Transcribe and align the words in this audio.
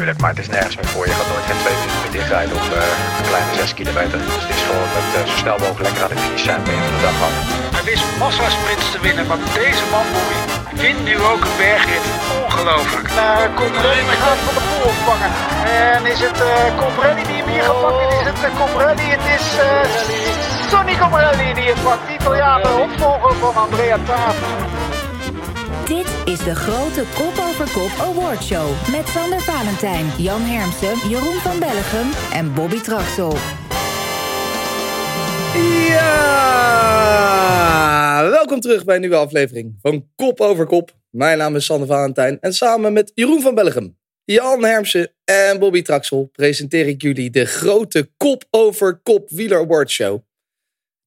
natuurlijk, 0.00 0.24
maar 0.24 0.34
het 0.36 0.44
is 0.46 0.54
nergens 0.56 0.76
meer 0.80 0.92
voor. 0.94 1.04
Je 1.10 1.16
gaat 1.18 1.30
nooit 1.32 1.46
geen 1.50 1.60
twee 1.64 1.76
minuten 1.80 2.10
dichtrijden 2.18 2.54
op 2.60 2.66
uh, 2.72 3.18
een 3.18 3.26
kleine 3.30 3.52
6 3.54 3.74
kilometer. 3.78 4.18
Dus 4.26 4.42
het 4.42 4.52
is 4.56 4.62
gewoon 4.68 4.88
met 4.98 5.06
uh, 5.14 5.18
zo 5.30 5.36
snel 5.42 5.58
mogelijk 5.64 5.86
lekker 5.88 6.02
aan 6.04 6.12
de 6.14 6.20
finish 6.24 6.44
zijn 6.50 6.62
bij 6.66 6.78
van 6.86 6.94
de 6.96 7.02
dag 7.06 7.16
af. 7.26 7.34
Hij 7.76 7.84
wist 7.90 8.06
massasprints 8.22 8.86
te 8.94 8.98
winnen, 9.06 9.24
maar 9.30 9.40
deze 9.62 9.84
man 9.92 10.06
Bobby 10.14 10.38
wint 10.82 11.00
nu 11.08 11.14
ook 11.30 11.42
een 11.48 11.56
bergrit. 11.62 12.04
Ongelooflijk. 12.44 13.08
Uh, 13.10 13.46
Colbrelli 13.58 14.16
gaat 14.24 14.40
van 14.46 14.54
de 14.58 14.62
poel 14.68 14.84
opvangen. 14.92 15.30
En 15.88 16.02
is 16.14 16.20
het 16.26 16.38
uh, 16.48 16.50
Colbrelli 16.80 17.22
die 17.30 17.38
hem 17.40 17.48
hier 17.52 17.64
gaat 17.68 17.80
pakken? 17.84 18.06
Is 18.20 18.26
het 18.30 18.40
uh, 18.46 18.50
Colbrelli? 18.60 19.06
Het 19.16 19.26
is 19.36 19.46
uh, 19.64 19.68
Sonny 20.70 20.94
Colbrelli 21.00 21.48
die 21.58 21.68
het 21.72 21.80
pakt. 21.86 22.04
Italiaan, 22.18 22.60
de 22.68 22.74
opvolger 22.86 23.34
van 23.42 23.54
Andrea 23.64 23.98
Taaf. 24.08 24.36
Dit 25.90 26.06
is 26.24 26.38
de 26.38 26.54
grote 26.54 27.04
Kop 27.14 27.38
Over 27.38 27.70
Kop 27.72 27.90
Award 27.98 28.44
Show 28.44 28.90
met 28.92 29.08
Sander 29.08 29.40
Valentijn, 29.40 30.06
Jan 30.18 30.40
Hermsen, 30.40 31.08
Jeroen 31.08 31.40
van 31.40 31.58
Bellegem 31.58 32.06
en 32.32 32.54
Bobby 32.54 32.80
Traxel. 32.80 33.32
Ja, 35.88 36.60
welkom 38.30 38.60
terug 38.60 38.84
bij 38.84 38.94
een 38.94 39.00
nieuwe 39.00 39.16
aflevering 39.16 39.78
van 39.82 40.08
Kop 40.16 40.40
Over 40.40 40.66
Kop. 40.66 40.96
Mijn 41.10 41.38
naam 41.38 41.56
is 41.56 41.64
Sander 41.64 41.88
Valentijn 41.88 42.40
en 42.40 42.52
samen 42.52 42.92
met 42.92 43.12
Jeroen 43.14 43.40
van 43.40 43.54
Bellegem, 43.54 43.98
Jan 44.24 44.64
Hermsen 44.64 45.12
en 45.24 45.58
Bobby 45.58 45.82
Traxel 45.82 46.28
presenteer 46.32 46.86
ik 46.86 47.02
jullie 47.02 47.30
de 47.30 47.44
grote 47.44 48.10
Kop 48.16 48.44
Over 48.50 49.00
Kop 49.02 49.30
Wieler 49.30 49.58
Award 49.58 49.90
Show. 49.90 50.20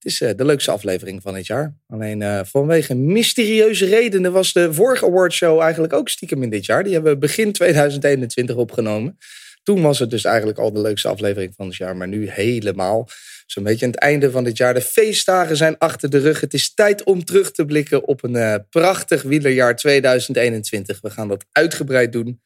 Het 0.03 0.12
is 0.12 0.21
uh, 0.21 0.30
de 0.35 0.45
leukste 0.45 0.71
aflevering 0.71 1.21
van 1.21 1.34
dit 1.34 1.48
jaar. 1.48 1.77
Alleen 1.88 2.21
uh, 2.21 2.39
vanwege 2.44 2.95
mysterieuze 2.95 3.85
redenen 3.85 4.31
was 4.31 4.53
de 4.53 4.73
vorige 4.73 5.05
awardshow 5.05 5.59
eigenlijk 5.59 5.94
ook 5.94 6.09
stiekem 6.09 6.44
in 6.44 6.49
dit 6.49 6.66
jaar. 6.66 6.84
Die 6.84 6.94
hebben 6.94 7.11
we 7.11 7.17
begin 7.17 7.52
2021 7.61 8.55
opgenomen. 8.55 9.17
Toen 9.63 9.81
was 9.81 9.99
het 9.99 10.09
dus 10.09 10.23
eigenlijk 10.23 10.59
al 10.59 10.73
de 10.73 10.81
leukste 10.81 11.08
aflevering 11.08 11.53
van 11.55 11.67
het 11.67 11.75
jaar, 11.75 11.95
maar 11.95 12.08
nu 12.08 12.30
helemaal. 12.30 13.09
Zo'n 13.45 13.64
beetje 13.64 13.86
aan 13.86 13.92
het 13.92 14.00
einde 14.00 14.31
van 14.31 14.44
dit 14.44 14.58
jaar. 14.58 14.73
De 14.73 14.81
feestdagen 14.81 15.58
zijn 15.58 15.77
achter 15.77 16.09
de 16.09 16.20
rug. 16.20 16.42
Het 16.42 16.53
is 16.53 16.73
tijd 16.73 17.03
om 17.03 17.25
terug 17.25 17.52
te 17.52 17.66
blikken 17.66 18.08
op 18.08 18.23
een 18.23 18.36
uh, 18.36 18.55
prachtig 18.70 19.22
wielerjaar 19.22 19.75
2021. 19.75 21.02
We 21.02 21.09
gaan 21.09 21.27
dat 21.27 21.45
uitgebreid 21.52 22.11
doen. 22.11 22.42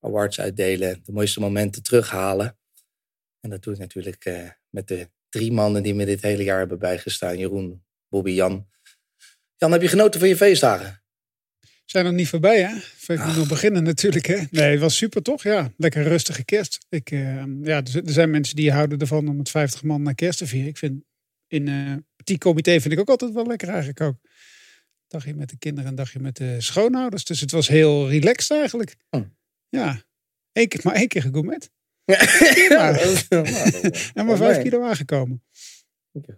Awards 0.00 0.40
uitdelen, 0.40 1.00
de 1.04 1.12
mooiste 1.12 1.40
momenten 1.40 1.82
terughalen. 1.82 2.58
En 3.40 3.50
dat 3.50 3.62
doe 3.62 3.74
ik 3.74 3.78
natuurlijk 3.78 4.30
met 4.70 4.88
de 4.88 5.08
drie 5.30 5.52
mannen 5.52 5.82
die 5.82 5.94
me 5.94 6.04
dit 6.04 6.22
hele 6.22 6.42
jaar 6.42 6.58
hebben 6.58 6.78
bijgestaan. 6.78 7.38
Jeroen, 7.38 7.84
Bobby, 8.08 8.30
Jan. 8.30 8.68
Jan, 9.56 9.72
heb 9.72 9.82
je 9.82 9.88
genoten 9.88 10.20
van 10.20 10.28
je 10.28 10.36
feestdagen? 10.36 11.02
Zijn 11.84 12.04
nog 12.04 12.14
niet 12.14 12.28
voorbij, 12.28 12.62
hè? 12.62 12.74
Even 13.06 13.18
ah. 13.18 13.36
nog 13.36 13.48
beginnen 13.48 13.82
natuurlijk, 13.82 14.26
hè? 14.26 14.38
Nee, 14.50 14.70
het 14.70 14.80
was 14.80 14.96
super 14.96 15.22
toch? 15.22 15.42
Ja, 15.42 15.72
lekker 15.76 16.02
rustige 16.02 16.44
kerst. 16.44 16.78
Ik, 16.88 17.10
uh, 17.10 17.44
ja, 17.62 17.82
er 17.84 18.02
zijn 18.04 18.30
mensen 18.30 18.56
die 18.56 18.72
houden 18.72 18.98
ervan 18.98 19.28
om 19.28 19.36
met 19.36 19.50
50 19.50 19.82
man 19.82 20.02
naar 20.02 20.14
kerst 20.14 20.38
te 20.38 20.46
vieren. 20.46 20.68
Ik 20.68 20.78
vind 20.78 21.02
in 21.46 21.66
uh, 21.66 21.94
petit 22.16 22.38
comité 22.38 22.80
vind 22.80 22.92
ik 22.92 23.00
ook 23.00 23.08
altijd 23.08 23.32
wel 23.32 23.46
lekker 23.46 23.68
eigenlijk 23.68 24.00
ook. 24.00 24.16
Dagje 25.06 25.34
met 25.34 25.48
de 25.48 25.58
kinderen, 25.58 25.90
een 25.90 25.96
dagje 25.96 26.18
met 26.18 26.36
de 26.36 26.60
schoonouders. 26.60 27.24
Dus 27.24 27.40
het 27.40 27.50
was 27.50 27.68
heel 27.68 28.08
relaxed 28.08 28.58
eigenlijk. 28.58 28.96
Oh. 29.10 29.24
Ja, 29.68 30.04
Eén 30.52 30.68
keer, 30.68 30.80
maar 30.82 30.94
één 30.94 31.08
keer 31.08 31.22
gegourmet. 31.22 31.70
Ja, 32.10 32.98
en 34.14 34.26
maar 34.26 34.36
vijf 34.36 34.62
kilo 34.62 34.82
aangekomen. 34.82 35.42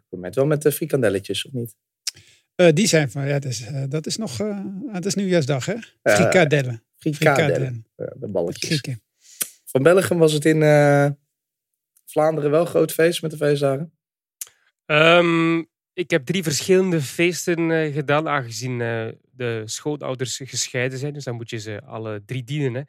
Met 0.08 0.34
wel 0.34 0.46
met 0.46 0.62
de 0.62 0.72
frikandelletjes, 0.72 1.46
of 1.46 1.52
niet? 1.52 1.74
Uh, 2.56 2.68
die 2.72 2.86
zijn 2.86 3.10
van, 3.10 3.26
ja, 3.26 3.38
dat 3.38 3.50
is, 3.50 3.60
uh, 3.60 3.84
dat 3.88 4.06
is 4.06 4.16
nog, 4.16 4.40
uh, 4.40 4.64
dat 4.92 5.06
is 5.06 5.14
nieuwjaarsdag, 5.14 5.66
hè? 5.66 5.74
Frikadellen. 6.02 6.84
Frikadellen. 6.96 7.86
de 7.96 8.28
balletjes. 8.28 8.80
Van 9.64 9.82
Belgium 9.82 10.18
was 10.18 10.32
het 10.32 10.44
in 10.44 10.60
Vlaanderen 12.06 12.50
wel 12.50 12.64
groot 12.64 12.92
feest 12.92 13.22
met 13.22 13.30
de 13.30 13.36
feestdagen? 13.36 13.92
Um, 14.86 15.70
ik 15.92 16.10
heb 16.10 16.26
drie 16.26 16.42
verschillende 16.42 17.00
feesten 17.00 17.92
gedaan, 17.92 18.28
aangezien 18.28 18.78
de 19.32 19.62
schoonouders 19.64 20.40
gescheiden 20.44 20.98
zijn. 20.98 21.12
Dus 21.12 21.24
dan 21.24 21.34
moet 21.34 21.50
je 21.50 21.58
ze 21.58 21.80
alle 21.84 22.22
drie 22.26 22.44
dienen. 22.44 22.74
Hè. 22.74 22.82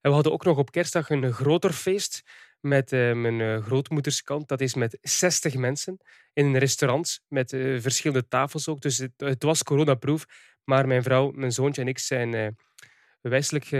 We 0.00 0.10
hadden 0.10 0.32
ook 0.32 0.44
nog 0.44 0.58
op 0.58 0.70
kerstdag 0.70 1.10
een 1.10 1.32
groter 1.32 1.72
feest 1.72 2.22
met 2.60 2.92
uh, 2.92 3.14
mijn 3.14 3.40
uh, 3.40 3.62
grootmoederskant. 3.62 4.48
Dat 4.48 4.60
is 4.60 4.74
met 4.74 4.98
60 5.00 5.54
mensen 5.54 5.96
in 6.32 6.46
een 6.46 6.58
restaurant 6.58 7.20
met 7.28 7.52
uh, 7.52 7.80
verschillende 7.80 8.28
tafels 8.28 8.68
ook. 8.68 8.80
Dus 8.80 8.98
het, 9.16 9.42
was 9.42 9.62
coronaproof. 9.62 10.24
Maar 10.64 10.86
mijn 10.86 11.02
vrouw, 11.02 11.30
mijn 11.30 11.52
zoontje 11.52 11.82
en 11.82 11.88
ik 11.88 11.98
zijn 11.98 12.56
wijselijk 13.20 13.70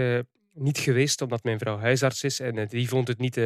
niet 0.53 0.77
geweest, 0.77 1.21
omdat 1.21 1.43
mijn 1.43 1.59
vrouw 1.59 1.77
huisarts 1.77 2.23
is. 2.23 2.39
En 2.39 2.67
die 2.67 2.89
vond 2.89 3.07
het 3.07 3.19
niet 3.19 3.39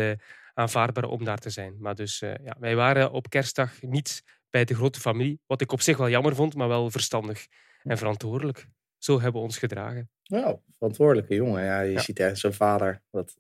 aanvaardbaar 0.54 1.04
om 1.04 1.24
daar 1.24 1.38
te 1.38 1.50
zijn. 1.50 1.76
Maar 1.80 1.96
dus 1.96 2.20
ja, 2.20 2.56
wij 2.60 2.76
waren 2.76 3.12
op 3.12 3.30
kerstdag 3.30 3.82
niet 3.82 4.24
bij 4.50 4.66
de 4.66 4.76
grote 4.76 5.00
familie. 5.00 5.40
Wat 5.46 5.62
ik 5.62 5.72
op 5.72 5.82
zich 5.82 5.98
wel 5.98 6.10
jammer 6.10 6.36
vond, 6.36 6.56
maar 6.56 6.68
wel 6.68 6.92
verstandig 6.92 7.48
en 7.84 7.98
verantwoordelijk. 7.98 8.68
Zo 8.98 9.14
hebben 9.22 9.42
we 9.42 9.48
ons 9.48 9.58
gedragen. 9.58 10.10
Nou, 10.28 10.60
verantwoordelijke 10.78 11.36
jongen. 11.36 11.64
Ja, 11.64 11.82
je 11.82 11.92
ja. 11.92 12.02
ziet 12.02 12.18
hè, 12.18 12.36
zo'n 12.36 12.54
vader. 12.54 13.02
Dat 13.12 13.36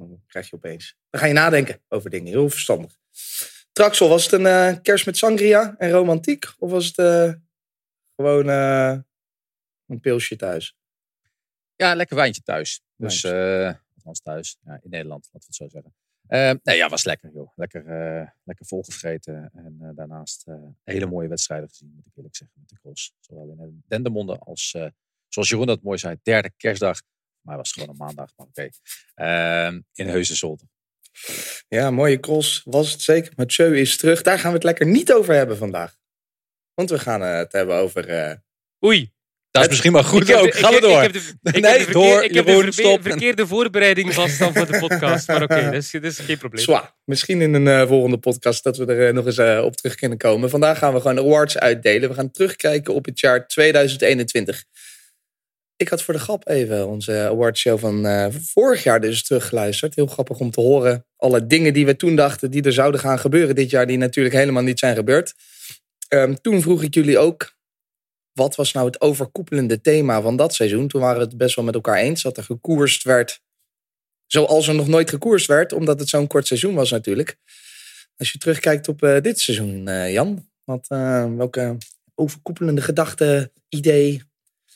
dan 0.00 0.22
krijg 0.26 0.50
je 0.50 0.56
opeens. 0.56 0.96
Dan 1.10 1.20
ga 1.20 1.26
je 1.26 1.32
nadenken 1.32 1.80
over 1.88 2.10
dingen. 2.10 2.32
Heel 2.32 2.50
verstandig. 2.50 2.98
Traxel, 3.72 4.08
was 4.08 4.24
het 4.24 4.32
een 4.32 4.74
uh, 4.74 4.80
kerst 4.82 5.06
met 5.06 5.16
sangria 5.16 5.74
en 5.78 5.90
romantiek? 5.90 6.44
Of 6.58 6.70
was 6.70 6.86
het 6.86 6.98
uh, 6.98 7.32
gewoon 8.16 8.48
uh, 8.48 8.98
een 9.86 10.00
pilsje 10.00 10.36
thuis? 10.36 10.76
Ja, 11.76 11.94
lekker 11.94 12.16
wijntje 12.16 12.42
thuis. 12.42 12.82
Dus, 12.96 13.24
althans 13.24 14.20
thuis. 14.22 14.58
Ja, 14.64 14.78
in 14.82 14.90
Nederland, 14.90 15.28
laten 15.32 15.50
we 15.50 15.54
het 15.54 15.54
zo 15.54 15.68
zeggen. 15.68 16.60
nee, 16.62 16.76
ja, 16.76 16.88
was 16.88 17.04
lekker, 17.04 17.30
joh. 17.32 17.52
Lekker, 17.54 17.82
lekker 18.44 18.66
volgevreten. 18.66 19.50
En 19.54 19.92
daarnaast 19.94 20.46
hele 20.84 21.06
mooie 21.06 21.28
wedstrijden 21.28 21.68
gezien, 21.68 21.92
moet 21.94 22.06
ik 22.06 22.16
eerlijk 22.16 22.36
zeggen, 22.36 22.56
met 22.60 22.68
de 22.68 22.78
cross. 22.80 23.14
Zowel 23.20 23.56
in 23.58 23.82
Dendermonde 23.86 24.38
als 24.38 24.76
zoals 25.30 25.48
Jeroen 25.48 25.66
dat 25.66 25.82
mooi 25.82 25.98
zei, 25.98 26.16
derde 26.22 26.50
kerstdag. 26.56 27.00
Maar 27.40 27.56
het 27.56 27.66
was 27.66 27.72
gewoon 27.72 27.88
een 27.88 28.06
maandag, 28.06 28.30
maar 28.36 28.46
oké. 28.46 28.70
Okay. 29.14 29.70
Uh, 29.72 29.78
in 29.94 30.08
Heusden 30.08 30.58
Ja, 31.68 31.90
mooie 31.90 32.20
cross 32.20 32.62
was 32.64 32.92
het 32.92 33.02
zeker. 33.02 33.32
Mathieu 33.36 33.78
is 33.78 33.96
terug. 33.96 34.22
Daar 34.22 34.38
gaan 34.38 34.50
we 34.50 34.56
het 34.56 34.64
lekker 34.64 34.86
niet 34.86 35.12
over 35.12 35.34
hebben 35.34 35.56
vandaag. 35.56 35.96
Want 36.74 36.90
we 36.90 36.98
gaan 36.98 37.20
het 37.20 37.52
hebben 37.52 37.76
over... 37.76 38.08
Uh... 38.08 38.32
Oei. 38.84 39.12
Dat 39.50 39.62
is 39.62 39.68
misschien 39.68 39.92
maar 39.92 40.04
goed 40.04 40.34
ook. 40.34 40.54
Gaan 40.54 40.74
we 40.74 40.80
door. 40.88 41.02
Ik 41.02 41.12
heb 41.12 41.22
de, 41.42 41.50
ik 41.52 41.60
nee, 41.62 41.78
heb 41.78 41.86
de 41.86 41.92
door. 41.92 42.24
Ik 42.24 42.34
heb 42.34 42.46
de 42.46 42.72
verkeer, 42.72 43.02
verkeerde 43.02 43.46
voorbereiding 43.46 44.14
vast 44.14 44.38
dan 44.38 44.54
voor 44.54 44.66
de 44.66 44.78
podcast. 44.78 45.28
Maar 45.28 45.42
oké, 45.42 45.54
okay, 45.54 45.64
dat, 45.64 45.74
is, 45.74 45.90
dat 45.90 46.04
is 46.04 46.18
geen 46.18 46.38
probleem. 46.38 46.64
Zwa. 46.64 46.96
Misschien 47.04 47.40
in 47.40 47.54
een 47.54 47.66
uh, 47.66 47.86
volgende 47.86 48.18
podcast 48.18 48.64
dat 48.64 48.76
we 48.76 48.86
er 48.86 49.08
uh, 49.08 49.14
nog 49.14 49.26
eens 49.26 49.38
uh, 49.38 49.62
op 49.64 49.76
terug 49.76 49.94
kunnen 49.94 50.18
komen. 50.18 50.50
Vandaag 50.50 50.78
gaan 50.78 50.94
we 50.94 51.00
gewoon 51.00 51.18
awards 51.18 51.58
uitdelen. 51.58 52.08
We 52.08 52.14
gaan 52.14 52.30
terugkijken 52.30 52.94
op 52.94 53.04
het 53.04 53.20
jaar 53.20 53.46
2021. 53.46 54.64
Ik 55.80 55.88
had 55.88 56.02
voor 56.02 56.14
de 56.14 56.20
grap 56.20 56.48
even 56.48 56.88
onze 56.88 57.12
awardshow 57.12 57.78
van 57.78 58.06
uh, 58.06 58.26
vorig 58.30 58.82
jaar 58.82 59.00
dus 59.00 59.22
teruggeluisterd. 59.22 59.94
Heel 59.94 60.06
grappig 60.06 60.38
om 60.38 60.50
te 60.50 60.60
horen. 60.60 61.06
Alle 61.16 61.46
dingen 61.46 61.72
die 61.72 61.86
we 61.86 61.96
toen 61.96 62.16
dachten 62.16 62.50
die 62.50 62.62
er 62.62 62.72
zouden 62.72 63.00
gaan 63.00 63.18
gebeuren 63.18 63.54
dit 63.54 63.70
jaar, 63.70 63.86
die 63.86 63.98
natuurlijk 63.98 64.34
helemaal 64.34 64.62
niet 64.62 64.78
zijn 64.78 64.96
gebeurd. 64.96 65.34
Um, 66.08 66.40
toen 66.40 66.62
vroeg 66.62 66.82
ik 66.82 66.94
jullie 66.94 67.18
ook, 67.18 67.54
wat 68.32 68.56
was 68.56 68.72
nou 68.72 68.86
het 68.86 69.00
overkoepelende 69.00 69.80
thema 69.80 70.22
van 70.22 70.36
dat 70.36 70.54
seizoen? 70.54 70.88
Toen 70.88 71.00
waren 71.00 71.18
we 71.18 71.24
het 71.24 71.36
best 71.36 71.56
wel 71.56 71.64
met 71.64 71.74
elkaar 71.74 71.96
eens 71.96 72.22
dat 72.22 72.36
er 72.36 72.44
gekoerst 72.44 73.02
werd 73.02 73.40
zoals 74.26 74.68
er 74.68 74.74
nog 74.74 74.88
nooit 74.88 75.10
gekoerst 75.10 75.46
werd, 75.46 75.72
omdat 75.72 76.00
het 76.00 76.08
zo'n 76.08 76.26
kort 76.26 76.46
seizoen 76.46 76.74
was 76.74 76.90
natuurlijk. 76.90 77.36
Als 78.16 78.32
je 78.32 78.38
terugkijkt 78.38 78.88
op 78.88 79.02
uh, 79.02 79.20
dit 79.20 79.40
seizoen, 79.40 79.88
uh, 79.88 80.12
Jan, 80.12 80.48
wat, 80.64 80.86
welke 81.36 81.76
overkoepelende 82.14 82.80
gedachte, 82.80 83.52
idee, 83.68 84.28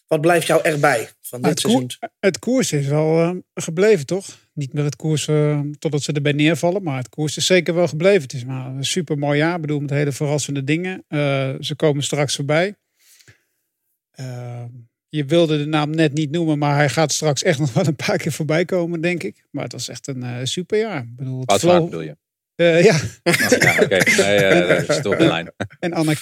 wat 0.06 0.20
blijft 0.20 0.46
jou 0.46 0.62
erbij 0.62 1.08
van 1.20 1.40
dit 1.40 1.50
het 1.50 1.60
seizoen? 1.60 1.90
het 2.20 2.38
koers 2.38 2.72
is 2.72 2.86
wel 2.86 3.22
uh, 3.22 3.30
gebleven, 3.54 4.06
toch? 4.06 4.26
Niet 4.52 4.72
meer 4.72 4.84
het 4.84 4.96
koers 4.96 5.26
uh, 5.26 5.60
totdat 5.78 6.02
ze 6.02 6.12
erbij 6.12 6.32
neervallen, 6.32 6.82
maar 6.82 6.96
het 6.96 7.08
koers 7.08 7.36
is 7.36 7.46
zeker 7.46 7.74
wel 7.74 7.88
gebleven. 7.88 8.22
Het 8.22 8.32
is 8.32 8.44
maar 8.44 8.66
een 8.66 8.84
super 8.84 9.18
mooi 9.18 9.38
jaar. 9.38 9.54
Ik 9.54 9.60
bedoel, 9.60 9.80
met 9.80 9.90
hele 9.90 10.12
verrassende 10.12 10.64
dingen. 10.64 11.04
Uh, 11.08 11.54
ze 11.60 11.74
komen 11.76 12.02
straks 12.02 12.36
voorbij. 12.36 12.74
je 15.08 15.24
wilde 15.24 15.58
de 15.58 15.66
naam 15.66 15.90
net 15.90 16.12
niet 16.12 16.30
noemen, 16.30 16.58
maar 16.58 16.74
hij 16.74 16.88
gaat 16.88 17.12
straks 17.12 17.42
echt 17.42 17.58
nog 17.64 17.72
wel 17.72 17.86
een 17.86 17.96
paar 17.96 18.16
keer 18.16 18.32
voorbij 18.32 18.64
komen, 18.64 19.00
denk 19.00 19.22
ik. 19.22 19.46
Maar 19.50 19.62
het 19.62 19.72
was 19.72 19.88
echt 19.88 20.06
een 20.06 20.46
super 20.46 20.78
jaar. 20.78 21.02
Ik 21.02 21.16
bedoel, 21.16 21.42
het 21.46 21.60
flow... 21.60 21.84
bedoel 21.84 22.00
je? 22.00 22.16
Uh, 22.56 22.84
ja. 22.84 22.94
Oh, 23.22 23.34
ja 23.58 23.72
Oké, 23.72 23.84
okay. 23.84 24.00
nee, 24.16 24.78
uh, 24.80 24.96
op 24.96 25.18
de 25.18 25.26
lijn. 25.26 25.52
en 25.80 25.92
Anna. 25.92 26.14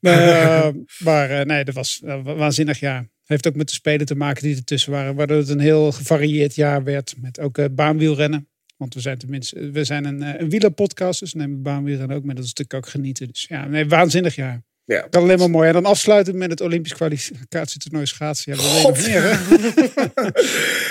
Maar, 0.00 0.28
uh, 0.28 0.82
maar 0.98 1.46
nee, 1.46 1.64
dat 1.64 1.74
was 1.74 2.00
een 2.04 2.22
waanzinnig 2.22 2.80
jaar. 2.80 3.10
Heeft 3.24 3.46
ook 3.46 3.54
met 3.54 3.68
de 3.68 3.74
spelen 3.74 4.06
te 4.06 4.14
maken 4.14 4.42
die 4.42 4.56
ertussen 4.56 4.92
waren. 4.92 5.14
Waardoor 5.14 5.36
het 5.36 5.48
een 5.48 5.60
heel 5.60 5.92
gevarieerd 5.92 6.54
jaar 6.54 6.84
werd. 6.84 7.14
Met 7.20 7.40
ook 7.40 7.74
baanwielrennen. 7.74 8.48
Want 8.76 8.94
we 8.94 9.00
zijn 9.00 9.18
tenminste, 9.18 9.70
we 9.70 9.84
zijn 9.84 10.04
een, 10.04 10.40
een 10.40 10.48
wielerpodcast. 10.48 11.20
Dus 11.20 11.34
nemen 11.34 11.62
baanwielrennen 11.62 12.16
ook 12.16 12.24
met. 12.24 12.36
Dat 12.36 12.44
is 12.44 12.52
natuurlijk 12.54 12.86
ook 12.86 12.92
genieten. 12.92 13.26
Dus 13.26 13.44
ja, 13.48 13.66
nee, 13.66 13.88
waanzinnig 13.88 14.34
jaar. 14.34 14.62
Ja. 14.92 15.06
Dan 15.10 15.22
alleen 15.22 15.38
maar 15.38 15.50
mooi. 15.50 15.66
En 15.68 15.72
dan 15.72 15.84
afsluiten 15.84 16.38
met 16.38 16.50
het 16.50 16.60
Olympisch 16.60 16.94
kwalificatietoernooi 16.94 18.06
schaatsen. 18.06 18.56
Ja, 18.56 18.82
dat 18.82 18.96
weet 18.96 19.06
meer, 19.06 19.22
hè? 19.22 19.30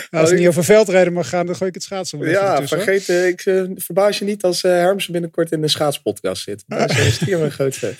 als 0.19 0.29
het 0.29 0.39
niet 0.39 0.47
over 0.47 0.63
veldrijden 0.63 1.13
mag 1.13 1.29
gaan, 1.29 1.45
dan 1.45 1.55
gooi 1.55 1.69
ik 1.69 1.75
het 1.75 1.83
schaatsen 1.83 2.19
wel 2.19 2.29
Ja, 2.29 2.67
vergeet, 2.67 3.09
eh, 3.09 3.27
ik 3.27 3.45
eh, 3.45 3.63
verbaas 3.75 4.19
je 4.19 4.25
niet 4.25 4.43
als 4.43 4.63
eh 4.63 4.71
Hermsen 4.71 5.11
binnenkort 5.11 5.51
in 5.51 5.61
de 5.61 5.67
schaatspodcast 5.67 6.43
zit. 6.43 6.63
Dat 6.67 6.89
is, 6.89 7.19
hier 7.19 7.41
een 7.41 7.51
groot 7.51 7.75
fan. 7.75 7.93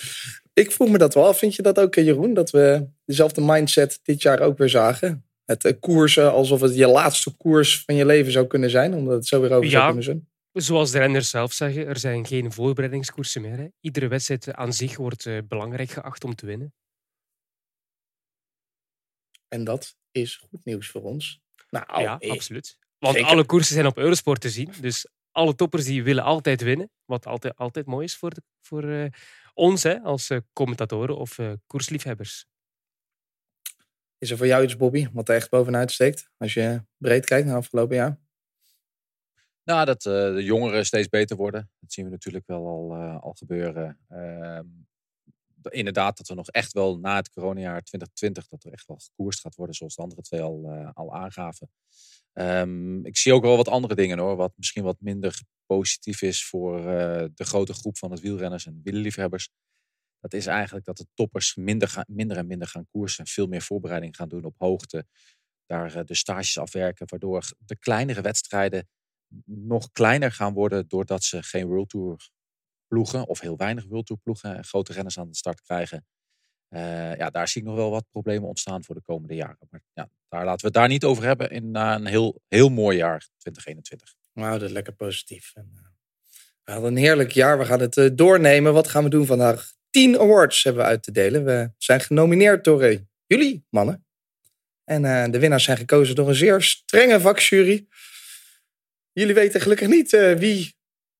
Ik 0.53 0.71
vroeg 0.71 0.89
me 0.89 0.98
dat 0.98 1.13
wel 1.13 1.27
af. 1.27 1.38
Vind 1.38 1.56
je 1.56 1.62
dat 1.62 1.80
ook, 1.80 1.95
Jeroen? 1.95 2.33
Dat 2.33 2.50
we 2.51 2.86
dezelfde 3.06 3.42
mindset 3.42 4.00
dit 4.04 4.21
jaar 4.21 4.39
ook 4.39 4.57
weer 4.57 4.69
zagen? 4.69 5.25
Het 5.45 5.75
koersen 5.80 6.31
alsof 6.31 6.62
het 6.62 6.75
je 6.75 6.88
laatste 6.88 7.36
koers 7.38 7.83
van 7.86 7.95
je 7.95 8.06
leven 8.06 8.31
zou 8.31 8.47
kunnen 8.47 8.69
zijn. 8.69 8.94
Omdat 8.94 9.13
het 9.13 9.27
zo 9.27 9.42
weer 9.42 9.51
over 9.51 9.69
zou 9.69 9.81
Ja. 9.81 9.88
kunnen 9.88 10.04
zijn. 10.04 10.30
Zoals 10.51 10.92
de 10.92 10.98
renners 11.00 11.30
zelf 11.30 11.53
zeggen, 11.53 11.88
er 11.88 12.00
zijn 12.00 12.25
geen 12.25 12.51
voorbereidingskoersen 12.51 13.42
meer. 13.42 13.57
Hè. 13.57 13.68
Iedere 13.80 14.07
wedstrijd 14.07 14.53
aan 14.53 14.74
zich 14.74 14.98
wordt 14.98 15.25
eh, 15.25 15.38
belangrijk 15.48 15.89
geacht 15.89 16.24
om 16.24 16.36
te 16.36 16.45
winnen. 16.45 16.74
En 19.48 19.63
dat 19.63 19.95
is 20.12 20.36
goed 20.36 20.65
nieuws 20.65 20.89
voor 20.89 21.01
ons. 21.01 21.42
Nou, 21.69 22.01
ja, 22.01 22.13
absoluut. 22.13 22.77
Want 22.98 23.15
zeker. 23.15 23.30
alle 23.30 23.45
koersen 23.45 23.74
zijn 23.74 23.86
op 23.86 23.98
Eurosport 23.98 24.42
te 24.42 24.50
zien. 24.50 24.74
Dus 24.81 25.07
alle 25.31 25.56
toppers 25.56 25.86
die 25.86 26.03
willen 26.03 26.24
altijd 26.24 26.62
winnen. 26.62 26.89
Wat 27.06 27.25
altijd, 27.25 27.56
altijd 27.56 27.86
mooi 27.86 28.06
is 28.06 28.18
voor, 28.18 28.30
de- 28.33 28.44
voor 28.62 28.83
eh, 28.89 29.06
ons 29.54 29.83
hè, 29.83 30.00
als 30.01 30.30
eh, 30.30 30.38
commentatoren 30.54 31.18
of 31.18 31.39
koersliefhebbers. 31.68 32.45
Is 34.18 34.31
er 34.31 34.38
voor 34.38 34.47
jou 34.47 34.63
iets, 34.63 34.75
Bobby, 34.77 35.07
wat 35.12 35.30
er 35.30 35.36
echt 35.36 35.50
bovenuit 35.50 35.92
steekt? 35.92 36.30
Als 36.38 36.54
je 36.54 36.83
breed 36.97 37.25
kijkt 37.25 37.47
naar 37.47 37.56
afgelopen 37.56 37.95
jaar. 37.95 38.19
Nou, 39.71 39.85
dat 39.85 40.06
eh, 40.06 40.12
de 40.12 40.44
jongeren 40.44 40.85
steeds 40.85 41.07
beter 41.07 41.38
worden. 41.38 41.69
Dat 41.79 41.94
zien 41.94 42.06
we 42.06 42.12
natuurlijk 42.12 42.47
wel 42.47 42.68
al, 42.68 42.94
eh, 42.95 43.21
al 43.21 43.33
gebeuren. 43.33 44.00
Ehm, 44.07 44.65
de- 45.56 45.69
inderdaad, 45.69 46.18
dat 46.18 46.27
we 46.27 46.33
nog 46.33 46.50
echt 46.50 46.73
wel 46.73 47.00
na 47.00 47.15
het 47.15 47.29
coronajaar 47.29 47.81
2020, 47.81 48.47
dat 48.47 48.63
er 48.63 48.71
echt 48.71 48.88
wel 48.88 48.97
gekoerst 48.97 49.39
gaat 49.39 49.56
worden, 49.56 49.75
zoals 49.75 49.95
de 49.95 50.01
andere 50.01 50.21
twee 50.21 50.41
al, 50.41 50.63
eh, 50.71 50.89
al 50.94 51.15
aangaven. 51.15 51.71
Ehm, 52.33 53.06
ik 53.06 53.18
zie 53.18 53.33
ook 53.33 53.44
wel 53.44 53.56
wat 53.56 53.68
andere 53.68 53.95
dingen 53.95 54.18
hoor, 54.18 54.35
wat 54.35 54.53
misschien 54.56 54.83
wat 54.83 54.97
minder 55.00 55.41
positief 55.65 56.21
is 56.21 56.45
voor 56.45 56.81
de 57.35 57.44
grote 57.44 57.73
groep 57.73 57.97
van 57.97 58.12
het 58.12 58.19
wielrenners 58.19 58.65
en 58.65 58.81
wielerliefhebbers. 58.83 59.50
Dat 60.19 60.33
is 60.33 60.45
eigenlijk 60.45 60.85
dat 60.85 60.97
de 60.97 61.07
toppers 61.13 61.56
minder, 61.56 62.03
minder 62.07 62.38
en 62.38 62.47
minder 62.47 62.68
gaan 62.68 62.88
koersen. 62.91 63.27
Veel 63.27 63.47
meer 63.47 63.62
voorbereiding 63.62 64.15
gaan 64.15 64.29
doen 64.29 64.44
op 64.44 64.56
hoogte. 64.57 65.06
Daar 65.65 66.06
de 66.06 66.15
stages 66.15 66.57
afwerken, 66.57 67.07
waardoor 67.09 67.51
de 67.65 67.77
kleinere 67.77 68.21
wedstrijden 68.21 68.88
nog 69.45 69.92
kleiner 69.92 70.31
gaan 70.31 70.54
worden 70.54 70.88
doordat 70.88 71.24
ze 71.24 71.44
geen 71.44 71.68
World 71.68 71.89
Tour 71.89 72.30
ploegen 72.88 73.28
of 73.28 73.39
heel 73.39 73.57
weinig 73.57 73.86
World 73.86 74.06
Tour 74.06 74.22
ploegen 74.22 74.57
en 74.57 74.63
grote 74.63 74.94
renners 74.94 75.19
aan 75.19 75.28
de 75.28 75.36
start 75.36 75.62
krijgen. 75.62 76.06
Eh, 76.68 77.16
ja, 77.16 77.30
daar 77.30 77.48
zie 77.48 77.62
ik 77.62 77.68
nog 77.68 77.75
wel 77.75 77.92
wat 77.92 78.06
problemen 78.12 78.48
ontstaan 78.48 78.83
voor 78.83 78.95
de 78.95 79.01
komende 79.01 79.36
jaren. 79.36 79.68
Maar 79.69 79.81
ja, 79.94 80.10
daar 80.30 80.45
laten 80.45 80.60
we 80.60 80.66
het 80.66 80.74
daar 80.74 80.88
niet 80.88 81.04
over 81.04 81.24
hebben 81.24 81.50
in 81.50 81.72
na 81.72 81.95
een 81.95 82.06
heel, 82.06 82.42
heel 82.48 82.69
mooi 82.69 82.98
jaar 82.98 83.30
2021. 83.38 84.16
We 84.33 84.42
houden 84.42 84.63
het 84.63 84.72
lekker 84.72 84.94
positief. 84.94 85.51
En, 85.56 85.72
eh, 85.75 85.92
we 86.63 86.72
hadden 86.72 86.92
een 86.92 87.04
heerlijk 87.04 87.31
jaar. 87.31 87.57
We 87.57 87.66
gaan 87.66 87.80
het 87.80 87.98
eh, 87.98 88.10
doornemen. 88.13 88.74
Wat 88.74 88.88
gaan 88.88 89.04
we 89.04 89.10
doen 89.10 89.25
vandaag? 89.25 89.74
10 89.89 90.19
awards 90.19 90.63
hebben 90.63 90.83
we 90.83 90.89
uit 90.89 91.04
te 91.04 91.12
delen. 91.12 91.45
We 91.45 91.72
zijn 91.78 92.01
genomineerd 92.01 92.63
door 92.63 92.81
eh, 92.81 93.00
jullie, 93.25 93.66
mannen. 93.69 94.06
En 94.83 95.06
eh, 95.06 95.31
de 95.31 95.39
winnaars 95.39 95.63
zijn 95.63 95.78
gekozen 95.78 96.16
door 96.16 96.28
een 96.28 96.36
zeer 96.36 96.62
strenge 96.62 97.19
vakjury. 97.19 97.88
Jullie 99.13 99.33
weten 99.33 99.61
gelukkig 99.61 99.87
niet 99.87 100.13
eh, 100.13 100.33
wie, 100.33 100.75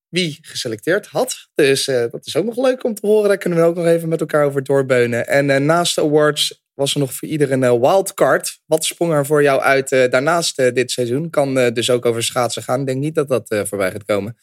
wie 0.10 0.38
geselecteerd 0.42 1.08
had. 1.08 1.50
Dus 1.54 1.88
eh, 1.88 2.06
dat 2.12 2.26
is 2.26 2.36
ook 2.36 2.46
nog 2.46 2.58
leuk 2.58 2.84
om 2.84 2.94
te 2.94 3.08
horen. 3.08 3.28
Daar 3.28 3.38
kunnen 3.38 3.60
we 3.60 3.66
ook 3.66 3.76
nog 3.76 3.86
even 3.86 4.10
met 4.10 4.20
elkaar 4.20 4.46
over 4.46 4.64
doorbeunen. 4.64 5.28
En 5.28 5.50
eh, 5.50 5.60
naast 5.60 5.96
de 5.96 6.02
awards 6.02 6.64
was 6.74 6.94
er 6.94 7.00
nog 7.00 7.14
voor 7.14 7.28
iedereen 7.28 7.62
een 7.62 7.80
wildcard. 7.80 8.60
Wat 8.66 8.86
sprong 8.86 9.14
er 9.14 9.26
voor 9.26 9.44
jou 9.44 9.62
uit 9.62 9.90
daarnaast 9.90 10.56
dit 10.56 10.92
seizoen? 10.92 11.30
Kan 11.30 11.74
dus 11.74 11.90
ook 11.90 12.06
over 12.06 12.24
schaatsen 12.24 12.64
gaan. 12.64 12.80
Ik 12.80 12.86
denk 12.86 13.00
niet 13.00 13.16
dat 13.16 13.28
dat 13.28 13.68
voorbij 13.68 13.92
gaat 13.92 14.06
komen. 14.06 14.38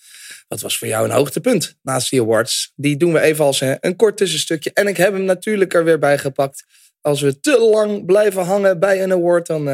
Wat 0.49 0.61
was 0.61 0.79
voor 0.79 0.89
jou 0.89 1.05
een 1.05 1.15
hoogtepunt 1.15 1.77
naast 1.83 2.11
die 2.11 2.21
awards? 2.21 2.73
Die 2.77 2.97
doen 2.97 3.13
we 3.13 3.21
even 3.21 3.45
als 3.45 3.61
een, 3.61 3.97
kort 3.97 4.17
tussenstukje. 4.17 4.71
En 4.73 4.87
ik 4.87 4.97
heb 4.97 5.13
hem 5.13 5.25
natuurlijk 5.25 5.75
er 5.75 5.85
weer 5.85 5.99
bij 5.99 6.19
gepakt. 6.19 6.65
Als 7.01 7.21
we 7.21 7.41
te 7.41 7.59
lang 7.59 8.05
blijven 8.07 8.45
hangen 8.45 8.79
bij 8.79 9.03
een 9.03 9.13
award, 9.13 9.47
dan 9.47 9.69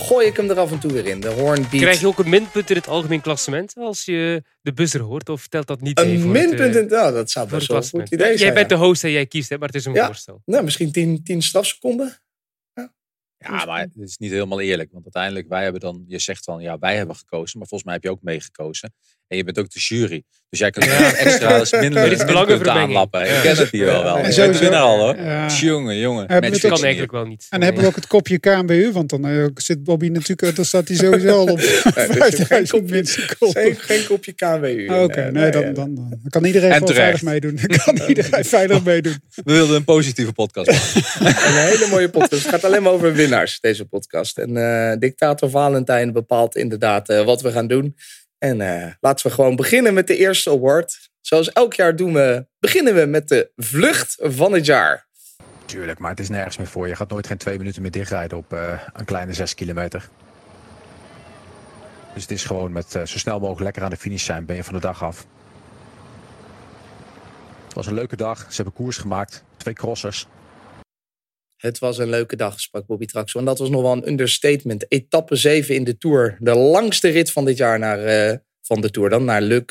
gooi 0.00 0.26
ik 0.26 0.36
hem 0.36 0.50
er 0.50 0.58
af 0.58 0.70
en 0.72 0.78
toe 0.78 0.92
weer 0.92 1.06
in. 1.06 1.20
De 1.20 1.28
hornbeat. 1.28 1.68
Krijg 1.82 2.00
je 2.00 2.06
ook 2.06 2.18
een 2.18 2.28
minpunt 2.28 2.70
in 2.70 2.76
het 2.76 2.88
algemeen 2.88 3.20
klassement 3.20 3.74
als 3.76 4.04
je 4.04 4.42
de 4.62 4.72
buzzer 4.72 5.00
hoort? 5.00 5.28
Of 5.28 5.48
telt 5.48 5.66
dat 5.66 5.80
niet 5.80 5.98
mee 5.98 6.14
een 6.14 6.20
voor 6.20 6.34
het, 6.34 6.48
minpunt? 6.48 6.76
in- 6.76 6.86
nou, 6.86 7.12
dat 7.14 7.30
zou 7.30 7.48
best 7.48 7.50
wel 7.50 7.76
een 7.76 7.82
goed 7.82 7.90
klassement? 7.90 8.12
idee 8.12 8.26
zijn. 8.26 8.38
Jij 8.38 8.54
bent 8.54 8.68
de 8.68 8.74
host 8.74 9.04
en 9.04 9.10
jij 9.10 9.26
kiest, 9.26 9.48
hè, 9.48 9.58
maar 9.58 9.66
het 9.66 9.76
is 9.76 9.84
een 9.84 9.92
Ja. 9.94 10.06
voorstel. 10.06 10.42
Nou, 10.44 10.64
misschien 10.64 10.92
10 10.92 11.22
10 11.24 11.42
strafseconden. 11.42 12.18
Ja, 13.38 13.64
maar 13.64 13.80
het 13.80 13.96
is 13.96 14.16
niet 14.18 14.30
helemaal 14.30 14.60
eerlijk. 14.60 14.92
Want 14.92 15.04
uiteindelijk, 15.04 15.48
wij 15.48 15.62
hebben 15.62 15.80
dan, 15.80 16.04
je 16.06 16.18
zegt 16.18 16.44
van 16.44 16.62
ja, 16.62 16.78
wij 16.78 16.96
hebben 16.96 17.16
gekozen. 17.16 17.58
Maar 17.58 17.68
volgens 17.68 17.84
mij 17.84 17.94
heb 17.94 18.02
je 18.02 18.10
ook 18.10 18.22
meegekozen. 18.22 18.94
En 19.30 19.36
je 19.36 19.44
bent 19.44 19.58
ook 19.58 19.70
de 19.70 19.80
jury. 19.80 20.22
Dus 20.48 20.58
jij 20.58 20.70
kunt 20.70 20.86
extra 20.86 21.58
eens 21.58 21.72
minder 21.72 22.02
Er 22.02 22.26
minpunten 22.34 22.72
aanlappen. 22.72 23.20
Ik 23.20 23.40
ken 23.42 23.56
het 23.56 23.70
hier 23.70 23.84
wel 23.84 24.02
wel. 24.02 24.16
En 24.16 24.24
Ik 24.24 24.32
sowieso- 24.32 24.60
ben 24.60 24.72
er 24.72 24.78
al 24.78 24.98
hoor. 24.98 25.16
Ja. 25.16 25.46
Jongen, 25.46 25.98
jongen. 25.98 26.26
We 26.26 26.50
Dat 26.50 26.60
kan 26.60 26.82
eigenlijk 26.82 27.12
wel 27.12 27.24
niet. 27.24 27.46
En 27.50 27.58
dan 27.58 27.62
hebben 27.62 27.82
we 27.82 27.88
ook 27.88 27.94
het 27.94 28.06
kopje 28.06 28.38
KNBU, 28.38 28.92
want 28.92 29.10
dan 29.10 29.26
eh, 29.26 29.44
zit 29.54 29.84
Bobby 29.84 30.08
natuurlijk, 30.08 30.56
dan 30.56 30.64
staat 30.64 30.88
hij 30.88 30.96
sowieso 30.96 31.28
al 31.38 31.46
op 31.46 31.58
er 31.94 32.32
zit 32.32 32.46
geen 32.46 32.66
5000 32.66 33.36
kopje-. 33.38 33.60
Geen, 33.62 33.76
geen 33.76 34.06
kopje 34.06 34.32
KWU. 34.32 35.02
Oké, 35.02 35.30
nee, 35.30 35.50
dan, 35.50 35.74
dan, 35.74 35.94
dan 35.94 36.18
kan 36.28 36.44
iedereen 36.44 36.70
terecht. 36.70 36.94
veilig 36.94 37.22
meedoen. 37.22 37.58
Dan 37.66 37.78
kan 37.84 38.08
iedereen 38.08 38.44
veilig 38.58 38.84
meedoen. 38.84 39.16
We 39.44 39.52
wilden 39.52 39.76
een 39.76 39.84
positieve 39.84 40.32
podcast 40.32 40.70
maken. 41.20 41.48
Een 41.48 41.66
hele 41.68 41.86
mooie 41.90 42.08
podcast. 42.08 42.42
Het 42.42 42.50
gaat 42.52 42.64
alleen 42.64 42.82
maar 42.82 42.92
over 42.92 43.12
winnaars, 43.14 43.60
deze 43.60 43.84
podcast. 43.84 44.38
En 44.38 44.56
eh, 44.56 44.98
dictator 44.98 45.50
Valentijn 45.50 46.12
bepaalt 46.12 46.56
inderdaad 46.56 47.08
eh, 47.08 47.24
wat 47.24 47.42
we 47.42 47.52
gaan 47.52 47.66
doen. 47.66 47.96
En 48.40 48.60
eh, 48.60 48.92
laten 49.00 49.26
we 49.26 49.32
gewoon 49.32 49.56
beginnen 49.56 49.94
met 49.94 50.06
de 50.06 50.16
eerste 50.16 50.50
award. 50.50 51.10
Zoals 51.20 51.52
elk 51.52 51.74
jaar 51.74 51.96
doen 51.96 52.12
we, 52.12 52.46
beginnen 52.58 52.94
we 52.94 53.06
met 53.06 53.28
de 53.28 53.50
vlucht 53.56 54.16
van 54.18 54.52
het 54.52 54.66
jaar. 54.66 55.08
Tuurlijk, 55.64 55.98
maar 55.98 56.10
het 56.10 56.20
is 56.20 56.28
nergens 56.28 56.56
meer 56.56 56.66
voor. 56.66 56.88
Je 56.88 56.96
gaat 56.96 57.10
nooit 57.10 57.26
geen 57.26 57.36
twee 57.36 57.58
minuten 57.58 57.82
meer 57.82 57.90
dichtrijden 57.90 58.38
op 58.38 58.52
eh, 58.52 58.80
een 58.92 59.04
kleine 59.04 59.32
zes 59.32 59.54
kilometer. 59.54 60.08
Dus 62.14 62.22
het 62.22 62.30
is 62.30 62.44
gewoon 62.44 62.72
met 62.72 62.94
eh, 62.94 63.04
zo 63.04 63.18
snel 63.18 63.38
mogelijk 63.38 63.62
lekker 63.62 63.82
aan 63.82 63.90
de 63.90 63.96
finish 63.96 64.24
zijn, 64.24 64.44
ben 64.44 64.56
je 64.56 64.64
van 64.64 64.74
de 64.74 64.80
dag 64.80 65.02
af. 65.02 65.26
Het 67.64 67.74
was 67.74 67.86
een 67.86 67.94
leuke 67.94 68.16
dag. 68.16 68.38
Ze 68.48 68.54
hebben 68.54 68.72
koers 68.72 68.96
gemaakt. 68.96 69.44
Twee 69.56 69.74
crossers. 69.74 70.26
Het 71.60 71.78
was 71.78 71.98
een 71.98 72.08
leuke 72.08 72.36
dag, 72.36 72.60
sprak 72.60 72.86
Bobby 72.86 73.06
Traxel. 73.06 73.40
En 73.40 73.46
dat 73.46 73.58
was 73.58 73.70
nog 73.70 73.82
wel 73.82 73.92
een 73.92 74.08
understatement. 74.08 74.84
Etappe 74.88 75.36
7 75.36 75.74
in 75.74 75.84
de 75.84 75.98
Tour. 75.98 76.36
De 76.38 76.54
langste 76.54 77.08
rit 77.08 77.32
van 77.32 77.44
dit 77.44 77.56
jaar 77.56 77.78
naar, 77.78 78.04
eh, 78.04 78.36
van 78.62 78.80
de 78.80 78.90
Tour 78.90 79.10
dan, 79.10 79.24
naar 79.24 79.40
Le. 79.40 79.64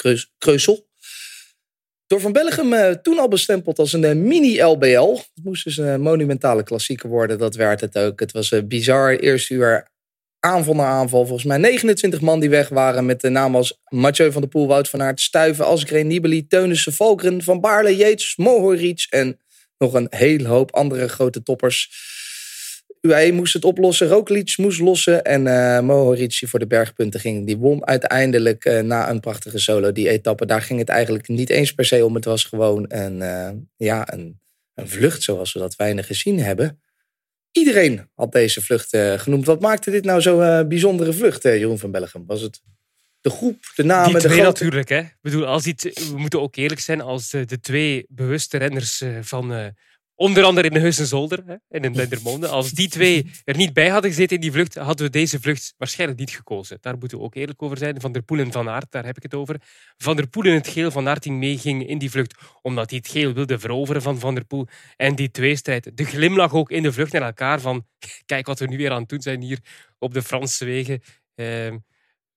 Door 2.08 2.22
Van 2.22 2.32
Bellegem 2.32 2.74
eh, 2.74 2.92
toen 2.92 3.20
al 3.20 3.28
bestempeld 3.28 3.80
als 3.80 3.94
een 3.94 4.04
eh, 4.04 4.16
mini-LBL. 4.16 5.16
Het 5.16 5.44
moest 5.44 5.64
dus 5.64 5.78
een 5.78 6.02
monumentale 6.02 6.64
klassieker 6.64 7.10
worden, 7.10 7.38
dat 7.38 7.56
werd 7.56 7.82
het 7.82 7.98
ook. 7.98 8.20
Het 8.20 8.32
was 8.32 8.52
een 8.52 8.68
bizar 8.68 9.16
eerste 9.16 9.54
uur 9.54 9.92
aanval 10.40 10.76
na 10.76 10.86
aanval. 10.86 11.26
Volgens 11.26 11.48
mij 11.48 11.58
29 11.58 12.22
man 12.22 12.40
die 12.40 12.50
weg 12.50 12.70
waren 12.70 13.06
met 13.06 13.22
de 13.22 13.30
namen 13.30 13.58
als 13.58 13.80
Mathieu 13.88 14.32
van 14.32 14.42
der 14.42 14.50
Poel, 14.50 14.68
Wout 14.68 14.90
van 14.90 15.02
Aert, 15.02 15.22
Stuiven, 15.22 15.66
Asgreen, 15.66 16.08
Nibali, 16.08 16.48
Teunissen, 16.48 16.94
Valkren, 16.94 17.44
Van 17.44 17.60
Baarle, 17.60 17.96
Yates, 17.96 18.36
Mohoric 18.36 19.06
en 19.10 19.40
nog 19.80 19.94
een 19.94 20.08
hele 20.10 20.48
hoop 20.48 20.76
andere 20.76 21.08
grote 21.08 21.44
toppers. 21.44 22.08
UAE 23.02 23.32
moest 23.32 23.54
het 23.54 23.66
oplossen, 23.66 24.08
Roglic 24.08 24.58
moest 24.58 24.80
lossen 24.80 25.24
en 25.24 25.44
die 25.88 26.48
voor 26.48 26.60
de 26.60 26.68
bergpunten 26.68 27.20
ging. 27.20 27.46
Die 27.46 27.58
won 27.58 27.86
uiteindelijk 27.88 28.66
eh, 28.66 28.82
na 28.82 29.10
een 29.10 29.20
prachtige 29.20 29.60
solo 29.60 29.92
die 29.92 30.10
etappe. 30.10 30.46
Daar 30.46 30.62
ging 30.62 30.80
het 30.80 30.90
eigenlijk 30.90 31.28
niet 31.28 31.50
eens 31.50 31.72
per 31.72 31.86
se 31.86 32.06
om. 32.06 32.16
Het 32.16 32.26
was 32.26 32.44
gewoon 32.44 32.86
een, 32.88 33.22
eh, 33.22 33.52
ja, 33.78 34.14
een, 34.14 34.40
een 34.74 34.90
vlucht 34.90 35.24
zoals 35.24 35.54
we 35.54 35.60
dat 35.60 35.76
weinig 35.76 36.08
gezien 36.08 36.40
hebben. 36.40 36.82
Iedereen 37.52 38.10
had 38.16 38.32
deze 38.32 38.62
vlucht 38.62 38.98
genoemd. 39.16 39.46
Wat 39.46 39.62
maakte 39.62 39.92
dit 39.92 40.06
nou 40.06 40.22
zo'n 40.22 40.68
bijzondere 40.68 41.14
vlucht, 41.14 41.44
Jeroen 41.44 41.80
van 41.80 41.92
Bellegem? 41.92 42.24
Was 42.26 42.42
het 42.42 42.62
de 43.22 43.30
groep, 43.30 43.72
de 43.76 43.84
namen, 43.84 44.06
die 44.06 44.14
de 44.14 44.20
twee 44.20 44.40
grote... 44.40 44.64
natuurlijk. 44.64 44.90
Hè. 44.90 45.00
Ik 45.00 45.18
bedoel, 45.22 45.46
als 45.46 45.64
die 45.64 45.76
t- 45.76 46.10
we 46.10 46.18
moeten 46.18 46.42
ook 46.42 46.56
eerlijk 46.56 46.82
zijn 46.82 47.02
als 47.02 47.30
de, 47.30 47.46
de 47.46 47.60
twee 47.60 48.06
bewuste 48.10 48.58
renners 48.58 49.02
eh, 49.02 49.18
van 49.22 49.54
eh, 49.54 49.66
onder 50.16 50.44
andere 50.44 50.68
in 50.68 50.74
de 50.74 50.80
Heus 50.80 51.00
en 51.00 51.06
Zolder 51.06 51.44
hè, 51.46 51.56
en 51.70 51.84
in 51.84 51.94
Dendermonde. 51.94 52.48
Als 52.48 52.72
die 52.72 52.90
twee 52.90 53.32
er 53.44 53.56
niet 53.56 53.74
bij 53.74 53.90
hadden 53.90 54.10
gezeten 54.10 54.36
in 54.36 54.42
die 54.42 54.52
vlucht, 54.52 54.76
hadden 54.76 55.06
we 55.06 55.12
deze 55.12 55.40
vlucht 55.40 55.74
waarschijnlijk 55.78 56.20
niet 56.20 56.32
gekozen. 56.32 56.78
Daar 56.82 56.98
moeten 56.98 57.18
we 57.18 57.24
ook 57.24 57.36
eerlijk 57.36 57.62
over 57.62 57.78
zijn. 57.78 58.02
Van 58.02 58.12
der 58.12 58.22
Poel 58.22 58.40
en 58.40 58.52
Van 58.52 58.70
Aert, 58.70 58.92
daar 58.92 59.06
heb 59.06 59.18
ik 59.18 59.24
het 59.24 59.34
over. 59.34 59.56
Van 59.98 60.16
der 60.16 60.28
Poel 60.28 60.46
in 60.46 60.54
het 60.54 60.68
geel, 60.68 60.92
Van 60.92 61.08
Aert 61.08 61.24
die 61.24 61.32
meeging 61.32 61.88
in 61.88 61.98
die 61.98 62.12
vlucht 62.12 62.36
omdat 62.62 62.90
hij 62.90 63.00
het 63.04 63.12
geel 63.12 63.34
wilde 63.34 63.60
veroveren 63.60 64.02
van 64.02 64.20
Van 64.20 64.36
der 64.36 64.46
Poel. 64.46 64.68
En 64.96 65.16
die 65.16 65.32
tweestrijd, 65.32 65.98
de 65.98 66.06
glimlach 66.06 66.54
ook 66.54 66.72
in 66.72 66.84
de 66.84 66.94
vlucht 66.94 67.12
naar 67.12 67.22
elkaar 67.22 67.62
van 67.62 67.86
kijk 68.26 68.46
wat 68.46 68.60
we 68.60 68.68
nu 68.68 68.78
weer 68.78 68.92
aan 68.92 69.00
het 69.00 69.10
doen 69.10 69.22
zijn 69.22 69.42
hier 69.42 69.60
op 70.00 70.14
de 70.14 70.22
Franse 70.22 70.66
wegen. 70.66 71.02
Ehm, 71.36 71.78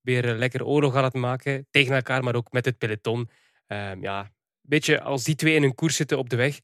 weer 0.02 0.28
eh, 0.28 0.36
lekker 0.36 0.64
oorlog 0.64 0.94
aan 0.94 1.04
het 1.04 1.14
maken 1.14 1.66
tegen 1.70 1.94
elkaar, 1.94 2.24
maar 2.24 2.34
ook 2.34 2.52
met 2.52 2.64
het 2.64 2.78
peloton. 2.78 3.30
Ehm, 3.66 4.02
ja, 4.02 4.32
weet 4.60 4.86
je, 4.86 5.00
als 5.00 5.24
die 5.24 5.34
twee 5.34 5.54
in 5.54 5.62
een 5.62 5.74
koers 5.74 5.96
zitten 5.96 6.18
op 6.18 6.30
de 6.30 6.36
weg, 6.36 6.60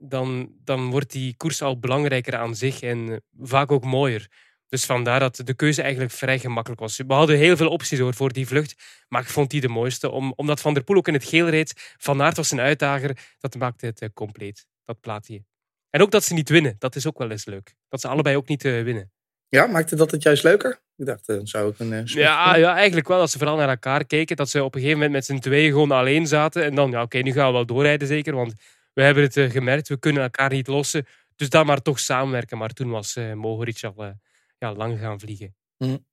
dan, 0.00 0.52
dan 0.64 0.90
wordt 0.90 1.10
die 1.10 1.36
koers 1.36 1.62
al 1.62 1.78
belangrijker 1.78 2.36
aan 2.36 2.54
zich 2.54 2.80
en 2.80 3.12
eh, 3.12 3.16
vaak 3.40 3.70
ook 3.70 3.84
mooier. 3.84 4.30
Dus 4.68 4.84
vandaar 4.84 5.20
dat 5.20 5.40
de 5.44 5.54
keuze 5.54 5.82
eigenlijk 5.82 6.12
vrij 6.12 6.38
gemakkelijk 6.38 6.80
was. 6.80 6.96
We 6.96 7.12
hadden 7.12 7.36
heel 7.36 7.56
veel 7.56 7.68
opties 7.68 7.98
hoor, 7.98 8.14
voor 8.14 8.32
die 8.32 8.46
vlucht, 8.46 9.04
maar 9.08 9.22
ik 9.22 9.28
vond 9.28 9.50
die 9.50 9.60
de 9.60 9.68
mooiste. 9.68 10.10
Om, 10.10 10.32
omdat 10.36 10.60
Van 10.60 10.74
der 10.74 10.84
Poel 10.84 10.96
ook 10.96 11.08
in 11.08 11.14
het 11.14 11.24
geel 11.24 11.48
reed, 11.48 11.94
Van 11.98 12.22
Aert 12.22 12.36
was 12.36 12.50
een 12.50 12.60
uitdager, 12.60 13.18
dat 13.38 13.56
maakte 13.56 13.86
het 13.86 14.02
uh, 14.02 14.08
compleet, 14.14 14.66
dat 14.84 15.00
plaatje. 15.00 15.44
En 15.90 16.02
ook 16.02 16.10
dat 16.10 16.24
ze 16.24 16.34
niet 16.34 16.48
winnen, 16.48 16.76
dat 16.78 16.96
is 16.96 17.06
ook 17.06 17.18
wel 17.18 17.30
eens 17.30 17.44
leuk. 17.44 17.74
Dat 17.88 18.00
ze 18.00 18.08
allebei 18.08 18.36
ook 18.36 18.48
niet 18.48 18.64
uh, 18.64 18.82
winnen. 18.82 19.12
Ja, 19.48 19.66
maakte 19.66 19.96
dat 19.96 20.10
het 20.10 20.22
juist 20.22 20.42
leuker? 20.42 20.80
Ik 20.96 21.06
dacht, 21.06 21.26
dan 21.26 21.46
zou 21.46 21.70
ik 21.70 21.78
een... 21.78 22.02
ja, 22.04 22.56
ja, 22.56 22.74
eigenlijk 22.74 23.08
wel. 23.08 23.18
Dat 23.18 23.30
ze 23.30 23.38
vooral 23.38 23.56
naar 23.56 23.68
elkaar 23.68 24.06
keken. 24.06 24.36
Dat 24.36 24.48
ze 24.48 24.64
op 24.64 24.74
een 24.74 24.80
gegeven 24.80 25.00
moment 25.00 25.16
met 25.16 25.24
z'n 25.24 25.38
tweeën 25.38 25.70
gewoon 25.70 25.90
alleen 25.90 26.26
zaten. 26.26 26.64
En 26.64 26.74
dan, 26.74 26.90
ja, 26.90 27.02
oké, 27.02 27.18
nu 27.18 27.32
gaan 27.32 27.46
we 27.46 27.52
wel 27.52 27.66
doorrijden 27.66 28.08
zeker, 28.08 28.34
want 28.34 28.54
we 28.92 29.02
hebben 29.02 29.22
het 29.22 29.36
uh, 29.36 29.50
gemerkt. 29.50 29.88
We 29.88 29.98
kunnen 29.98 30.22
elkaar 30.22 30.50
niet 30.50 30.66
lossen. 30.66 31.06
Dus 31.36 31.48
dan 31.48 31.66
maar 31.66 31.82
toch 31.82 31.98
samenwerken. 31.98 32.58
Maar 32.58 32.72
toen 32.72 32.90
was 32.90 33.16
uh, 33.16 33.32
Mohoric 33.32 33.84
al 33.94 34.14
ja, 34.58 34.74
lang 34.74 34.98
gaan 34.98 35.20
vliegen. 35.20 35.54
Mm. 35.78 36.06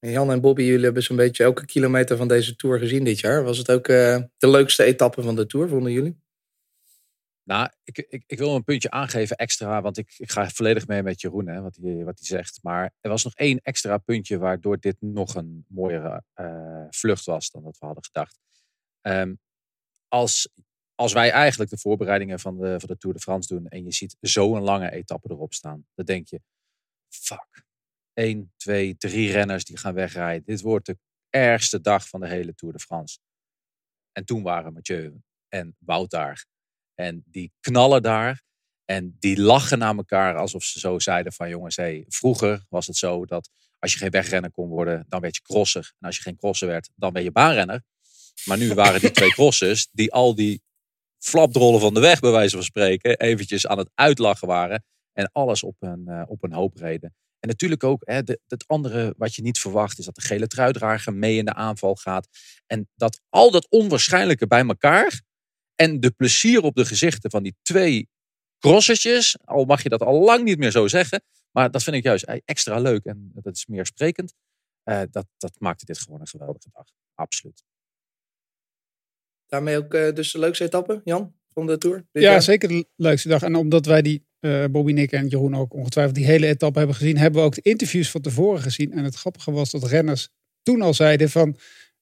Jan 0.00 0.30
en 0.30 0.40
Bobby, 0.40 0.62
jullie 0.62 0.84
hebben 0.84 1.02
zo'n 1.02 1.16
beetje 1.16 1.44
elke 1.44 1.66
kilometer 1.66 2.16
van 2.16 2.28
deze 2.28 2.56
Tour 2.56 2.78
gezien 2.78 3.04
dit 3.04 3.20
jaar. 3.20 3.42
Was 3.44 3.58
het 3.58 3.70
ook 3.70 3.86
de 3.86 4.28
leukste 4.38 4.84
etappe 4.84 5.22
van 5.22 5.36
de 5.36 5.46
Tour, 5.46 5.68
vonden 5.68 5.92
jullie? 5.92 6.20
Nou, 7.50 7.70
ik, 7.84 7.98
ik, 7.98 8.24
ik, 8.26 8.38
wil 8.38 8.54
een 8.54 8.64
puntje 8.64 8.90
aangeven 8.90 9.36
extra, 9.36 9.82
want 9.82 9.96
ik, 9.98 10.14
ik 10.18 10.30
ga 10.30 10.48
volledig 10.48 10.86
mee 10.86 11.02
met 11.02 11.20
Jeroen, 11.20 11.46
hè, 11.48 11.60
wat 11.60 11.76
hij 11.82 12.04
wat 12.04 12.20
zegt. 12.20 12.58
Maar 12.62 12.94
er 13.00 13.10
was 13.10 13.24
nog 13.24 13.34
één 13.34 13.60
extra 13.62 13.98
puntje 13.98 14.38
waardoor 14.38 14.78
dit 14.78 14.96
nog 15.00 15.34
een 15.34 15.64
mooiere 15.68 16.24
uh, 16.34 16.86
vlucht 16.90 17.24
was 17.24 17.50
dan 17.50 17.62
dat 17.62 17.78
we 17.78 17.86
hadden 17.86 18.04
gedacht. 18.04 18.38
Um, 19.02 19.38
als, 20.08 20.48
als 20.94 21.12
wij 21.12 21.30
eigenlijk 21.30 21.70
de 21.70 21.78
voorbereidingen 21.78 22.40
van 22.40 22.58
de, 22.58 22.80
van 22.80 22.88
de 22.88 22.96
Tour 22.96 23.16
de 23.16 23.22
France 23.22 23.54
doen 23.54 23.66
en 23.68 23.84
je 23.84 23.92
ziet 23.92 24.16
zo'n 24.20 24.62
lange 24.62 24.90
etappe 24.90 25.30
erop 25.30 25.54
staan, 25.54 25.86
dan 25.94 26.04
denk 26.04 26.28
je, 26.28 26.40
fuck, 27.08 27.64
één, 28.12 28.52
twee, 28.56 28.96
drie 28.96 29.32
renners 29.32 29.64
die 29.64 29.76
gaan 29.76 29.94
wegrijden. 29.94 30.44
Dit 30.44 30.60
wordt 30.60 30.86
de 30.86 30.98
ergste 31.30 31.80
dag 31.80 32.08
van 32.08 32.20
de 32.20 32.28
hele 32.28 32.54
Tour 32.54 32.74
de 32.74 32.80
France. 32.80 33.18
En 34.12 34.24
toen 34.24 34.42
waren 34.42 34.72
Mathieu 34.72 35.20
en 35.48 35.76
Wout 35.78 36.10
daar. 36.10 36.48
En 37.00 37.24
die 37.26 37.52
knallen 37.60 38.02
daar. 38.02 38.42
En 38.84 39.16
die 39.18 39.40
lachen 39.40 39.78
naar 39.78 39.96
elkaar 39.96 40.36
alsof 40.36 40.64
ze 40.64 40.78
zo 40.78 40.98
zeiden 40.98 41.32
van 41.32 41.48
jongens, 41.48 41.76
hey, 41.76 42.04
vroeger 42.08 42.64
was 42.68 42.86
het 42.86 42.96
zo 42.96 43.26
dat 43.26 43.50
als 43.78 43.92
je 43.92 43.98
geen 43.98 44.10
wegrenner 44.10 44.50
kon 44.50 44.68
worden, 44.68 45.04
dan 45.08 45.20
werd 45.20 45.36
je 45.36 45.42
crosser. 45.42 45.92
En 45.98 46.06
als 46.06 46.16
je 46.16 46.22
geen 46.22 46.36
crosser 46.36 46.68
werd, 46.68 46.90
dan 46.94 47.12
ben 47.12 47.22
je 47.22 47.32
baanrenner. 47.32 47.82
Maar 48.44 48.58
nu 48.58 48.74
waren 48.74 49.00
die 49.00 49.10
twee 49.10 49.30
crossers 49.38 49.88
die 49.92 50.12
al 50.12 50.34
die 50.34 50.62
flapdrollen 51.18 51.80
van 51.80 51.94
de 51.94 52.00
weg, 52.00 52.20
bij 52.20 52.30
wijze 52.30 52.54
van 52.56 52.64
spreken, 52.64 53.18
eventjes 53.18 53.66
aan 53.66 53.78
het 53.78 53.90
uitlachen 53.94 54.48
waren. 54.48 54.84
En 55.12 55.30
alles 55.32 55.62
op 55.62 55.76
een, 55.78 56.04
uh, 56.06 56.22
op 56.26 56.42
een 56.42 56.52
hoop 56.52 56.76
reden. 56.76 57.14
En 57.38 57.48
natuurlijk 57.48 57.84
ook, 57.84 58.02
hè, 58.04 58.22
de, 58.22 58.40
het 58.46 58.64
andere 58.66 59.14
wat 59.16 59.34
je 59.34 59.42
niet 59.42 59.58
verwacht, 59.58 59.98
is 59.98 60.04
dat 60.04 60.14
de 60.14 60.20
gele 60.20 60.46
truidrager 60.46 61.14
mee 61.14 61.36
in 61.36 61.44
de 61.44 61.54
aanval 61.54 61.94
gaat. 61.94 62.28
En 62.66 62.88
dat 62.94 63.20
al 63.28 63.50
dat 63.50 63.70
onwaarschijnlijke 63.70 64.46
bij 64.46 64.64
elkaar, 64.66 65.20
en 65.80 66.00
de 66.00 66.10
plezier 66.10 66.62
op 66.62 66.74
de 66.74 66.84
gezichten 66.84 67.30
van 67.30 67.42
die 67.42 67.56
twee 67.62 68.08
crossertjes, 68.58 69.36
al 69.44 69.64
mag 69.64 69.82
je 69.82 69.88
dat 69.88 70.02
al 70.02 70.20
lang 70.24 70.44
niet 70.44 70.58
meer 70.58 70.70
zo 70.70 70.88
zeggen, 70.88 71.22
maar 71.50 71.70
dat 71.70 71.82
vind 71.82 71.96
ik 71.96 72.02
juist 72.02 72.24
extra 72.44 72.78
leuk 72.78 73.04
en 73.04 73.30
dat 73.34 73.56
is 73.56 73.66
meer 73.66 73.86
sprekend. 73.86 74.34
Uh, 74.84 75.02
dat, 75.10 75.26
dat 75.36 75.52
maakte 75.58 75.84
dit 75.84 75.98
gewoon 75.98 76.20
een 76.20 76.26
geweldige 76.26 76.68
dag. 76.72 76.84
Absoluut. 77.14 77.64
Daarmee 79.46 79.76
ook 79.76 79.94
uh, 79.94 80.12
dus 80.12 80.32
de 80.32 80.38
leukste 80.38 80.64
etappe, 80.64 81.00
Jan, 81.04 81.34
van 81.52 81.66
de 81.66 81.78
Tour? 81.78 82.06
Ja, 82.12 82.20
jaar? 82.20 82.42
zeker 82.42 82.68
de 82.68 82.88
leukste 82.96 83.28
dag. 83.28 83.42
En 83.42 83.54
omdat 83.54 83.86
wij 83.86 84.02
die, 84.02 84.26
uh, 84.40 84.64
Bobby, 84.70 84.92
Nick 84.92 85.12
en 85.12 85.28
Jeroen 85.28 85.56
ook 85.56 85.74
ongetwijfeld 85.74 86.16
die 86.16 86.26
hele 86.26 86.46
etappe 86.46 86.78
hebben 86.78 86.96
gezien, 86.96 87.16
hebben 87.16 87.40
we 87.40 87.46
ook 87.46 87.54
de 87.54 87.62
interviews 87.70 88.10
van 88.10 88.20
tevoren 88.20 88.60
gezien. 88.60 88.92
En 88.92 89.04
het 89.04 89.14
grappige 89.14 89.50
was 89.50 89.70
dat 89.70 89.84
renners 89.84 90.28
toen 90.62 90.82
al 90.82 90.94
zeiden 90.94 91.30
van, 91.30 91.56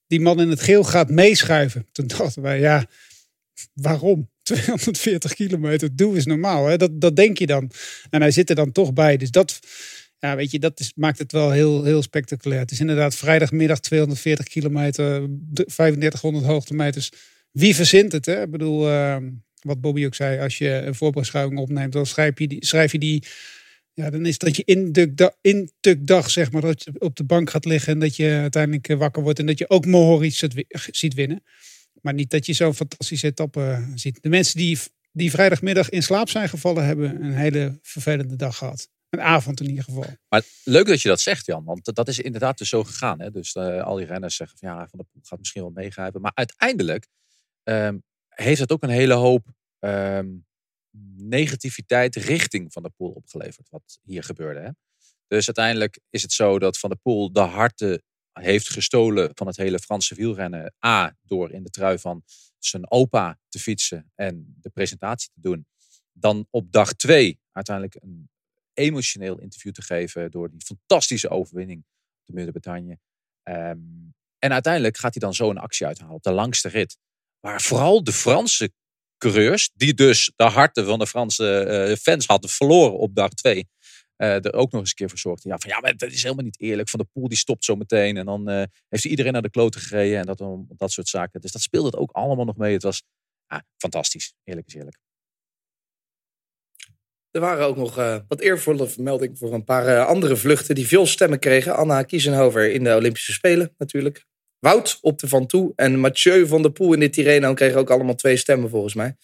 die 0.07 0.21
man 0.21 0.41
in 0.41 0.49
het 0.49 0.61
geel 0.61 0.83
gaat 0.83 1.09
meeschuiven. 1.09 1.87
Toen 1.91 2.07
dachten 2.07 2.41
wij, 2.41 2.59
ja, 2.59 2.85
waarom? 3.73 4.29
240 4.43 5.33
kilometer, 5.33 5.95
doe 5.95 6.17
is 6.17 6.25
normaal. 6.25 6.65
Hè? 6.65 6.77
Dat, 6.77 7.01
dat 7.01 7.15
denk 7.15 7.37
je 7.37 7.45
dan. 7.45 7.71
En 8.09 8.21
hij 8.21 8.31
zit 8.31 8.49
er 8.49 8.55
dan 8.55 8.71
toch 8.71 8.93
bij. 8.93 9.17
Dus 9.17 9.31
dat, 9.31 9.59
ja, 10.19 10.35
weet 10.35 10.51
je, 10.51 10.59
dat 10.59 10.79
is, 10.79 10.91
maakt 10.95 11.19
het 11.19 11.31
wel 11.31 11.51
heel, 11.51 11.83
heel 11.83 12.01
spectaculair. 12.01 12.59
Het 12.59 12.71
is 12.71 12.79
inderdaad 12.79 13.15
vrijdagmiddag 13.15 13.79
240 13.79 14.47
kilometer, 14.47 15.27
3500 15.53 16.45
hoogtemeters. 16.45 17.11
Wie 17.51 17.75
verzint 17.75 18.11
het? 18.11 18.25
Hè? 18.25 18.41
Ik 18.41 18.51
bedoel, 18.51 18.89
uh, 18.89 19.17
wat 19.61 19.81
Bobby 19.81 20.05
ook 20.05 20.15
zei, 20.15 20.39
als 20.39 20.57
je 20.57 20.69
een 20.69 20.95
voorbeschouwing 20.95 21.59
opneemt, 21.59 21.93
dan 21.93 22.05
schrijf 22.05 22.39
je 22.39 22.47
die, 22.47 22.65
schrijf 22.65 22.91
je 22.91 22.99
die 22.99 23.23
ja, 23.99 24.09
dan 24.09 24.25
is 24.25 24.37
dat 24.37 24.55
je 24.55 24.63
in 24.65 24.91
de 24.91 26.03
dag, 26.03 26.29
zeg 26.29 26.51
maar, 26.51 26.61
dat 26.61 26.83
je 26.83 26.91
op 26.99 27.15
de 27.15 27.23
bank 27.23 27.49
gaat 27.49 27.65
liggen 27.65 27.93
en 27.93 27.99
dat 27.99 28.15
je 28.15 28.29
uiteindelijk 28.29 28.87
wakker 28.87 29.23
wordt 29.23 29.39
en 29.39 29.45
dat 29.45 29.57
je 29.57 29.69
ook 29.69 29.85
Mohoric 29.85 30.65
ziet 30.91 31.13
winnen. 31.13 31.43
Maar 32.01 32.13
niet 32.13 32.29
dat 32.29 32.45
je 32.45 32.53
zo'n 32.53 32.73
fantastische 32.73 33.27
etappe 33.27 33.91
ziet. 33.95 34.21
De 34.21 34.29
mensen 34.29 34.57
die, 34.57 34.79
die 35.11 35.31
vrijdagmiddag 35.31 35.89
in 35.89 36.03
slaap 36.03 36.29
zijn 36.29 36.49
gevallen, 36.49 36.85
hebben 36.85 37.23
een 37.23 37.33
hele 37.33 37.79
vervelende 37.81 38.35
dag 38.35 38.57
gehad. 38.57 38.89
Een 39.09 39.21
avond 39.21 39.59
in 39.59 39.69
ieder 39.69 39.83
geval. 39.83 40.05
Maar 40.29 40.43
leuk 40.63 40.87
dat 40.87 41.01
je 41.01 41.07
dat 41.07 41.19
zegt, 41.19 41.45
Jan. 41.45 41.63
Want 41.63 41.95
dat 41.95 42.07
is 42.07 42.19
inderdaad 42.19 42.57
dus 42.57 42.69
zo 42.69 42.83
gegaan. 42.83 43.21
Hè? 43.21 43.31
Dus 43.31 43.55
uh, 43.55 43.83
al 43.83 43.95
die 43.95 44.05
renners 44.05 44.35
zeggen 44.35 44.57
van 44.57 44.69
ja, 44.69 44.87
Van 44.87 44.99
de 44.99 45.05
Poel 45.11 45.21
gaat 45.23 45.39
misschien 45.39 45.61
wel 45.61 45.71
meegrijpen. 45.71 46.21
Maar 46.21 46.31
uiteindelijk 46.35 47.07
um, 47.63 48.03
heeft 48.29 48.59
het 48.59 48.71
ook 48.71 48.83
een 48.83 48.89
hele 48.89 49.13
hoop 49.13 49.47
um, 49.79 50.45
negativiteit 51.17 52.15
richting 52.15 52.73
Van 52.73 52.83
de 52.83 52.89
Poel 52.89 53.11
opgeleverd. 53.11 53.69
Wat 53.69 53.99
hier 54.03 54.23
gebeurde. 54.23 54.59
Hè? 54.59 54.69
Dus 55.27 55.45
uiteindelijk 55.45 55.99
is 56.09 56.21
het 56.21 56.31
zo 56.31 56.59
dat 56.59 56.77
Van 56.77 56.89
de 56.89 56.95
Poel 56.95 57.31
de 57.31 57.39
harten 57.39 58.03
heeft 58.39 58.69
gestolen 58.69 59.31
van 59.33 59.47
het 59.47 59.57
hele 59.57 59.79
Franse 59.79 60.15
wielrennen. 60.15 60.73
A, 60.85 61.15
door 61.21 61.51
in 61.51 61.63
de 61.63 61.69
trui 61.69 61.99
van 61.99 62.23
zijn 62.59 62.91
opa 62.91 63.39
te 63.49 63.59
fietsen 63.59 64.11
en 64.15 64.55
de 64.61 64.69
presentatie 64.69 65.29
te 65.33 65.41
doen. 65.41 65.67
Dan 66.11 66.47
op 66.49 66.71
dag 66.71 66.93
twee 66.93 67.39
uiteindelijk 67.51 67.95
een 68.03 68.29
emotioneel 68.73 69.39
interview 69.39 69.71
te 69.71 69.81
geven 69.81 70.31
door 70.31 70.49
die 70.49 70.65
fantastische 70.65 71.29
overwinning 71.29 71.79
op 72.19 72.25
de 72.25 72.33
Muur 72.33 72.45
de 72.45 72.51
Bretagne. 72.51 72.99
Um, 73.43 74.13
en 74.39 74.51
uiteindelijk 74.51 74.97
gaat 74.97 75.13
hij 75.13 75.21
dan 75.21 75.33
zo 75.33 75.49
een 75.49 75.57
actie 75.57 75.85
uithalen 75.85 76.15
op 76.15 76.23
de 76.23 76.31
langste 76.31 76.69
rit. 76.69 76.97
Waar 77.39 77.61
vooral 77.61 78.03
de 78.03 78.13
Franse 78.13 78.71
coureurs, 79.17 79.71
die 79.73 79.93
dus 79.93 80.31
de 80.35 80.43
harten 80.43 80.85
van 80.85 80.99
de 80.99 81.07
Franse 81.07 81.87
uh, 81.89 81.95
fans 81.95 82.25
hadden 82.25 82.49
verloren 82.49 82.97
op 82.97 83.15
dag 83.15 83.29
twee, 83.29 83.69
uh, 84.21 84.45
er 84.45 84.53
ook 84.53 84.71
nog 84.71 84.81
eens 84.81 84.89
een 84.89 85.07
keer 85.07 85.19
voor. 85.19 85.37
Ja, 85.41 85.57
van 85.57 85.69
ja, 85.69 85.79
maar 85.79 85.97
dat 85.97 86.11
is 86.11 86.23
helemaal 86.23 86.43
niet 86.43 86.59
eerlijk. 86.59 86.89
Van 86.89 86.99
de 86.99 87.07
Poel 87.13 87.27
die 87.27 87.37
stopt 87.37 87.65
zo 87.65 87.75
meteen. 87.75 88.17
En 88.17 88.25
dan 88.25 88.49
uh, 88.49 88.55
heeft 88.89 89.03
hij 89.03 89.11
iedereen 89.11 89.33
naar 89.33 89.41
de 89.41 89.49
kloten 89.49 89.81
gereden. 89.81 90.19
En 90.19 90.25
dat, 90.25 90.43
dat 90.67 90.91
soort 90.91 91.07
zaken. 91.07 91.41
Dus 91.41 91.51
dat 91.51 91.61
speelde 91.61 91.87
het 91.87 91.95
ook 91.95 92.11
allemaal 92.11 92.45
nog 92.45 92.57
mee. 92.57 92.73
Het 92.73 92.83
was 92.83 93.03
fantastisch. 93.77 94.33
Eerlijk 94.43 94.67
is 94.67 94.73
eerlijk. 94.73 94.99
Er 97.31 97.41
waren 97.41 97.65
ook 97.65 97.77
nog 97.77 97.97
uh, 97.97 98.17
wat 98.27 98.39
eervolle 98.39 98.87
vermeldingen 98.87 99.37
voor 99.37 99.53
een 99.53 99.63
paar 99.63 100.05
andere 100.05 100.35
vluchten 100.35 100.75
die 100.75 100.87
veel 100.87 101.05
stemmen 101.05 101.39
kregen. 101.39 101.75
Anna 101.75 102.03
Kiesenhover 102.03 102.71
in 102.71 102.83
de 102.83 102.95
Olympische 102.95 103.31
Spelen 103.31 103.73
natuurlijk. 103.77 104.25
Wout 104.59 104.97
op 105.01 105.19
de 105.19 105.27
Van 105.27 105.47
Toe 105.47 105.73
en 105.75 105.99
Mathieu 105.99 106.47
van 106.47 106.61
der 106.61 106.71
Poel 106.71 106.93
in 106.93 106.99
de 106.99 107.09
Tirreno 107.09 107.53
kregen 107.53 107.79
ook 107.79 107.89
allemaal 107.89 108.15
twee 108.15 108.37
stemmen 108.37 108.69
volgens 108.69 108.93
mij. 108.93 109.15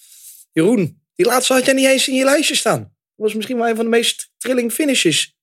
Jeroen, 0.52 1.02
die 1.16 1.26
laatste 1.26 1.54
had 1.54 1.66
jij 1.66 1.74
niet 1.74 1.86
eens 1.86 2.08
in 2.08 2.16
je 2.16 2.24
lijstje 2.24 2.56
staan 2.56 2.95
was 3.16 3.34
misschien 3.34 3.58
wel 3.58 3.70
een 3.70 3.76
van 3.76 3.86
de 3.86 3.92
meest 3.92 4.32
trilling 4.38 4.72
finishes. 4.72 5.38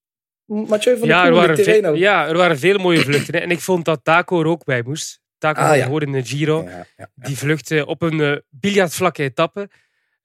Mathieu 0.45 0.99
van 0.99 1.09
ja, 1.09 1.31
der 1.31 1.81
Poel. 1.83 1.95
Ja, 1.95 2.29
er 2.29 2.37
waren 2.37 2.59
veel 2.59 2.79
mooie 2.79 3.01
vluchten. 3.01 3.43
En 3.43 3.51
ik 3.51 3.61
vond 3.61 3.85
dat 3.85 4.05
Taco 4.05 4.41
er 4.41 4.47
ook 4.47 4.65
bij 4.65 4.83
moest. 4.83 5.21
Taco 5.39 5.61
ah, 5.61 5.77
ja. 5.77 5.89
hoorde 5.89 6.07
in 6.07 6.13
de 6.13 6.25
Giro. 6.25 6.63
Ja, 6.63 6.71
ja, 6.71 6.87
ja. 6.97 7.11
Die 7.15 7.39
vluchtte 7.39 7.87
op 7.87 8.03
een 8.03 8.19
uh, 8.19 8.37
biljartvlakke 8.49 9.23
etappe. 9.23 9.71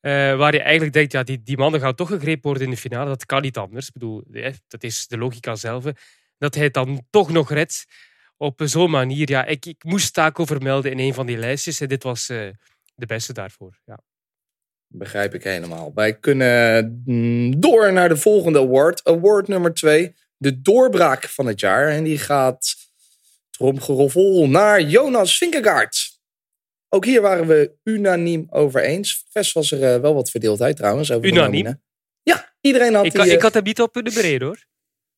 Uh, 0.01 0.38
waar 0.38 0.54
je 0.54 0.62
eigenlijk 0.62 0.94
denkt, 0.94 1.12
ja, 1.12 1.24
die, 1.24 1.44
die 1.44 1.58
mannen 1.58 1.80
gaan 1.80 1.96
toch 1.96 2.08
gegrepen 2.08 2.42
worden 2.42 2.63
in 2.63 2.70
de 2.70 2.77
finale. 2.77 3.10
Dat 3.10 3.25
kan 3.25 3.42
niet 3.42 3.58
anders. 3.58 3.88
Ik 3.88 3.94
bedoel, 3.94 4.24
dat 4.68 4.84
is 4.84 5.08
de 5.08 5.18
logica 5.18 5.56
zelf. 5.56 5.84
Dat 6.38 6.56
hij 6.56 6.63
het 6.63 6.74
dan 6.74 7.06
toch 7.10 7.32
nog 7.32 7.51
redt 7.51 7.86
op 8.38 8.62
zo'n 8.63 8.89
manier. 8.89 9.30
Ja, 9.30 9.46
ik, 9.46 9.66
ik 9.66 9.84
moest 9.84 10.13
Taco 10.13 10.46
vermelden 10.46 10.92
in 10.92 11.00
een 11.00 11.13
van 11.13 11.25
die 11.25 11.38
lijstjes. 11.38 11.82
En 11.82 11.88
dit 11.88 12.04
was 12.04 12.30
uh, 12.30 12.50
de 12.96 13.06
beste 13.06 13.34
daarvoor. 13.34 13.80
Ja. 13.86 14.00
Begrijp 14.88 15.34
ik 15.34 15.44
helemaal. 15.44 15.91
Wij 15.96 16.20
kunnen 16.20 17.01
mm, 17.06 17.60
door 17.60 17.94
naar 17.94 18.10
de 18.10 18.17
volgende 18.17 18.60
award. 18.60 19.03
Award 19.03 19.48
nummer 19.48 19.74
twee. 19.74 20.15
De 20.38 20.62
doorbraak 20.62 21.24
van 21.24 21.46
het 21.46 21.60
jaar. 21.60 21.89
En 21.89 22.03
die 22.03 22.17
gaat 22.17 22.75
tromgeroffel 23.50 24.48
naar 24.48 24.82
Jonas 24.82 25.38
Vinkegaard. 25.38 26.20
Ook 26.89 27.06
hier 27.06 27.22
waren 27.22 27.48
we 27.48 27.72
unaniem 27.84 28.48
over 28.50 28.82
eens. 28.82 29.25
Vest 29.29 29.53
was 29.53 29.72
er 29.72 29.96
uh, 29.96 30.01
wel 30.01 30.13
wat 30.13 30.29
verdeeldheid 30.29 30.75
trouwens. 30.75 31.12
Over 31.12 31.27
unaniem? 31.27 31.82
Ja, 32.24 32.53
iedereen 32.62 32.94
had 32.94 33.06
ik, 33.06 33.12
die, 33.12 33.25
uh... 33.25 33.32
ik 33.32 33.41
had 33.41 33.53
hem 33.53 33.63
niet 33.63 33.82
op 33.82 33.94
de 33.94 34.12
breed 34.13 34.41
hoor. 34.41 34.65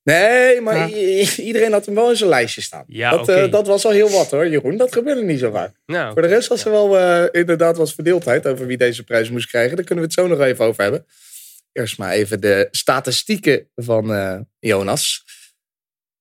Nee, 0.03 0.61
maar 0.61 0.89
Ja. 0.89 1.27
iedereen 1.37 1.71
had 1.71 1.85
hem 1.85 1.95
wel 1.95 2.09
in 2.09 2.15
zijn 2.15 2.29
lijstje 2.29 2.61
staan. 2.61 2.83
Ja, 2.87 3.11
dat, 3.11 3.29
eh, 3.29 3.51
dat 3.51 3.67
was 3.67 3.85
al 3.85 3.91
heel 3.91 4.09
wat 4.09 4.31
hoor, 4.31 4.47
Jeroen. 4.47 4.77
Dat 4.77 4.93
gebeurde 4.93 5.23
niet 5.23 5.39
zo 5.39 5.51
vaak. 5.51 5.75
Nou, 5.85 6.13
Voor 6.13 6.21
de 6.21 6.27
rest 6.27 6.47
was 6.47 6.65
er 6.65 6.71
wel 6.71 6.97
eh, 6.97 7.23
inderdaad 7.31 7.77
wat 7.77 7.93
verdeeldheid 7.93 8.47
over 8.47 8.65
wie 8.67 8.77
deze 8.77 9.03
prijs 9.03 9.29
moest 9.29 9.47
krijgen. 9.47 9.75
Daar 9.75 9.85
kunnen 9.85 10.03
we 10.05 10.11
het 10.11 10.19
zo 10.19 10.27
nog 10.27 10.39
even 10.47 10.65
over 10.65 10.83
hebben. 10.83 11.05
Eerst 11.71 11.97
maar 11.97 12.11
even 12.11 12.41
de 12.41 12.67
statistieken 12.71 13.67
van 13.75 14.13
eh, 14.13 14.39
Jonas. 14.59 15.23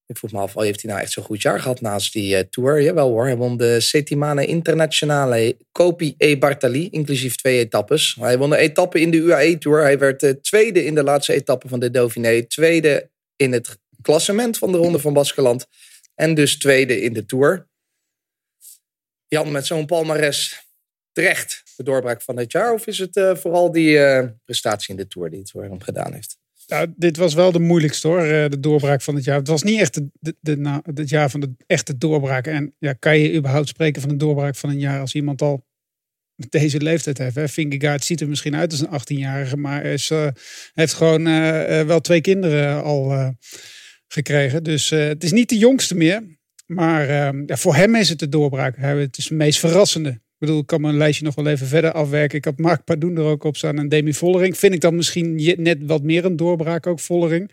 Ik 0.06 0.16
vroeg 0.18 0.32
me 0.32 0.38
af, 0.38 0.56
oh, 0.56 0.62
heeft 0.62 0.82
hij 0.82 0.90
nou 0.90 1.02
echt 1.02 1.12
zo'n 1.12 1.24
goed 1.24 1.42
jaar 1.42 1.60
gehad 1.60 1.80
naast 1.80 2.12
die 2.12 2.48
Tour? 2.48 2.82
Jawel 2.82 3.08
hoor, 3.08 3.24
hij 3.24 3.36
won 3.36 3.56
de 3.56 3.80
Settimana 3.80 4.40
Internationale 4.40 5.56
Coppi 5.72 6.14
e 6.18 6.38
Bartali, 6.38 6.88
inclusief 6.90 7.36
twee 7.36 7.58
etappes. 7.58 8.16
Hij 8.20 8.38
won 8.38 8.50
de 8.50 8.56
etappe 8.56 9.00
in 9.00 9.10
de 9.10 9.16
UAE 9.16 9.58
Tour. 9.58 9.80
Hij 9.82 9.98
werd 9.98 10.34
tweede 10.42 10.84
in 10.84 10.94
de 10.94 11.02
laatste 11.02 11.32
etappe 11.32 11.68
van 11.68 11.80
de 11.80 11.90
Dauphiné. 11.90 12.42
Tweede 12.46 13.10
in 13.38 13.52
het 13.52 13.78
klassement 14.02 14.58
van 14.58 14.72
de 14.72 14.78
Ronde 14.78 14.98
van 14.98 15.12
Baskeland. 15.12 15.66
En 16.14 16.34
dus 16.34 16.58
tweede 16.58 17.00
in 17.00 17.12
de 17.12 17.26
Tour. 17.26 17.68
Jan, 19.26 19.52
met 19.52 19.66
zo'n 19.66 19.86
palmares 19.86 20.66
terecht 21.12 21.62
de 21.76 21.82
doorbraak 21.82 22.22
van 22.22 22.36
dit 22.36 22.52
jaar? 22.52 22.72
Of 22.72 22.86
is 22.86 22.98
het 22.98 23.16
eh, 23.16 23.34
vooral 23.34 23.72
die 23.72 23.98
eh, 23.98 24.28
prestatie 24.44 24.94
in 24.94 25.00
de 25.00 25.06
Tour 25.06 25.30
die 25.30 25.38
het 25.38 25.50
voor 25.50 25.62
hem 25.62 25.80
gedaan 25.80 26.12
heeft? 26.12 26.38
Nou, 26.66 26.92
dit 26.96 27.16
was 27.16 27.34
wel 27.34 27.52
de 27.52 27.58
moeilijkste 27.58 28.08
hoor, 28.08 28.22
eh, 28.22 28.48
de 28.48 28.60
doorbraak 28.60 29.02
van 29.02 29.14
het 29.14 29.24
jaar. 29.24 29.38
Het 29.38 29.48
was 29.48 29.62
niet 29.62 29.80
echt 29.80 29.94
de, 29.94 30.08
de, 30.20 30.36
de, 30.40 30.80
het 30.94 31.08
jaar 31.08 31.30
van 31.30 31.40
de 31.40 31.54
echte 31.66 31.98
doorbraak. 31.98 32.46
En 32.46 32.74
ja, 32.78 32.92
kan 32.92 33.18
je 33.18 33.34
überhaupt 33.34 33.68
spreken 33.68 34.02
van 34.02 34.10
een 34.10 34.18
doorbraak 34.18 34.56
van 34.56 34.70
een 34.70 34.78
jaar 34.78 35.00
als 35.00 35.14
iemand 35.14 35.42
al 35.42 35.66
deze 36.48 36.80
leeftijd 36.80 37.18
heeft? 37.18 37.34
Hè? 37.34 37.48
Vingegaard 37.48 38.04
ziet 38.04 38.20
er 38.20 38.28
misschien 38.28 38.56
uit 38.56 38.70
als 38.70 38.80
een 38.80 39.16
18-jarige, 39.16 39.56
maar 39.56 39.84
is, 39.84 40.10
eh, 40.10 40.26
heeft 40.74 40.92
gewoon 40.94 41.26
eh, 41.26 41.80
eh, 41.80 41.86
wel 41.86 42.00
twee 42.00 42.20
kinderen 42.20 42.82
al 42.82 43.12
eh, 43.12 43.28
gekregen. 44.08 44.62
Dus 44.62 44.90
eh, 44.90 45.06
het 45.06 45.24
is 45.24 45.32
niet 45.32 45.48
de 45.48 45.58
jongste 45.58 45.94
meer. 45.96 46.36
Maar 46.66 47.08
eh, 47.08 47.40
ja, 47.46 47.56
voor 47.56 47.74
hem 47.74 47.94
is 47.94 48.08
het 48.08 48.18
de 48.18 48.28
doorbraak. 48.28 48.76
Het 48.76 49.18
is 49.18 49.24
het 49.28 49.38
meest 49.38 49.58
verrassende. 49.58 50.08
Ik 50.10 50.46
bedoel, 50.46 50.60
ik 50.60 50.66
kan 50.66 50.80
mijn 50.80 50.96
lijstje 50.96 51.24
nog 51.24 51.34
wel 51.34 51.46
even 51.46 51.66
verder 51.66 51.92
afwerken. 51.92 52.38
Ik 52.38 52.44
had 52.44 52.58
Mark 52.58 52.84
Pardoen 52.84 53.16
er 53.16 53.22
ook 53.24 53.44
op 53.44 53.56
staan 53.56 53.78
en 53.78 53.88
Demi 53.88 54.14
Vollering. 54.14 54.58
Vind 54.58 54.74
ik 54.74 54.80
dan 54.80 54.96
misschien 54.96 55.38
je- 55.38 55.56
net 55.58 55.78
wat 55.86 56.02
meer 56.02 56.24
een 56.24 56.36
doorbraak 56.36 56.86
ook, 56.86 57.00
Vollering. 57.00 57.50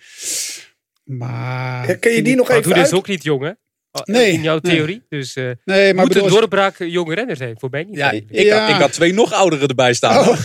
Maar... 1.04 1.88
Ja, 1.88 1.96
kun 1.96 2.12
je 2.12 2.22
die 2.22 2.36
nog 2.36 2.50
even 2.50 2.63
Doe 2.63 2.72
is 2.74 2.77
uit? 2.80 2.94
ook 2.94 3.08
niet 3.08 3.24
jong, 3.24 3.44
hè? 3.44 3.51
Ah, 3.96 4.02
Nee, 4.06 4.32
In 4.32 4.42
jouw 4.42 4.60
nee. 4.62 4.74
theorie. 4.75 5.06
Dus 5.10 5.36
eh 5.36 5.50
ik- 5.50 5.58
Nee, 5.66 5.94
maar 5.94 6.06
moet 6.06 6.14
bedoel, 6.14 6.28
een 6.28 6.34
doorbraak 6.34 6.78
jonge 6.78 7.16
renner 7.16 7.36
zijn. 7.36 7.60
Voor 7.60 7.70
mij 7.70 7.84
niet. 7.84 7.96
Ja, 7.96 8.12
ik, 8.12 8.25
Ja. 8.30 8.60
Had, 8.66 8.70
ik 8.75 8.82
had 8.82 8.94
twee 8.94 9.14
nog 9.14 9.34
ouderen 9.34 9.68
erbij 9.68 9.94
staan. 9.94 10.28
Oh. 10.30 10.38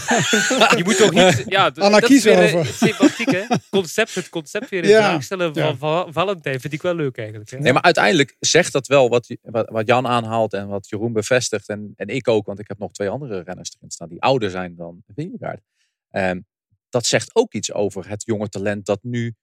Je 0.77 0.83
moet 0.85 0.97
toch 0.97 1.13
niet... 1.13 1.45
Ja, 1.57 1.71
dat, 1.71 1.85
Anna 1.85 2.01
dat 2.01 2.11
is 2.11 2.25
weer 2.25 2.39
eh, 2.39 2.55
over. 2.55 2.75
sympathiek, 2.75 3.31
hè? 3.31 3.43
Concept, 3.71 4.15
het 4.15 4.29
concept 4.29 4.69
weer 4.71 4.83
in 4.83 4.89
Ja. 4.89 4.99
vraag 5.09 5.23
stellen 5.23 5.55
van 5.55 5.63
Ja. 5.63 5.77
Va- 5.77 6.07
Valentijn 6.13 6.61
vind 6.61 6.73
ik 6.73 6.83
wel 6.83 6.95
leuk 6.95 7.17
eigenlijk. 7.19 7.51
Hè? 7.51 7.59
Nee, 7.59 7.73
maar 7.73 7.83
uiteindelijk 7.83 8.37
zegt 8.41 8.73
dat 8.73 8.87
wel 8.87 9.09
wat, 9.09 9.37
wat, 9.43 9.69
wat 9.71 9.87
Jan 9.87 10.07
aanhaalt 10.07 10.53
en 10.53 10.69
wat 10.69 10.89
Jeroen 10.89 11.13
bevestigt. 11.13 11.69
En, 11.69 11.93
en 11.97 12.09
ik 12.09 12.29
ook, 12.29 12.47
want 12.47 12.59
ik 12.59 12.69
heb 12.69 12.79
nog 12.79 12.93
twee 12.93 13.09
andere 13.09 13.43
renners 13.43 13.75
erin 13.77 13.91
staan 13.91 14.09
die 14.09 14.21
ouder 14.23 14.51
zijn 14.51 14.75
dan 14.77 15.03
Vingegaard. 15.15 15.61
Ehm, 16.11 16.41
dat 16.89 17.07
zegt 17.07 17.31
ook 17.35 17.53
iets 17.53 17.73
over 17.73 18.09
het 18.09 18.23
jonge 18.27 18.49
talent 18.49 18.87
dat 18.87 18.99
nu, 19.03 19.35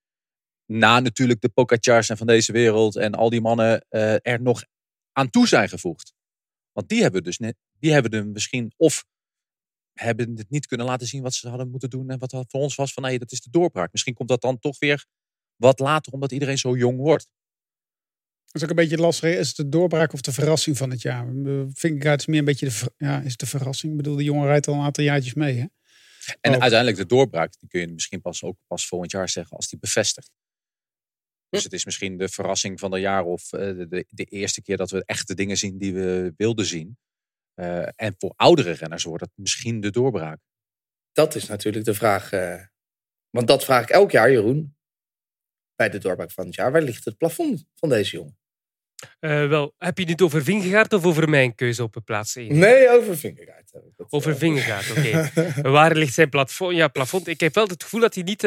na 0.67 0.99
natuurlijk 0.99 1.41
de 1.41 1.49
Pocacars 1.49 2.09
en 2.09 2.17
van 2.17 2.27
deze 2.27 2.51
wereld 2.51 2.95
en 2.95 3.13
al 3.13 3.29
die 3.29 3.41
mannen, 3.41 3.85
eh, 3.89 4.13
er 4.21 4.41
nog 4.41 4.63
aan 5.11 5.29
toe 5.29 5.47
zijn 5.47 5.69
gevoegd. 5.69 6.13
Want 6.71 6.89
die 6.89 7.01
hebben 7.01 7.23
dus 7.23 7.37
net, 7.37 7.55
die 7.79 7.91
hebben 7.91 8.11
er 8.11 8.27
misschien 8.27 8.73
of 8.77 9.05
hebben 9.93 10.37
het 10.37 10.49
niet 10.49 10.65
kunnen 10.65 10.85
laten 10.85 11.07
zien 11.07 11.21
wat 11.21 11.33
ze 11.33 11.49
hadden 11.49 11.69
moeten 11.69 11.89
doen 11.89 12.09
en 12.09 12.19
wat 12.19 12.31
voor 12.31 12.61
ons 12.61 12.75
was 12.75 12.93
van 12.93 13.03
nee, 13.03 13.19
dat 13.19 13.31
is 13.31 13.41
de 13.41 13.49
doorbraak. 13.49 13.91
Misschien 13.91 14.13
komt 14.13 14.29
dat 14.29 14.41
dan 14.41 14.59
toch 14.59 14.79
weer 14.79 15.05
wat 15.55 15.79
later, 15.79 16.13
omdat 16.13 16.31
iedereen 16.31 16.57
zo 16.57 16.77
jong 16.77 16.97
wordt. 16.97 17.27
Dat 18.45 18.55
is 18.55 18.63
ook 18.63 18.69
een 18.69 18.75
beetje 18.75 18.97
lastig. 18.97 19.35
Is 19.35 19.47
het 19.47 19.55
de 19.55 19.69
doorbraak 19.69 20.13
of 20.13 20.21
de 20.21 20.31
verrassing 20.31 20.77
van 20.77 20.89
het 20.89 21.01
jaar? 21.01 21.27
Vingegaard 21.73 22.19
is 22.19 22.25
meer 22.25 22.39
een 22.39 22.45
beetje 22.45 22.69
de, 22.69 22.91
ja, 22.97 23.21
is 23.21 23.37
de 23.37 23.45
verrassing. 23.45 23.91
Ik 23.91 23.97
bedoel, 23.97 24.15
de 24.15 24.23
jongen 24.23 24.47
rijdt 24.47 24.67
al 24.67 24.73
een 24.73 24.81
aantal 24.81 25.03
jaartjes 25.03 25.33
mee. 25.33 25.57
Hè? 25.57 25.65
En 26.41 26.55
Ook. 26.55 26.61
uiteindelijk 26.61 26.97
de 26.97 27.05
doorbraak, 27.05 27.59
die 27.59 27.69
kun 27.69 27.79
je 27.79 27.87
misschien 27.87 28.21
pas 28.21 28.43
ook 28.43 28.57
pas 28.67 28.87
volgend 28.87 29.11
jaar 29.11 29.29
zeggen 29.29 29.57
als 29.57 29.67
die 29.67 29.79
bevestigt. 29.79 30.31
Dus 31.49 31.63
het 31.63 31.73
is 31.73 31.85
misschien 31.85 32.17
de 32.17 32.29
verrassing 32.29 32.79
van 32.79 32.91
het 32.91 33.01
jaar 33.01 33.23
of 33.23 33.53
eh, 33.53 33.59
de, 33.59 34.05
de, 34.09 34.23
eerste 34.23 34.61
keer 34.61 34.77
dat 34.77 34.91
we 34.91 35.03
echt 35.05 35.27
de 35.27 35.35
dingen 35.35 35.57
zien 35.57 35.77
die 35.77 35.93
we 35.93 36.33
wilden 36.37 36.65
zien. 36.65 36.97
Eh, 37.53 37.87
en 37.95 38.15
voor 38.17 38.33
oudere 38.35 38.71
renners 38.71 39.03
wordt 39.03 39.23
het 39.23 39.31
misschien 39.35 39.79
de 39.79 39.89
doorbraak. 39.89 40.39
Dat 41.11 41.35
is 41.35 41.47
natuurlijk 41.47 41.85
de 41.85 41.93
vraag. 41.93 42.31
eh, 42.31 42.61
want 43.29 43.47
dat 43.47 43.63
vraag 43.63 43.83
ik 43.83 43.89
elk 43.89 44.11
jaar, 44.11 44.31
Jeroen. 44.31 44.75
Bij 45.75 45.89
de 45.89 45.97
doorbraak 45.97 46.31
van 46.31 46.45
het 46.45 46.55
jaar. 46.55 46.71
Waar 46.71 46.81
ligt 46.81 47.05
het 47.05 47.17
plafond 47.17 47.65
van 47.75 47.89
deze 47.89 48.15
jongen? 48.15 48.37
Eh, 49.19 49.47
wel, 49.47 49.73
heb 49.77 49.97
je 49.97 50.05
het 50.05 50.21
over 50.21 50.43
Vingegaard 50.43 50.93
of 50.93 51.05
over 51.05 51.29
mijn 51.29 51.55
keuze 51.55 51.83
op 51.83 52.01
plaats 52.05 52.35
1? 52.35 52.57
Nee, 52.57 52.89
over 52.89 53.17
Vingegaard. 53.17 53.71
heb 53.71 53.83
ik 53.83 53.93
het, 53.97 54.11
Over 54.11 54.37
Vingegaard, 54.37 54.91
oké. 54.91 55.31
Waar 55.69 55.95
ligt 55.95 56.13
zijn 56.13 56.29
plafond? 56.29 56.75
Ja, 56.75 56.87
plafond. 56.87 57.27
Ik 57.27 57.39
heb 57.39 57.53
wel 57.53 57.67
het 57.67 57.83
gevoel 57.83 58.01
dat 58.01 58.15
hij 58.15 58.23
niet 58.23 58.43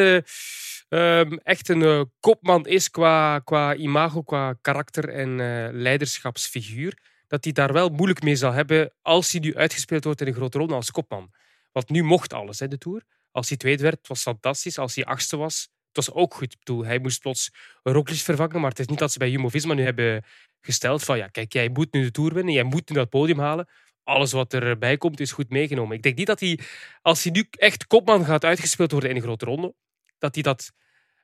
eh, 0.90 1.20
ehm, 1.20 1.32
echt 1.32 1.68
een 1.68 1.82
eh, 1.82 2.02
kopman 2.20 2.66
is 2.66 2.90
qua, 2.90 3.38
qua 3.38 3.74
imago, 3.74 4.22
qua 4.22 4.54
karakter 4.60 5.08
en 5.08 5.40
eh, 5.40 5.68
leiderschapsfiguur. 5.72 6.98
Dat 7.26 7.44
hij 7.44 7.52
daar 7.52 7.72
wel 7.72 7.88
moeilijk 7.88 8.22
mee 8.22 8.36
zal 8.36 8.52
hebben 8.52 8.92
als 9.02 9.32
hij 9.32 9.40
nu 9.40 9.56
uitgespeeld 9.56 10.04
wordt 10.04 10.20
in 10.20 10.26
een 10.26 10.34
grote 10.34 10.58
ronde 10.58 10.74
als 10.74 10.90
kopman. 10.90 11.32
Want 11.72 11.88
nu 11.88 12.02
mocht 12.02 12.32
alles, 12.32 12.58
hè, 12.58 12.68
de 12.68 12.78
Tour. 12.78 13.02
Als 13.30 13.48
hij 13.48 13.56
tweede 13.56 13.82
werd, 13.82 13.98
het 13.98 14.08
was 14.08 14.22
fantastisch. 14.22 14.78
Als 14.78 14.94
hij 14.94 15.04
achtste 15.04 15.36
was, 15.36 15.68
het 15.92 16.06
was 16.06 16.12
ook 16.12 16.34
goed. 16.34 16.56
Ik 16.60 16.84
hij 16.84 16.98
moest 16.98 17.20
plots 17.20 17.50
Roglic 17.82 18.18
vervangen, 18.18 18.60
maar 18.60 18.70
het 18.70 18.78
is 18.78 18.86
niet 18.86 18.98
dat 18.98 19.12
ze 19.12 19.18
bij 19.18 19.30
Jumbo-Visma 19.30 19.74
nu 19.74 19.82
hebben 19.82 20.24
gesteld 20.60 21.04
van 21.04 21.16
ja, 21.16 21.26
kijk, 21.26 21.52
jij 21.52 21.68
moet 21.68 21.92
nu 21.92 22.02
de 22.02 22.10
Tour 22.10 22.34
winnen, 22.34 22.54
jij 22.54 22.62
moet 22.62 22.88
nu 22.88 22.96
dat 22.96 23.08
podium 23.08 23.38
halen 23.38 23.68
alles 24.04 24.32
wat 24.32 24.54
erbij 24.54 24.96
komt 24.96 25.20
is 25.20 25.32
goed 25.32 25.50
meegenomen. 25.50 25.96
Ik 25.96 26.02
denk 26.02 26.16
niet 26.16 26.26
dat 26.26 26.40
hij, 26.40 26.58
als 27.02 27.22
hij 27.22 27.32
nu 27.32 27.46
echt 27.50 27.86
kopman 27.86 28.24
gaat 28.24 28.44
uitgespeeld 28.44 28.90
worden 28.90 29.10
in 29.10 29.16
een 29.16 29.22
grote 29.22 29.44
ronde, 29.44 29.74
dat 30.20 30.34
hij 30.34 30.42
dat 30.42 30.72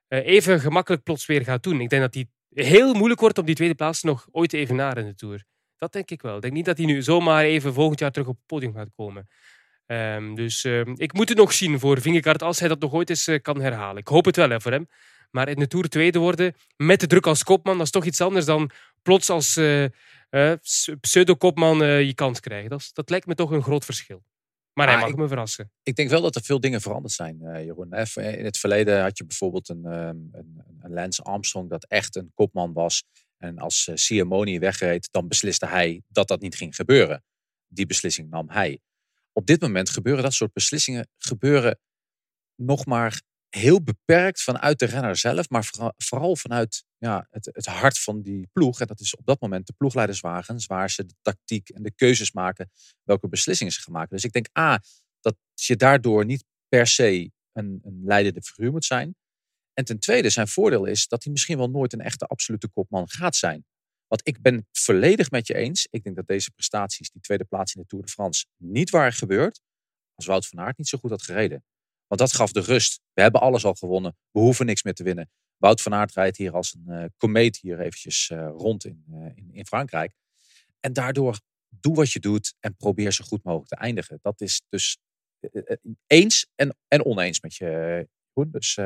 eh, 0.09 0.27
even 0.27 0.61
gemakkelijk 0.61 1.03
plots 1.03 1.27
weer 1.27 1.45
gaat 1.45 1.63
doen. 1.63 1.81
Ik 1.81 1.89
denk 1.89 2.03
dat 2.03 2.15
hij 2.15 2.29
heel 2.51 2.95
moeilijk 2.95 3.21
wordt 3.21 3.39
om 3.39 3.45
die 3.45 3.55
tweede 3.55 3.75
plaats 3.75 4.03
nog 4.03 4.27
ooit 4.31 4.51
te 4.51 4.57
evenaren 4.57 5.03
in 5.03 5.09
de 5.09 5.15
Tour. 5.15 5.45
Dat 5.77 5.93
denk 5.93 6.11
ik 6.11 6.23
wel. 6.23 6.37
Ik 6.37 6.43
denk 6.43 6.55
niet 6.55 6.65
dat 6.65 6.77
hij 6.77 6.87
nu 6.87 7.03
zomaar 7.03 7.45
even 7.45 7.73
volgend 7.73 7.99
jaar 7.99 8.11
terug 8.11 8.29
op 8.29 8.37
het 8.37 8.47
podium 8.47 8.75
gaat 8.75 8.89
komen. 8.97 9.29
Ehm, 9.87 10.35
dus 10.35 10.65
ehm, 10.65 10.95
ik 10.97 11.13
moet 11.13 11.29
het 11.29 11.39
nog 11.39 11.53
zien 11.53 11.79
voor 11.79 12.01
Vingegaard 12.01 12.43
als 12.43 12.59
hij 12.59 12.69
dat 12.69 12.81
nog 12.81 12.93
ooit 12.93 13.11
eens 13.11 13.27
eh, 13.27 13.43
kan 13.43 13.61
herhalen. 13.61 13.97
Ik 13.97 14.09
hoop 14.09 14.25
het 14.25 14.37
wel 14.37 14.51
hè, 14.51 14.61
voor 14.61 14.73
hem. 14.73 14.89
Maar 15.31 15.49
in 15.49 15.59
de 15.59 15.67
Tour 15.67 15.89
tweede 15.89 16.19
worden 16.19 16.55
met 16.77 17.01
de 17.01 17.07
druk 17.07 17.27
als 17.27 17.45
kopman, 17.45 17.77
dat 17.77 17.87
is 17.87 17.93
toch 17.93 18.05
iets 18.05 18.21
anders 18.21 18.45
dan 18.45 18.71
plots 19.03 19.31
als 19.31 19.57
eh, 19.57 19.85
pseudo-kopman 21.01 21.79
je 21.87 22.15
kans 22.15 22.41
krijgen. 22.41 22.71
Dat, 22.71 22.91
dat 22.93 23.11
lijkt 23.11 23.27
me 23.27 23.35
toch 23.35 23.51
een 23.51 23.63
groot 23.63 23.85
verschil. 23.85 24.23
Maar 24.77 24.87
hij 24.87 24.95
Maar 24.97 25.05
mag 25.05 25.15
ik- 25.15 25.21
me 25.23 25.29
verrassen. 25.29 25.71
Ik 25.83 25.97
denk 25.97 26.11
wel 26.11 26.21
dat 26.21 26.35
er 26.35 26.43
veel 26.43 26.61
dingen 26.61 26.81
veranderd 26.81 27.13
zijn, 27.15 27.41
eh, 27.43 27.65
Jeroen. 27.65 27.93
Hè, 27.93 28.23
In 28.37 28.45
het 28.45 28.59
verleden 28.59 29.03
had 29.03 29.19
je 29.19 29.25
bijvoorbeeld 29.27 29.69
een, 29.69 29.85
ehm, 29.85 30.17
een, 30.33 30.63
een 30.81 30.93
Lance 30.93 31.23
Armstrong 31.23 31.71
dat 31.71 31.85
echt 31.87 32.17
een 32.17 32.31
kopman 32.35 32.73
was. 32.73 33.05
En 33.39 33.59
als 33.59 33.87
uh, 33.87 33.97
Siamoni 33.97 34.59
wegreed, 34.59 35.09
dan 35.11 35.29
besliste 35.29 35.67
hij 35.67 36.03
dat 36.09 36.29
dat 36.29 36.41
niet 36.41 36.55
ging 36.57 36.75
gebeuren. 36.77 37.25
Die 37.67 37.87
beslissing 37.87 38.31
nam 38.31 38.51
hij. 38.51 38.79
Op 39.33 39.47
dit 39.47 39.61
moment 39.61 39.91
gebeuren 39.91 40.23
dat 40.23 40.33
soort 40.35 40.53
beslissingen 40.53 41.09
gebeuren 41.19 41.79
nog 42.55 42.87
maar 42.87 43.21
heel 43.49 43.83
beperkt 43.83 44.43
vanuit 44.43 44.79
de 44.79 44.87
renner 44.87 45.17
zelf, 45.17 45.49
maar 45.49 45.69
vooral 45.97 46.37
vanuit 46.37 46.85
ja, 46.99 47.27
het, 47.31 47.49
het 47.53 47.67
hart 47.67 47.99
van 47.99 48.23
die 48.23 48.49
ploeg. 48.53 48.81
En 48.81 48.87
dat 48.87 49.01
is 49.01 49.17
op 49.17 49.27
dat 49.27 49.41
moment 49.41 49.67
de 49.67 49.73
ploegleiderswagens, 49.77 50.67
waar 50.67 50.91
ze 50.91 51.07
de 51.07 51.15
tactiek 51.23 51.69
en 51.69 51.83
de 51.83 51.95
keuzes 51.95 52.33
maken, 52.33 52.71
welke 53.03 53.29
beslissingen 53.29 53.73
ze 53.73 53.81
gaan 53.81 53.93
maken. 53.93 54.15
Dus 54.15 54.25
ik 54.25 54.33
denk 54.33 54.59
A, 54.59 54.83
dat 55.21 55.37
je 55.55 55.77
daardoor 55.77 56.25
niet 56.25 56.45
per 56.69 56.87
se 56.87 57.31
een, 57.53 57.81
een 57.83 58.01
leidende 58.05 58.43
figuur 58.43 58.71
moet 58.71 58.85
zijn. 58.85 59.17
En 59.73 59.85
ten 59.85 59.99
tweede, 59.99 60.31
zijn 60.31 60.49
voordeel 60.49 60.85
is 60.85 61.09
dat 61.09 61.23
hij 61.25 61.33
misschien 61.33 61.59
wel 61.59 61.71
nooit 61.71 61.93
een 61.93 62.01
echte 62.01 62.27
absolute 62.27 62.69
kopman 62.69 63.09
gaat 63.09 63.37
zijn. 63.37 63.65
Want 64.07 64.27
ik 64.27 64.43
ben 64.43 64.55
het 64.55 64.65
volledig 64.73 65.31
met 65.31 65.47
je 65.47 65.55
eens. 65.55 65.87
Ik 65.91 66.03
denk 66.03 66.17
dat 66.17 66.27
deze 66.27 66.51
prestaties, 66.51 67.11
die 67.11 67.21
tweede 67.21 67.45
plaats 67.45 67.75
in 67.75 67.81
de 67.81 67.87
Tour 67.87 68.05
de 68.05 68.11
France, 68.11 68.47
niet 68.57 68.91
waren 68.91 69.13
gebeurd 69.13 69.61
als 70.15 70.27
Wout 70.27 70.47
van 70.47 70.61
Aert 70.61 70.79
niet 70.79 70.89
zo 70.89 70.99
goed 70.99 71.11
had 71.11 71.23
gereden. 71.23 71.65
Want 72.07 72.21
dat 72.21 72.33
gaf 72.33 72.53
de 72.53 72.61
rust. 72.61 73.01
We 73.13 73.23
hebben 73.23 73.41
alles 73.41 73.65
al 73.65 73.75
gewonnen. 73.75 74.17
We 74.31 74.41
hoeven 74.41 74.67
niks 74.67 74.83
meer 74.83 74.95
te 74.95 75.03
winnen. 75.03 75.31
Wout 75.57 75.83
van 75.83 75.95
Aert 75.95 76.15
rijdt 76.15 76.37
hier 76.37 76.53
als 76.53 76.75
een 76.75 76.95
uh, 76.95 77.05
komeet 77.17 77.57
hier 77.57 77.81
eventjes 77.81 78.31
uh, 78.31 78.49
rond 78.57 78.85
in, 78.85 79.05
uh, 79.11 79.27
in, 79.35 79.49
in, 79.53 79.67
Frankrijk. 79.67 80.13
En 80.81 80.93
daardoor 80.93 81.41
doe 81.69 81.95
wat 81.95 82.13
je 82.13 82.21
doet 82.21 82.55
en 82.61 82.77
probeer 82.77 83.13
zo 83.13 83.25
goed 83.25 83.45
mogelijk 83.45 83.69
te 83.69 83.77
eindigen. 83.77 84.19
Dat 84.23 84.41
is 84.41 84.63
dus 84.69 84.99
eh, 85.41 85.77
eens 86.07 86.47
en, 86.55 86.77
en 86.89 87.05
oneens 87.05 87.41
met 87.41 87.55
je. 87.55 88.09
Goed, 88.33 88.53
dus 88.53 88.79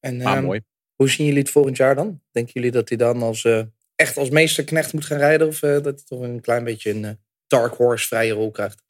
en, 0.00 0.16
maar 0.16 0.38
um, 0.38 0.44
mooi. 0.44 0.60
Hoe 0.94 1.08
zien 1.08 1.26
jullie 1.26 1.42
het 1.42 1.50
volgend 1.50 1.76
jaar 1.76 1.94
dan? 1.94 2.20
Denken 2.30 2.52
jullie 2.52 2.70
dat 2.70 2.88
hij 2.88 2.98
dan 2.98 3.22
als, 3.22 3.44
uh, 3.44 3.62
echt 3.94 4.16
als 4.16 4.30
meesterknecht 4.30 4.92
moet 4.92 5.04
gaan 5.04 5.18
rijden? 5.18 5.46
Of 5.46 5.62
uh, 5.62 5.70
dat 5.70 5.84
hij 5.84 6.04
toch 6.04 6.20
een 6.20 6.40
klein 6.40 6.64
beetje 6.64 6.90
een 6.90 7.02
uh, 7.02 7.10
dark 7.46 7.74
horse 7.74 8.06
vrije 8.06 8.32
rol 8.32 8.50
krijgt? 8.50 8.82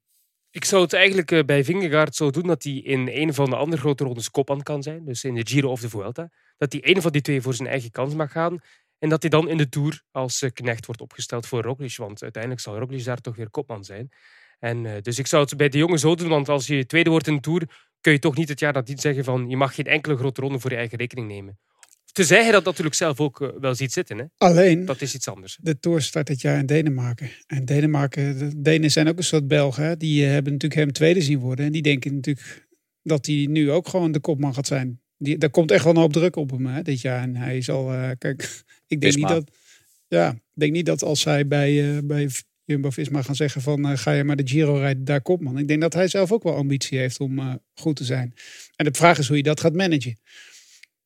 Ik 0.51 0.65
zou 0.65 0.83
het 0.83 0.93
eigenlijk 0.93 1.47
bij 1.47 1.65
Vingegaard 1.65 2.15
zo 2.15 2.31
doen 2.31 2.47
dat 2.47 2.63
hij 2.63 2.73
in 2.73 3.09
een 3.09 3.35
van 3.35 3.51
de 3.51 3.57
andere 3.57 3.81
grote 3.81 4.05
rondes 4.05 4.31
kopman 4.31 4.63
kan 4.63 4.83
zijn. 4.83 5.05
Dus 5.05 5.25
in 5.25 5.35
de 5.35 5.47
Giro 5.47 5.71
of 5.71 5.81
de 5.81 5.89
Vuelta. 5.89 6.31
Dat 6.57 6.73
hij 6.73 6.81
een 6.85 7.03
van 7.03 7.13
die 7.13 7.21
twee 7.21 7.41
voor 7.41 7.55
zijn 7.55 7.69
eigen 7.69 7.91
kans 7.91 8.15
mag 8.15 8.33
gaan. 8.33 8.59
En 8.99 9.09
dat 9.09 9.23
hij 9.23 9.31
dan 9.31 9.49
in 9.49 9.57
de 9.57 9.69
Tour 9.69 10.03
als 10.11 10.43
eh, 10.43 10.51
knecht 10.53 10.87
wordt 10.87 11.01
opgesteld 11.01 11.47
voor 11.47 11.63
Roglic. 11.63 11.97
Want 11.97 12.23
uiteindelijk 12.23 12.63
zal 12.63 12.79
Roglic 12.79 13.05
daar 13.05 13.21
toch 13.21 13.37
weer 13.37 13.51
kopman 13.51 13.85
zijn. 13.85 14.09
En, 14.59 14.87
eh, 14.87 15.03
dus 15.03 15.19
ik 15.19 15.27
zou 15.27 15.43
het 15.43 15.57
bij 15.57 15.69
de 15.69 15.79
jongen 15.79 15.99
zo 15.99 16.15
doen, 16.15 16.29
want 16.29 16.49
als 16.49 16.67
je 16.67 16.87
tweede 16.87 17.11
wordt 17.11 17.27
in 17.27 17.35
de 17.35 17.41
Tour, 17.41 17.89
kun 18.01 18.13
je 18.13 18.19
toch 18.19 18.37
niet 18.37 18.49
het 18.49 18.61
jaar 18.61 18.73
nadien 18.73 18.99
zeggen 18.99 19.25
van 19.25 19.49
je 19.49 19.57
mag 19.57 19.75
geen 19.75 19.85
enkele 19.87 20.17
grote 20.17 20.41
ronde 20.41 20.59
voor 20.61 20.71
je 20.71 20.77
eigen 20.77 20.99
rekening 20.99 21.29
nemen. 21.29 21.59
Tenzij 22.13 22.43
hij 22.43 22.53
dat 22.53 22.65
natuurlijk 22.65 22.95
zelf 22.97 23.21
ook 23.21 23.41
eh, 23.41 23.49
wel 23.61 23.75
ziet 23.75 23.93
zitten. 23.93 24.19
Hè? 24.19 24.25
Alleen, 24.37 24.85
Dat 24.85 25.01
is 25.01 25.15
iets 25.15 25.29
anders. 25.29 25.59
de 25.61 25.79
Tour 25.79 26.03
start 26.03 26.27
dit 26.27 26.41
jaar 26.41 26.59
in 26.59 26.67
Denemarken. 26.67 27.31
En 27.47 27.65
Denemarken, 27.65 28.39
de 28.39 28.61
Denen 28.61 28.91
zijn 28.91 29.09
ook 29.09 29.17
een 29.17 29.25
soort 29.25 29.49
Belgen. 29.49 29.85
hè. 29.85 29.97
Die 29.97 30.25
hebben 30.25 30.53
natuurlijk 30.53 30.81
hem 30.81 30.93
tweede 30.93 31.23
zien 31.23 31.39
worden. 31.39 31.67
En 31.67 31.73
die 31.73 31.83
denken 31.83 32.15
natuurlijk 32.15 32.67
dat 33.03 33.27
hij 33.27 33.47
nu 33.51 33.71
ook 33.71 33.89
gewoon 33.89 34.13
de 34.13 34.21
kopman 34.21 34.55
gaat 34.55 34.67
zijn. 34.67 35.01
Die, 35.19 35.39
daar 35.39 35.51
komt 35.51 35.71
echt 35.71 35.85
wel 35.85 35.93
een 35.93 35.99
hoop 35.99 36.13
druk 36.13 36.37
op 36.37 36.51
hem 36.51 36.67
hè, 36.67 36.83
dit 36.83 37.01
jaar. 37.01 37.23
En 37.23 37.37
hij 37.37 37.63
zal, 37.63 37.93
eh, 37.93 38.11
kijk, 38.19 38.43
ik 38.87 39.01
denk 39.01 39.03
niet 39.03 39.13
Visma. 39.13 39.29
dat, 39.29 39.51
ja, 40.09 40.31
ik 40.31 40.41
denk 40.53 40.73
niet 40.73 40.87
dat 40.87 41.03
als 41.03 41.25
hij 41.25 41.47
bij, 41.47 41.97
eh, 41.97 42.03
bij 42.05 42.31
Jumbo-Visma 42.65 43.23
gaan 43.23 43.35
zeggen 43.35 43.61
van 43.61 43.89
eh, 43.89 43.97
ga 43.97 44.13
je 44.13 44.25
maar 44.25 44.37
de 44.37 44.49
Giro 44.49 44.77
rijden, 44.77 45.05
daar 45.05 45.23
kopman. 45.23 45.59
Ik 45.59 45.69
denk 45.69 45.81
dat 45.81 45.95
hij 45.95 46.09
zelf 46.09 46.33
ook 46.33 46.43
wel 46.43 46.57
ambitie 46.57 46.99
heeft 46.99 47.21
om 47.21 47.61
goed 47.75 47.97
te 47.97 48.05
zijn. 48.05 48.35
En 48.77 48.85
de 48.85 48.95
vraag 48.95 49.19
is 49.19 49.29
hoe 49.29 49.37
je 49.37 49.43
dat 49.43 49.61
gaat 49.61 49.73
managen. 49.75 50.19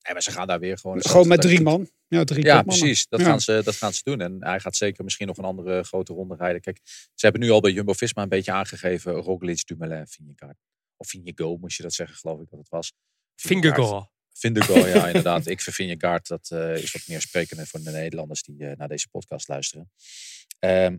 Nee, 0.03 0.13
maar 0.13 0.23
ze 0.23 0.31
gaan 0.31 0.47
daar 0.47 0.61
weer 0.61 0.79
gewoon... 0.79 1.03
Gewoon 1.03 1.29
met 1.29 1.41
drie 1.41 1.61
man. 1.61 1.89
Ja, 2.09 2.25
drie 2.25 2.45
Ja, 2.45 2.63
precies. 2.63 3.07
Dat, 3.09 3.21
Ja. 3.21 3.27
gaan 3.27 3.41
ze, 3.41 3.61
dat 3.65 3.77
gaan 3.77 3.93
ze 3.93 4.01
doen. 4.05 4.21
En 4.21 4.37
hij 4.41 4.61
gaat 4.61 4.77
zeker 4.77 5.05
misschien 5.05 5.27
nog 5.27 5.37
een 5.37 5.45
andere 5.45 5.83
grote 5.83 6.13
ronde 6.13 6.35
rijden. 6.35 6.61
Kijk, 6.61 6.81
ze 7.15 7.27
hebben 7.27 7.41
nu 7.41 7.51
al 7.51 7.61
bij 7.61 7.73
Jumbo-Visma 7.73 8.23
een 8.23 8.29
beetje 8.29 8.53
aangegeven. 8.53 9.13
Roglic, 9.13 9.67
Dumoulin, 9.67 10.07
Vingegaard. 10.07 10.59
Of 10.97 11.09
Vingegaard 11.09 11.61
moest 11.61 11.77
je 11.77 11.83
dat 11.83 11.93
zeggen, 11.93 12.17
geloof 12.17 12.41
ik 12.41 12.51
dat 12.51 12.59
het 12.59 12.69
was. 12.69 12.93
Fingergaard. 13.41 14.09
Vingegaard, 14.33 14.93
ja, 14.93 15.07
inderdaad. 15.13 15.47
Ik 15.47 15.61
vind 15.61 15.77
Vingegaard, 15.77 16.27
dat 16.29 16.51
eh, 16.51 16.75
is 16.75 16.93
wat 16.93 17.09
meer 17.09 17.21
sprekender 17.21 17.67
voor 17.67 17.81
de 17.81 17.91
Nederlanders 17.91 18.43
die 18.43 18.67
eh, 18.67 18.77
naar 18.77 18.89
deze 18.89 19.09
podcast 19.09 19.49
luisteren. 19.49 19.91
Ehm, 20.59 20.97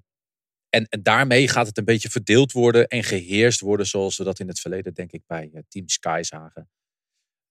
en, 0.70 0.88
en 0.90 1.04
daarmee 1.04 1.48
gaat 1.48 1.68
het 1.68 1.78
een 1.78 1.86
beetje 1.86 2.10
verdeeld 2.10 2.52
worden 2.52 2.88
en 2.88 3.04
geheerst 3.04 3.60
worden 3.60 3.86
zoals 3.86 4.18
we 4.18 4.24
dat 4.24 4.40
in 4.40 4.48
het 4.48 4.60
verleden, 4.60 4.94
denk 4.94 5.12
ik, 5.12 5.24
bij 5.26 5.50
eh, 5.54 5.62
Team 5.68 5.90
Sky 5.90 6.20
zagen. 6.24 6.70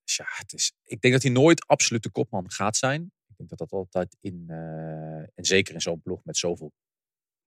Dus 0.04 0.16
ja, 0.16 0.26
het 0.28 0.52
is, 0.52 0.72
ik 0.84 1.00
denk 1.00 1.14
dat 1.14 1.22
hij 1.22 1.32
nooit 1.32 1.66
absoluut 1.66 2.02
de 2.02 2.10
kopman 2.10 2.50
gaat 2.50 2.76
zijn. 2.76 3.12
Ik 3.26 3.36
denk 3.36 3.48
dat 3.48 3.58
dat 3.58 3.72
altijd 3.72 4.16
in, 4.20 4.44
en 5.34 5.44
zeker 5.44 5.74
in 5.74 5.80
zo'n 5.80 6.02
ploeg 6.02 6.24
met 6.24 6.36
zoveel 6.36 6.72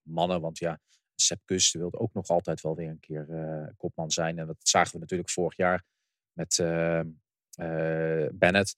mannen, 0.02 0.40
want 0.40 0.58
ja, 0.58 0.80
Sepp 1.14 1.40
Kuss 1.44 1.72
wilde 1.72 1.98
ook 1.98 2.12
nog 2.12 2.28
altijd 2.28 2.60
wel 2.60 2.74
weer 2.74 2.88
een 2.88 3.00
keer 3.00 3.74
kopman 3.76 4.10
zijn. 4.10 4.38
En 4.38 4.46
dat 4.46 4.56
zagen 4.62 4.92
we 4.92 4.98
natuurlijk 4.98 5.30
vorig 5.30 5.56
jaar 5.56 5.84
met 6.34 6.58
eh, 6.58 6.98
eh, 6.98 7.06
Bennett. 8.32 8.76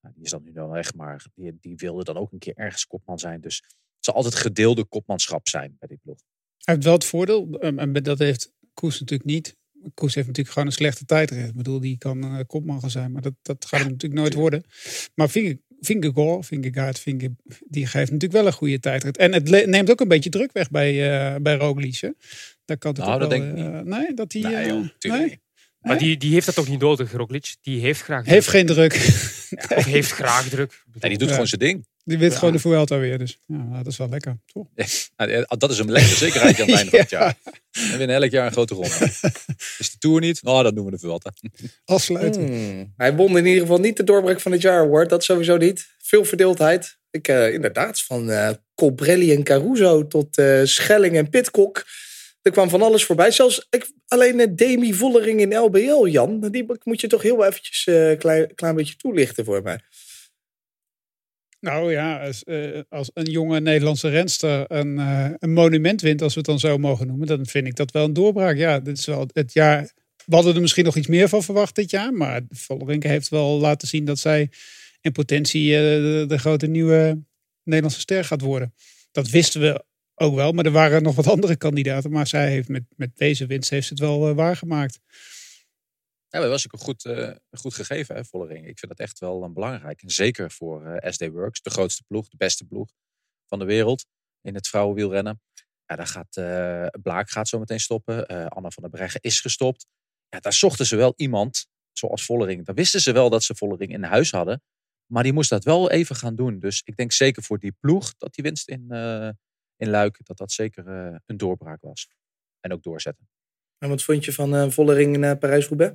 Nou, 0.00 0.14
die 0.14 0.24
is 0.24 0.30
dan 0.30 0.42
nu 0.42 0.52
dan 0.52 0.70
weg, 0.70 0.94
maar 0.94 1.26
die, 1.34 1.56
die 1.60 1.76
wilde 1.76 2.04
dan 2.04 2.16
ook 2.16 2.32
een 2.32 2.38
keer 2.38 2.56
ergens 2.56 2.86
kopman 2.86 3.18
zijn. 3.18 3.40
Dus 3.40 3.56
het 3.56 4.04
zal 4.04 4.14
altijd 4.14 4.34
gedeelde 4.34 4.84
kopmanschap 4.84 5.48
zijn 5.48 5.76
bij 5.78 5.88
die 5.88 5.98
ploeg. 6.02 6.18
Hij 6.56 6.74
heeft 6.74 6.86
wel 6.86 6.94
het 6.94 7.04
voordeel, 7.04 7.64
um, 7.64 7.78
en 7.78 7.92
dat 7.92 8.18
heeft 8.18 8.52
Koes 8.74 9.00
natuurlijk 9.00 9.30
niet. 9.30 9.56
Koes 9.94 10.14
heeft 10.14 10.26
natuurlijk 10.26 10.54
gewoon 10.54 10.68
een 10.68 10.74
slechte 10.74 11.04
tijdrit. 11.04 11.48
Ik 11.48 11.54
bedoel, 11.54 11.80
die 11.80 11.98
kan 11.98 12.24
uh, 12.24 12.40
kopman 12.46 12.80
gaan 12.80 12.90
zijn, 12.90 13.12
maar 13.12 13.22
dat, 13.22 13.34
dat 13.42 13.64
gaat 13.64 13.80
hem 13.80 13.90
natuurlijk 13.90 14.20
nooit 14.20 14.34
worden. 14.34 14.64
Maar 15.14 15.28
Vingegaard, 15.80 16.46
Vingegaard, 16.46 16.98
Vinge, 16.98 17.36
die 17.66 17.86
geeft 17.86 18.10
natuurlijk 18.10 18.32
wel 18.32 18.46
een 18.46 18.52
goede 18.52 18.80
tijdrit. 18.80 19.16
En 19.16 19.32
het 19.32 19.66
neemt 19.66 19.90
ook 19.90 20.00
een 20.00 20.08
beetje 20.08 20.30
druk 20.30 20.52
weg 20.52 20.70
bij, 20.70 20.92
uh, 21.34 21.40
bij 21.42 21.56
Roglic. 21.56 21.96
hè. 22.00 22.10
Dat 22.64 22.78
kan 22.78 22.90
het 22.90 23.00
Nou, 23.00 23.12
ook 23.12 23.20
dat 23.20 23.28
wel, 23.28 23.38
denk 23.38 23.58
ik 23.58 23.64
eh, 23.64 23.74
niet. 23.74 23.84
Nee, 23.84 24.14
dat 24.14 24.32
hij... 24.32 24.42
Nee, 24.42 24.54
eh, 24.54 24.88
tuurlijk 24.98 25.24
nee? 25.26 25.40
Maar 25.80 25.98
die, 25.98 26.16
die 26.16 26.32
heeft 26.32 26.46
dat 26.46 26.54
toch 26.54 26.68
niet 26.68 26.80
nodig, 26.80 27.12
Roglic? 27.12 27.56
Die 27.62 27.80
heeft 27.80 28.02
graag 28.02 28.24
Heeft 28.26 28.48
druk. 28.48 28.56
geen 28.56 28.66
druk. 28.76 28.94
Of 29.78 29.84
heeft 29.84 30.10
graag 30.10 30.48
druk. 30.48 30.82
Nee, 30.92 31.10
die 31.10 31.18
doet 31.18 31.26
Ja. 31.28 31.32
gewoon 31.32 31.46
zijn 31.48 31.60
ding. 31.60 31.86
Die 32.04 32.18
wint 32.18 32.32
Ja. 32.32 32.38
gewoon 32.38 32.54
de 32.54 32.60
Vuelta 32.60 32.98
weer. 32.98 33.18
Dus 33.18 33.38
ja, 33.46 33.76
dat 33.82 33.86
is 33.92 33.96
wel 33.98 34.08
lekker. 34.08 34.38
Toch? 34.52 34.66
Nou, 35.16 35.44
Dat 35.58 35.70
is 35.70 35.78
een 35.78 35.90
lekkere 35.90 36.14
zekerheid 36.16 36.60
aan 36.60 36.66
het 36.66 36.76
einde 36.76 36.90
van 36.90 36.98
het 37.00 37.10
Ja. 37.10 37.18
jaar. 37.18 37.34
We 37.90 37.96
winnen 37.96 38.16
elk 38.16 38.30
jaar 38.30 38.46
een 38.46 38.52
grote 38.52 38.74
ronde. 38.74 38.88
Is 39.78 39.90
de 39.90 39.98
Tour 39.98 40.20
niet? 40.20 40.42
Nou, 40.42 40.62
dat 40.62 40.74
noemen 40.74 40.92
we 40.92 40.98
de 40.98 41.04
Vuelta. 41.06 41.32
Afsluiten. 41.84 42.46
Hmm. 42.46 42.92
Hij 42.96 43.14
won 43.14 43.36
in 43.38 43.46
ieder 43.46 43.60
geval 43.60 43.78
niet 43.78 43.96
de 43.96 44.04
doorbraak 44.04 44.40
van 44.40 44.52
het 44.52 44.60
jaar 44.60 44.80
award. 44.80 45.08
Dat 45.08 45.24
sowieso 45.24 45.56
niet. 45.56 45.88
Veel 45.98 46.24
verdeeldheid. 46.24 46.98
Ik, 47.10 47.28
eh, 47.28 47.52
inderdaad, 47.52 48.00
van 48.02 48.30
eh 48.30 48.50
Colbrelli 48.74 49.32
en 49.34 49.42
Caruso 49.42 50.06
tot 50.06 50.38
eh, 50.38 50.60
Schelling 50.64 51.16
en 51.16 51.30
Pitcock. 51.30 51.84
Er 52.42 52.52
kwam 52.52 52.68
van 52.68 52.82
alles 52.82 53.04
voorbij. 53.04 53.30
Zelfs 53.30 53.66
ik, 53.70 53.92
alleen 54.06 54.40
eh, 54.40 54.46
Demi 54.50 54.94
Vollering 54.94 55.40
in 55.40 55.56
LBL, 55.56 56.06
Jan. 56.06 56.40
Die 56.40 56.66
moet 56.84 57.00
je 57.00 57.06
toch 57.06 57.22
heel 57.22 57.44
eventjes 57.44 57.86
een 57.86 58.18
klein, 58.18 58.54
klein 58.54 58.74
beetje 58.74 58.96
toelichten 58.96 59.44
voor 59.44 59.62
mij. 59.62 59.80
Nou 61.60 61.92
ja, 61.92 62.26
als, 62.26 62.44
eh, 62.44 62.80
als 62.88 63.10
een 63.14 63.30
jonge 63.30 63.60
Nederlandse 63.60 64.08
renster 64.08 64.64
een, 64.68 64.98
eh, 64.98 65.30
een 65.38 65.52
monument 65.52 66.00
wint, 66.00 66.22
als 66.22 66.32
we 66.32 66.38
het 66.38 66.48
dan 66.48 66.58
zo 66.58 66.78
mogen 66.78 67.06
noemen, 67.06 67.26
dan 67.26 67.46
vind 67.46 67.66
ik 67.66 67.76
dat 67.76 67.90
wel 67.90 68.04
een 68.04 68.12
doorbraak. 68.12 68.56
Ja, 68.56 68.80
dit 68.80 68.98
is 68.98 69.06
wel 69.06 69.28
het 69.32 69.52
jaar. 69.52 69.92
We 70.26 70.34
hadden 70.34 70.54
er 70.54 70.60
misschien 70.60 70.84
nog 70.84 70.96
iets 70.96 71.06
meer 71.06 71.28
van 71.28 71.42
verwacht 71.42 71.74
dit 71.74 71.90
jaar, 71.90 72.12
maar 72.12 72.40
Vollerink 72.50 73.02
heeft 73.02 73.28
wel 73.28 73.58
laten 73.58 73.88
zien 73.88 74.04
dat 74.04 74.18
zij 74.18 74.50
in 75.00 75.12
potentie 75.12 75.76
eh, 75.76 75.80
de 76.28 76.38
grote 76.38 76.66
nieuwe 76.66 77.22
Nederlandse 77.62 78.00
ster 78.00 78.24
gaat 78.24 78.40
worden. 78.40 78.74
Dat 79.12 79.28
wisten 79.28 79.60
we 79.60 79.84
ook 80.20 80.34
wel, 80.34 80.52
maar 80.52 80.64
er 80.64 80.70
waren 80.70 81.02
nog 81.02 81.14
wat 81.14 81.26
andere 81.26 81.56
kandidaten. 81.56 82.10
Maar 82.10 82.26
zij 82.26 82.50
heeft 82.50 82.68
met, 82.68 82.84
met 82.96 83.16
deze 83.16 83.46
winst 83.46 83.70
heeft 83.70 83.88
het 83.88 83.98
wel 83.98 84.28
eh, 84.28 84.34
waargemaakt. 84.34 85.00
Ja, 86.28 86.40
dat 86.40 86.48
was 86.48 86.66
ook 86.66 86.72
een 86.72 86.78
goed, 86.78 87.04
eh, 87.04 87.30
goed 87.50 87.74
gegeven, 87.74 88.26
Vollering. 88.26 88.66
Ik 88.66 88.78
vind 88.78 88.96
dat 88.96 89.06
echt 89.06 89.18
wel 89.18 89.42
een 89.42 89.52
belangrijk. 89.52 90.02
En 90.02 90.10
zeker 90.10 90.50
voor 90.50 91.00
SD 91.08 91.28
Works, 91.28 91.62
de 91.62 91.70
grootste 91.70 92.04
ploeg, 92.06 92.28
de 92.28 92.36
beste 92.36 92.64
ploeg 92.64 92.88
van 93.46 93.58
de 93.58 93.64
wereld 93.64 94.06
in 94.40 94.54
het 94.54 94.68
vrouwenwielrennen. 94.68 95.40
Ja, 95.86 95.96
daar 95.96 96.06
gaat 96.06 96.34
Blaak 97.02 97.30
gaat 97.30 97.48
zo 97.48 97.58
meteen 97.58 97.80
stoppen. 97.80 98.26
Anna 98.26 98.70
van 98.70 98.82
der 98.82 98.90
Breggen 98.92 99.20
is 99.20 99.40
gestopt. 99.40 99.86
Ja, 100.28 100.40
daar 100.40 100.52
zochten 100.52 100.86
ze 100.86 100.96
wel 100.96 101.12
iemand 101.16 101.66
zoals 101.92 102.24
Vollering. 102.24 102.64
Dan 102.66 102.74
wisten 102.74 103.00
ze 103.00 103.12
wel 103.12 103.30
dat 103.30 103.42
ze 103.42 103.54
Vollering 103.54 103.92
in 103.92 104.02
huis 104.02 104.30
hadden. 104.30 104.62
Maar 105.06 105.22
die 105.22 105.32
moest 105.32 105.50
dat 105.50 105.64
wel 105.64 105.90
even 105.90 106.16
gaan 106.16 106.36
doen. 106.36 106.58
Dus 106.58 106.82
ik 106.84 106.96
denk 106.96 107.12
zeker 107.12 107.42
voor 107.42 107.58
die 107.58 107.74
ploeg 107.80 108.14
dat 108.16 108.34
die 108.34 108.44
winst 108.44 108.68
in, 108.68 108.86
in 109.80 109.90
Luik, 109.90 110.18
dat 110.22 110.36
dat 110.36 110.52
zeker 110.52 110.86
eh, 110.86 111.16
een 111.26 111.36
doorbraak 111.36 111.80
was. 111.82 112.08
En 112.60 112.72
ook 112.72 112.82
doorzetten. 112.82 113.28
En 113.78 113.88
wat 113.88 114.02
vond 114.02 114.24
je 114.24 114.32
van 114.32 114.54
eh, 114.54 114.70
Vollering 114.70 115.24
in 115.24 115.38
Parijs-Roubaix? 115.38 115.94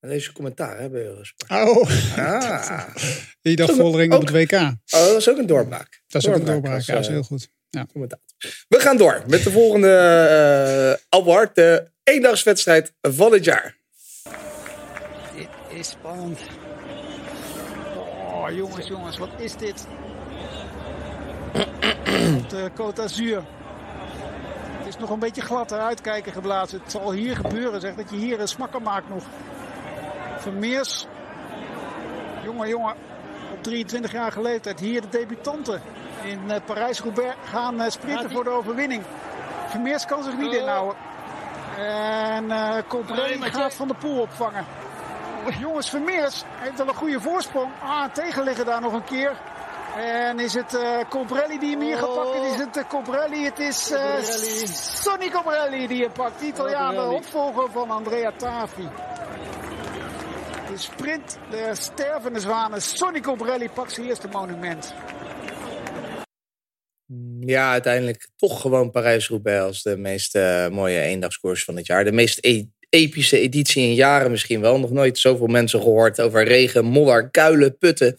Deze 0.00 0.32
commentaar 0.32 0.78
hè, 0.78 0.90
bij 0.90 1.04
Eurosport. 1.04 1.50
Oh, 1.50 1.90
Ah, 2.16 2.96
je 3.40 3.56
dacht 3.56 3.72
Vollering 3.74 4.12
op 4.14 4.20
het 4.20 4.30
WK. 4.30 4.52
oh, 4.52 4.72
dat 4.90 5.16
is 5.16 5.28
ook 5.28 5.38
een 5.38 5.46
doorbraak. 5.46 6.02
Dat 6.06 6.22
is 6.22 6.28
ook 6.28 6.34
een 6.34 6.44
doorbraak. 6.44 6.74
als, 6.74 6.86
Ja, 6.86 6.92
dat 6.94 7.02
is 7.02 7.08
eh, 7.08 7.14
heel 7.14 7.22
goed. 7.22 7.48
commentator. 7.92 8.24
We 8.68 8.80
gaan 8.80 8.96
door 8.96 9.22
met 9.26 9.42
de 9.42 9.50
volgende 9.50 9.88
eh 11.08 11.18
award. 11.20 11.54
De 11.54 11.90
eendagswedstrijd 12.02 12.94
van 13.00 13.32
het 13.32 13.44
jaar. 13.44 13.78
Dit 15.36 15.48
is 15.78 15.88
spannend. 15.90 16.38
Oh, 17.96 18.46
jongens, 18.50 18.86
jongens, 18.86 19.18
wat 19.18 19.40
is 19.40 19.56
dit? 19.56 19.86
Op 22.16 22.50
de 22.50 22.70
Côte 22.74 22.94
d'Azur. 22.94 23.42
Het 24.78 24.86
is 24.86 24.96
nog 24.96 25.10
een 25.10 25.18
beetje 25.18 25.42
glad 25.42 25.72
uitkijken 25.72 26.32
geblazen. 26.32 26.80
Het 26.82 26.90
zal 26.90 27.12
hier 27.12 27.36
gebeuren, 27.36 27.80
zeg, 27.80 27.94
dat 27.94 28.10
je 28.10 28.16
hier 28.16 28.40
een 28.40 28.48
smakker 28.48 28.82
maakt 28.82 29.08
nog. 29.08 29.22
Vermeers. 30.36 31.06
Jongen, 32.44 32.68
jongen. 32.68 32.94
Op 33.52 33.58
23-jarige 33.68 34.42
leeftijd. 34.42 34.80
Hier 34.80 35.00
de 35.00 35.08
debutanten 35.08 35.82
in 36.24 36.50
eh, 36.50 36.60
Parijs-Roubaix 36.64 37.34
gaan 37.44 37.80
eh, 37.80 37.90
sprinten 37.90 38.30
voor 38.30 38.44
de 38.44 38.50
overwinning. 38.50 39.02
Vermeers 39.66 40.06
kan 40.06 40.22
zich 40.22 40.36
niet 40.36 40.54
inhouden. 40.54 40.96
En 41.76 42.50
eh 42.50 42.76
Colbrelli 42.88 43.40
gaat 43.40 43.74
Van 43.74 43.88
de 43.88 43.94
Poel 43.94 44.20
opvangen. 44.20 44.64
Jongens, 45.60 45.90
Vermeers 45.90 46.44
heeft 46.56 46.80
al 46.80 46.88
een 46.88 46.94
goede 46.94 47.20
voorsprong. 47.20 47.70
Ah, 47.82 48.12
tegenliggen 48.12 48.64
daar 48.64 48.80
nog 48.80 48.92
een 48.92 49.04
keer. 49.04 49.36
En 49.96 50.38
is 50.38 50.54
het 50.54 50.74
eh 50.74 50.98
Colbrelli 51.10 51.58
die 51.58 51.70
hem 51.70 51.80
hier 51.80 51.96
gaat 51.96 52.14
pakken? 52.14 52.52
Is 52.52 52.58
het 52.58 52.76
uh, 52.76 52.88
Colbrelli? 52.88 53.44
Het 53.44 53.58
is 53.58 53.90
eh 53.90 54.22
Sonny 55.02 55.30
Colbrelli 55.30 55.86
die 55.86 56.02
hem 56.02 56.12
pakt. 56.12 56.40
De 56.40 56.46
Italiaan, 56.46 56.94
de 56.94 57.00
opvolger 57.00 57.70
van 57.70 57.90
Andrea 57.90 58.32
Tafi. 58.32 58.88
De 60.70 60.78
sprint, 60.78 61.38
de 61.50 61.70
stervende 61.72 62.40
zwanen. 62.40 62.82
Sonny 62.82 63.20
Colbrelli 63.20 63.68
pakt 63.70 63.92
zijn 63.92 64.06
eerste 64.06 64.28
monument. 64.28 64.94
Ja, 67.40 67.70
uiteindelijk 67.70 68.28
toch 68.36 68.60
gewoon 68.60 68.90
Parijs-Roubaix 68.90 69.62
als 69.62 69.82
de 69.82 69.96
meest 69.96 70.34
eh, 70.34 70.68
mooie 70.68 71.00
eendagskoers 71.00 71.64
van 71.64 71.76
het 71.76 71.86
jaar. 71.86 72.04
De 72.04 72.12
meest 72.12 72.38
e- 72.40 72.66
epische 72.88 73.38
editie 73.38 73.82
in 73.82 73.94
jaren 73.94 74.30
misschien 74.30 74.60
wel. 74.60 74.78
Nog 74.78 74.90
nooit 74.90 75.18
zoveel 75.18 75.46
mensen 75.46 75.80
gehoord 75.80 76.20
over 76.20 76.44
regen, 76.44 76.84
modder, 76.84 77.30
kuilen, 77.30 77.78
putten. 77.78 78.18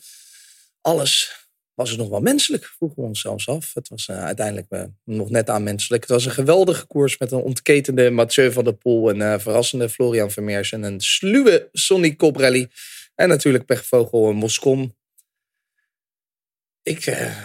Alles 0.82 1.37
was 1.78 1.90
het 1.90 2.00
nog 2.00 2.10
wel 2.10 2.20
menselijk, 2.20 2.66
vroegen 2.66 3.02
we 3.02 3.08
ons 3.08 3.22
zelfs 3.22 3.48
af. 3.48 3.74
Het 3.74 3.88
was 3.88 4.08
eh, 4.08 4.24
uiteindelijk 4.24 4.68
eh, 4.70 4.84
nog 5.04 5.30
net 5.30 5.50
aan 5.50 5.64
menselijk. 5.64 6.02
Het 6.02 6.12
was 6.12 6.26
een 6.26 6.32
geweldige 6.32 6.86
koers 6.86 7.18
met 7.18 7.32
een 7.32 7.42
ontketende 7.42 8.10
Mathieu 8.10 8.52
van 8.52 8.64
der 8.64 8.74
Poel... 8.74 9.10
een 9.10 9.22
eh, 9.22 9.40
verrassende 9.40 9.90
Florian 9.90 10.32
Vermeers 10.32 10.72
en 10.72 10.84
een 10.84 11.02
sluwe 11.02 11.70
Sonny 11.72 12.16
Colbrelli. 12.16 12.68
En 13.16 13.30
natuurlijk 13.30 13.66
Pechvogel 13.66 14.30
en 14.30 14.36
Moscon. 14.36 14.96
Ik 16.84 17.04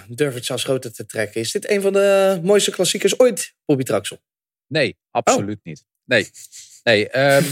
durf 0.09 0.35
het 0.35 0.45
zelfs 0.45 0.65
groter 0.65 0.93
te 0.93 1.07
trekken. 1.07 1.41
Is 1.41 1.53
dit 1.53 1.71
een 1.71 1.81
van 1.81 1.93
de 1.93 2.41
mooiste 2.43 2.71
klassiekers 2.71 3.19
ooit, 3.19 3.55
Bobby 3.65 3.83
Traxel? 3.83 4.19
Nee, 4.67 4.97
absoluut 5.11 5.61
niet. 5.63 5.85
Nee, 6.05 6.31
nee, 6.83 7.09
ehm, 7.09 7.45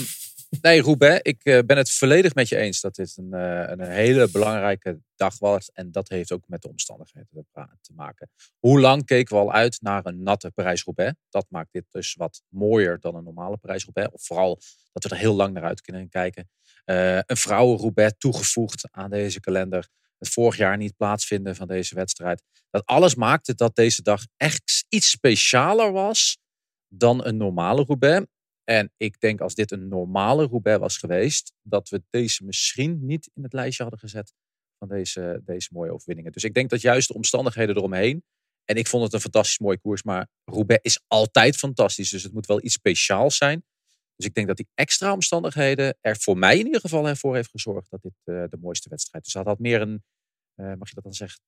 nee 0.60 0.82
Roubaix, 0.82 1.20
ik 1.22 1.44
eh, 1.44 1.58
ben 1.66 1.76
het 1.76 1.90
volledig 1.90 2.34
met 2.34 2.48
je 2.48 2.56
eens 2.56 2.80
dat 2.80 2.94
dit 2.94 3.16
een, 3.16 3.32
eh, 3.32 3.64
een 3.66 3.80
hele 3.80 4.30
belangrijke 4.30 5.00
dag 5.16 5.38
was. 5.38 5.70
En 5.72 5.90
dat 5.92 6.08
heeft 6.08 6.32
ook 6.32 6.48
met 6.48 6.62
de 6.62 6.68
omstandigheden 6.68 7.46
te, 7.52 7.66
te 7.80 7.92
maken. 7.94 8.30
Hoe 8.58 8.80
lang 8.80 9.04
keken 9.04 9.36
we 9.36 9.42
al 9.42 9.52
uit 9.52 9.80
naar 9.80 10.06
een 10.06 10.22
natte 10.22 10.50
Parijs-Roubaix? 10.50 11.14
Dat 11.28 11.46
maakt 11.48 11.72
dit 11.72 11.84
dus 11.90 12.14
wat 12.14 12.42
mooier 12.48 13.00
dan 13.00 13.14
een 13.14 13.24
normale 13.24 13.56
Parijs-Roubaix. 13.56 14.12
Of 14.12 14.24
vooral 14.24 14.60
dat 14.92 15.04
we 15.04 15.08
er 15.08 15.16
heel 15.16 15.34
lang 15.34 15.54
naar 15.54 15.64
uit 15.64 15.80
kunnen 15.80 16.08
kijken. 16.08 16.50
Eh, 16.84 17.16
een 17.16 17.36
vrouwen-Roubaix 17.36 18.12
toegevoegd 18.18 18.88
aan 18.90 19.10
deze 19.10 19.40
kalender. 19.40 19.88
Het 20.18 20.28
vorig 20.28 20.56
jaar 20.56 20.76
niet 20.76 20.96
plaatsvinden 20.96 21.56
van 21.56 21.66
deze 21.66 21.94
wedstrijd. 21.94 22.42
Dat 22.70 22.86
alles 22.86 23.14
maakte 23.14 23.54
dat 23.54 23.76
deze 23.76 24.02
dag 24.02 24.22
echt 24.36 24.84
iets 24.88 25.10
specialer 25.10 25.92
was 25.92 26.38
dan 26.88 27.24
een 27.24 27.36
normale 27.36 27.84
Roubaix. 27.84 28.26
En 28.64 28.92
ik 28.96 29.20
denk 29.20 29.40
als 29.40 29.54
dit 29.54 29.70
een 29.70 29.88
normale 29.88 30.46
Roubaix 30.46 30.80
was 30.80 30.96
geweest, 30.96 31.52
dat 31.62 31.88
we 31.88 32.02
deze 32.10 32.44
misschien 32.44 33.06
niet 33.06 33.30
in 33.34 33.42
het 33.42 33.52
lijstje 33.52 33.82
hadden 33.82 34.00
gezet 34.00 34.32
van 34.78 34.88
deze, 34.88 35.40
deze 35.44 35.68
mooie 35.72 35.92
overwinningen. 35.92 36.32
Dus 36.32 36.44
ik 36.44 36.54
denk 36.54 36.70
dat 36.70 36.80
juist 36.80 37.08
de 37.08 37.14
omstandigheden 37.14 37.76
eromheen. 37.76 38.24
En 38.64 38.76
ik 38.76 38.86
vond 38.86 39.02
het 39.02 39.12
een 39.12 39.20
fantastisch 39.20 39.58
mooie 39.58 39.78
koers, 39.78 40.02
maar 40.02 40.28
Roubaix 40.44 40.82
is 40.82 41.04
altijd 41.06 41.56
fantastisch. 41.56 42.10
Dus 42.10 42.22
het 42.22 42.32
moet 42.32 42.46
wel 42.46 42.64
iets 42.64 42.74
speciaals 42.74 43.36
zijn. 43.36 43.64
Dus 44.16 44.26
ik 44.26 44.34
denk 44.34 44.46
dat 44.46 44.56
die 44.56 44.68
extra 44.74 45.12
omstandigheden 45.12 45.98
er 46.00 46.16
voor 46.16 46.38
mij 46.38 46.58
in 46.58 46.66
ieder 46.66 46.80
geval 46.80 47.16
voor 47.16 47.34
heeft 47.34 47.50
gezorgd 47.50 47.90
dat 47.90 48.02
dit 48.02 48.12
uh, 48.24 48.44
de 48.48 48.56
mooiste 48.60 48.88
wedstrijd 48.88 49.26
is. 49.26 49.32
Dus 49.32 49.42
dat 49.42 49.52
had 49.52 49.58
meer 49.58 49.80
een, 49.80 50.02
uh, 50.56 50.74
mag 50.74 50.88
je 50.88 50.94
dat 50.94 51.04
dan 51.04 51.14
zeggen, 51.14 51.40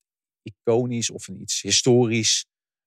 iconisch 0.43 1.11
of 1.11 1.29
een 1.29 1.41
iets 1.41 1.63
historisch. 1.63 2.47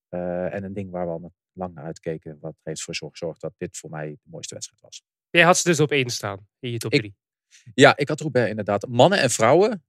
Uh, 0.09 0.53
en 0.53 0.63
een 0.63 0.73
ding 0.73 0.91
waar 0.91 1.05
we 1.05 1.11
al 1.11 1.19
lang 1.55 1.73
naar 1.73 1.83
uitkeken. 1.85 2.37
Wat 2.39 2.55
heeft 2.63 2.87
ervoor 2.87 3.09
gezorgd 3.11 3.41
dat 3.41 3.53
dit 3.57 3.77
voor 3.77 3.89
mij 3.89 4.09
de 4.09 4.29
mooiste 4.29 4.53
wedstrijd 4.53 4.81
was. 4.81 5.03
Jij 5.29 5.43
had 5.43 5.57
ze 5.57 5.67
dus 5.67 5.79
op 5.79 5.91
één 5.91 6.09
staan 6.09 6.47
in 6.59 6.71
je 6.71 6.77
top 6.77 6.93
ik, 6.93 6.99
drie. 6.99 7.15
Ja, 7.73 7.97
ik 7.97 8.07
had 8.07 8.19
Roubaix 8.19 8.49
inderdaad. 8.49 8.87
Mannen 8.87 9.19
en 9.19 9.29
vrouwen, 9.29 9.85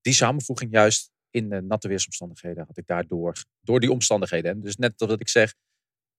die 0.00 0.12
samenvoeging 0.12 0.72
juist 0.72 1.10
in 1.30 1.48
de 1.48 1.60
natte 1.60 1.88
weersomstandigheden 1.88 2.64
had 2.66 2.76
ik 2.76 2.86
daardoor, 2.86 3.44
door 3.60 3.80
die 3.80 3.90
omstandigheden. 3.90 4.50
En 4.50 4.60
dus 4.60 4.76
net 4.76 4.98
dat 4.98 5.20
ik 5.20 5.28
zeg, 5.28 5.54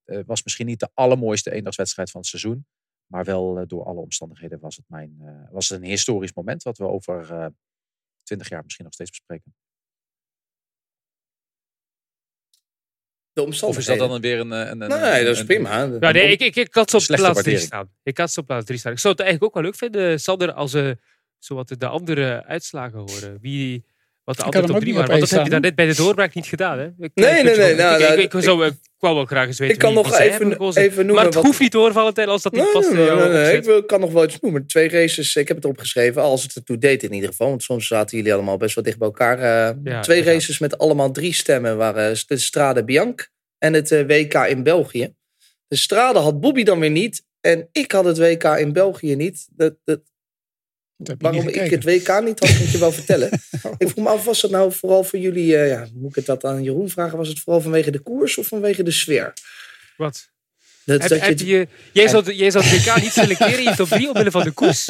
uh, 0.06 0.20
was 0.26 0.44
misschien 0.44 0.66
niet 0.66 0.80
de 0.80 0.90
allermooiste 0.94 1.52
eendagswedstrijd 1.52 2.12
van 2.12 2.20
het 2.20 2.30
seizoen. 2.30 2.66
Maar 3.06 3.24
wel 3.24 3.60
uh, 3.60 3.64
door 3.68 3.84
alle 3.84 4.00
omstandigheden 4.00 4.60
was 4.60 4.76
het, 4.76 4.86
mijn, 4.88 5.48
was 5.52 5.70
het 5.70 5.82
een 5.82 5.88
historisch 5.88 6.34
moment 6.34 6.64
wat 6.64 6.78
we 6.78 6.88
over 6.88 7.52
twintig 8.24 8.50
jaar 8.50 8.64
misschien 8.64 8.86
nog 8.86 8.94
steeds 8.94 9.10
bespreken. 9.10 9.56
De 13.34 13.42
Of 13.62 13.78
is 13.78 13.86
dat 13.86 13.98
dan 13.98 14.22
weer 14.22 14.40
een... 14.40 14.52
een, 14.52 14.82
een 14.82 14.90
nee, 14.90 15.24
dat 15.24 15.34
is 15.34 15.40
een- 15.40 15.46
prima. 15.46 15.84
Ja, 16.00 16.12
nee, 16.12 16.32
ik, 16.32 16.40
ik, 16.40 16.56
ik 16.56 16.74
had 16.74 16.90
ze 16.90 16.98
op 16.98 17.04
plaats 17.06 17.22
drie 17.22 17.34
waardering. 17.34 17.62
staan. 17.62 17.90
Ik 18.04 18.18
had 18.18 18.32
ze 18.32 18.40
op 18.40 18.46
plaats 18.46 18.66
drie 18.66 18.80
staan. 18.80 18.92
Ik 18.92 19.00
zou 19.00 19.14
het 19.14 19.22
eigenlijk 19.22 19.50
ook 19.50 19.62
wel 19.62 19.72
leuk 19.72 19.80
vinden, 19.80 20.20
Sander, 20.20 20.52
als 20.54 20.72
we 20.74 20.98
zowat 21.40 21.76
de 21.80 21.88
andere 21.88 22.44
uitslagen 22.46 23.00
horen. 23.00 23.38
Wie, 23.42 23.86
wat 24.24 24.36
de 24.38 24.44
top 24.44 24.56
ook 24.70 24.80
drie 24.80 24.94
waren. 24.94 25.14
op 25.14 25.20
Want 25.20 25.20
dat 25.20 25.30
heb 25.30 25.30
je 25.30 25.36
één 25.40 25.50
daarnet 25.50 25.76
bij 25.76 25.86
de 25.86 25.96
doorbraak 25.96 26.34
niet 26.34 26.46
gedaan. 26.46 26.80
Hè? 26.80 26.86
Ik, 26.86 26.94
Nee, 26.98 27.10
ik 27.10 27.16
nee, 27.24 27.38
je 27.38 27.44
nee, 27.44 27.56
wel, 27.56 27.76
nou, 27.76 27.96
ik, 27.96 28.02
ik, 28.10 28.32
nou, 28.34 28.38
ik 28.38 28.44
zou, 28.50 28.66
ik 28.66 28.74
wou 28.98 29.16
wel 29.16 29.26
graag 29.26 29.48
eens 29.48 29.60
weten 29.60 29.76
Ik 29.76 29.82
kan 29.82 29.94
nog 29.94 30.20
even- 30.20 30.58
even 30.76 30.96
noemen 30.96 31.16
Maar 31.16 31.26
het 31.26 31.34
wat- 31.34 31.44
hoeft 31.44 31.60
niet 31.60 31.74
hoor, 31.74 31.92
Valentijn, 31.92 32.28
als 32.28 32.42
dat 32.42 32.52
niet 32.52 32.64
Nee, 32.64 32.72
past. 32.72 32.90
in 32.90 32.96
nee, 32.96 33.06
jouw 33.06 33.20
nee, 33.20 33.28
nee. 33.44 33.56
Ik 33.58 33.64
wil- 33.64 33.84
kan 33.84 34.00
nog 34.00 34.12
wel 34.12 34.24
iets 34.24 34.40
noemen. 34.40 34.68
Twee 34.68 34.90
races, 34.90 35.36
ik 35.36 35.48
heb 35.48 35.58
het 35.58 35.66
opgeschreven. 35.66 36.22
Als 36.22 36.44
het 36.44 36.56
ertoe 36.56 36.78
deed 36.78 37.04
in 37.04 37.14
ieder 37.14 37.30
geval. 37.30 37.48
Want 37.50 37.64
soms 37.64 37.88
zaten 37.88 38.18
jullie 38.18 38.34
allemaal 38.34 38.58
best 38.58 38.76
wel 38.76 38.84
dicht 38.84 38.98
bij 38.98 39.08
elkaar. 39.08 39.38
Eh, 39.70 39.76
Ja, 39.84 40.00
twee 40.02 40.24
races 40.24 40.60
met 40.60 40.78
allemaal 40.78 41.12
drie 41.12 41.34
stemmen 41.34 41.78
waren 41.78 42.16
de 42.28 42.38
Strade 42.38 42.84
Bianche 42.84 43.28
en 43.58 43.74
het 43.74 43.92
eh, 43.92 44.06
WK 44.06 44.34
in 44.34 44.64
België. 44.64 45.14
De 45.68 45.76
Strade 45.76 46.20
had 46.20 46.40
Bobby 46.40 46.64
dan 46.64 46.80
weer 46.80 46.90
niet. 46.90 47.24
En 47.42 47.70
ik 47.72 47.92
had 47.92 48.06
het 48.06 48.18
WK 48.18 48.44
in 48.44 48.74
België 48.74 49.16
niet. 49.16 49.48
Dat, 49.52 49.74
dat, 49.84 50.00
waarom 51.18 51.48
ik 51.48 51.70
het 51.72 51.84
WK 51.84 52.22
niet 52.24 52.40
had, 52.40 52.50
ik 52.50 52.70
je 52.72 52.78
wel 52.78 52.92
vertellen. 52.92 53.30
Ik 53.78 53.90
vroeg 53.90 54.04
me 54.04 54.10
af, 54.10 54.24
was 54.24 54.42
dat 54.42 54.52
nou 54.52 54.72
vooral 54.74 55.04
voor 55.04 55.20
jullie... 55.20 55.58
eh, 55.58 55.68
ja, 55.70 55.88
moet 55.94 56.10
ik 56.10 56.16
het 56.16 56.26
dat 56.26 56.44
aan 56.46 56.64
Jeroen 56.64 56.90
vragen? 56.90 57.18
Was 57.18 57.28
het 57.28 57.40
vooral 57.40 57.62
vanwege 57.62 57.92
de 57.92 58.00
koers 58.00 58.38
of 58.38 58.48
vanwege 58.48 58.84
de 58.84 58.92
sfeer? 58.92 59.34
Wat? 59.98 60.30
Dat, 60.86 61.00
Heb, 61.02 61.10
dat 61.10 61.20
heb 61.20 61.40
je, 61.40 61.46
je, 61.46 61.68
jij, 61.94 62.08
zou, 62.08 62.34
jij 62.34 62.52
zou 62.52 62.64
het 62.66 62.86
WK 62.86 63.02
niet 63.02 63.12
selecteren 63.12 63.58
in 63.58 63.64
je 63.64 63.76
top 63.76 63.88
3 63.88 64.08
omwille 64.08 64.32
van 64.32 64.44
de 64.44 64.52
koers. 64.52 64.86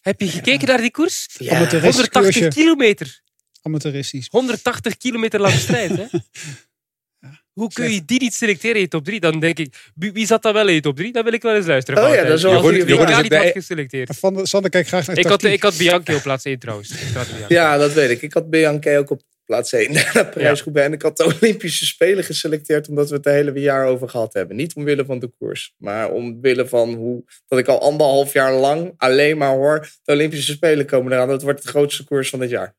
Heb 0.00 0.20
je 0.20 0.28
gekeken 0.28 0.68
naar 0.68 0.80
die 0.80 0.90
koers? 0.90 1.26
ja, 1.38 1.56
Amateuristisch 1.56 1.94
180 1.96 2.22
koersje. 2.22 2.48
kilometer. 2.60 3.20
Amateuristisch. 3.62 4.26
180 4.30 4.96
kilometer 4.96 5.40
lange 5.40 5.56
strijd. 5.58 5.90
Hè? 5.96 6.04
Hoe 7.60 7.72
kun 7.72 7.92
je 7.92 8.04
die 8.04 8.20
niet 8.20 8.34
selecteren 8.34 8.76
in 8.76 8.82
je 8.82 8.88
top 8.88 9.04
3? 9.04 9.20
Dan 9.20 9.40
denk 9.40 9.58
ik, 9.58 9.90
wie, 9.94 10.26
zat 10.26 10.42
dan 10.42 10.52
wel 10.52 10.68
in 10.68 10.74
je 10.74 10.80
top 10.80 10.96
3? 10.96 11.12
Dan 11.12 11.24
wil 11.24 11.32
ik 11.32 11.42
wel 11.42 11.54
eens 11.54 11.66
luisteren. 11.66 12.04
Oh 12.04 12.14
ja, 12.14 12.24
dat 12.24 12.36
is 12.36 12.42
wel 12.42 12.62
vraag. 12.62 12.72
is 12.72 13.22
niet 13.22 13.34
had 13.34 13.50
geselecteerd. 13.52 14.16
Van 14.18 14.34
de, 14.34 14.46
Sander 14.46 14.70
kijkt 14.70 14.88
graag 14.88 15.06
naar 15.06 15.18
Ik 15.18 15.26
had, 15.26 15.42
ik 15.42 15.62
had 15.62 15.76
Bianchi 15.76 16.14
op 16.14 16.22
plaats 16.22 16.44
1 16.44 16.58
trouwens. 16.58 16.90
Ik 16.90 17.14
had 17.14 17.26
Bianchi. 17.26 17.54
Ja, 17.54 17.76
dat 17.76 17.92
weet 17.92 18.10
ik. 18.10 18.22
Ik 18.22 18.32
had 18.32 18.50
Bianca 18.50 18.96
ook 18.96 19.10
op 19.10 19.22
plaats 19.44 19.72
1 19.72 19.92
naar 19.92 20.28
Parijs-Roubaix. 20.34 20.88
En 20.88 20.92
ik 20.92 21.02
had 21.02 21.16
de 21.16 21.24
Olympische 21.40 21.86
Spelen 21.86 22.24
geselecteerd 22.24 22.88
omdat 22.88 23.08
we 23.08 23.16
het 23.16 23.26
er 23.26 23.32
hele 23.32 23.60
jaar 23.60 23.86
over 23.86 24.08
gehad 24.08 24.32
hebben. 24.32 24.56
Niet 24.56 24.74
omwille 24.74 25.04
van 25.04 25.18
de 25.18 25.30
koers, 25.38 25.74
maar 25.76 26.10
omwille 26.10 26.68
van 26.68 26.94
hoe... 26.94 27.24
Dat 27.48 27.58
ik 27.58 27.68
al 27.68 27.80
anderhalf 27.80 28.32
jaar 28.32 28.52
lang 28.52 28.94
alleen 28.96 29.36
maar 29.36 29.54
hoor... 29.54 29.88
de 30.04 30.12
Olympische 30.12 30.52
Spelen 30.52 30.86
komen 30.86 31.12
eraan. 31.12 31.28
Dat 31.28 31.42
wordt 31.42 31.62
de 31.62 31.68
grootste 31.68 32.04
koers 32.04 32.30
van 32.30 32.38
dit 32.38 32.50
jaar. 32.50 32.78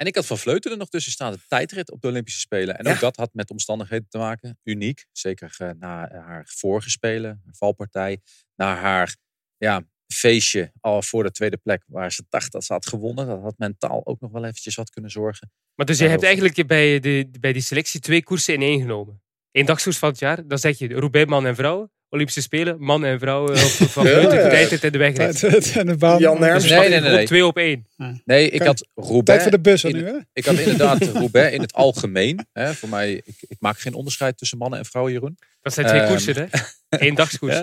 En 0.00 0.06
ik 0.06 0.14
had 0.14 0.26
Van 0.26 0.38
Vleuten 0.38 0.70
er 0.70 0.76
nog 0.76 0.88
tussen 0.88 1.12
staan, 1.12 1.32
de 1.32 1.38
tijdrit 1.48 1.90
op 1.90 2.00
de 2.00 2.08
Olympische 2.08 2.40
Spelen. 2.40 2.78
En 2.78 2.84
Ja. 2.84 2.92
ook 2.92 3.00
dat 3.00 3.16
had 3.16 3.34
met 3.34 3.50
omstandigheden 3.50 4.08
te 4.08 4.18
maken. 4.18 4.58
Uniek, 4.62 5.06
zeker 5.12 5.54
eh, 5.58 5.70
na 5.78 6.10
haar 6.10 6.44
vorige 6.46 6.90
Spelen, 6.90 7.42
valpartij. 7.50 8.20
Na 8.56 8.76
haar 8.76 9.16
ja, 9.56 9.82
feestje 10.12 10.72
al 10.80 11.02
voor 11.02 11.22
de 11.22 11.30
tweede 11.30 11.56
plek, 11.56 11.82
waar 11.86 12.12
ze 12.12 12.24
dacht 12.28 12.52
dat 12.52 12.64
ze 12.64 12.72
had 12.72 12.86
gewonnen. 12.86 13.26
Dat 13.26 13.40
had 13.42 13.54
mentaal 13.58 14.06
ook 14.06 14.20
nog 14.20 14.30
wel 14.30 14.44
eventjes 14.44 14.74
wat 14.74 14.90
kunnen 14.90 15.10
zorgen. 15.10 15.52
Maar 15.74 15.86
dus 15.86 15.98
je 15.98 16.04
Ja, 16.04 16.10
hebt 16.10 16.22
eigenlijk 16.22 16.66
bij, 16.66 17.00
de, 17.00 17.30
bij 17.40 17.52
die 17.52 17.62
selectie 17.62 18.00
twee 18.00 18.22
koersen 18.22 18.54
in 18.54 18.62
één 18.62 18.80
genomen. 18.80 19.22
Eén 19.52 19.66
dagskoers 19.66 19.98
van 19.98 20.08
het 20.08 20.18
jaar. 20.18 20.48
Dan 20.48 20.58
zeg 20.58 20.78
je 20.78 20.88
Roubaix 20.94 21.30
man 21.30 21.46
en 21.46 21.54
vrouw. 21.54 21.90
Olympische 22.10 22.42
Spelen, 22.42 22.76
man 22.78 23.04
en 23.04 23.18
vrouw. 23.18 23.54
Van 23.56 24.04
Ja, 24.06 24.10
Vleuten, 24.10 24.38
ja. 24.42 24.48
tijdrit 24.48 24.84
en 24.84 24.92
de 24.92 24.98
wegrit. 24.98 25.38
Tijd 25.38 25.76
en 25.76 25.86
de 25.86 25.96
baan. 25.96 26.18
Jan 26.18 26.42
Herms. 26.42 26.62
Dus 26.62 26.72
Nee, 26.78 26.88
nee, 26.88 27.00
nee, 27.00 27.26
twee 27.26 27.46
op 27.46 27.56
één. 27.56 27.86
Nee, 28.24 28.50
ik 28.50 28.62
had 28.62 28.76
Tijd 28.94 29.08
Roubaix. 29.08 29.42
voor 29.42 29.50
de 29.50 29.60
bus 29.60 29.84
in- 29.84 29.96
nu, 29.96 30.04
hè? 30.06 30.14
Ik 30.32 30.44
had 30.44 30.58
inderdaad 30.58 31.02
Roubaix 31.14 31.54
in 31.54 31.60
het 31.60 31.72
algemeen. 31.72 32.46
Hè, 32.52 32.74
voor 32.74 32.88
mij, 32.88 33.12
ik, 33.24 33.34
ik 33.48 33.56
maak 33.60 33.78
geen 33.78 33.94
onderscheid 33.94 34.36
tussen 34.38 34.58
mannen 34.58 34.78
en 34.78 34.84
vrouwen, 34.84 35.12
Jeroen. 35.14 35.38
Dat 35.62 35.72
zijn 35.74 35.86
twee 35.86 36.00
Ehm, 36.00 36.08
koersen, 36.10 36.34
hè? 36.36 36.44
Eén 37.06 37.14
dagskoers. 37.14 37.56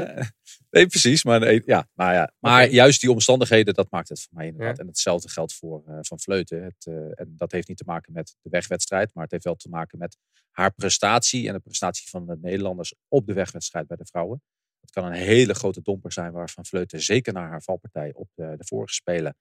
Nee, 0.70 0.88
precies. 0.88 1.24
Maar, 1.24 1.54
ja, 1.66 1.90
nou 1.96 2.14
ja. 2.14 2.34
maar 2.40 2.70
juist 2.70 3.02
die 3.02 3.12
omstandigheden, 3.12 3.74
dat 3.74 3.92
maakt 3.92 4.10
het 4.10 4.22
voor 4.22 4.34
mij 4.34 4.48
inderdaad. 4.48 4.76
Ja. 4.76 4.82
En 4.82 4.88
hetzelfde 4.88 5.30
geldt 5.30 5.54
voor 5.54 5.84
eh, 5.88 5.98
Van 6.02 6.20
Vleuten. 6.20 6.64
Het, 6.64 6.86
eh, 6.86 6.94
en 6.94 7.34
dat 7.38 7.52
heeft 7.52 7.68
niet 7.68 7.78
te 7.78 7.84
maken 7.86 8.14
met 8.14 8.36
de 8.42 8.50
wegwedstrijd, 8.50 9.14
maar 9.14 9.24
het 9.24 9.32
heeft 9.32 9.44
wel 9.44 9.56
te 9.56 9.70
maken 9.70 9.98
met 9.98 10.18
haar 10.52 10.74
prestatie 10.74 11.48
en 11.48 11.54
de 11.54 11.60
prestatie 11.60 12.10
van 12.10 12.26
de 12.26 12.38
Nederlanders 12.42 12.94
op 13.08 13.28
de 13.28 13.34
wegwedstrijd 13.34 13.88
bij 13.88 13.98
de 13.98 14.06
vrouwen. 14.06 14.42
Het 14.80 14.92
kan 14.92 15.06
een 15.06 15.14
hele 15.14 15.54
grote 15.54 15.82
domper 15.82 16.12
zijn 16.12 16.32
waar 16.32 16.50
Van 16.50 16.66
Vleuten 16.66 17.02
zeker 17.02 17.34
naar 17.34 17.50
haar 17.50 17.64
valpartij 17.64 18.14
op 18.14 18.30
de, 18.34 18.56
de 18.58 18.66
vorige 18.66 18.94
spelen 18.94 19.36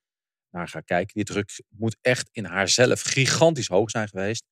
naar 0.51 0.69
gaat 0.69 0.85
kijken. 0.85 1.15
Die 1.15 1.25
druk 1.25 1.63
moet 1.69 1.97
echt 2.01 2.29
in 2.33 2.45
haarzelf 2.45 3.01
gigantisch 3.03 3.69
hoog 3.69 3.91
zijn 3.91 4.09
geweest. 4.09 4.45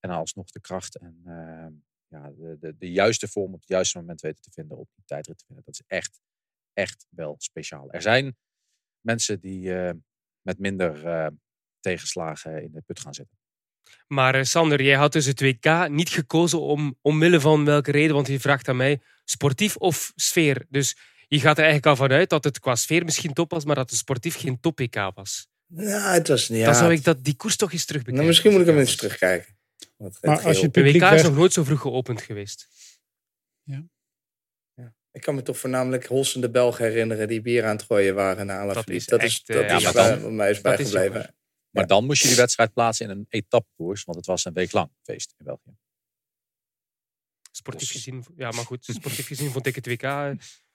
En 0.00 0.10
alsnog 0.10 0.50
de 0.50 0.60
kracht 0.60 0.96
en 0.96 1.20
eh, 1.24 1.66
ja, 2.14 2.32
de, 2.36 2.56
de, 2.60 2.74
de 2.78 2.90
juiste 2.90 3.28
vorm 3.28 3.52
op 3.52 3.60
het 3.60 3.68
juiste 3.68 3.98
moment 3.98 4.20
weten 4.20 4.42
te 4.42 4.50
vinden 4.52 4.76
op 4.76 4.88
die 4.94 5.04
tijdrit 5.04 5.38
te 5.38 5.44
vinden. 5.46 5.64
Dat 5.64 5.74
is 5.74 5.82
echt, 5.86 6.20
echt 6.72 7.06
wel 7.08 7.34
speciaal. 7.38 7.90
Er 7.90 8.02
zijn 8.02 8.36
mensen 9.00 9.40
die 9.40 9.74
eh, 9.74 9.92
met 10.42 10.58
minder 10.58 11.06
eh, 11.06 11.26
tegenslagen 11.80 12.62
in 12.62 12.72
de 12.72 12.82
put 12.86 13.00
gaan 13.00 13.14
zitten. 13.14 13.38
Maar 14.06 14.34
eh, 14.34 14.42
Sander, 14.42 14.82
jij 14.82 14.96
had 14.96 15.12
dus 15.12 15.26
het 15.26 15.40
WK 15.40 15.88
niet 15.88 16.08
gekozen 16.08 16.60
om, 16.60 16.98
omwille 17.00 17.40
van 17.40 17.64
welke 17.64 17.90
reden? 17.90 18.14
Want 18.14 18.26
je 18.26 18.40
vraagt 18.40 18.68
aan 18.68 18.76
mij, 18.76 19.00
sportief 19.24 19.76
of 19.76 20.12
sfeer? 20.14 20.66
Dus 20.68 20.96
je 21.28 21.40
gaat 21.40 21.58
er 21.58 21.64
eigenlijk 21.64 21.86
al 21.86 22.06
vanuit 22.06 22.30
dat 22.30 22.44
het 22.44 22.58
qua 22.58 22.74
sfeer 22.74 23.04
misschien 23.04 23.32
top 23.32 23.50
was, 23.50 23.64
maar 23.64 23.74
dat 23.74 23.90
het 23.90 23.98
sportief 23.98 24.36
geen 24.36 24.60
top-WK 24.60 25.10
was. 25.14 25.48
Nou, 25.66 26.14
het 26.14 26.28
was 26.28 26.48
niet... 26.48 26.58
Ja, 26.58 26.64
Dan 26.64 26.74
zou 26.74 26.92
ik 26.92 27.04
dat, 27.04 27.24
die 27.24 27.36
koers 27.36 27.56
toch 27.56 27.72
eens 27.72 27.84
terugbekijken. 27.84 28.14
nou, 28.14 28.26
misschien 28.26 28.52
moet 28.52 28.60
ik 28.60 28.66
hem 28.66 28.78
eens 28.78 28.96
terugkijken. 28.96 29.56
Het 29.96 30.22
Maar 30.22 30.42
als 30.44 30.56
je 30.56 30.62
het 30.64 30.74
De 30.74 30.82
publiek 30.82 31.02
WK 31.02 31.10
is 31.10 31.22
nog 31.22 31.34
nooit 31.34 31.52
zo 31.52 31.64
vroeg 31.64 31.80
geopend 31.80 32.22
geweest. 32.22 32.68
Ik 35.10 35.20
kan 35.20 35.34
me 35.34 35.42
toch 35.42 35.58
voornamelijk 35.58 36.06
hossende 36.06 36.50
Belgen 36.50 36.84
herinneren 36.84 37.28
die 37.28 37.40
bier 37.40 37.64
aan 37.64 37.76
het 37.76 37.82
gooien 37.84 38.14
waren 38.14 38.46
na 38.46 38.52
Dat 38.54 38.62
Alaphilippe. 38.62 38.94
is 38.94 39.06
Dat 39.06 39.22
is, 39.22 39.34
echt, 39.38 39.48
eh, 39.48 39.56
dat 39.56 39.64
ja, 39.70 39.76
is 39.76 39.82
waar- 39.94 40.10
dan- 40.10 40.22
wat 40.22 40.32
mij 40.32 40.50
is 40.50 40.62
dat 40.62 40.78
is 40.78 40.90
bijgebleven. 40.92 41.34
Maar 41.70 41.86
dan 41.86 42.04
moest 42.06 42.22
je 42.22 42.28
die 42.28 42.36
wedstrijd 42.36 42.72
plaatsen 42.72 43.10
in 43.10 43.16
een 43.18 43.26
etappekoers, 43.28 44.04
want 44.04 44.16
het 44.16 44.26
was 44.26 44.44
een 44.44 44.52
week 44.52 44.72
lang 44.72 44.90
feest 45.02 45.34
in 45.38 45.44
België. 45.44 45.76
Sportief 47.50 47.90
gezien, 47.90 48.24
ja, 48.36 48.50
maar 48.50 48.64
goed, 48.64 48.84
sportief 48.84 49.26
gezien 49.26 49.50
vond 49.50 49.66
ik 49.66 49.74
het 49.74 49.86
WK 49.86 50.02
eh, 50.02 50.30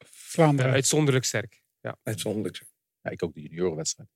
Vlaanderen. 0.05 0.71
uitzonderlijk 0.71 1.25
sterk. 1.25 1.63
Uitzonderlijk. 2.03 2.65
Ja, 3.01 3.09
ik 3.09 3.23
ook 3.23 3.33
de 3.33 3.41
juniorenwedstrijd. 3.41 4.09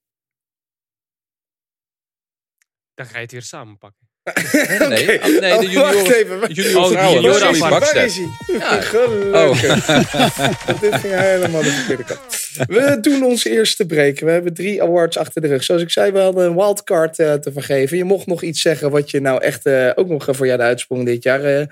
Dan 2.93 3.05
ga 3.05 3.15
je 3.15 3.21
het 3.21 3.31
weer 3.31 3.41
samenpakken. 3.41 4.09
Nee, 4.23 4.89
nee, 4.89 5.39
de 5.39 5.53
Oh, 5.55 5.61
junioren- 5.61 5.93
wacht 5.93 6.13
even. 6.13 6.53
Junior 6.53 6.83
Oh. 6.83 7.59
Waar 7.59 7.69
Bakstedt. 7.69 8.05
is 8.05 8.15
hij? 8.17 8.57
Ja. 8.57 8.81
Gelukkig. 8.91 9.85
Dit 10.81 10.95
ging 10.95 11.13
helemaal 11.19 11.61
de 11.61 11.69
verkeerde 11.71 12.03
kant. 12.03 12.19
We 12.67 12.97
doen 13.01 13.23
ons 13.23 13.45
eerste 13.45 13.85
break. 13.85 14.19
We 14.19 14.31
hebben 14.31 14.53
drie 14.53 14.81
awards 14.83 15.17
achter 15.17 15.41
de 15.41 15.47
rug. 15.47 15.63
Zoals 15.63 15.81
ik 15.81 15.89
zei, 15.89 16.11
we 16.11 16.19
hadden 16.19 16.45
een 16.45 16.55
wildcard 16.55 17.19
eh, 17.19 17.33
te 17.33 17.51
vergeven. 17.51 17.97
Je 17.97 18.03
mocht 18.03 18.25
nog 18.27 18.41
iets 18.43 18.61
zeggen 18.61 18.91
wat 18.91 19.11
je 19.11 19.19
nou 19.21 19.41
echt 19.43 19.65
eh, 19.65 19.89
ook 19.95 20.07
nog 20.07 20.27
voor 20.31 20.45
jou 20.45 20.57
de 20.57 20.63
uitsprong 20.63 21.05
dit 21.05 21.23
jaar. 21.23 21.43
Eh, 21.43 21.65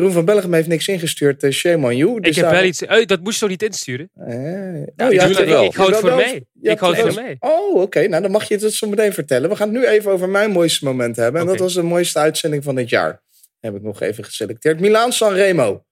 Jeroen 0.00 0.14
van 0.14 0.24
Bellegem 0.24 0.52
heeft 0.52 0.68
niks 0.68 0.88
ingestuurd. 0.88 1.42
Uh, 1.42 1.50
shame 1.50 1.86
on 1.86 1.96
you. 1.96 2.16
ik 2.16 2.22
Dus 2.22 2.36
heb 2.36 2.50
wel 2.50 2.64
iets... 2.64 2.82
Oh, 2.82 3.04
dat 3.06 3.20
moest 3.20 3.34
je 3.34 3.40
toch 3.40 3.48
niet 3.48 3.62
insturen? 3.62 4.10
Eh, 4.14 5.06
oh, 5.06 5.12
ja, 5.12 5.28
toch- 5.28 5.44
wel. 5.44 5.64
Ik 5.64 5.74
hou 5.74 5.88
het 5.92 6.00
je 6.00 6.06
voor 6.06 6.16
mij. 6.16 6.44
Ik 6.60 6.78
hou 6.78 6.94
het 6.94 7.02
hebt- 7.02 7.14
voor 7.14 7.22
mij. 7.22 7.36
Oh, 7.40 7.74
oké. 7.80 8.06
Nou, 8.08 8.22
dan 8.22 8.30
mag 8.30 8.48
je 8.48 8.56
het 8.56 8.72
zo 8.72 8.88
meteen 8.88 9.12
vertellen. 9.12 9.48
We 9.50 9.56
gaan 9.56 9.68
het 9.68 9.76
nu 9.78 9.86
even 9.86 10.10
over 10.10 10.28
mijn 10.28 10.50
mooiste 10.50 10.84
moment 10.84 11.16
hebben. 11.16 11.40
En 11.40 11.46
dat 11.46 11.58
was 11.58 11.74
de 11.74 11.82
mooiste 11.82 12.18
uitzending 12.18 12.64
van 12.64 12.74
dit 12.74 12.88
jaar. 12.88 13.22
Heb 13.60 13.74
ik 13.74 13.82
nog 13.82 14.00
even 14.00 14.24
geselecteerd. 14.24 14.80
Milaan 14.80 15.12
San 15.12 15.32
Remo. 15.32 15.84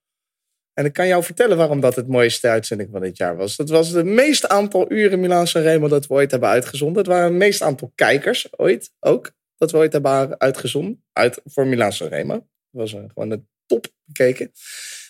En 0.74 0.84
ik 0.84 0.92
kan 0.92 1.06
jou 1.06 1.22
vertellen 1.22 1.56
waarom 1.56 1.80
dat 1.80 1.96
het 1.96 2.08
mooiste 2.08 2.48
uitzending 2.48 2.88
van 2.92 3.00
dit 3.00 3.16
jaar 3.16 3.36
was. 3.36 3.56
Dat 3.56 3.68
was 3.68 3.88
het 3.88 4.06
meeste 4.06 4.48
aantal 4.48 4.92
uren 4.92 5.20
Milaan 5.20 5.46
San 5.46 5.62
Remo 5.62 5.88
dat 5.88 6.06
we 6.06 6.14
ooit 6.14 6.30
hebben 6.30 6.48
uitgezonden. 6.48 6.98
Het 6.98 7.06
waren 7.06 7.24
het 7.24 7.32
meeste 7.34 7.64
aantal 7.64 7.92
kijkers 7.94 8.48
ooit 8.56 8.90
ook. 9.00 9.30
Dat 9.56 9.70
we 9.70 9.76
ooit 9.76 9.92
hebben 9.92 10.40
uitgezonden. 10.40 11.04
Uit, 11.12 11.40
voor 11.44 11.66
Milaan 11.66 11.92
San 11.92 12.08
Remo. 12.08 12.32
Dat 12.34 12.42
was 12.70 12.94
eh, 12.94 13.00
gewoon 13.14 13.28
de 13.28 13.42
top 13.68 13.86
bekeken. 14.04 14.50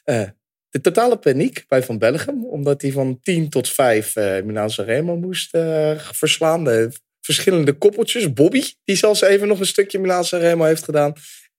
Eh, 0.04 0.28
de 0.68 0.80
totale 0.80 1.18
paniek 1.18 1.64
bij 1.68 1.82
Van 1.82 1.98
Bellegem. 1.98 2.44
Omdat 2.44 2.82
hij 2.82 2.92
van 2.92 3.20
10 3.20 3.48
tot 3.48 3.68
5 3.68 4.16
eh 4.16 4.42
Milaan 4.42 4.70
San 4.70 4.84
Remo 4.84 5.16
moest 5.16 5.54
eh, 5.54 5.98
verslaan. 5.98 6.64
De 6.64 6.90
verschillende 7.20 7.72
koppeltjes. 7.72 8.32
Bobby, 8.32 8.62
die 8.84 8.96
zelfs 8.96 9.20
even 9.20 9.48
nog 9.48 9.60
een 9.60 9.66
stukje 9.66 9.98
Milaan 9.98 10.24
San 10.24 10.40
Remo 10.40 10.64
heeft 10.64 10.84
gedaan. 10.84 11.12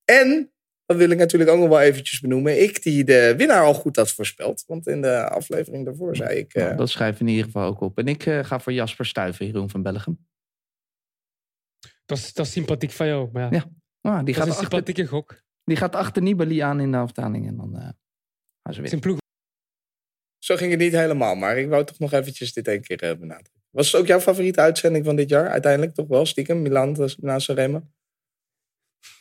En, 0.05 0.51
dat 0.85 0.97
wil 0.97 1.09
ik 1.09 1.17
natuurlijk 1.17 1.51
ook 1.51 1.59
nog 1.59 1.67
wel 1.69 1.79
eventjes 1.81 2.19
benoemen. 2.19 2.61
Ik 2.61 2.83
die 2.83 3.03
de 3.03 3.33
winnaar 3.37 3.63
al 3.63 3.73
goed 3.73 3.95
had 3.95 4.11
voorspeld. 4.11 4.63
Want 4.67 4.87
in 4.87 5.01
de 5.01 5.29
aflevering 5.29 5.85
daarvoor 5.85 6.15
zei 6.15 6.37
ik... 6.37 6.53
eh, 6.53 6.63
Nou, 6.63 6.75
dat 6.75 6.89
schrijf 6.89 7.13
ik 7.13 7.19
in 7.21 7.27
ieder 7.27 7.45
geval 7.45 7.67
ook 7.67 7.81
op. 7.81 7.97
En 7.97 8.07
ik 8.07 8.25
eh, 8.25 8.43
ga 8.43 8.59
voor 8.59 8.73
Jasper 8.73 9.05
Stuyven, 9.05 9.45
Jeroen 9.45 9.69
van 9.69 9.81
Bellegem. 9.83 10.27
Dat 12.05 12.17
is, 12.17 12.33
dat 12.33 12.45
is 12.45 12.51
sympathiek 12.51 12.91
van 12.91 13.07
jou. 13.07 13.29
Maar 13.33 13.41
ja, 13.43 13.49
Ja. 13.51 13.69
Ah, 14.01 14.15
die, 14.15 14.25
dat 14.25 14.27
is 14.27 14.35
gaat 14.35 14.45
een 14.45 14.51
achter, 14.51 14.67
sympathieke 14.69 15.05
gok. 15.05 15.41
Die 15.69 15.77
gaat 15.77 15.95
achter 15.95 16.21
Nibali 16.21 16.59
aan 16.59 16.79
in 16.79 16.91
de 16.91 16.97
afdaling. 16.97 17.47
En 17.47 17.57
dan 17.57 17.75
eh 17.75 17.89
gaan 18.63 18.73
ze 18.73 18.79
weer. 18.79 18.89
Zijn 18.89 19.01
ploeg 19.01 19.17
Zo 20.43 20.55
ging 20.55 20.71
het 20.71 20.79
niet 20.79 20.91
helemaal, 20.91 21.35
maar 21.35 21.57
ik 21.57 21.69
wou 21.69 21.85
toch 21.85 21.99
nog 21.99 22.13
eventjes 22.13 22.53
dit 22.53 22.67
één 22.67 22.81
keer 22.81 23.03
eh, 23.03 23.17
benadrukken. 23.17 23.63
Was 23.69 23.91
het 23.91 24.01
ook 24.01 24.07
jouw 24.07 24.19
favoriete 24.19 24.61
uitzending 24.61 25.05
van 25.05 25.15
dit 25.15 25.29
jaar? 25.29 25.49
Uiteindelijk 25.49 25.93
toch 25.93 26.07
wel, 26.07 26.25
stiekem, 26.25 26.61
Milan, 26.61 27.03
is 27.03 27.17
Milan 27.17 27.41
Sanremo? 27.41 27.83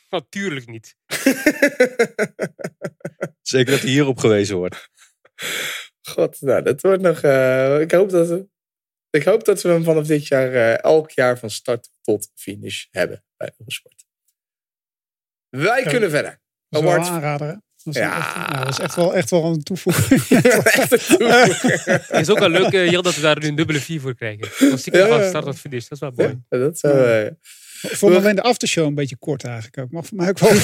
Natuurlijk 0.09 0.67
niet. 0.67 0.95
Zeker 3.41 3.71
dat 3.71 3.81
hij 3.81 3.89
hierop 3.89 4.17
gewezen 4.17 4.57
wordt. 4.57 4.89
God, 6.01 6.41
nou, 6.41 6.63
dat 6.63 6.81
wordt 6.81 7.01
nog... 7.01 7.21
eh, 7.21 7.79
ik, 7.79 7.91
hoop 7.91 8.09
dat 8.09 8.27
we, 8.27 8.49
ik 9.09 9.23
hoop 9.23 9.45
dat 9.45 9.61
we 9.61 9.69
hem 9.69 9.83
vanaf 9.83 10.07
dit 10.07 10.27
jaar 10.27 10.53
eh, 10.53 10.83
elk 10.83 11.11
jaar 11.11 11.39
van 11.39 11.49
start 11.49 11.89
tot 12.01 12.31
finish 12.33 12.85
hebben 12.89 13.23
bij 13.37 13.53
Eurosport. 13.57 14.05
Wij 15.49 15.83
kunnen 15.83 16.09
verder. 16.09 16.39
Dat 16.69 16.81
is 16.83 16.87
wel 16.87 16.97
Awards. 16.97 17.39
hè? 17.39 17.47
Dat 17.83 17.95
is, 17.95 18.01
Ja. 18.01 18.17
echt, 18.17 18.35
nou, 18.51 18.59
dat 18.65 18.69
is 18.69 18.79
echt, 18.79 18.95
wel, 18.95 19.15
echt 19.15 19.29
wel 19.29 19.43
een 19.45 19.63
toevoeging. 19.63 20.21
Echt 20.63 20.91
een 20.91 21.17
toevoeging. 21.17 21.83
Het 22.07 22.19
is 22.19 22.29
ook 22.29 22.39
wel 22.39 22.49
leuk, 22.49 22.71
eh, 22.73 22.89
Jan, 22.91 23.03
dat 23.03 23.15
we 23.15 23.21
daar 23.21 23.39
nu 23.39 23.47
een 23.47 23.55
dubbele 23.55 23.79
vier 23.79 24.01
voor 24.01 24.15
krijgen. 24.15 24.71
Als 24.71 24.87
ik 24.87 24.95
Ja, 24.95 25.07
van 25.07 25.23
start 25.23 25.45
tot 25.45 25.59
finish, 25.59 25.87
dat 25.87 25.91
is 25.91 25.99
wel 25.99 26.11
mooi. 26.15 26.39
Ja, 26.49 26.57
dat 26.57 26.79
zou... 26.79 26.93
eh, 27.25 27.31
Ik 27.81 27.95
vond 27.95 28.15
alleen 28.15 28.35
de 28.35 28.41
aftershow 28.41 28.85
een 28.85 28.95
beetje 28.95 29.17
kort 29.17 29.43
eigenlijk 29.43 29.77
ook. 29.77 29.91
Mag 29.91 30.05
voor 30.05 30.17
mij 30.17 30.29
ook 30.29 30.39
wel. 30.39 30.51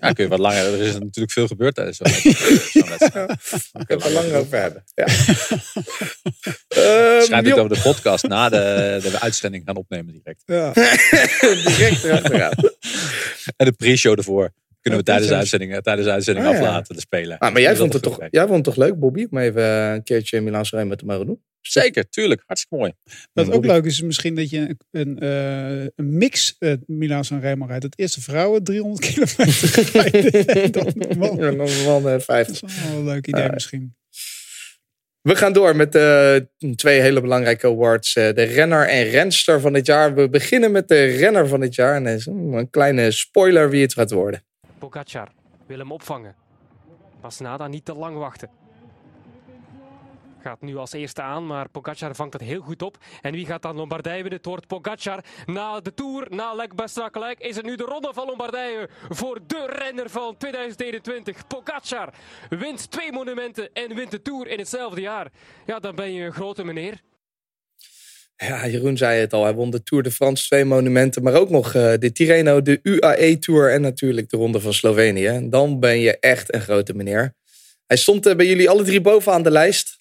Ja, 0.00 0.12
kun 0.12 0.24
je 0.24 0.28
wat 0.28 0.38
langer. 0.38 0.64
Er 0.64 0.80
is 0.80 0.92
natuurlijk 0.92 1.30
veel 1.32 1.46
gebeurd 1.46 1.74
tijdens 1.74 1.96
zo'n 1.96 2.06
wedstrijd. 2.12 2.60
Zo'n 2.72 2.88
wedstrijd. 2.98 3.30
Ik 3.80 3.88
heb 3.88 4.04
er 4.04 4.10
lang 4.10 4.32
over 4.32 4.60
hebben. 4.60 4.84
Ja. 4.94 5.04
Ehm, 6.68 7.34
ook 7.34 7.56
dat 7.56 7.68
we 7.68 7.74
de 7.74 7.80
podcast 7.82 8.26
na 8.28 8.48
de, 8.48 8.98
de 9.02 9.20
uitzending 9.20 9.62
gaan 9.66 9.76
opnemen 9.76 10.12
direct. 10.12 10.42
ja. 10.46 10.72
Direct. 11.66 12.04
En 13.56 13.66
de 13.66 13.72
pre-show 13.72 14.18
ervoor 14.18 14.50
kunnen 14.80 15.00
we 15.04 15.10
Ja, 15.10 15.12
tijdens 15.12 15.28
de 15.28 15.34
uitzending, 15.36 15.82
tijdens 15.82 16.06
de 16.06 16.12
uitzending 16.12 16.46
Ah, 16.46 16.52
ja. 16.52 16.58
aflaten, 16.58 16.94
de 16.94 17.00
spelen. 17.00 17.38
Ah, 17.38 17.52
maar 17.52 17.60
jij 17.60 17.70
Dus 17.70 17.78
vond, 17.78 17.92
het 17.92 18.02
toch, 18.02 18.18
jij 18.30 18.42
vond 18.46 18.54
het 18.54 18.64
toch 18.64 18.76
leuk, 18.76 18.98
Bobby? 18.98 19.26
Om 19.30 19.38
even 19.38 19.62
eh, 19.62 19.92
een 19.92 20.02
keertje 20.02 20.40
Milan 20.40 20.64
Sanremo 20.66 20.94
te 20.94 21.04
mogen 21.04 21.26
doen? 21.26 21.40
Zeker, 21.60 22.08
tuurlijk. 22.08 22.42
Hartstikke 22.46 22.76
mooi. 22.76 22.92
Wat 23.32 23.50
ook 23.50 23.64
leuk 23.64 23.84
is, 23.84 23.92
is 23.92 24.02
misschien 24.02 24.34
dat 24.34 24.50
je 24.50 24.76
een, 24.90 25.18
eh, 25.18 25.80
een 25.94 26.16
mix 26.18 26.56
uh, 26.58 26.74
Milaan 26.86 27.24
San 27.24 27.40
Remo 27.40 27.66
rijdt. 27.66 27.82
Het 27.84 27.98
eerste 27.98 28.20
vrouwen 28.20 28.64
300 28.64 29.06
kilometer 29.06 29.90
rijden. 29.92 30.46
en 30.46 30.70
dan 30.72 30.92
de. 30.96 31.36
Ja, 31.44 31.50
nog 31.50 31.84
wel 31.84 31.96
eh, 31.98 32.04
Dat 32.04 32.24
50. 32.24 32.62
is 32.68 32.82
wel 32.88 32.98
een 32.98 33.04
leuk 33.04 33.26
idee 33.26 33.44
Ah, 33.44 33.52
misschien. 33.52 33.94
We 35.20 35.36
gaan 35.36 35.52
door 35.52 35.76
met 35.76 35.92
de 35.92 36.48
twee 36.74 37.00
hele 37.00 37.20
belangrijke 37.20 37.66
awards. 37.66 38.16
eh, 38.16 38.34
De 38.34 38.42
renner 38.42 38.88
en 38.88 39.04
renster 39.04 39.60
van 39.60 39.72
dit 39.72 39.86
jaar. 39.86 40.14
We 40.14 40.28
beginnen 40.28 40.70
met 40.72 40.88
de 40.88 41.04
renner 41.04 41.48
van 41.48 41.60
dit 41.60 41.74
jaar. 41.74 41.94
En 41.96 42.04
dat 42.04 42.14
is 42.18 42.26
een 42.26 42.68
kleine 42.70 43.10
spoiler 43.10 43.70
wie 43.70 43.82
het 43.82 43.92
gaat 43.94 44.10
worden. 44.10 44.42
Pogacar 44.78 45.28
wil 45.66 45.78
hem 45.78 45.92
opvangen. 45.92 46.34
Pasnada 47.20 47.66
niet 47.68 47.84
te 47.84 47.94
lang 47.94 48.16
wachten. 48.16 48.48
Gaat 50.42 50.60
nu 50.60 50.76
als 50.76 50.92
eerste 50.92 51.22
aan, 51.22 51.46
maar 51.46 51.68
Pogacar 51.68 52.14
vangt 52.14 52.32
het 52.32 52.42
heel 52.42 52.60
goed 52.60 52.82
op. 52.82 52.98
En 53.20 53.32
wie 53.32 53.46
gaat 53.46 53.62
dan 53.62 53.76
Lombardije 53.76 54.14
winnen? 54.14 54.32
Het 54.32 54.46
wordt 54.46 54.66
Pogacar. 54.66 55.24
Na 55.46 55.80
de 55.80 55.94
Tour, 55.94 56.26
na 56.30 56.54
Lek 56.54 56.72
is 57.38 57.56
het 57.56 57.64
nu 57.64 57.76
de 57.76 57.84
ronde 57.84 58.10
van 58.12 58.26
Lombardije 58.26 58.88
voor 59.08 59.38
de 59.46 59.66
renner 59.68 60.10
van 60.10 60.36
2021. 60.36 61.46
Pogacar 61.46 62.14
wint 62.48 62.90
twee 62.90 63.12
monumenten 63.12 63.72
en 63.72 63.94
wint 63.94 64.10
de 64.10 64.22
Tour 64.22 64.46
in 64.46 64.58
hetzelfde 64.58 65.00
jaar. 65.00 65.30
Ja, 65.66 65.78
dan 65.78 65.94
ben 65.94 66.12
je 66.12 66.24
een 66.24 66.32
grote 66.32 66.64
meneer. 66.64 67.00
Ja, 68.36 68.68
Jeroen 68.68 68.96
zei 68.96 69.20
het 69.20 69.32
al. 69.32 69.44
Hij 69.44 69.54
won 69.54 69.70
de 69.70 69.82
Tour 69.82 70.02
de 70.02 70.10
France, 70.10 70.46
twee 70.46 70.64
monumenten. 70.64 71.22
Maar 71.22 71.34
ook 71.34 71.50
nog 71.50 71.74
eh, 71.74 71.92
de 71.98 72.12
Tirreno, 72.12 72.62
de 72.62 72.80
UAE 72.82 73.38
Tour 73.38 73.72
en 73.72 73.80
natuurlijk 73.80 74.30
de 74.30 74.36
Ronde 74.36 74.60
van 74.60 74.74
Slovenië. 74.74 75.26
En 75.26 75.50
dan 75.50 75.80
ben 75.80 75.98
je 75.98 76.18
echt 76.18 76.54
een 76.54 76.60
grote 76.60 76.94
meneer. 76.94 77.34
Hij 77.86 77.96
stond 77.96 78.26
eh, 78.26 78.36
bij 78.36 78.46
jullie 78.46 78.70
alle 78.70 78.82
drie 78.82 79.00
bovenaan 79.00 79.42
de 79.42 79.50
lijst. 79.50 79.99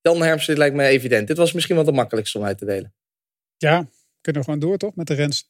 Jan 0.00 0.22
Hermsen, 0.22 0.46
dit 0.48 0.58
lijkt 0.58 0.76
me 0.76 0.84
evident. 0.84 1.26
Dit 1.26 1.36
was 1.36 1.52
misschien 1.52 1.76
wel 1.76 1.84
de 1.84 1.92
makkelijkste 1.92 2.38
om 2.38 2.44
uit 2.44 2.58
te 2.58 2.64
delen. 2.64 2.94
Ja, 3.56 3.88
kunnen 4.20 4.42
we 4.42 4.48
gewoon 4.48 4.68
door 4.68 4.76
toch 4.76 4.94
met 4.94 5.06
de 5.06 5.14
rens. 5.14 5.48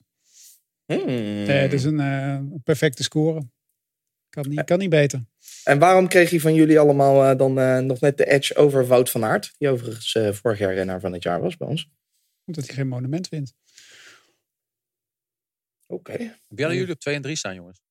Hmm. 0.85 1.07
Nee, 1.07 1.47
het 1.47 1.73
is 1.73 1.85
een 1.85 2.01
eh, 2.01 2.41
perfecte 2.65 3.03
score. 3.03 3.49
Kan 4.29 4.49
niet, 4.49 4.65
kan 4.65 4.79
niet 4.79 4.91
beter. 4.91 5.27
En 5.65 5.79
waarom 5.79 6.09
kreeg 6.09 6.31
hij 6.31 6.41
van 6.41 6.55
jullie 6.55 6.79
allemaal 6.79 7.25
eh, 7.25 7.37
dan 7.37 7.59
eh, 7.59 7.79
nog 7.79 8.01
net 8.01 8.17
de 8.17 8.27
edge 8.27 8.57
over 8.57 8.87
Wout 8.87 9.11
van 9.11 9.25
Aert? 9.25 9.55
Die 9.59 9.69
overigens 9.69 10.15
eh, 10.15 10.33
vorig 10.33 10.59
jaar 10.59 10.75
renner 10.75 11.01
van 11.01 11.13
het 11.13 11.23
jaar 11.23 11.41
was 11.41 11.57
bij 11.57 11.69
ons. 11.69 11.89
Omdat 12.45 12.67
hij 12.67 12.75
geen 12.75 12.89
monument 12.89 13.29
wint. 13.29 13.55
Oké. 15.87 16.17
Wie 16.17 16.29
hadden 16.49 16.77
jullie 16.77 16.93
op 16.93 17.01
2 17.01 17.15
en 17.15 17.23
3 17.23 17.37
staan, 17.37 17.55
jongens? 17.55 17.83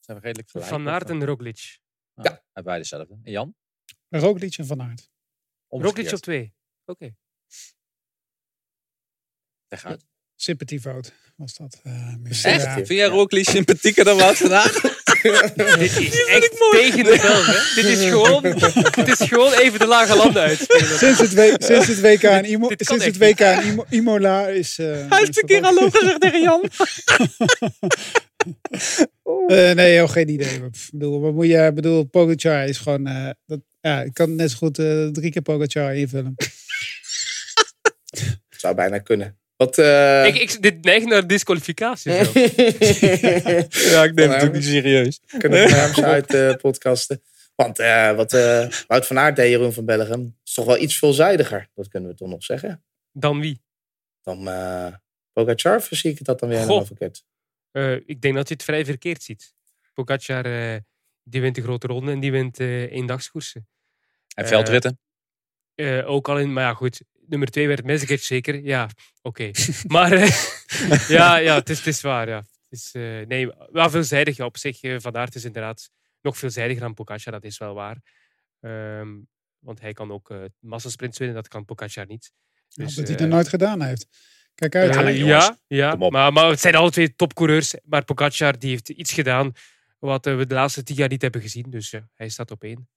Zijn 0.00 0.16
we 0.16 0.22
redelijk 0.22 0.50
gelijk? 0.50 0.68
Van 0.68 0.88
Aert 0.88 1.04
of, 1.04 1.10
en 1.10 1.24
Roglic. 1.24 1.78
Ja. 2.14 2.44
Hebben 2.52 2.72
wij 2.72 2.78
dezelfde. 2.78 3.18
En 3.22 3.32
Jan? 3.32 3.54
Roglic 4.08 4.56
en 4.56 4.66
Van 4.66 4.82
Aert. 4.82 5.10
Roglic 5.68 6.12
op 6.12 6.18
twee. 6.18 6.52
Oké. 6.86 7.14
Leg 9.68 9.84
uit. 9.84 10.04
Sympathievoot 10.36 11.12
was 11.36 11.54
dat. 11.56 11.80
eh, 11.82 12.14
meer. 12.16 12.30
Echt? 12.44 12.62
Ja. 12.64 12.74
Vind 12.74 12.88
jij 12.88 13.06
Roglic 13.06 13.48
sympathieker 13.48 14.04
dan 14.04 14.16
Wout 14.16 14.36
vandaag? 14.36 14.72
Dit 15.54 15.80
is 15.98 16.26
echt 16.26 16.56
tegen 16.70 17.04
de 17.04 17.18
hè? 17.18 17.82
Dit 17.82 17.84
is 17.98 18.08
gewoon, 18.08 18.42
dit 19.04 19.20
is 19.20 19.28
gewoon 19.28 19.52
even 19.52 19.78
de 19.78 19.86
lage 19.86 20.16
landen 20.16 20.42
uitspelen. 20.42 20.98
Sinds 20.98 21.20
het, 21.20 21.64
sinds 21.64 21.86
het 21.86 22.00
WK 22.00 22.22
in, 22.22 22.44
Imo, 22.44 22.70
sinds 22.76 23.04
het 23.04 23.18
WK 23.18 23.40
in 23.40 23.62
Imo- 23.66 23.84
Imola 23.90 24.46
is... 24.48 24.78
eh, 24.78 24.86
Hij 24.86 25.18
heeft 25.18 25.28
is 25.30 25.36
een 25.36 25.46
keer 25.48 25.62
hallo 25.62 25.90
gezegd 25.90 26.20
tegen 26.20 26.42
Jan. 26.42 26.62
Eh, 29.46 29.72
nee, 29.72 29.94
joh, 29.94 30.08
geen 30.08 30.28
idee. 30.28 30.54
Ik 30.54 30.88
bedoel, 30.92 31.20
wat 31.20 31.32
moet 31.34 31.46
je, 31.46 31.66
ik 31.66 31.74
bedoel, 31.74 32.04
Pogacar 32.04 32.64
is 32.68 32.78
gewoon... 32.78 33.06
eh, 33.06 33.30
dat, 33.46 33.60
ja, 33.88 34.02
ik 34.02 34.14
kan 34.14 34.34
net 34.34 34.50
zo 34.50 34.56
goed 34.56 34.78
eh, 34.78 35.06
drie 35.06 35.30
keer 35.30 35.42
Pogacar 35.42 35.94
invullen. 35.96 36.34
Zou 38.48 38.74
bijna 38.74 38.98
kunnen. 38.98 39.38
Wat, 39.56 39.78
eh, 39.78 40.26
Ik, 40.26 40.34
ik, 40.34 40.62
dit 40.62 40.84
neigt 40.84 41.06
naar 41.06 41.26
disqualificatie. 41.26 42.24
zo. 42.24 42.32
Ja, 43.90 44.04
ik 44.04 44.14
neem 44.14 44.30
het 44.30 44.42
ook 44.42 44.52
niet 44.52 44.64
serieus. 44.64 45.20
kunnen 45.38 45.64
we 45.64 45.70
Hermsen 45.74 46.04
uit 46.04 46.34
eh, 46.34 46.54
podcasten. 46.54 47.22
Want 47.54 47.78
eh, 47.78 48.16
wat 48.16 48.30
Wout 48.86 49.06
van 49.06 49.18
Aert 49.18 49.36
deed, 49.36 49.50
Jeroen 49.50 49.72
van 49.72 49.84
Bellegem, 49.84 50.36
is 50.44 50.54
toch 50.54 50.64
wel 50.64 50.78
iets 50.78 50.98
veelzijdiger. 50.98 51.68
Dat 51.74 51.88
kunnen 51.88 52.10
we 52.10 52.16
toch 52.16 52.28
nog 52.28 52.44
zeggen. 52.44 52.84
Dan 53.12 53.40
wie? 53.40 53.62
Dan 54.22 54.48
eh 54.48 54.92
Pogacar, 55.32 55.76
of 55.76 55.88
zie 55.90 56.10
ik 56.10 56.24
dat 56.24 56.38
dan 56.40 56.48
weer 56.48 56.58
Goh. 56.58 56.66
helemaal 56.66 56.86
verkeerd? 56.86 57.24
Eh, 57.70 57.92
ik 58.06 58.20
denk 58.20 58.34
dat 58.34 58.48
je 58.48 58.54
het 58.54 58.62
vrij 58.62 58.84
verkeerd 58.84 59.22
ziet. 59.22 59.54
Pogacar, 59.94 60.44
eh, 60.44 60.80
die 61.22 61.40
wint 61.40 61.54
de 61.54 61.62
grote 61.62 61.86
ronde 61.86 62.12
en 62.12 62.20
die 62.20 62.30
wint 62.30 62.60
eh 62.60 62.92
eendagskoersen. 62.92 63.68
En 64.34 64.46
veldritten? 64.46 64.98
Eh, 65.74 66.08
ook 66.10 66.28
al 66.28 66.38
in, 66.38 66.52
maar 66.52 66.64
ja, 66.64 66.74
goed. 66.74 67.02
Nummer 67.26 67.48
twee 67.50 67.66
werd 67.68 67.84
Mezic 67.84 68.20
zeker. 68.22 68.60
Ja, 68.60 68.88
oké. 69.22 69.50
maar 69.86 70.12
eh, 70.12 70.28
ja, 71.16 71.36
ja 71.36 71.54
het, 71.54 71.70
is, 71.70 71.78
het 71.78 71.86
is 71.86 72.00
waar. 72.00 72.28
Ja. 72.28 72.36
Het 72.36 72.80
is, 72.80 72.90
eh, 72.92 73.26
nee, 73.26 73.48
wel 73.70 73.90
veelzijdig 73.90 74.36
ja, 74.36 74.44
op 74.44 74.56
zich. 74.56 74.82
eh, 74.82 74.96
Van 74.98 75.16
Aert 75.16 75.34
is 75.34 75.44
inderdaad 75.44 75.90
nog 76.20 76.38
veelzijdiger 76.38 76.82
dan 76.82 76.94
Pogacar, 76.94 77.32
dat 77.32 77.44
is 77.44 77.58
wel 77.58 77.74
waar. 77.74 77.96
Ehm, 78.60 79.08
want 79.58 79.80
hij 79.80 79.92
kan 79.92 80.12
ook 80.12 80.30
eh 80.30 80.44
massasprints 80.58 81.18
winnen, 81.18 81.36
dat 81.36 81.48
kan 81.48 81.64
Pogacar 81.64 82.06
niet. 82.06 82.32
Ja, 82.68 82.84
Dus, 82.84 82.94
dat 82.94 83.04
hij 83.06 83.14
eh, 83.14 83.20
het 83.20 83.28
nog 83.28 83.28
nooit 83.38 83.48
gedaan 83.48 83.82
heeft. 83.82 84.06
Kijk 84.54 84.74
uit. 84.74 84.90
eh, 85.06 85.18
Ja, 85.18 85.58
ja, 85.66 85.94
ja 86.00 86.10
maar, 86.10 86.32
maar 86.32 86.48
het 86.48 86.60
zijn 86.60 86.74
alle 86.74 86.90
twee 86.90 87.14
topcoureurs. 87.14 87.74
Maar 87.84 88.04
Pogacar 88.04 88.58
die 88.58 88.70
heeft 88.70 88.88
iets 88.88 89.12
gedaan 89.12 89.52
wat 89.98 90.26
eh, 90.26 90.36
we 90.36 90.46
de 90.46 90.54
laatste 90.54 90.82
tien 90.82 90.96
jaar 90.96 91.08
niet 91.08 91.22
hebben 91.22 91.40
gezien. 91.40 91.70
Dus 91.70 91.90
ja, 91.90 92.08
hij 92.14 92.28
staat 92.28 92.50
op 92.50 92.62
één. 92.62 92.88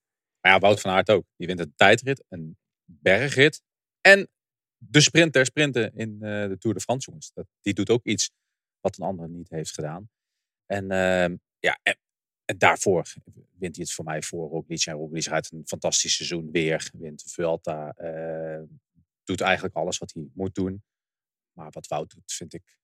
Ja, 0.48 0.60
Wout 0.60 0.82
van 0.82 0.92
Aert 0.92 1.10
ook. 1.10 1.26
Die 1.36 1.48
wint 1.48 1.60
een 1.60 1.74
tijdrit, 1.76 2.24
een 2.30 2.58
bergrit. 2.86 3.62
En 4.02 4.30
de 4.78 5.02
sprint 5.02 5.34
der 5.34 5.46
sprinten 5.46 5.94
in 5.96 6.14
eh, 6.14 6.48
de 6.48 6.58
Tour 6.58 6.76
de 6.76 6.82
France, 6.82 7.10
jongens. 7.10 7.32
Dat, 7.34 7.48
die 7.62 7.74
doet 7.74 7.90
ook 7.90 8.06
iets 8.06 8.32
wat 8.80 8.98
een 8.98 9.06
ander 9.06 9.30
niet 9.30 9.50
heeft 9.50 9.74
gedaan. 9.74 10.10
En 10.66 10.92
ehm, 10.92 11.36
ja, 11.60 11.80
en, 11.84 12.58
daarvoor 12.58 13.14
wint 13.58 13.76
hij 13.76 13.86
het 13.86 13.94
voor 13.94 14.06
mij 14.06 14.22
voor 14.22 14.50
Roglic. 14.50 14.86
En 14.86 14.94
Roglic 14.94 15.26
rijdt 15.26 15.52
een 15.52 15.68
fantastisch 15.68 16.16
seizoen 16.16 16.52
weer. 16.52 16.92
Wint 16.94 17.24
Vuelta. 17.28 17.92
eh, 17.92 18.64
doet 19.24 19.42
eigenlijk 19.42 19.76
alles 19.76 19.98
wat 19.98 20.14
hij 20.14 20.30
moet 20.34 20.56
doen. 20.56 20.84
Maar 21.52 21.70
wat 21.72 21.88
Wout 21.88 22.14
doet, 22.14 22.34
vind 22.34 22.54
ik... 22.54 22.78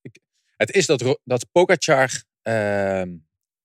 ik 0.00 0.18
het 0.56 0.70
is 0.70 0.86
dat, 0.86 1.20
dat 1.24 1.50
Pogacar 1.52 2.24
ehm, 2.42 3.16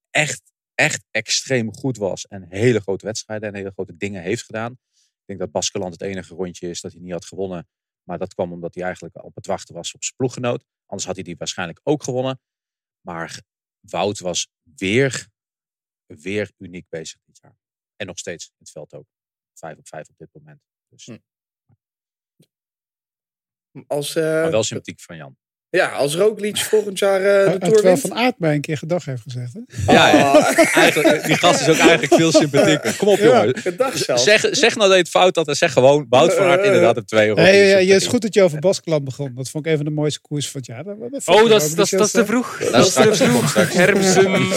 echt 0.10 0.51
echt 0.76 1.04
extreem 1.12 1.76
goed 1.76 1.98
was 1.98 2.28
en 2.28 2.44
hele 2.44 2.80
grote 2.80 3.06
wedstrijden 3.06 3.50
en 3.50 3.56
hele 3.56 3.72
grote 3.72 3.98
dingen 3.98 4.22
heeft 4.22 4.44
gedaan. 4.44 4.72
Ik 4.72 5.26
denk 5.26 5.40
dat 5.40 5.52
Baskeland 5.52 5.94
het 5.94 6.02
enige 6.02 6.34
rondje 6.34 6.70
is 6.70 6.82
dat 6.82 6.92
hij 6.92 7.02
niet 7.02 7.12
had 7.12 7.26
gewonnen. 7.26 7.68
Maar 8.04 8.18
dat 8.18 8.34
kwam 8.34 8.52
omdat 8.52 8.74
hij 8.76 8.84
eigenlijk 8.84 9.16
al 9.16 9.24
op 9.24 9.36
het 9.36 9.46
wachten 9.46 9.76
was 9.76 9.94
op 9.94 10.04
zijn 10.04 10.16
ploeggenoot. 10.16 10.66
Anders 10.86 11.08
had 11.08 11.16
hij 11.16 11.24
die 11.24 11.38
waarschijnlijk 11.38 11.80
ook 11.84 12.04
gewonnen. 12.04 12.42
Maar 13.02 13.42
Wout 13.80 14.20
was 14.20 14.48
weer, 14.76 15.28
weer 16.06 16.52
uniek 16.58 16.90
bezig 16.90 17.20
dit 17.26 17.40
jaar. 17.42 17.58
En 17.96 18.08
nog 18.08 18.18
steeds 18.18 18.46
in 18.46 18.56
het 18.58 18.72
veld 18.72 18.94
ook. 18.94 19.08
Vijf 19.54 19.78
op 19.78 19.88
vijf 19.88 20.10
op 20.10 20.18
dit 20.18 20.30
moment. 20.34 20.62
Dus, 20.88 21.10
Hm. 23.72 23.84
Als, 23.88 24.16
maar 24.16 24.52
wel 24.52 24.64
sympathiek 24.64 25.00
van 25.00 25.16
Jan. 25.16 25.38
Ja, 25.72 25.88
als 25.90 26.16
Roglic 26.16 26.58
volgend 26.58 27.00
jaar 27.00 27.22
eh, 27.22 27.46
de 27.46 27.52
Uh, 27.54 27.60
Tour 27.60 27.74
terwijl. 27.74 27.98
Van 27.98 28.14
Aert 28.14 28.40
mij 28.40 28.54
een 28.56 28.62
keer 28.62 28.78
gedag 28.78 29.06
heeft 29.06 29.22
gezegd. 29.22 29.54
Hè? 29.54 29.94
Ja, 29.94 30.08
ja. 30.18 30.56
Eigenlijk, 30.56 31.24
die 31.26 31.36
gast 31.38 31.62
is 31.62 31.68
ook 31.70 31.78
eigenlijk 31.78 32.14
veel 32.14 32.32
sympathieker. 32.32 32.96
Kom 32.98 33.08
op, 33.08 33.18
Ja. 33.18 33.24
jongen. 33.26 33.58
gedag 33.58 33.98
zelf. 33.98 34.20
Zeg, 34.22 34.40
zeg 34.52 34.76
nou 34.76 34.88
dat 34.88 34.92
je 34.98 35.04
het 35.04 35.10
fout 35.10 35.36
had 35.36 35.48
en 35.48 35.56
zeg 35.56 35.74
gewoon 35.74 36.06
Wout 36.10 36.34
van 36.34 36.46
Aert 36.46 36.64
inderdaad 36.66 36.98
op 36.98 37.08
twee 37.08 37.28
euro. 37.28 37.42
Nee, 37.42 37.68
ja, 37.68 37.78
ja, 37.78 37.94
het 37.94 38.02
is 38.02 38.08
goed 38.08 38.22
dat 38.22 38.34
je 38.34 38.42
over 38.44 38.60
Baskeland 38.60 39.04
begon. 39.04 39.34
Dat 39.36 39.50
vond 39.50 39.66
ik 39.66 39.72
een 39.72 39.78
van 39.78 39.86
de 39.86 39.92
mooiste 39.92 40.22
koers 40.22 40.50
van 40.50 40.60
het 40.60 40.70
jaar. 40.70 40.84
Dat, 40.84 40.96
Oh, 41.26 41.50
dat 41.50 41.62
is, 41.62 41.76
dat, 41.76 41.86
is- 41.86 41.92
dat 41.92 42.12
te 42.12 42.26
vroeg. 42.26 42.58
Dat 42.60 42.72
Dat 42.72 42.86
is 42.88 42.94
te 42.94 43.16
vroeg. 43.16 43.54
Hermsen. 43.74 44.32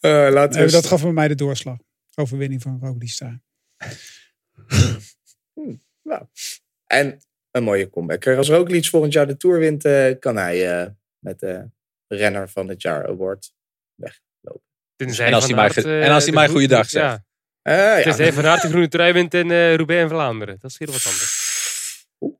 Eh, 0.00 0.28
laten 0.30 0.56
Nee, 0.58 0.66
we 0.66 0.72
dat 0.72 0.86
gaf 0.86 1.02
bij 1.02 1.12
mij 1.12 1.28
de 1.28 1.34
doorslag. 1.34 1.76
Overwinning 2.14 2.62
van 2.62 2.78
Roglic 2.82 3.18
daar. 3.18 3.40
En 6.86 7.18
een 7.58 7.64
mooie 7.64 7.90
comeback. 7.90 8.26
Als 8.26 8.48
Roglic 8.48 8.86
volgend 8.86 9.12
jaar 9.12 9.26
de 9.26 9.36
Tour 9.36 9.58
wint, 9.58 9.84
eh, 9.84 10.12
kan 10.18 10.36
hij 10.36 10.80
eh, 10.80 10.86
met 11.18 11.38
de 11.40 11.68
renner 12.08 12.48
van 12.48 12.68
het 12.68 12.82
jaar 12.82 13.06
award 13.08 13.52
weglopen. 13.94 14.66
Tenzij 14.96 15.26
En 15.26 15.32
als 15.32 15.44
hij 15.46 15.54
mij 15.54 15.70
eh, 15.70 16.04
en 16.06 16.10
als 16.12 16.22
hij 16.22 16.30
de 16.30 16.36
mij 16.36 16.42
groen- 16.42 16.54
goeiedag 16.56 16.88
zegt. 16.88 17.04
Ja, 17.06 17.24
Eh, 17.62 17.76
ja. 17.76 18.02
tenzij 18.02 18.32
Van 18.32 18.46
Aert 18.46 18.62
de 18.62 18.68
groene 18.68 18.88
trui 18.88 19.12
wint 19.12 19.34
in 19.34 19.50
eh 19.50 19.74
Roubaix 19.74 20.02
en 20.02 20.08
Vlaanderen. 20.08 20.58
Dat 20.60 20.70
is 20.70 20.78
weer 20.78 20.88
wat 20.90 21.06
anders. 21.10 21.46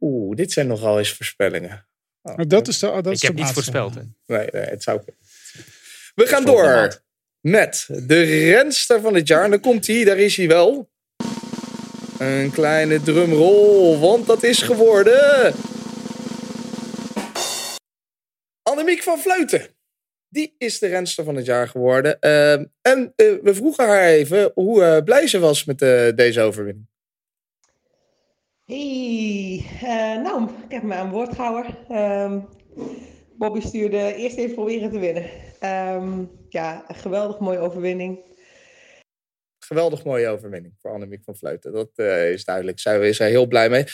Oeh, 0.01 0.37
dit 0.37 0.53
zijn 0.53 0.67
nogal 0.67 0.99
eens 0.99 1.13
voorspellingen. 1.13 1.87
Oh, 2.23 2.37
Maar 2.37 2.49
dat 2.49 2.69
is 2.69 2.79
de, 2.79 2.87
dat 2.87 3.07
is 3.07 3.13
Ik 3.17 3.23
heb 3.23 3.37
de 3.37 3.43
niets 3.43 3.55
maatstaf. 3.55 3.55
voorspeld. 3.55 3.95
Hè. 4.27 4.37
Nee, 4.37 4.49
nee, 4.53 4.63
het 4.71 4.83
zou 4.83 4.97
kunnen. 4.99 5.17
We 6.15 6.27
gaan 6.27 6.45
door 6.45 6.65
maand. 6.65 7.03
met 7.41 7.87
de 7.89 8.23
renster 8.51 9.01
van 9.01 9.15
het 9.15 9.29
jaar. 9.29 9.45
En 9.45 9.51
dan 9.51 9.61
komt 9.61 9.87
hij, 9.87 10.05
daar 10.05 10.19
is 10.19 10.37
hij 10.37 10.49
wel. 10.49 10.91
Een 12.19 12.51
kleine 12.51 13.03
drumroll, 13.03 13.99
want 13.99 14.27
dat 14.27 14.43
is 14.43 14.63
geworden... 14.63 15.55
Annemiek 18.63 19.03
van 19.03 19.19
Vleuten. 19.19 19.67
Die 20.29 20.55
is 20.59 20.79
de 20.79 20.87
renster 20.87 21.25
van 21.25 21.37
het 21.37 21.47
jaar 21.47 21.69
geworden. 21.69 22.21
Ehm, 22.21 22.65
en 22.83 23.13
eh, 23.17 23.27
we 23.43 23.55
vroegen 23.55 23.87
haar 23.87 24.07
even 24.07 24.51
hoe 24.55 24.83
eh, 24.83 25.03
blij 25.03 25.27
ze 25.27 25.39
was 25.39 25.65
met 25.65 25.83
eh, 25.83 26.09
deze 26.15 26.41
overwinning. 26.41 26.87
Hey, 28.65 29.65
nou, 30.23 30.49
ik 30.65 30.73
heb 30.73 30.83
me 30.83 30.95
aan 30.95 31.11
woord 31.11 31.35
gehouden. 31.35 31.77
Ehm, 31.89 32.39
Bobby 33.39 33.61
stuurde 33.61 34.15
eerst 34.15 34.37
even 34.37 34.55
proberen 34.55 34.91
te 34.91 34.99
winnen. 34.99 35.25
Ehm, 35.61 36.25
ja, 36.49 36.85
een 36.89 36.95
geweldig 36.95 37.39
mooie 37.39 37.59
overwinning. 37.59 38.19
Geweldig 39.69 40.05
mooie 40.05 40.29
overwinning 40.29 40.75
voor 40.79 40.91
Annemiek 40.91 41.25
van 41.25 41.37
Vleuten. 41.37 41.73
Dat 41.73 41.91
eh, 41.95 42.31
is 42.31 42.45
duidelijk. 42.45 42.79
Zij 42.79 43.09
is 43.09 43.21
er 43.21 43.27
heel 43.27 43.47
blij 43.47 43.69
mee. 43.69 43.85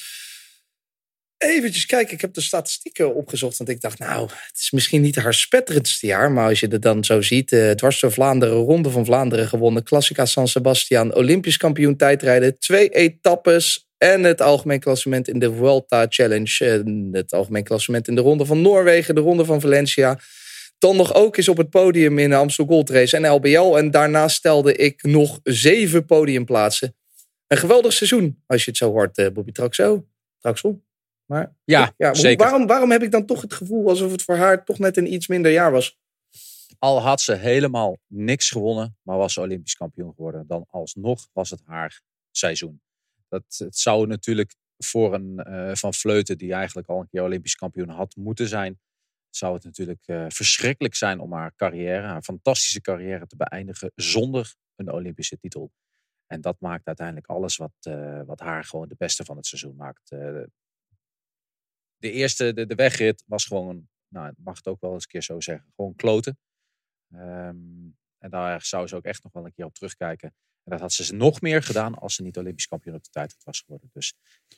Eventjes 1.39 1.87
kijken, 1.87 2.15
ik 2.15 2.21
heb 2.21 2.35
de 2.35 2.41
statistieken 2.41 3.15
opgezocht. 3.15 3.57
Want 3.57 3.71
ik 3.71 3.81
dacht, 3.81 3.99
nou, 3.99 4.23
het 4.23 4.59
is 4.59 4.71
misschien 4.71 5.01
niet 5.01 5.17
haar 5.17 5.35
spetterendste 5.35 6.07
jaar. 6.07 6.33
Maar 6.33 6.49
als 6.49 6.61
je 6.61 6.67
het 6.67 6.83
dan 6.83 7.05
zo 7.05 7.23
ziet. 7.23 7.53
eh 7.53 7.71
dwars 7.71 8.01
door 8.01 8.13
Vlaanderen, 8.13 8.57
Ronde 8.57 8.91
van 8.91 9.05
Vlaanderen 9.05 9.49
gewonnen. 9.49 9.83
Klassica 9.83 10.25
San 10.25 10.49
Sebastian, 10.49 11.15
Olympisch 11.15 11.57
kampioen 11.57 11.97
tijdrijden. 11.97 12.59
Twee 12.59 12.89
etappes 12.89 13.89
en 13.99 14.23
het 14.23 14.41
algemeen 14.41 14.81
klassement 14.81 15.29
in 15.29 15.39
de 15.39 15.55
Vuelta 15.55 16.07
Challenge. 16.09 16.65
En 16.65 17.09
het 17.13 17.33
algemeen 17.33 17.65
klassement 17.65 18.09
in 18.09 18.15
de 18.15 18.21
Ronde 18.21 18.47
van 18.47 18.63
Noorwegen, 18.63 19.15
de 19.15 19.21
Ronde 19.21 19.45
van 19.45 19.61
Valencia. 19.61 20.19
Dan 20.79 20.97
nog 20.97 21.15
ook 21.15 21.37
eens 21.37 21.49
op 21.49 21.57
het 21.57 21.71
podium 21.71 22.19
in 22.19 22.29
de 22.31 22.37
Amstel 22.37 22.67
Gold 22.67 22.91
Race 22.91 23.17
en 23.17 23.31
LBL. 23.33 23.77
En 23.77 23.91
daarnaast 23.91 24.37
stelde 24.37 24.77
ik 24.77 25.03
nog 25.03 25.41
zeven 25.43 26.05
podiumplaatsen. 26.07 26.97
Een 27.47 27.57
geweldig 27.57 27.93
seizoen, 27.93 28.43
als 28.47 28.65
je 28.65 28.71
het 28.71 28.79
zo 28.79 28.91
hoort, 28.91 29.19
eh, 29.19 29.29
Bobby 29.33 29.53
Traxo. 29.53 30.07
Traxel. 30.39 30.83
Maar 31.25 31.57
Ja, 31.65 31.95
ja, 31.97 32.09
hoe- 32.09 32.17
zeker. 32.17 32.45
Waarom, 32.47 32.67
waarom 32.67 32.91
heb 32.91 33.03
ik 33.03 33.11
dan 33.11 33.27
toch 33.27 33.41
het 33.41 33.53
gevoel 33.55 33.89
alsof 33.89 34.11
het 34.11 34.23
voor 34.23 34.37
haar 34.37 34.65
toch 34.65 34.79
net 34.79 34.97
een 34.97 35.13
iets 35.13 35.29
minder 35.29 35.53
jaar 35.53 35.73
was? 35.73 35.99
Al 36.79 37.01
had 37.01 37.21
ze 37.21 37.35
helemaal 37.35 37.97
niks 38.07 38.51
gewonnen, 38.51 38.97
maar 39.03 39.17
was 39.17 39.33
ze 39.33 39.41
Olympisch 39.41 39.75
kampioen 39.77 40.13
geworden. 40.17 40.45
Dan 40.47 40.65
alsnog 40.71 41.29
was 41.33 41.51
het 41.51 41.61
haar 41.65 42.01
seizoen. 42.31 42.81
Dat, 43.29 43.43
het 43.59 43.79
zou 43.79 44.07
natuurlijk 44.07 44.55
voor 44.79 45.15
een 45.15 45.39
eh, 45.39 45.75
Van 45.75 45.95
Vleuten, 45.95 46.39
die 46.39 46.53
eigenlijk 46.53 46.89
al 46.89 47.01
een 47.01 47.09
keer 47.09 47.23
Olympisch 47.23 47.55
kampioen 47.57 47.89
had 47.89 48.17
moeten 48.17 48.49
zijn, 48.49 48.81
zou 49.37 49.55
het 49.55 49.65
natuurlijk 49.65 50.07
eh, 50.07 50.27
verschrikkelijk 50.29 50.95
zijn 50.95 51.21
om 51.21 51.33
haar 51.33 51.55
carrière, 51.55 52.07
haar 52.07 52.23
fantastische 52.23 52.81
carrière 52.81 53.27
te 53.27 53.37
beëindigen 53.37 53.93
zonder 53.95 54.55
een 54.75 54.93
Olympische 54.93 55.39
titel. 55.39 55.73
En 56.27 56.41
dat 56.41 56.61
maakt 56.61 56.87
uiteindelijk 56.87 57.27
alles 57.27 57.57
wat, 57.57 57.75
eh, 57.81 58.23
wat 58.23 58.41
haar 58.41 58.65
gewoon 58.65 58.89
de 58.89 58.95
beste 58.99 59.25
van 59.25 59.37
het 59.37 59.47
seizoen 59.47 59.77
maakt. 59.77 60.11
Eh, 60.11 60.43
de 61.97 62.11
eerste, 62.11 62.53
de, 62.53 62.67
de 62.67 62.75
wegrit, 62.75 63.25
was 63.27 63.45
gewoon, 63.45 63.89
nou, 64.09 64.35
mag 64.37 64.57
het 64.57 64.67
ook 64.67 64.81
wel 64.81 64.93
eens 64.93 65.03
een 65.03 65.09
keer 65.09 65.23
zo 65.23 65.41
zeggen, 65.41 65.73
gewoon 65.75 65.95
kloten. 65.95 66.39
Ehm, 67.11 67.91
en 68.19 68.31
daar 68.31 68.63
zou 68.63 68.87
ze 68.87 68.97
ook 68.97 69.05
echt 69.05 69.23
nog 69.23 69.33
wel 69.33 69.45
een 69.45 69.53
keer 69.53 69.65
op 69.65 69.75
terugkijken. 69.75 70.35
En 70.63 70.71
dat 70.71 70.81
had 70.81 70.93
ze 70.93 71.15
nog 71.15 71.41
meer 71.41 71.63
gedaan 71.63 71.95
als 71.95 72.15
ze 72.15 72.23
niet 72.23 72.39
Olympisch 72.39 72.67
kampioen 72.67 72.95
op 72.95 73.05
de 73.05 73.11
tijdrit 73.11 73.45
was 73.45 73.61
geworden. 73.61 73.91
Dus 73.93 74.15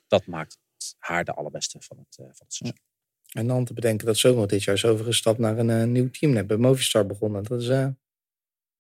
dat 0.07 0.27
maakt 0.27 0.59
haar 0.99 1.24
de 1.24 1.33
allerbeste 1.33 1.81
van 1.81 1.99
het, 1.99 2.14
van 2.14 2.27
het 2.27 2.55
seizoen. 2.55 2.79
En 3.37 3.47
dan 3.47 3.64
te 3.64 3.72
bedenken 3.72 4.07
dat 4.07 4.16
ze 4.16 4.28
ook 4.28 4.37
nog 4.37 4.47
dit 4.47 4.62
jaar 4.62 4.74
is 4.74 4.84
overgestapt 4.84 5.39
naar 5.39 5.59
een 5.59 5.70
eh, 5.70 5.84
nieuw 5.84 6.11
team. 6.11 6.32
Net 6.32 6.47
bij 6.47 6.57
Movistar 6.57 7.07
begonnen. 7.07 7.43
Dat 7.43 7.61
is 7.61 7.68
eh, 7.68 7.89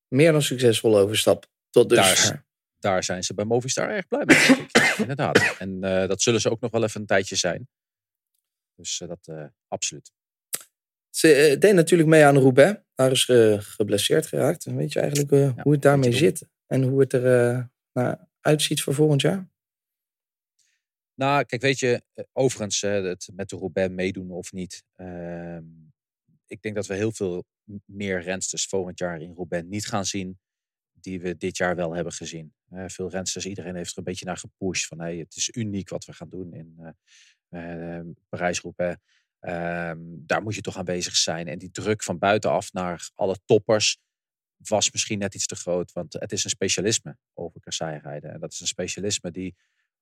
meer 0.08 0.32
dan 0.32 0.42
succesvol 0.42 0.98
overstap. 0.98 1.46
Tot 1.70 1.88
dus. 1.88 1.96
Daar, 1.98 2.44
daar 2.78 3.04
zijn 3.04 3.24
ze 3.24 3.34
bij 3.34 3.44
Movistar 3.44 3.90
erg 3.90 4.08
blij 4.08 4.24
mee. 4.24 4.36
ik. 4.36 4.94
Inderdaad. 4.98 5.56
En 5.58 5.84
eh, 5.84 6.08
dat 6.08 6.22
zullen 6.22 6.40
ze 6.40 6.50
ook 6.50 6.60
nog 6.60 6.70
wel 6.70 6.82
even 6.84 7.00
een 7.00 7.06
tijdje 7.06 7.36
zijn. 7.36 7.68
Dus 8.74 9.02
dat 9.06 9.30
absoluut. 9.68 10.12
Ze 11.10 11.56
deed 11.58 11.74
natuurlijk 11.74 12.08
mee 12.08 12.24
aan 12.24 12.38
Roubaix. 12.38 12.80
Daar 12.94 13.10
is 13.10 13.24
geblesseerd 13.58 14.26
geraakt. 14.26 14.66
En 14.66 14.76
weet 14.76 14.92
je 14.92 15.00
eigenlijk 15.00 15.30
hoe 15.62 15.72
het 15.72 15.82
daarmee 15.82 16.12
zit? 16.12 16.46
En 16.66 16.82
hoe 16.82 17.00
het 17.00 17.12
er 17.12 17.50
eh, 17.50 17.64
nou, 17.92 18.16
uitziet 18.40 18.82
voor 18.82 18.94
volgend 18.94 19.20
jaar? 19.20 19.48
Nou, 21.16 21.44
kijk, 21.44 21.62
weet 21.62 21.78
je, 21.78 22.02
eh, 22.14 22.24
overigens, 22.32 22.80
het 22.80 23.28
met 23.32 23.48
de 23.48 23.56
Roubaix 23.56 23.94
meedoen 23.94 24.30
of 24.30 24.52
niet. 24.52 24.84
ehm, 24.96 25.64
ik 26.46 26.62
denk 26.62 26.74
dat 26.74 26.86
we 26.86 26.94
heel 26.94 27.12
veel 27.12 27.44
meer 27.84 28.22
rensters 28.22 28.66
volgend 28.66 28.98
jaar 28.98 29.20
in 29.20 29.34
Roubaix 29.34 29.66
niet 29.68 29.86
gaan 29.86 30.04
zien. 30.04 30.38
Die 30.92 31.20
we 31.20 31.36
dit 31.36 31.56
jaar 31.56 31.76
wel 31.76 31.94
hebben 31.94 32.12
gezien. 32.12 32.54
Eh, 32.70 32.84
veel 32.88 33.10
rensters, 33.10 33.46
iedereen 33.46 33.76
heeft 33.76 33.92
er 33.92 33.98
een 33.98 34.04
beetje 34.04 34.24
naar 34.24 34.36
gepusht. 34.36 34.86
Van 34.86 35.00
hey, 35.00 35.16
het 35.16 35.36
is 35.36 35.50
uniek 35.54 35.88
wat 35.88 36.04
we 36.04 36.12
gaan 36.12 36.28
doen 36.28 36.54
in 36.54 36.96
eh, 37.48 38.00
Parijs-Roubaix. 38.28 39.00
Ehm, 39.40 39.98
daar 40.02 40.42
moet 40.42 40.54
je 40.54 40.60
toch 40.60 40.76
aanwezig 40.76 41.16
zijn. 41.16 41.48
En 41.48 41.58
die 41.58 41.70
druk 41.70 42.02
van 42.02 42.18
buitenaf 42.18 42.72
naar 42.72 43.10
alle 43.14 43.36
toppers. 43.44 43.98
was 44.56 44.90
misschien 44.92 45.18
net 45.18 45.34
iets 45.34 45.46
te 45.46 45.56
groot. 45.56 45.92
Want 45.92 46.12
het 46.12 46.32
is 46.32 46.44
een 46.44 46.50
specialisme 46.50 47.16
over 47.34 47.60
kasseien 47.60 48.00
rijden. 48.00 48.32
En 48.32 48.40
dat 48.40 48.52
is 48.52 48.60
een 48.60 48.66
specialisme 48.66 49.30
die 49.30 49.54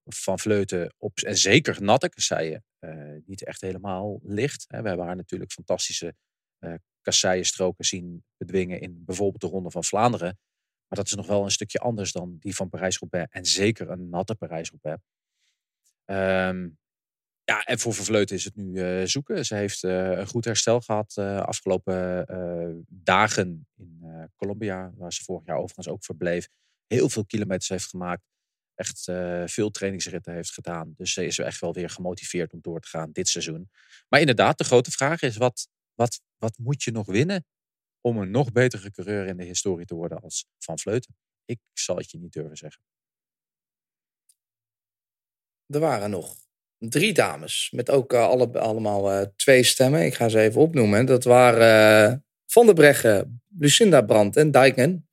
van 0.04 0.38
Vleuten 0.38 0.94
op, 0.98 1.18
en 1.18 1.36
zeker 1.36 1.82
natte 1.82 2.08
kasseien, 2.08 2.64
uh, 2.80 3.16
niet 3.26 3.44
echt 3.44 3.60
helemaal 3.60 4.20
ligt. 4.22 4.66
We 4.66 4.74
hebben 4.74 5.06
haar 5.06 5.16
natuurlijk 5.16 5.52
fantastische 5.52 6.14
uh, 6.60 6.74
kasseienstroken 7.00 7.84
zien 7.84 8.24
bedwingen 8.36 8.80
in 8.80 9.04
bijvoorbeeld 9.04 9.40
de 9.40 9.46
Ronde 9.46 9.70
van 9.70 9.84
Vlaanderen. 9.84 10.38
Maar 10.88 10.98
dat 10.98 11.06
is 11.06 11.14
nog 11.14 11.26
wel 11.26 11.44
een 11.44 11.50
stukje 11.50 11.78
anders 11.78 12.12
dan 12.12 12.36
die 12.40 12.54
van 12.54 12.68
Parijs-Roubaix. 12.68 13.32
En 13.32 13.44
zeker 13.44 13.90
een 13.90 14.08
natte 14.08 14.34
Parijs-Roubaix. 14.34 15.02
Um, 16.04 16.78
ja, 17.44 17.62
en 17.64 17.78
voor 17.78 17.94
Vervleuten 17.94 18.36
is 18.36 18.44
het 18.44 18.56
nu 18.56 18.72
uh, 18.72 19.06
zoeken. 19.06 19.44
Ze 19.44 19.54
heeft 19.54 19.82
een 19.82 20.26
goed 20.26 20.44
herstel 20.44 20.80
gehad 20.80 21.16
uh, 21.18 21.40
afgelopen 21.40 22.86
dagen 22.88 23.66
in 23.76 24.04
Colombia, 24.36 24.92
waar 24.96 25.12
ze 25.12 25.24
vorig 25.24 25.46
jaar 25.46 25.56
overigens 25.56 25.88
ook 25.88 26.04
verbleef. 26.04 26.48
Heel 26.86 27.08
veel 27.08 27.24
kilometers 27.24 27.68
heeft 27.68 27.86
gemaakt. 27.86 28.22
Echt 28.74 29.04
veel 29.44 29.70
trainingsritten 29.70 30.34
heeft 30.34 30.52
gedaan. 30.52 30.94
Dus 30.96 31.12
ze 31.12 31.24
is 31.26 31.38
echt 31.38 31.60
wel 31.60 31.72
weer 31.72 31.90
gemotiveerd 31.90 32.52
om 32.52 32.60
door 32.60 32.80
te 32.80 32.88
gaan 32.88 33.12
dit 33.12 33.28
seizoen. 33.28 33.70
Maar 34.08 34.20
inderdaad, 34.20 34.58
de 34.58 34.64
grote 34.64 34.90
vraag 34.90 35.22
is: 35.22 35.36
wat, 35.36 35.68
wat, 35.94 36.20
wat 36.38 36.58
moet 36.58 36.82
je 36.82 36.90
nog 36.90 37.06
winnen 37.06 37.46
om 38.00 38.18
een 38.18 38.30
nog 38.30 38.52
betere 38.52 38.90
coureur 38.90 39.26
in 39.26 39.36
de 39.36 39.44
historie 39.44 39.86
te 39.86 39.94
worden 39.94 40.20
als 40.20 40.46
Van 40.58 40.78
Vleuten? 40.78 41.16
Ik 41.44 41.58
zal 41.72 41.96
het 41.96 42.10
je 42.10 42.18
niet 42.18 42.32
durven 42.32 42.56
zeggen. 42.56 42.82
Er 45.66 45.80
waren 45.80 46.10
nog 46.10 46.36
drie 46.78 47.12
dames. 47.12 47.70
Met 47.70 47.90
ook 47.90 48.12
uh, 48.12 48.26
alle, 48.26 48.58
allemaal 48.58 49.12
uh, 49.12 49.26
twee 49.36 49.62
stemmen. 49.62 50.04
Ik 50.04 50.14
ga 50.14 50.28
ze 50.28 50.40
even 50.40 50.60
opnoemen. 50.60 51.06
Dat 51.06 51.24
waren 51.24 52.24
Van 52.46 52.66
der 52.66 52.74
Breggen, 52.74 53.42
Lucinda 53.58 54.02
Brandt 54.02 54.36
en 54.36 54.50
Dijken. 54.50 55.08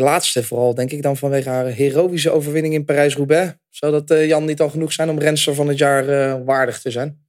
Die 0.00 0.08
laatste 0.08 0.44
vooral, 0.44 0.74
denk 0.74 0.90
ik 0.90 1.02
dan 1.02 1.16
vanwege 1.16 1.48
haar 1.48 1.66
heroïsche 1.66 2.30
overwinning 2.30 2.74
in 2.74 2.84
Parijs-Roubaix. 2.84 3.54
Zou 3.68 4.02
dat 4.02 4.26
Jan 4.26 4.44
niet 4.44 4.60
al 4.60 4.70
genoeg 4.70 4.92
zijn 4.92 5.08
om 5.08 5.18
renster 5.18 5.54
van 5.54 5.68
het 5.68 5.78
jaar 5.78 6.44
waardig 6.44 6.80
te 6.80 6.90
zijn? 6.90 7.26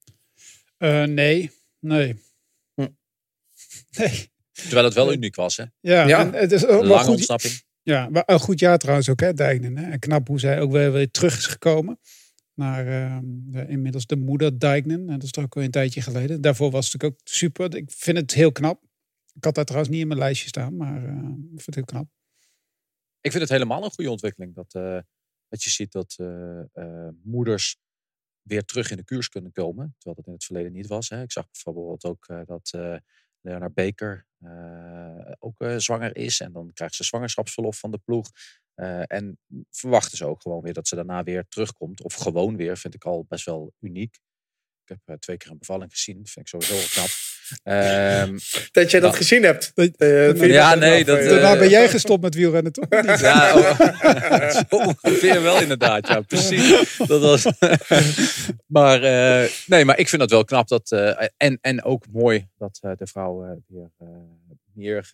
nee, 1.13 1.51
nee. 1.79 2.21
Hm. 2.73 2.87
Nee. 3.97 4.29
Terwijl 4.51 4.85
het 4.85 4.93
wel 4.93 5.13
uniek 5.13 5.35
was, 5.35 5.57
hè? 5.57 5.63
Ja, 5.79 6.07
ja. 6.07 6.31
het 6.31 6.51
is 6.51 6.65
ook 6.65 6.83
Lange 6.83 7.03
goed, 7.03 7.13
ontsnapping. 7.13 7.63
Ja, 7.81 8.09
maar 8.09 8.23
een 8.25 8.39
goed 8.39 8.59
jaar 8.59 8.77
trouwens 8.77 9.09
ook, 9.09 9.19
hè, 9.19 9.33
Dijken. 9.33 9.77
Hè? 9.77 9.91
En 9.91 9.99
knap 9.99 10.27
hoe 10.27 10.39
zij 10.39 10.61
ook 10.61 10.71
weer, 10.71 10.91
weer 10.91 11.11
terug 11.11 11.37
is 11.37 11.45
gekomen 11.45 11.99
naar 12.53 12.87
uh, 12.87 13.17
de, 13.23 13.67
inmiddels 13.67 14.05
de 14.05 14.15
moeder 14.15 14.59
Dijknen. 14.59 15.05
Dat 15.05 15.23
is 15.23 15.31
toch 15.31 15.43
ook 15.43 15.55
al 15.55 15.61
een 15.61 15.71
tijdje 15.71 16.01
geleden. 16.01 16.41
Daarvoor 16.41 16.71
was 16.71 16.83
het 16.83 16.93
natuurlijk 16.93 17.21
ook 17.21 17.27
super. 17.33 17.75
Ik 17.75 17.91
vind 17.91 18.17
het 18.17 18.33
heel 18.33 18.51
knap. 18.51 18.83
Ik 19.33 19.43
had 19.43 19.55
daar 19.55 19.65
trouwens 19.65 19.91
niet 19.91 20.01
in 20.01 20.07
mijn 20.07 20.19
lijstje 20.19 20.47
staan, 20.47 20.75
maar 20.75 21.03
uh, 21.03 21.09
ik 21.53 21.61
vind 21.61 21.65
het 21.65 21.75
heel 21.75 21.85
knap. 21.85 22.07
Ik 23.21 23.31
vind 23.31 23.43
het 23.43 23.49
helemaal 23.49 23.83
een 23.83 23.91
goede 23.91 24.11
ontwikkeling. 24.11 24.55
Dat, 24.55 24.73
uh, 24.73 24.99
dat 25.47 25.63
je 25.63 25.69
ziet 25.69 25.91
dat 25.91 26.17
moeders 27.23 27.77
weer 28.41 28.63
terug 28.63 28.91
in 28.91 28.97
de 28.97 29.03
koers 29.03 29.29
kunnen 29.29 29.51
komen. 29.51 29.95
Terwijl 29.97 30.15
dat 30.15 30.27
in 30.27 30.33
het 30.33 30.43
verleden 30.43 30.71
niet 30.71 30.87
was. 30.87 31.09
Hè. 31.09 31.21
Ik 31.21 31.31
zag 31.31 31.51
bijvoorbeeld 31.51 32.03
ook 32.03 32.27
dat 32.45 32.71
Leonard 33.41 33.73
Baker 33.73 34.27
ook 35.39 35.63
zwanger 35.77 36.15
is. 36.15 36.39
En 36.39 36.51
dan 36.51 36.73
krijgt 36.73 36.95
ze 36.95 37.03
zwangerschapsverlof 37.03 37.79
van 37.79 37.91
de 37.91 37.97
ploeg. 37.97 38.29
En 39.05 39.39
verwachten 39.69 40.17
ze 40.17 40.25
ook 40.25 40.41
gewoon 40.41 40.61
weer 40.61 40.73
dat 40.73 40.87
ze 40.87 40.95
daarna 40.95 41.23
weer 41.23 41.47
terugkomt. 41.47 42.01
Of 42.01 42.13
gewoon 42.13 42.55
weer, 42.55 42.77
vind 42.77 42.93
ik 42.93 43.03
al 43.03 43.25
best 43.27 43.45
wel 43.45 43.73
uniek. 43.79 44.19
Ik 44.85 44.99
heb 45.05 45.19
twee 45.19 45.37
keer 45.37 45.51
een 45.51 45.57
bevalling 45.57 45.91
gezien. 45.91 46.17
Dat 46.17 46.29
vind 46.29 46.53
ik 46.53 46.61
sowieso 46.61 46.87
knap. 46.89 47.09
Um, 47.63 48.39
dat 48.71 48.91
jij 48.91 48.99
dat 48.99 49.15
gezien 49.15 49.43
hebt. 49.43 49.71
Uh, 49.75 50.47
ja, 50.47 50.75
nee. 50.75 51.05
Dat, 51.05 51.23
Daarna 51.23 51.57
ben 51.57 51.69
jij 51.69 51.89
gestopt 51.89 52.21
met 52.21 52.35
wielrennen, 52.35 52.71
toch? 52.71 52.85
ja, 53.19 53.55
oh, 53.55 53.79
zo 54.69 54.75
ongeveer 54.75 55.41
wel 55.41 55.61
inderdaad. 55.61 56.07
Ja, 56.07 56.21
precies. 56.21 56.97
Dat 56.97 57.21
was, 57.21 57.45
maar, 58.77 58.99
nee, 59.67 59.85
maar 59.85 59.99
ik 59.99 60.09
vind 60.09 60.21
dat 60.21 60.31
wel 60.31 60.43
knap. 60.43 60.67
Dat, 60.67 60.91
en, 61.37 61.57
en 61.61 61.83
ook 61.83 62.05
mooi 62.11 62.47
dat 62.57 62.79
de 62.81 63.07
vrouw 63.07 63.61
weer 63.67 63.91
meer 64.73 65.09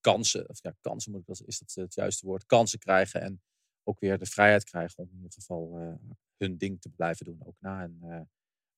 kansen, 0.00 0.48
of 0.48 0.58
ja, 0.62 0.74
kansen 0.80 1.12
moet 1.12 1.28
ik, 1.28 1.46
is 1.46 1.58
dat 1.58 1.74
het 1.74 1.94
juiste 1.94 2.26
woord, 2.26 2.46
kansen 2.46 2.78
krijgen 2.78 3.20
en 3.20 3.40
ook 3.88 4.00
weer 4.00 4.18
de 4.18 4.26
vrijheid 4.26 4.64
krijgen 4.64 5.02
om 5.02 5.08
in 5.10 5.16
ieder 5.16 5.32
geval 5.32 5.80
uh, 5.80 5.94
hun 6.36 6.56
ding 6.56 6.80
te 6.80 6.88
blijven 6.88 7.24
doen, 7.24 7.40
ook 7.44 7.56
na 7.58 7.84
een, 7.84 8.00
uh, 8.02 8.20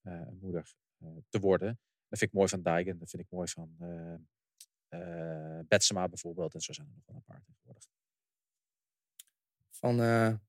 uh, 0.02 0.28
moeder 0.40 0.72
te 1.28 1.38
worden. 1.38 1.78
Dat 2.08 2.18
vind 2.18 2.30
ik 2.30 2.36
mooi 2.36 2.48
van 2.48 2.62
Dijgen, 2.62 2.98
dat 2.98 3.10
vind 3.10 3.22
ik 3.22 3.28
mooi 3.30 3.48
van 3.48 3.76
Betsema 5.68 6.08
bijvoorbeeld, 6.08 6.54
en 6.54 6.60
zo 6.60 6.72
zijn 6.72 6.86
er 6.86 6.92
nog 6.94 7.04
wel 7.06 7.16
een 7.16 7.22
paar 7.26 7.42
tegenwoordig. 7.46 7.84
Van 9.70 9.98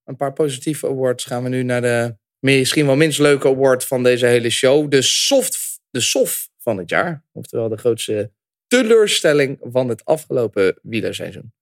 een 0.03 0.15
paar 0.15 0.33
positieve 0.33 0.87
awards 0.87 1.25
gaan 1.25 1.43
we 1.43 1.49
nu 1.49 1.63
naar 1.63 1.81
de 1.81 2.17
misschien 2.39 2.85
wel 2.85 2.95
minst 2.95 3.19
leuke 3.19 3.47
award 3.47 3.85
van 3.85 4.03
deze 4.03 4.25
hele 4.25 4.49
show. 4.49 4.91
De 4.91 5.01
soft, 5.01 5.81
de 5.89 5.99
soft 5.99 6.49
van 6.57 6.77
het 6.77 6.89
jaar. 6.89 7.23
Oftewel 7.31 7.69
de 7.69 7.77
grootste 7.77 8.31
teleurstelling 8.67 9.57
van 9.61 9.89
het 9.89 10.05
afgelopen 10.05 10.79
wielerseizoen. 10.81 11.53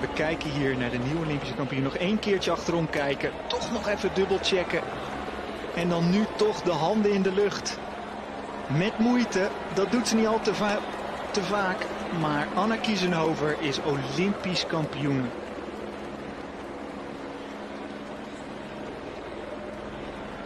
We 0.00 0.12
kijken 0.14 0.50
hier 0.50 0.76
naar 0.76 0.90
de 0.90 0.98
nieuwe 0.98 1.24
Olympische 1.24 1.54
kampioen. 1.54 1.82
Nog 1.82 1.96
één 1.96 2.18
keertje 2.18 2.50
achterom 2.50 2.90
kijken. 2.90 3.30
Toch 3.48 3.72
nog 3.72 3.88
even 3.88 4.14
dubbel 4.14 4.38
checken. 4.38 4.82
En 5.76 5.88
dan 5.88 6.10
nu 6.10 6.24
toch 6.36 6.62
de 6.62 6.70
handen 6.70 7.12
in 7.12 7.22
de 7.22 7.32
lucht. 7.32 7.78
Met 8.78 8.98
moeite. 8.98 9.48
Dat 9.74 9.90
doet 9.90 10.08
ze 10.08 10.16
niet 10.16 10.26
al 10.26 10.40
te, 10.40 10.54
va 10.54 10.78
te 11.32 11.42
vaak. 11.42 11.86
Maar 12.20 12.48
Anna 12.54 12.76
Kiezenhover 12.76 13.60
is 13.60 13.80
Olympisch 13.82 14.66
kampioen. 14.66 15.24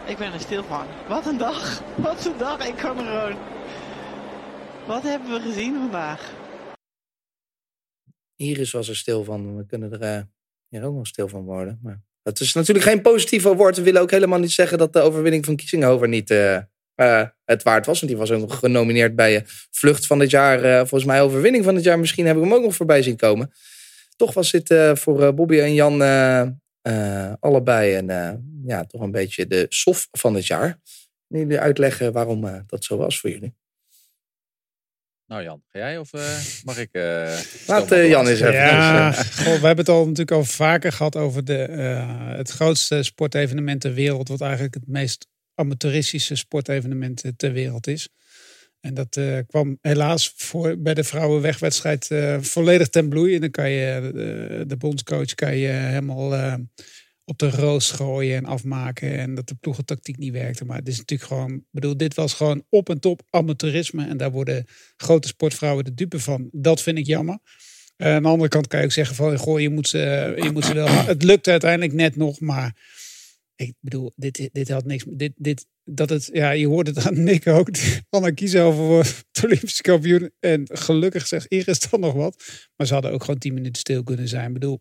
Ik 0.07 0.19
ben 0.19 0.33
er 0.33 0.41
stil 0.41 0.65
van. 0.65 0.87
Wat 1.09 1.27
een 1.27 1.39
dag. 1.39 1.83
Wat 1.97 2.25
een 2.25 2.39
dag. 2.39 2.67
Ik 2.67 2.77
kan 2.77 2.99
er 2.99 3.05
gewoon... 3.05 3.39
Wat 4.87 5.03
hebben 5.03 5.31
we 5.31 5.41
gezien 5.41 5.75
vandaag? 5.79 6.33
Iris 8.37 8.73
was 8.73 8.89
er 8.89 8.97
stil 8.97 9.25
van. 9.25 9.57
We 9.57 9.67
kunnen 9.67 9.93
er 9.93 10.17
uh, 10.17 10.23
hier 10.69 10.85
ook 10.85 10.95
nog 10.95 11.07
stil 11.07 11.29
van 11.29 11.45
worden. 11.45 11.79
Maar 11.83 12.01
het 12.31 12.41
is 12.41 12.55
natuurlijk 12.55 12.87
geen 12.87 13.03
positief 13.03 13.43
woord. 13.43 13.77
We 13.77 13.83
willen 13.83 14.01
ook 14.01 14.11
helemaal 14.11 14.39
niet 14.39 14.51
zeggen 14.51 14.79
dat 14.79 14.93
de 14.93 15.01
overwinning 15.01 15.45
van 15.45 15.57
Kiesinghover 15.57 16.09
niet 16.09 16.31
uh, 16.31 16.59
uh, 16.97 17.25
het 17.45 17.63
waard 17.63 17.87
was. 17.87 18.01
Want 18.01 18.13
die 18.13 18.21
was 18.21 18.31
ook 18.31 18.41
nog 18.41 18.59
genomineerd 18.59 19.17
bij 19.17 19.45
Vlucht 19.71 20.07
van 20.07 20.21
het 20.21 20.31
jaar. 20.31 20.61
volgens 20.79 21.05
mij 21.05 21.23
overwinning 21.23 21.65
van 21.65 21.75
het 21.75 21.85
jaar. 21.85 21.99
Misschien 21.99 22.27
heb 22.27 22.37
ik 22.37 22.43
hem 22.43 22.55
ook 22.55 22.63
nog 22.63 22.75
voorbij 22.75 23.03
zien 23.03 23.17
komen. 23.17 23.53
Toch 24.17 24.35
was 24.35 24.51
dit 24.51 24.75
voor 24.99 25.35
Bobby 25.35 25.59
en 25.59 25.75
Jan 25.75 26.03
allebei 27.41 27.97
een, 27.97 28.43
ja, 28.67 28.85
toch 28.85 29.01
een 29.01 29.11
beetje 29.11 29.47
de 29.47 29.67
sof 29.69 30.09
van 30.11 30.35
het 30.35 30.47
jaar. 30.47 30.81
jullie 31.27 31.59
uitleggen 31.59 32.13
waarom 32.13 32.65
dat 32.67 32.85
zo 32.85 32.97
was 32.97 33.21
voor 33.21 33.31
jullie? 33.31 33.60
Nou 35.31 35.43
Jan, 35.43 35.63
ga 35.73 35.79
jij 35.79 35.99
of 35.99 36.13
uh, 36.13 36.39
mag 36.65 36.79
ik? 36.79 36.89
Uh, 36.93 37.39
Laat 37.67 37.93
uh, 37.93 38.09
Jan 38.09 38.27
eens 38.27 38.41
even. 38.41 38.53
Ja, 38.53 39.13
goh, 39.43 39.61
we 39.61 39.67
hebben 39.67 39.77
het 39.77 39.89
al 39.89 40.01
natuurlijk 40.01 40.31
al 40.31 40.45
vaker 40.45 40.93
gehad 40.93 41.17
over 41.17 41.45
de, 41.45 41.53
het 42.37 42.51
grootste 42.51 43.03
sportevenement 43.03 43.81
ter 43.81 43.95
wereld. 43.95 44.29
Wat 44.29 44.41
eigenlijk 44.41 44.75
het 44.75 44.87
meest 44.87 45.27
amateuristische 45.55 46.35
sportevenement 46.35 47.23
ter 47.37 47.53
wereld 47.53 47.87
is. 47.87 48.09
En 48.81 48.95
dat 48.95 49.21
kwam 49.47 49.79
helaas 49.81 50.33
voor, 50.37 50.79
bij 50.79 50.95
de 50.95 51.05
vrouwenwegwedstrijd 51.05 52.09
volledig 52.41 52.89
ten 52.89 53.09
bloei. 53.09 53.35
En 53.35 53.41
dan 53.41 53.51
kan 53.51 53.71
je 53.71 54.11
de, 54.15 54.65
de 54.67 54.77
bondscoach 54.77 55.35
kan 55.35 55.57
je 55.57 55.69
helemaal 55.69 56.59
op 57.25 57.39
de 57.39 57.51
roos 57.51 57.91
gooien 57.91 58.37
en 58.37 58.45
afmaken. 58.45 59.19
En 59.19 59.35
dat 59.35 59.49
de 59.49 59.55
ploegentactiek 59.55 60.17
niet 60.17 60.33
werkte. 60.33 60.65
Maar 60.65 60.79
het 60.79 60.89
is 60.89 60.99
natuurlijk 60.99 61.29
gewoon, 61.29 61.65
bedoel, 61.71 61.97
dit 61.97 62.15
was 62.15 62.35
gewoon 62.35 62.65
op 62.69 62.89
en 62.89 63.01
top 63.01 63.23
amateurisme. 63.31 64.07
En 64.07 64.17
daar 64.17 64.31
worden 64.31 64.65
grote 64.97 65.29
sportvrouwen 65.29 65.85
de 65.85 65.95
dupe 65.95 66.21
van. 66.21 66.49
Dat 66.53 66.83
vind 66.83 66.99
ik 66.99 67.07
jammer. 67.07 67.39
Uh, 67.97 68.15
aan 68.15 68.23
de 68.23 68.29
andere 68.29 68.49
kant 68.49 68.67
kan 68.67 68.79
je 68.79 68.85
ook 68.85 68.93
zeggen 68.93 69.17
van, 69.17 69.39
goh, 69.39 69.61
je 69.61 69.71
moet 69.71 69.89
ze, 69.89 70.33
je 70.37 70.51
moet 70.53 70.65
ze 70.65 70.75
wel. 70.75 70.89
Het 70.89 71.23
lukt 71.23 71.49
uiteindelijk 71.49 71.93
net 71.93 72.17
nog, 72.17 72.41
maar 72.41 72.77
ik 73.57 73.75
bedoel, 73.81 74.13
dit, 74.17 74.49
dit 74.53 74.69
had 74.69 74.85
niks. 74.85 75.05
Dit, 75.09 75.33
dit, 75.37 75.67
dat 75.85 76.09
het, 76.09 76.29
ja, 76.33 76.51
je 76.51 76.67
hoort 76.67 76.87
het 76.87 76.99
aan 77.07 77.23
Nick 77.23 77.47
ook. 77.47 77.69
Anna 78.09 78.31
kiezen 78.31 78.63
over 78.63 78.97
het 78.97 79.45
Olympisch 79.45 79.81
kampioen. 79.81 80.31
En 80.39 80.69
gelukkig 80.73 81.27
zegt 81.27 81.47
Iris 81.47 81.91
dan 81.91 82.01
nog 82.01 82.13
wat. 82.13 82.45
Maar 82.77 82.87
ze 82.87 82.93
hadden 82.93 83.13
ook 83.13 83.25
gewoon 83.25 83.41
tien 83.41 83.55
minuten 83.55 83.81
stil 83.81 84.03
kunnen 84.03 84.29
zijn. 84.29 84.47
Ik 84.47 84.53
bedoel, 84.53 84.81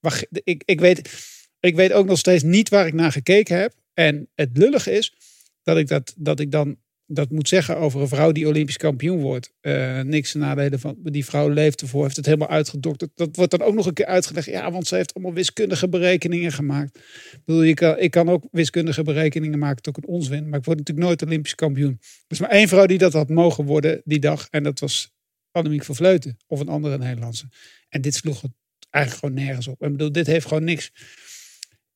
wacht, 0.00 0.26
ik, 0.30 0.62
ik 0.64 0.80
weet 0.80 1.28
ik 1.60 1.76
weet 1.76 1.92
ook 1.92 2.06
nog 2.06 2.18
steeds 2.18 2.42
niet 2.42 2.68
waar 2.68 2.86
ik 2.86 2.94
naar 2.94 3.12
gekeken 3.12 3.58
heb. 3.58 3.74
En 3.94 4.28
het 4.34 4.50
lullige 4.52 4.90
is 4.90 5.14
dat 5.62 5.76
ik, 5.76 5.88
dat, 5.88 6.14
dat 6.16 6.40
ik 6.40 6.50
dan 6.50 6.76
dat 7.12 7.30
moet 7.30 7.48
zeggen 7.48 7.76
over 7.76 8.00
een 8.00 8.08
vrouw 8.08 8.32
die 8.32 8.48
Olympisch 8.48 8.76
kampioen 8.76 9.20
wordt. 9.20 9.52
Eh, 9.60 10.00
niks 10.00 10.32
ten 10.32 10.40
nadele 10.40 10.78
van 10.78 10.96
die 11.02 11.24
vrouw 11.24 11.48
leeft 11.48 11.80
ervoor, 11.80 12.02
heeft 12.02 12.16
het 12.16 12.26
helemaal 12.26 12.48
uitgedokterd. 12.48 13.10
Dat 13.14 13.36
wordt 13.36 13.50
dan 13.50 13.62
ook 13.62 13.74
nog 13.74 13.86
een 13.86 13.92
keer 13.92 14.06
uitgelegd. 14.06 14.46
Ja, 14.46 14.70
want 14.70 14.86
ze 14.86 14.94
heeft 14.94 15.14
allemaal 15.14 15.34
wiskundige 15.34 15.88
berekeningen 15.88 16.52
gemaakt. 16.52 16.96
Ik 17.32 17.40
bedoel, 17.44 17.62
je 17.62 17.74
kan, 17.74 17.98
ik 17.98 18.10
kan 18.10 18.28
ook 18.28 18.44
wiskundige 18.50 19.02
berekeningen 19.02 19.58
maken, 19.58 19.88
ook 19.88 19.96
een 19.96 20.08
onzin. 20.08 20.48
Maar 20.48 20.58
ik 20.58 20.64
word 20.64 20.78
natuurlijk 20.78 21.06
nooit 21.06 21.22
Olympisch 21.22 21.54
kampioen. 21.54 21.98
Er 22.00 22.24
is 22.28 22.40
maar 22.40 22.50
één 22.50 22.68
vrouw 22.68 22.86
die 22.86 22.98
dat 22.98 23.12
had 23.12 23.28
mogen 23.28 23.64
worden 23.64 24.02
die 24.04 24.18
dag. 24.18 24.48
En 24.50 24.62
dat 24.62 24.80
was 24.80 25.14
Annemiek 25.50 25.84
van 25.84 25.94
Vleuten 25.94 26.36
of 26.46 26.60
een 26.60 26.68
andere 26.68 26.98
Nederlandse. 26.98 27.48
En 27.88 28.00
dit 28.00 28.14
sloeg 28.14 28.40
het 28.40 28.52
eigenlijk 28.90 29.24
gewoon 29.24 29.46
nergens 29.46 29.66
op. 29.68 29.82
Ik 29.82 29.90
bedoel, 29.90 30.12
dit 30.12 30.26
heeft 30.26 30.46
gewoon 30.46 30.64
niks. 30.64 30.92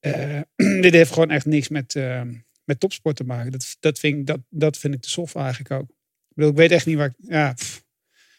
eh, 0.01 0.41
dit 0.81 0.93
heeft 0.93 1.13
gewoon 1.13 1.31
echt 1.31 1.47
niks 1.47 1.69
met, 1.69 1.95
eh, 1.95 2.21
met 2.65 2.81
topsport 2.81 3.17
te 3.17 3.25
maken. 3.25 3.53
Dat, 3.53 3.77
dat, 3.81 3.99
vind, 3.99 4.19
ik- 4.19 4.27
dat, 4.27 4.39
dat 4.51 4.77
vind 4.79 4.95
ik 4.95 5.01
te 5.01 5.11
soft 5.11 5.35
eigenlijk 5.35 5.71
ook. 5.71 5.89
Ik, 6.29 6.35
bedoel, 6.35 6.51
ik 6.51 6.57
weet 6.57 6.71
echt 6.71 6.87
niet 6.87 6.97
waar 6.97 7.07
ik. 7.07 7.15
Ja, 7.19 7.55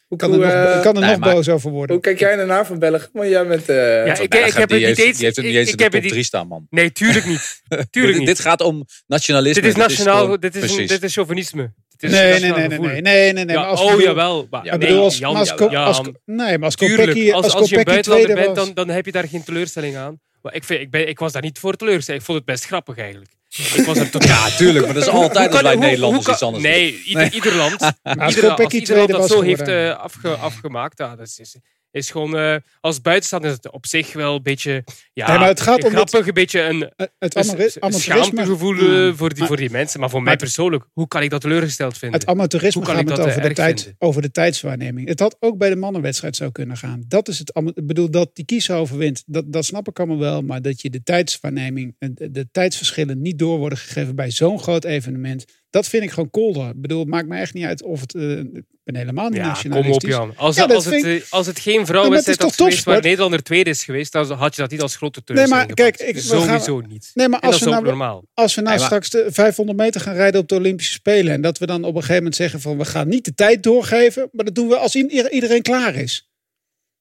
ik 0.09 0.17
kan 0.17 0.29
er, 0.31 0.35
Hoe, 0.37 0.45
nog, 0.45 0.53
eh, 0.53 0.81
kan 0.81 0.95
er 0.95 1.01
nee, 1.01 1.09
nog 1.09 1.19
maar- 1.19 1.33
boos 1.33 1.49
over 1.49 1.71
worden. 1.71 1.95
Hoe 1.95 2.03
kijk 2.03 2.19
jij 2.19 2.37
ernaar 2.37 2.65
van 2.65 2.79
België? 2.79 3.07
Want 3.13 3.29
jij 3.29 3.47
bent... 3.47 3.69
eh, 3.69 3.75
Ja, 4.05 4.19
ik, 4.19 4.29
Bergen, 4.29 4.47
ik 4.47 4.53
heb 4.53 4.69
die 4.69 4.85
het 4.85 4.87
niet 4.87 4.97
heeft, 4.97 4.99
eens. 4.99 5.15
die 5.17 5.25
heeft 5.25 5.35
het 5.35 5.45
niet 5.45 5.53
ik- 5.53 5.59
eens 5.59 5.67
ik 5.67 5.71
in 5.71 5.77
de 5.77 5.83
heb 5.83 5.91
top 5.91 6.01
het 6.01 6.11
3 6.11 6.23
staan, 6.23 6.47
man. 6.47 6.67
Nee, 6.69 6.91
tuurlijk 6.91 7.25
niet. 7.25 7.61
Tuurlijk 7.89 7.91
dit, 7.91 8.17
niet. 8.17 8.25
dit 8.27 8.39
gaat 8.39 8.61
om 8.61 8.85
nationalisme. 9.07 9.61
Dit 9.61 9.71
is 9.71 9.77
nationaal, 9.77 10.39
dit 10.39 10.55
is, 10.55 10.75
dit 10.87 11.03
is 11.03 11.13
chauvinisme. 11.13 11.73
Is 11.97 12.11
nee, 12.11 12.39
nee, 12.39 12.51
nee, 12.51 12.67
nee, 12.67 12.79
nee, 12.79 13.01
nee, 13.01 13.33
nee, 13.33 13.45
nee. 13.45 13.55
Ja, 13.55 13.63
als 13.63 13.81
oh, 13.81 14.01
jawel. 14.01 14.47
Maar, 14.49 14.65
Ik 14.65 14.69
nee, 14.69 14.79
bedoel, 14.79 15.03
als, 15.03 15.17
Jan, 15.17 15.35
als, 15.35 15.53
Jan, 15.57 15.75
als, 15.75 16.01
nee, 16.25 16.57
maar 16.57 16.65
als 16.65 16.75
Tuurlijk, 16.75 17.07
Kopecky, 17.07 17.31
als, 17.31 17.43
als 17.43 17.53
als 17.53 17.69
je 17.69 17.83
buitenlander 17.83 18.35
bent, 18.35 18.47
was. 18.47 18.55
dan, 18.55 18.73
dan 18.73 18.89
heb 18.89 19.05
je 19.05 19.11
daar 19.11 19.27
geen 19.27 19.43
teleurstelling 19.43 19.95
aan. 19.95 20.19
Maar 20.41 20.55
ik, 20.55 20.63
vind, 20.63 20.81
ik, 20.81 20.91
ben, 20.91 21.07
ik 21.07 21.19
was 21.19 21.31
daar 21.31 21.41
niet 21.41 21.59
voor 21.59 21.75
teleurstelling. 21.75 22.21
Ik 22.21 22.27
vond 22.27 22.37
het 22.37 22.47
best 22.47 22.65
grappig 22.65 22.97
eigenlijk. 22.97 23.31
Ik 23.75 23.85
was 23.85 23.97
er 23.97 24.09
totaal... 24.09 24.29
Ja, 24.49 24.55
tuurlijk, 24.55 24.85
maar 24.85 24.93
dat 24.93 25.03
is 25.03 25.09
altijd 25.09 25.51
als 25.51 25.61
wij 25.61 25.75
Nederlanders 25.75 26.27
iets 26.27 26.41
anders 26.41 26.63
Nee, 26.63 27.01
ieder, 27.03 27.33
ieder 27.33 27.55
land. 27.55 27.71
ieder, 27.71 28.49
als 28.63 28.73
ieder 28.73 28.97
land 28.97 29.09
dat 29.09 29.29
zo 29.29 29.41
heeft 29.41 29.67
eh, 29.67 29.97
afge, 29.97 30.29
afgemaakt, 30.29 30.97
ja, 30.97 31.15
dat 31.15 31.27
is, 31.37 31.55
is, 31.95 32.11
gewoon... 32.11 32.37
eh, 32.37 32.55
als 32.79 33.01
buitenstaander 33.01 33.49
is 33.49 33.55
het 33.55 33.71
op 33.71 33.85
zich 33.85 34.13
wel 34.13 34.35
een 34.35 34.43
beetje... 34.43 34.83
Ja, 35.13 35.27
Nee, 35.27 35.37
maar 35.37 35.47
het 35.47 35.61
gaat 35.61 35.83
om 35.83 35.89
grappig, 35.91 36.27
een 36.27 36.33
beetje 36.33 36.61
een... 36.61 36.79
Het, 36.97 37.11
het 37.19 37.35
een- 37.81 37.93
schaamtegevoel 37.93 38.75
eh, 38.77 38.81
Mm. 38.85 39.15
voor, 39.15 39.29
die, 39.29 39.37
Maar 39.39 39.47
voor 39.47 39.57
die 39.57 39.69
mensen. 39.69 39.99
Maar 39.99 40.09
voor 40.09 40.19
maar 40.19 40.27
mij 40.27 40.37
persoonlijk, 40.37 40.85
hoe 40.93 41.07
kan 41.07 41.21
ik 41.21 41.29
dat 41.29 41.41
teleurgesteld 41.41 41.97
vinden? 41.97 42.19
Het 42.19 42.29
amateurisme 42.29 42.81
Hoe 42.81 42.89
kan 42.89 42.99
gaat 42.99 43.09
ik 43.09 43.15
dat, 43.17 43.25
over, 43.27 43.41
eh, 43.41 43.47
de 43.47 43.53
tijd, 43.53 43.81
vinden? 43.81 43.95
over 43.99 44.21
de 44.21 44.31
tijdswaarneming. 44.31 45.07
Het 45.07 45.19
had 45.19 45.37
ook 45.39 45.57
bij 45.57 45.69
de 45.69 45.75
mannenwedstrijd 45.75 46.35
zo 46.35 46.49
kunnen 46.49 46.77
gaan. 46.77 47.03
Dat 47.07 47.27
is 47.27 47.39
het. 47.39 47.51
Ik 47.73 47.87
bedoel, 47.87 48.11
dat 48.11 48.29
die 48.33 48.45
kiezer 48.45 48.75
overwint, 48.75 49.23
dat, 49.25 49.53
dat 49.53 49.65
snap 49.65 49.87
ik 49.87 49.99
allemaal 49.99 50.19
wel. 50.19 50.41
Maar 50.41 50.61
dat 50.61 50.81
je 50.81 50.89
de 50.89 51.03
tijdswaarneming, 51.03 51.95
en 51.99 52.11
de, 52.15 52.31
de 52.31 52.47
tijdsverschillen 52.51 53.21
niet 53.21 53.39
door 53.39 53.57
worden 53.57 53.77
gegeven 53.77 54.15
bij 54.15 54.31
zo'n 54.31 54.59
groot 54.59 54.83
evenement. 54.85 55.45
Dat 55.75 55.87
vind 55.87 56.03
ik 56.03 56.09
gewoon 56.11 56.29
kolder. 56.29 56.67
Ik 56.69 56.81
bedoel, 56.81 56.99
het 56.99 57.07
maakt 57.07 57.27
me 57.27 57.37
echt 57.37 57.53
niet 57.53 57.65
uit 57.65 57.83
of 57.83 57.99
het... 58.01 58.15
eh, 58.15 58.29
ik 58.39 58.63
ben 58.83 58.95
helemaal 58.95 59.29
niet 59.29 59.37
Ja, 59.37 59.41
kom 59.41 59.51
op 59.51 59.55
nationalistisch. 59.55 60.09
Jan. 60.09 60.33
Als, 60.35 60.55
Ja, 60.55 60.63
als, 60.65 60.85
het, 60.85 60.93
ik- 60.93 61.03
eh, 61.05 61.21
als 61.31 61.45
het 61.47 61.59
geen 61.59 61.85
vrouwenwedstrijd 61.85 62.39
is 62.39 62.45
toch 62.45 62.55
was 62.57 62.67
geweest 62.67 62.85
waar? 62.85 63.01
Nederlander 63.01 63.43
tweede 63.43 63.69
is 63.69 63.83
geweest, 63.83 64.11
dan 64.11 64.31
had 64.31 64.55
je 64.55 64.61
dat 64.61 64.71
niet 64.71 64.81
als 64.81 64.95
grote 64.95 65.21
Nee, 65.25 65.47
maar 65.47 65.65
kijk, 65.65 65.97
ik, 65.99 66.15
gaan- 66.19 66.23
Sowieso 66.39 66.79
niet. 66.79 67.11
Nee, 67.13 67.27
maar 67.29 67.39
En 67.39 67.47
als 67.49 67.59
dat 67.59 67.63
we, 67.69 67.69
is 67.75 67.77
ook 67.77 67.83
nou, 67.83 67.97
normaal. 67.97 68.23
als 68.33 68.55
we 68.55 68.61
nou 68.61 68.79
straks 68.79 69.09
de 69.09 69.25
500 69.29 69.77
meter 69.77 70.01
gaan 70.01 70.15
rijden 70.15 70.41
op 70.41 70.47
de 70.47 70.55
Olympische 70.55 70.93
Spelen. 70.93 71.33
En 71.33 71.41
dat 71.41 71.57
we 71.57 71.65
dan 71.65 71.83
op 71.83 71.89
een 71.89 71.95
gegeven 71.95 72.15
moment 72.15 72.35
zeggen 72.35 72.61
van 72.61 72.77
we 72.77 72.85
gaan 72.85 73.07
niet 73.07 73.25
de 73.25 73.33
tijd 73.33 73.63
doorgeven. 73.63 74.29
Maar 74.31 74.45
dat 74.45 74.55
doen 74.55 74.67
we 74.67 74.75
als 74.77 74.95
iedereen 74.95 75.61
klaar 75.61 75.95
is. 75.95 76.29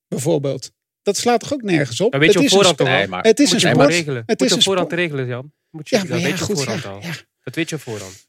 Bijvoorbeeld. 0.09 0.71
Dat 1.03 1.17
slaat 1.17 1.41
toch 1.41 1.53
ook 1.53 1.63
nergens 1.63 2.01
op? 2.01 2.13
Dat 2.13 2.21
weet 2.21 2.33
je 2.33 2.39
Het 2.39 2.47
op 2.47 2.51
is 2.53 2.53
voorhand 2.57 2.75
sport- 2.75 2.89
toch 2.91 2.99
Nee, 2.99 3.05
al? 3.07 3.11
maar 3.11 3.23
Het 3.25 3.39
is 3.41 3.53
Moet 3.53 3.63
een 3.63 3.71
sport. 3.71 3.89
regelen. 3.89 4.23
Het 4.27 4.41
Moet 4.41 4.41
is 4.41 4.47
je 4.49 4.53
een 4.53 4.59
op 4.59 4.63
voorhand 4.65 4.87
sport. 4.91 5.01
regelen, 5.01 5.27
Jan. 5.27 5.53
Moet 5.71 5.89
je, 5.89 5.97
Ja, 5.97 6.03
dat 6.05 6.21
weet 6.23 6.39
je 6.39 6.45
voorhand 6.45 6.83
Ja, 6.83 6.91
al. 6.91 7.01
ja. 7.03 7.13
Dat 7.43 7.55
weet 7.55 7.69
je 7.69 7.75
op 7.77 7.81
voorhand. 7.83 8.27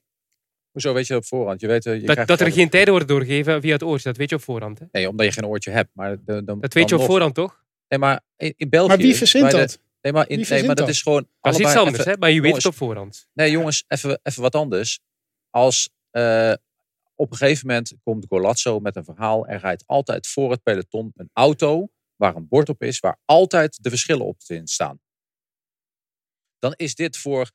Hoezo 0.76 0.94
weet 0.94 1.08
je 1.08 1.14
dat 1.14 1.22
op 1.22 1.28
voorhand? 1.28 1.62
Je 1.62 1.68
weet, 1.68 1.86
eh, 1.86 1.94
je 1.94 2.00
Dat, 2.00 2.10
krijgt 2.12 2.28
dat 2.30 2.40
er 2.40 2.52
geen 2.52 2.70
tijden 2.70 2.90
worden 2.90 3.08
doorgegeven 3.08 3.62
via 3.62 3.72
het 3.74 3.84
oortje, 3.84 4.08
dat 4.10 4.18
weet 4.18 4.30
je 4.30 4.36
op 4.36 4.42
voorhand. 4.42 4.80
Hè? 4.80 4.86
Nee, 4.92 5.10
omdat 5.10 5.26
je 5.26 5.32
geen 5.32 5.46
oortje 5.46 5.72
hebt. 5.72 5.90
Maar 5.94 6.10
de, 6.24 6.44
de, 6.44 6.58
Dat 6.60 6.74
weet 6.74 6.90
je 6.90 6.96
op 6.96 7.02
nog- 7.02 7.10
voorhand 7.10 7.36
toch? 7.36 7.64
Nee, 7.88 8.00
maar 8.00 8.22
in, 8.36 8.54
in 8.58 8.70
België... 8.70 8.88
Maar 8.88 8.98
wie 8.98 9.16
verzint 9.16 9.52
de- 9.52 9.58
dat? 9.58 9.80
Nee, 10.02 10.14
maar, 10.14 10.30
in, 10.30 10.46
nee, 10.50 10.60
maar 10.60 10.68
dat 10.68 10.78
dat? 10.78 10.90
is 10.90 11.02
gewoon... 11.02 11.28
Dat 11.42 11.54
is 11.54 11.60
iets 11.60 11.66
allebei 11.68 11.86
anders, 11.86 12.00
even- 12.00 12.12
hè? 12.12 12.18
maar 12.18 12.30
je 12.30 12.36
weet 12.36 12.46
jongens, 12.46 12.64
het 12.64 12.74
op 12.74 12.80
voorhand. 12.80 13.28
Nee, 13.34 13.52
jongens, 13.52 13.84
even, 13.88 14.20
even 14.24 14.42
wat 14.42 14.56
anders. 14.56 15.00
Als 15.50 15.90
eh, 16.12 16.54
op 17.16 17.32
een 17.32 17.38
gegeven 17.38 17.68
moment 17.68 17.94
komt 18.04 18.26
Golazzo 18.30 18.80
met 18.80 18.96
een 18.96 19.04
verhaal. 19.06 19.48
Er 19.48 19.60
rijdt 19.60 19.84
altijd 19.86 20.28
voor 20.28 20.52
het 20.52 20.64
peloton 20.64 21.12
een 21.16 21.30
auto 21.34 21.90
waar 22.16 22.36
een 22.36 22.48
bord 22.48 22.70
op 22.70 22.84
is, 22.84 23.00
waar 23.00 23.18
altijd 23.26 23.84
de 23.84 23.90
verschillen 23.90 24.26
op 24.26 24.38
in 24.48 24.68
staan. 24.68 25.00
Dan 26.60 26.74
is 26.76 26.96
dit 26.96 27.18
voor 27.18 27.52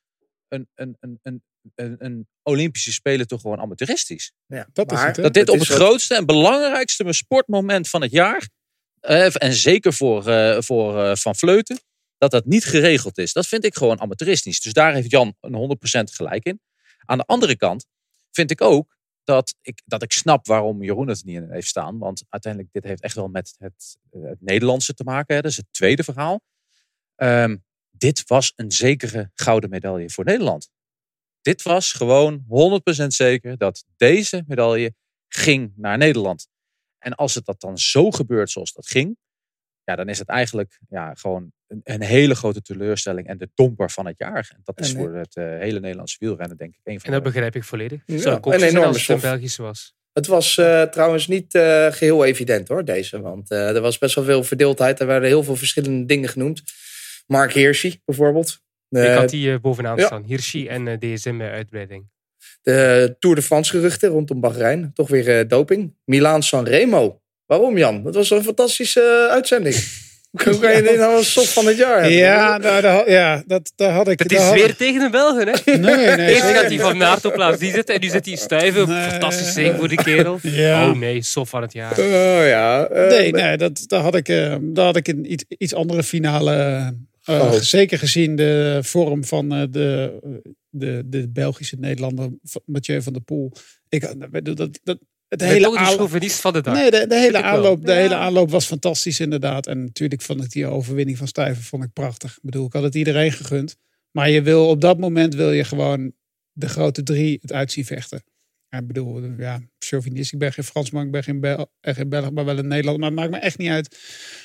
een, 0.47 0.69
een, 0.75 0.97
een, 0.99 1.19
een, 1.21 1.43
een, 1.75 1.95
een 1.99 2.27
Olympische 2.43 2.91
Spelen 2.91 3.27
toch 3.27 3.41
gewoon 3.41 3.59
amateuristisch. 3.59 4.31
ja, 4.45 4.67
Dat 4.73 4.91
is 4.91 4.99
het, 5.01 5.15
hè? 5.15 5.21
Dat 5.23 5.33
dit 5.33 5.49
op 5.49 5.55
is 5.55 5.61
het 5.61 5.69
wat- 5.69 5.77
grootste 5.87 6.15
en 6.15 6.25
belangrijkste 6.25 7.13
sportmoment 7.13 7.89
van 7.89 8.01
het 8.01 8.11
jaar, 8.11 8.49
eh, 8.99 9.43
en 9.43 9.53
zeker 9.53 9.93
voor, 9.93 10.27
eh, 10.27 10.61
voor 10.61 11.03
eh, 11.03 11.15
Van 11.15 11.35
Vleuten, 11.35 11.79
dat 12.17 12.31
dat 12.31 12.45
niet 12.45 12.65
geregeld 12.65 13.17
is. 13.17 13.33
Dat 13.33 13.47
vind 13.47 13.65
ik 13.65 13.75
gewoon 13.75 13.99
amateuristisch. 14.01 14.59
Dus 14.61 14.73
daar 14.73 14.93
heeft 14.93 15.11
Jan 15.11 15.35
een 15.39 15.53
100% 15.55 16.11
gelijk 16.11 16.45
in. 16.45 16.61
Aan 17.05 17.17
de 17.17 17.25
andere 17.25 17.57
kant 17.57 17.85
vind 18.31 18.51
ik 18.51 18.61
ook 18.61 18.95
dat 19.23 19.55
ik, 19.61 19.81
dat 19.85 20.01
ik 20.03 20.11
snap 20.11 20.47
waarom 20.47 20.83
Jeroen 20.83 21.07
het 21.07 21.19
er 21.19 21.25
niet 21.25 21.35
in 21.35 21.51
heeft 21.51 21.67
staan. 21.67 21.97
Want 21.97 22.23
uiteindelijk, 22.29 22.73
dit 22.73 22.83
heeft 22.83 23.01
echt 23.01 23.15
wel 23.15 23.27
met 23.27 23.55
het, 23.57 23.97
het 24.11 24.41
Nederlandse 24.41 24.93
te 24.93 25.03
maken. 25.03 25.35
Hè. 25.35 25.41
Dat 25.41 25.51
is 25.51 25.57
het 25.57 25.65
tweede 25.71 26.03
verhaal. 26.03 26.41
Ehm, 27.15 27.57
dit 27.91 28.23
was 28.27 28.53
een 28.55 28.71
zekere 28.71 29.31
gouden 29.33 29.69
medaille 29.69 30.09
voor 30.09 30.23
Nederland. 30.25 30.69
Dit 31.41 31.61
was 31.61 31.91
gewoon 31.91 32.45
100% 33.03 33.07
zeker 33.07 33.57
dat 33.57 33.85
deze 33.97 34.43
medaille 34.47 34.93
ging 35.27 35.73
naar 35.75 35.97
Nederland. 35.97 36.47
En 36.97 37.15
als 37.15 37.35
het 37.35 37.45
dat 37.45 37.61
dan 37.61 37.77
zo 37.77 38.11
gebeurt 38.11 38.49
zoals 38.49 38.73
dat 38.73 38.87
ging, 38.87 39.17
ja, 39.83 39.95
dan 39.95 40.09
is 40.09 40.19
het 40.19 40.27
eigenlijk 40.27 40.79
ja, 40.89 41.13
gewoon 41.13 41.51
een, 41.67 41.81
een 41.83 42.01
hele 42.01 42.35
grote 42.35 42.61
teleurstelling 42.61 43.27
en 43.27 43.37
de 43.37 43.49
domper 43.55 43.91
van 43.91 44.05
het 44.05 44.17
jaar. 44.17 44.51
En 44.55 44.61
dat 44.63 44.79
is 44.79 44.93
En, 44.93 44.97
voor 44.97 45.13
het 45.13 45.35
eh, 45.35 45.45
hele 45.45 45.79
Nederlandse 45.79 46.15
wielrennen 46.19 46.57
denk 46.57 46.75
ik 46.75 46.79
een 46.83 46.99
van 46.99 47.05
En 47.05 47.11
dat 47.11 47.23
de... 47.23 47.29
begrijp 47.29 47.55
ik 47.55 47.63
volledig. 47.63 48.01
Ja, 48.05 48.13
een 48.13 48.21
zo 48.21 48.39
zijn 48.43 48.61
enorme 48.61 48.87
als 48.87 49.07
het 49.07 49.09
een. 49.09 49.19
Belgische 49.19 49.61
was. 49.61 49.95
Het 50.13 50.27
was 50.27 50.57
eh, 50.57 50.81
trouwens 50.81 51.27
niet 51.27 51.55
eh, 51.55 51.91
geheel 51.91 52.25
evident 52.25 52.67
hoor, 52.67 52.85
deze. 52.85 53.21
Want 53.21 53.51
eh, 53.51 53.75
er 53.75 53.81
was 53.81 53.97
best 53.97 54.15
wel 54.15 54.23
veel 54.23 54.43
verdeeldheid. 54.43 54.99
Er 54.99 55.07
werden 55.07 55.29
heel 55.29 55.43
veel 55.43 55.55
verschillende 55.55 56.05
dingen 56.05 56.29
genoemd. 56.29 56.63
Mark 57.27 57.53
Hirschi 57.53 58.01
bijvoorbeeld. 58.05 58.61
Ik 58.91 59.13
had 59.17 59.29
die 59.29 59.51
eh, 59.51 59.59
bovenaan 59.59 59.97
ja. 59.97 60.05
staan. 60.05 60.23
Hirschi 60.23 60.67
en 60.67 60.87
eh, 60.87 60.97
DSM 60.97 61.37
bij 61.37 61.51
uitbreiding. 61.51 62.09
de 62.61 63.15
Tour 63.19 63.35
de 63.35 63.41
France 63.41 63.71
geruchten 63.71 64.09
rondom 64.09 64.39
Bahrein. 64.39 64.91
Toch 64.93 65.07
weer 65.09 65.39
eh, 65.39 65.47
doping. 65.47 65.95
Milaan 66.05 66.43
Sanremo. 66.43 67.21
Waarom 67.45 67.77
Jan? 67.77 68.03
Dat 68.03 68.15
was 68.15 68.29
een 68.29 68.43
fantastische 68.43 69.25
eh, 69.27 69.33
uitzending. 69.33 69.75
Hoe 70.43 70.59
kan 70.59 70.75
je 70.75 70.81
dit 70.81 70.97
nou 70.97 71.15
als 71.15 71.31
soft 71.31 71.49
van 71.49 71.65
het 71.65 71.77
jaar 71.77 71.93
hebben? 72.01 72.11
Ja, 72.17 72.57
nou, 72.57 72.81
daar, 72.81 73.09
ja 73.09 73.43
dat, 73.47 73.71
daar 73.75 73.91
had 73.91 74.07
ik... 74.07 74.19
Het 74.19 74.31
is 74.31 74.37
had- 74.37 74.53
weer 74.53 74.75
tegen 74.75 74.99
de 75.01 75.09
Belgen, 75.09 75.47
hè? 75.47 75.77
Nee, 75.77 76.15
nee. 76.15 76.27
Eerst 76.33 76.41
gaat 76.41 76.65
hij 76.65 76.79
van 76.79 76.97
Naart 76.97 77.25
op 77.25 77.33
plaats 77.33 77.59
die 77.59 77.71
zitten 77.71 77.95
en 77.95 78.01
nu 78.01 78.07
zit 78.07 78.25
hij 78.25 78.35
stuiven. 78.35 78.87
Nee. 78.89 79.09
Fantastisch 79.09 79.53
zin 79.53 79.75
voor 79.75 79.87
die 79.87 80.03
kerel. 80.03 80.39
Ja. 80.41 80.89
Oh 80.89 80.97
nee, 80.97 81.21
sof 81.23 81.49
van 81.49 81.61
het 81.61 81.73
jaar. 81.73 81.91
Oh 81.99 82.45
ja. 82.47 82.87
eh, 82.87 83.07
Nee, 83.07 83.31
nee 83.31 83.57
dat, 83.57 83.83
daar, 83.87 84.01
had 84.01 84.15
ik, 84.15 84.29
eh, 84.29 84.55
daar 84.61 84.85
had 84.85 84.95
ik 84.95 85.07
een 85.07 85.31
iets, 85.31 85.43
iets 85.57 85.73
andere 85.73 86.03
finale. 86.03 86.93
Eh, 87.23 87.35
Oh. 87.39 87.53
Zeker 87.53 87.97
gezien 87.99 88.35
de 88.35 88.79
vorm 88.83 89.23
van 89.25 89.51
eh, 89.53 89.63
de, 89.69 90.19
de, 90.69 91.03
de 91.05 91.29
Belgische 91.29 91.75
Nederlander 91.75 92.29
Mathieu 92.65 93.01
van 93.01 93.13
der 93.13 93.21
Poel. 93.21 93.51
Ik, 93.89 94.03
had- 94.03 94.19
dat, 94.45 94.57
dat, 94.57 94.79
dat, 94.83 94.99
het 95.27 95.41
hele 95.41 95.77
aanloop, 95.77 96.09
van 96.29 96.53
de 96.53 96.61
dag. 96.61 96.73
nee, 96.75 96.91
de, 96.91 97.05
hele 97.09 97.41
aanloop, 97.41 97.85
de 97.85 97.91
Ja. 97.91 97.97
hele 97.97 98.15
aanloop 98.15 98.49
was 98.49 98.65
fantastisch 98.65 99.19
inderdaad. 99.19 99.67
En 99.67 99.83
natuurlijk 99.83 100.21
vond 100.21 100.43
ik 100.43 100.51
die 100.51 100.65
overwinning 100.65 101.17
van 101.17 101.27
Stuyven 101.27 101.63
vond 101.63 101.83
ik 101.83 101.93
prachtig. 101.93 102.31
Ik 102.35 102.41
bedoel, 102.41 102.65
ik 102.65 102.73
had 102.73 102.83
het 102.83 102.95
iedereen 102.95 103.31
gegund. 103.31 103.75
Maar 104.11 104.29
je 104.29 104.41
wil 104.41 104.67
op 104.69 104.81
dat 104.81 104.99
moment 104.99 105.35
wil 105.35 105.51
je 105.51 105.63
gewoon 105.63 106.13
de 106.51 106.69
grote 106.69 107.03
drie 107.03 107.37
het 107.41 107.51
uitzien 107.53 107.85
vechten. 107.85 108.23
Ja, 108.69 108.77
ik 108.79 108.87
bedoel, 108.87 109.21
ja, 109.37 109.61
chauvinist. 109.79 110.33
Ik 110.33 110.39
ben 110.39 110.53
geen 110.53 110.63
Fransman, 110.63 111.05
ik 111.05 111.11
ben 111.11 111.23
geen, 111.23 111.39
Bel 111.39 111.71
eh, 111.79 111.95
geen 111.95 112.09
Belg, 112.09 112.31
maar 112.31 112.45
wel 112.45 112.57
een 112.57 112.67
Nederlander. 112.67 112.99
Maar 112.99 113.09
het 113.11 113.19
maakt 113.19 113.31
me 113.31 113.47
echt 113.47 113.57
niet 113.57 113.69
uit 113.69 113.97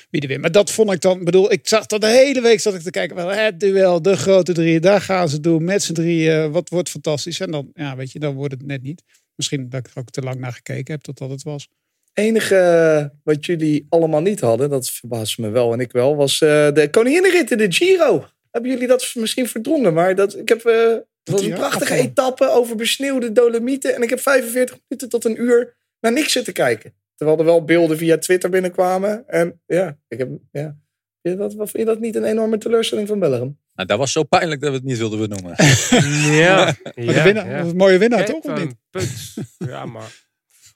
wie 0.09 0.21
er 0.21 0.27
wint. 0.27 0.41
Maar 0.41 0.51
dat 0.51 0.71
vond 0.71 0.91
ik 0.91 1.01
dan, 1.01 1.19
ik 1.19 1.25
bedoel, 1.25 1.51
ik 1.51 1.67
zag 1.67 1.85
dat 1.85 2.01
de 2.01 2.07
hele 2.07 2.41
week 2.41 2.59
zat 2.59 2.73
ik 2.73 2.81
te 2.81 2.89
kijken. 2.89 3.15
Wel, 3.15 3.29
het 3.29 3.59
duel, 3.59 4.01
de 4.01 4.17
grote 4.17 4.53
drie, 4.53 4.79
daar 4.79 5.01
gaan 5.01 5.29
ze 5.29 5.39
doen. 5.39 5.63
Met 5.63 5.83
z'n 5.83 5.93
drieën, 5.93 6.51
wat 6.51 6.69
wordt 6.69 6.89
fantastisch. 6.89 7.39
En 7.39 7.51
dan, 7.51 7.69
ja, 7.73 7.95
weet 7.95 8.11
je, 8.11 8.19
dan 8.19 8.35
wordt 8.35 8.53
het 8.53 8.65
net 8.65 8.81
niet. 8.81 9.03
Misschien 9.35 9.69
dat 9.69 9.79
ik 9.79 9.93
er 9.93 10.01
ook 10.01 10.09
te 10.09 10.21
lang 10.21 10.39
naar 10.39 10.53
gekeken 10.53 10.93
heb 10.93 11.01
tot 11.01 11.17
dat 11.17 11.29
het 11.29 11.43
was. 11.43 11.67
enige 12.13 12.55
eh, 12.55 13.05
wat 13.23 13.45
jullie 13.45 13.85
allemaal 13.89 14.21
niet 14.21 14.39
hadden, 14.39 14.69
dat 14.69 14.89
verbaasde 14.89 15.41
me 15.41 15.49
wel 15.49 15.73
en 15.73 15.79
ik 15.79 15.91
wel, 15.91 16.15
was 16.15 16.41
eh, 16.41 16.71
de 16.73 16.87
koninginnenrit 16.91 17.51
in 17.51 17.57
de 17.57 17.71
Giro. 17.71 18.25
Hebben 18.51 18.71
jullie 18.71 18.87
dat 18.87 19.11
misschien 19.13 19.47
verdrongen? 19.47 19.93
Maar 19.93 20.15
dat, 20.15 20.37
ik 20.37 20.49
heb, 20.49 20.65
eh, 20.65 20.89
het 20.91 21.03
was 21.23 21.41
een 21.41 21.53
prachtige 21.53 21.83
afvallen. 21.83 22.05
etappe 22.05 22.49
over 22.49 22.75
besneeuwde 22.75 23.31
dolomieten. 23.31 23.95
En 23.95 24.01
ik 24.01 24.09
heb 24.09 24.19
45 24.19 24.77
minuten 24.87 25.09
tot 25.09 25.25
een 25.25 25.41
uur 25.41 25.75
naar 25.99 26.11
niks 26.11 26.31
zitten 26.31 26.53
kijken. 26.53 26.93
Terwijl 27.17 27.39
er 27.39 27.45
wel 27.45 27.63
beelden 27.63 27.97
via 27.97 28.17
Twitter 28.17 28.49
binnenkwamen. 28.49 29.27
En 29.27 29.61
ja, 29.65 29.97
ik 30.07 30.17
heb, 30.17 30.29
ja. 30.51 30.77
Vind 31.21 31.39
je 31.39 31.39
dat, 31.39 31.53
vind 31.53 31.71
je 31.71 31.85
dat 31.85 31.99
niet 31.99 32.15
een 32.15 32.23
enorme 32.23 32.57
teleurstelling 32.57 33.07
van 33.07 33.19
Belgium? 33.19 33.59
Nou, 33.73 33.87
dat 33.87 33.97
was 33.97 34.11
zo 34.11 34.23
pijnlijk 34.23 34.61
dat 34.61 34.69
we 34.69 34.75
het 34.75 34.85
niet 34.85 34.97
wilden 34.97 35.19
benoemen. 35.19 35.55
Ja, 36.43 36.65
de 36.95 37.21
winnaar, 37.23 37.61
was 37.61 37.71
een 37.71 37.77
mooie 37.77 37.97
winnaar, 37.97 38.23
Kijk, 38.23 38.41
toch? 38.41 38.53
Of 38.53 38.59
niet? 38.59 38.75
punt. 38.89 39.35
Ja, 39.57 39.85
maar... 39.85 40.25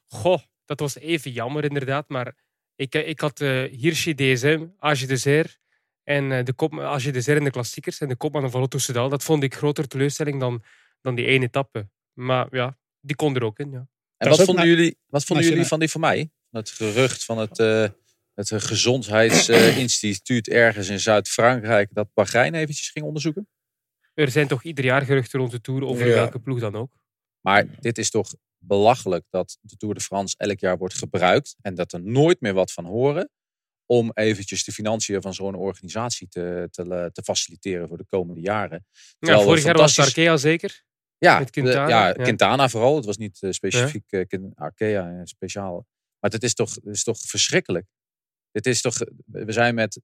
Goh, 0.08 0.40
dat 0.66 0.80
was 0.80 0.98
even 0.98 1.32
jammer 1.32 1.64
inderdaad. 1.64 2.10
Maar 2.10 2.36
ik, 2.76 2.96
eh, 2.96 3.08
ik 3.08 3.20
had 3.20 3.42
eh 3.42 3.64
Hirschi 3.64 4.16
DSM, 4.16 4.66
Age 4.78 5.08
de 5.08 5.18
Zer 5.18 5.58
en 6.04 6.32
eh, 6.32 6.44
de 6.44 6.54
kop, 6.54 6.80
Age 6.80 7.12
de 7.12 7.22
Zer 7.22 7.36
in 7.36 7.44
de 7.44 7.52
klassiekers 7.52 8.00
en 8.00 8.08
de 8.08 8.16
kopman 8.16 8.52
van 8.52 8.60
Lotto 8.60 8.78
Soudal. 8.78 9.10
Dat 9.10 9.24
vond 9.24 9.44
ik 9.44 9.56
groter 9.56 9.88
teleurstelling 9.88 10.40
dan, 10.40 10.64
dan 11.02 11.16
die 11.16 11.26
ene 11.26 11.46
etappe. 11.46 11.90
Maar 12.14 12.48
ja, 12.52 12.78
die 13.00 13.16
kon 13.16 13.36
er 13.36 13.44
ook 13.44 13.60
in, 13.60 13.72
ja. 13.72 13.88
En 14.22 14.30
wat 14.30 14.44
vonden, 14.46 14.56
na- 14.66 14.70
jullie, 14.72 14.98
wat 15.08 15.24
vonden 15.24 15.46
jullie 15.46 15.66
van 15.66 15.80
die 15.80 15.90
van 15.90 16.02
mij? 16.02 16.32
Het 16.50 16.70
gerucht 16.70 17.24
van 17.26 17.38
het, 17.38 17.60
eh, 17.60 17.88
het 18.34 18.52
gezondheidsinstituut 18.64 20.48
ergens 20.48 20.90
in 20.90 21.00
Zuid-Frankrijk 21.00 21.90
dat 21.94 22.14
Bahrein 22.14 22.54
eventjes 22.54 22.90
ging 22.90 23.06
onderzoeken. 23.06 23.48
Er 24.14 24.32
zijn 24.32 24.48
toch 24.48 24.64
ieder 24.64 24.86
jaar 24.86 25.02
geruchten 25.02 25.40
rond 25.40 25.52
de 25.52 25.62
Tour 25.62 25.84
over 25.84 26.08
Ja. 26.08 26.14
welke 26.14 26.40
ploeg 26.40 26.60
dan 26.60 26.76
ook. 26.76 26.92
Maar 27.42 27.66
dit 27.80 27.98
is 27.98 28.10
toch 28.10 28.34
belachelijk 28.58 29.26
dat 29.30 29.58
de 29.62 29.78
Tour 29.78 29.94
de 29.96 30.02
France 30.02 30.36
elk 30.38 30.60
jaar 30.60 30.78
wordt 30.78 30.94
gebruikt 30.94 31.56
en 31.62 31.76
dat 31.76 31.94
er 31.94 32.02
nooit 32.02 32.42
meer 32.42 32.54
wat 32.54 32.72
van 32.72 32.86
horen 32.86 33.30
om 33.86 34.12
eventjes 34.14 34.64
de 34.64 34.72
financiën 34.72 35.22
van 35.22 35.34
zo'n 35.34 35.56
organisatie 35.56 36.28
te, 36.28 36.68
te, 36.72 37.10
te 37.14 37.24
faciliteren 37.24 37.88
voor 37.88 37.98
de 37.98 38.06
komende 38.10 38.42
jaren. 38.42 38.86
Terwijl 39.20 39.42
vorig 39.44 39.64
jaar 39.64 39.78
was 39.78 40.00
Arkea 40.00 40.38
zeker. 40.38 40.84
Ja, 41.26 41.40
Met 41.40 41.50
Quintana, 41.50 41.88
ja, 41.88 42.08
ja. 42.08 42.14
Quintana 42.14 42.70
vooral. 42.70 42.96
Het 42.96 43.06
was 43.06 43.18
niet 43.18 43.42
eh, 43.42 43.52
specifiek 43.52 44.12
eh, 44.12 44.26
Quin- 44.28 44.52
Arkea 44.56 45.12
eh, 45.18 45.22
speciaal. 45.24 45.86
Maar 46.20 46.32
het 46.32 46.44
is 46.44 46.54
toch, 46.54 46.76
het 46.76 46.86
is 46.86 47.04
toch 47.04 47.18
verschrikkelijk. 47.20 47.86
Dit 48.52 48.66
is 48.66 48.82
toch, 48.82 48.98
we 49.26 49.52
zijn 49.52 49.76
met, 49.76 50.02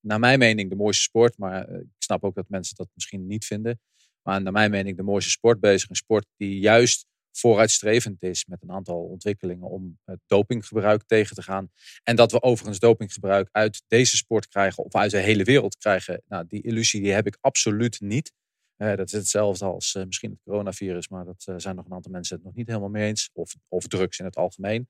naar 0.00 0.18
mijn 0.18 0.38
mening, 0.38 0.70
de 0.70 0.76
mooiste 0.76 1.02
sport. 1.02 1.38
Maar 1.38 1.68
eh, 1.68 1.80
ik 1.80 1.86
snap 1.98 2.24
ook 2.24 2.34
dat 2.34 2.48
mensen 2.48 2.76
dat 2.76 2.88
misschien 2.94 3.26
niet 3.26 3.44
vinden. 3.44 3.80
Maar 4.22 4.42
naar 4.42 4.52
mijn 4.52 4.70
mening 4.70 4.96
de 4.96 5.02
mooiste 5.02 5.30
sport 5.30 5.60
bezig. 5.60 5.88
Een 5.88 5.96
sport 5.96 6.26
die 6.36 6.58
juist 6.58 7.06
vooruitstrevend 7.32 8.22
is 8.22 8.46
met 8.46 8.62
een 8.62 8.70
aantal 8.70 9.02
ontwikkelingen 9.04 9.68
om 9.68 9.98
het 10.04 10.20
dopinggebruik 10.26 11.02
tegen 11.06 11.34
te 11.36 11.42
gaan. 11.42 11.70
En 12.02 12.16
dat 12.16 12.32
we 12.32 12.42
overigens 12.42 12.78
dopinggebruik 12.78 13.48
uit 13.52 13.82
deze 13.86 14.16
sport 14.16 14.48
krijgen 14.48 14.84
of 14.84 14.94
uit 14.94 15.10
de 15.10 15.18
hele 15.18 15.44
wereld 15.44 15.76
krijgen. 15.76 16.22
Nou, 16.28 16.44
die 16.46 16.62
illusie 16.62 17.00
die 17.02 17.12
heb 17.12 17.26
ik 17.26 17.38
absoluut 17.40 18.00
niet. 18.00 18.32
Eh, 18.80 18.96
dat 18.96 19.06
is 19.06 19.12
hetzelfde 19.12 19.64
als 19.64 19.94
eh, 19.94 20.04
misschien 20.04 20.30
het 20.30 20.40
coronavirus, 20.44 21.08
maar 21.08 21.24
dat 21.24 21.42
eh, 21.46 21.54
zijn 21.56 21.76
nog 21.76 21.86
een 21.86 21.92
aantal 21.92 22.12
mensen 22.12 22.36
het 22.36 22.44
nog 22.44 22.54
niet 22.54 22.66
helemaal 22.66 22.88
mee 22.88 23.06
eens. 23.06 23.30
Of, 23.32 23.54
of 23.68 23.86
drugs 23.86 24.18
in 24.18 24.24
het 24.24 24.36
algemeen. 24.36 24.88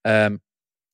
Ehm, 0.00 0.36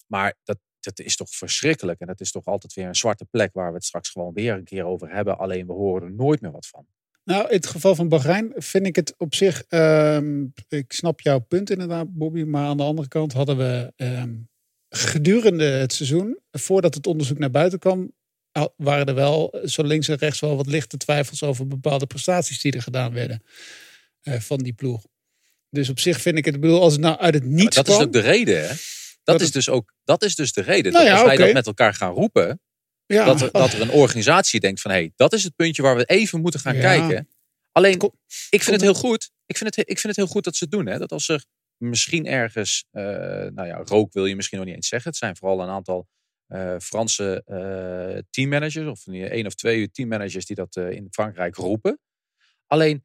maar 0.07 0.35
dat, 0.45 0.59
dat 0.81 0.99
is 0.99 1.17
toch 1.17 1.31
verschrikkelijk. 1.31 2.01
En 2.01 2.07
dat 2.07 2.21
is 2.21 2.31
toch 2.31 2.45
altijd 2.45 2.75
weer 2.75 2.87
een 2.87 2.95
zwarte 2.95 3.25
plek 3.25 3.53
waar 3.53 3.69
we 3.69 3.75
het 3.75 3.85
straks 3.85 4.09
gewoon 4.09 4.33
weer 4.33 4.55
een 4.55 4.65
keer 4.65 4.85
over 4.85 5.11
hebben. 5.11 5.39
Alleen 5.39 5.67
we 5.67 5.73
horen 5.73 6.03
er 6.03 6.13
nooit 6.13 6.41
meer 6.41 6.51
wat 6.51 6.67
van. 6.67 6.87
Nou, 7.25 7.49
in 7.49 7.57
het 7.57 7.67
geval 7.67 7.95
van 7.95 8.09
Bahrein 8.09 8.53
vind 8.57 8.87
ik 8.87 8.97
het 8.97 9.15
op 9.17 9.35
zich. 9.35 9.63
ehm, 9.63 10.47
ik 10.69 10.93
snap 10.93 11.21
jouw 11.21 11.39
punt 11.39 11.71
inderdaad, 11.71 12.13
Bobby. 12.13 12.43
Maar 12.43 12.67
aan 12.67 12.77
de 12.77 12.83
andere 12.83 13.09
kant 13.09 13.33
hadden 13.33 13.57
we 13.57 13.93
ehm, 13.97 14.37
gedurende 14.89 15.65
het 15.65 15.93
seizoen, 15.93 16.39
voordat 16.51 16.95
het 16.95 17.07
onderzoek 17.07 17.39
naar 17.39 17.51
buiten 17.51 17.79
kwam, 17.79 18.13
waren 18.77 19.07
er 19.07 19.15
wel 19.15 19.59
zo 19.65 19.83
links 19.83 20.09
en 20.09 20.17
rechts 20.17 20.41
wel 20.41 20.57
wat 20.57 20.67
lichte 20.67 20.97
twijfels 20.97 21.43
over 21.43 21.67
bepaalde 21.67 22.07
prestaties 22.07 22.61
die 22.61 22.73
er 22.73 22.83
gedaan 22.83 23.13
werden 23.13 23.43
eh, 24.21 24.41
van 24.41 24.59
die 24.59 24.73
ploeg. 24.73 25.05
Dus 25.71 25.89
op 25.89 25.99
zich 26.01 26.21
vind 26.21 26.39
ik 26.39 26.45
het, 26.45 26.61
bedoel, 26.61 26.81
als 26.81 26.93
het 26.93 27.03
nou 27.03 27.19
uit 27.19 27.35
het 27.35 27.45
niets 27.45 27.77
dat 27.77 27.89
is 27.89 27.95
ook 27.99 28.13
de 28.13 28.21
reden, 28.21 28.61
hè? 28.63 28.67
Dat, 28.69 28.79
Dat 29.39 29.41
is 29.41 29.51
dus 29.51 29.69
ook 29.69 29.95
dat 30.05 30.23
is 30.23 30.35
dus 30.35 30.53
de 30.53 30.61
reden. 30.63 30.93
Nou 30.93 31.05
dat 31.05 31.13
ja, 31.15 31.21
als 31.21 31.29
wij 31.37 31.45
dat 31.47 31.53
met 31.55 31.67
elkaar 31.67 31.95
gaan 31.95 32.13
roepen, 32.13 32.61
ja, 33.07 33.25
dat, 33.25 33.41
er, 33.41 33.51
dat 33.51 33.73
er 33.73 33.81
een 33.81 33.91
organisatie 33.91 34.61
denkt 34.61 34.81
van 34.81 34.91
hé, 34.91 34.97
hey, 34.97 35.13
dat 35.17 35.33
is 35.33 35.45
het 35.45 35.57
puntje 35.57 35.83
waar 35.83 35.97
we 35.97 36.05
even 36.05 36.41
moeten 36.41 36.61
gaan 36.61 36.75
Ja. 36.75 36.81
kijken. 36.81 37.29
Alleen, 37.73 37.99
Kom- 37.99 38.15
ik 38.51 38.63
vind 38.63 38.77
het 38.77 38.81
heel 38.81 38.95
goed. 38.95 39.31
Ik 39.47 39.57
vind 39.57 39.77
het, 39.77 39.89
ik 39.89 39.99
vind 39.99 40.03
het 40.03 40.17
heel 40.17 40.27
goed 40.33 40.45
dat 40.45 40.57
ze 40.57 40.65
het 40.65 40.73
doen. 40.73 40.87
Hè? 40.87 40.99
Dat 40.99 41.13
als 41.13 41.29
er 41.29 41.45
misschien 41.77 42.27
ergens, 42.27 42.85
eh, 42.91 43.03
nou 43.55 43.67
ja, 43.67 43.83
rook 43.85 44.13
wil 44.13 44.27
je 44.27 44.37
misschien 44.37 44.59
nog 44.59 44.67
niet 44.67 44.77
eens 44.77 44.89
zeggen. 44.89 45.11
Het 45.11 45.19
zijn 45.19 45.37
vooral 45.37 45.61
een 45.63 45.69
aantal 45.69 46.09
eh, 46.51 46.77
Franse 46.79 47.43
eh, 47.47 48.23
teammanagers, 48.31 48.87
of 48.87 49.07
één 49.07 49.47
of 49.47 49.55
twee 49.55 49.91
teammanagers 49.91 50.47
die 50.47 50.57
dat 50.57 50.77
eh, 50.77 50.91
in 50.91 51.09
Frankrijk 51.11 51.57
roepen. 51.57 51.99
Alleen, 52.67 53.05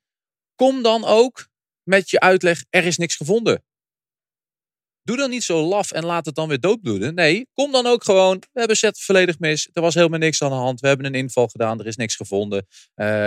kom 0.55 0.81
dan 0.81 1.03
ook 1.03 1.47
met 1.83 2.09
je 2.09 2.19
uitleg, 2.19 2.65
er 2.69 2.85
is 2.85 2.97
niks 2.97 3.15
gevonden. 3.15 3.63
Doe 5.03 5.17
dan 5.17 5.29
niet 5.29 5.43
zo 5.43 5.61
laf 5.61 5.91
en 5.91 6.05
laat 6.05 6.25
het 6.25 6.35
dan 6.35 6.47
weer 6.47 6.59
doodbloeden. 6.59 7.15
Nee, 7.15 7.47
kom 7.53 7.71
dan 7.71 7.85
ook 7.85 8.03
gewoon. 8.03 8.39
We 8.39 8.59
hebben 8.59 8.77
het 8.79 9.01
volledig 9.01 9.39
mis. 9.39 9.69
Er 9.73 9.81
was 9.81 9.93
helemaal 9.93 10.19
niks 10.19 10.41
aan 10.41 10.49
de 10.49 10.55
hand. 10.55 10.79
We 10.79 10.87
hebben 10.87 11.05
een 11.05 11.15
inval 11.15 11.47
gedaan. 11.47 11.79
Er 11.79 11.87
is 11.87 11.95
niks 11.95 12.15
gevonden. 12.15 12.67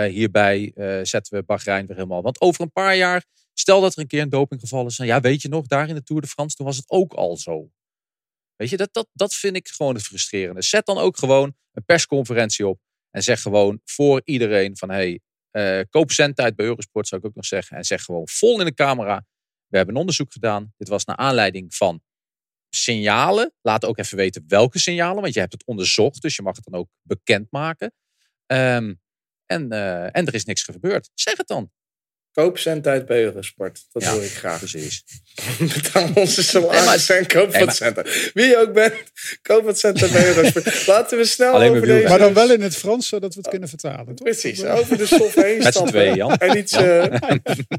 Hierbij 0.09 0.71
zetten 1.03 1.37
we 1.37 1.43
Bahrein 1.43 1.85
weer 1.85 1.95
helemaal. 1.95 2.21
Want 2.21 2.41
over 2.41 2.61
een 2.61 2.71
paar 2.71 2.95
jaar, 2.95 3.25
stel 3.53 3.81
dat 3.81 3.93
er 3.93 3.99
een 4.01 4.07
keer 4.07 4.21
een 4.21 4.29
dopinggeval 4.29 4.85
is. 4.85 4.97
Ja, 4.97 5.21
weet 5.21 5.41
je 5.41 5.49
nog, 5.49 5.65
daar 5.65 5.89
in 5.89 5.95
de 5.95 6.03
Tour 6.03 6.21
de 6.21 6.27
France, 6.27 6.55
toen 6.55 6.65
was 6.65 6.77
het 6.77 6.89
ook 6.89 7.13
al 7.13 7.37
zo. 7.37 7.69
Weet 8.59 8.69
je, 8.69 8.77
dat, 8.77 8.93
dat, 8.93 9.07
dat 9.13 9.33
vind 9.33 9.55
ik 9.55 9.67
gewoon 9.67 9.95
het 9.95 10.03
frustrerende. 10.03 10.61
Zet 10.61 10.85
dan 10.85 10.97
ook 10.97 11.17
gewoon 11.17 11.55
een 11.71 11.85
persconferentie 11.85 12.67
op. 12.67 12.79
En 13.11 13.23
zeg 13.23 13.41
gewoon 13.41 13.81
voor 13.83 14.21
iedereen 14.23 14.77
van, 14.77 14.89
hey, 14.89 15.19
eh, 15.51 15.79
koop 15.89 16.11
zendtijd 16.11 16.55
bij 16.55 16.65
Eurosport, 16.65 17.07
zou 17.07 17.21
ik 17.21 17.27
ook 17.27 17.35
nog 17.35 17.45
zeggen. 17.45 17.77
En 17.77 17.83
zeg 17.83 18.03
gewoon 18.03 18.27
vol 18.27 18.59
in 18.59 18.65
de 18.65 18.73
camera. 18.73 19.25
We 19.67 19.77
hebben 19.77 19.95
een 19.95 20.01
onderzoek 20.01 20.31
gedaan. 20.31 20.73
Dit 20.77 20.87
was 20.87 21.05
naar 21.05 21.15
aanleiding 21.15 21.75
van 21.75 22.01
signalen. 22.69 23.53
Laat 23.61 23.85
ook 23.85 23.97
even 23.97 24.17
weten 24.17 24.43
welke 24.47 24.79
signalen, 24.79 25.21
want 25.21 25.33
je 25.33 25.39
hebt 25.39 25.53
het 25.53 25.65
onderzocht. 25.65 26.21
Dus 26.21 26.35
je 26.35 26.41
mag 26.41 26.55
het 26.55 26.65
dan 26.65 26.79
ook 26.79 26.89
bekendmaken. 27.01 27.93
Ehm 28.45 28.93
en, 29.51 29.71
eh, 29.71 30.03
en 30.03 30.25
er 30.25 30.33
is 30.33 30.45
niks 30.45 30.63
gebeurd. 30.63 31.09
Zeg 31.13 31.37
het 31.37 31.47
dan. 31.47 31.71
Koop 32.39 32.57
zendtijd 32.57 33.05
bij 33.05 33.23
Eurosport. 33.23 33.85
Dat 33.91 34.03
Ja, 34.03 34.13
wil 34.13 34.23
ik 34.23 34.29
graag. 34.29 34.57
Precies. 34.57 35.03
Betaal 35.59 36.09
onze 36.23 36.43
salaris 36.43 37.07
Nee, 37.07 37.17
en 37.17 37.27
koop 37.27 37.51
nee, 37.51 37.65
wat 37.65 37.65
maar- 37.65 37.75
centen. 37.75 38.05
Wie 38.33 38.45
je 38.45 38.57
ook 38.57 38.73
bent, 38.73 38.93
koop 39.41 39.63
wat 39.63 39.79
centen 39.79 40.11
bij 40.11 40.27
Eurosport. 40.27 40.87
Laten 40.87 41.17
we 41.17 41.25
snel 41.25 41.53
Alleen 41.53 41.69
over 41.69 41.87
maar 41.87 41.95
deze... 41.95 42.07
maar 42.09 42.19
dan 42.19 42.33
wel 42.33 42.51
in 42.51 42.61
het 42.61 42.75
Frans, 42.75 43.07
zodat 43.07 43.33
we 43.33 43.39
het 43.39 43.49
kunnen 43.49 43.69
vertalen. 43.69 44.05
Toch? 44.05 44.23
Precies, 44.23 44.63
over 44.63 44.97
de 44.97 45.05
stof 45.05 45.35
heen 45.35 45.57
Met 45.63 45.73
z'n 45.75 45.85
tweeën, 45.85 46.15
Jan. 46.15 46.35
En 46.35 46.57
iets, 46.57 46.71
eh, 46.71 47.03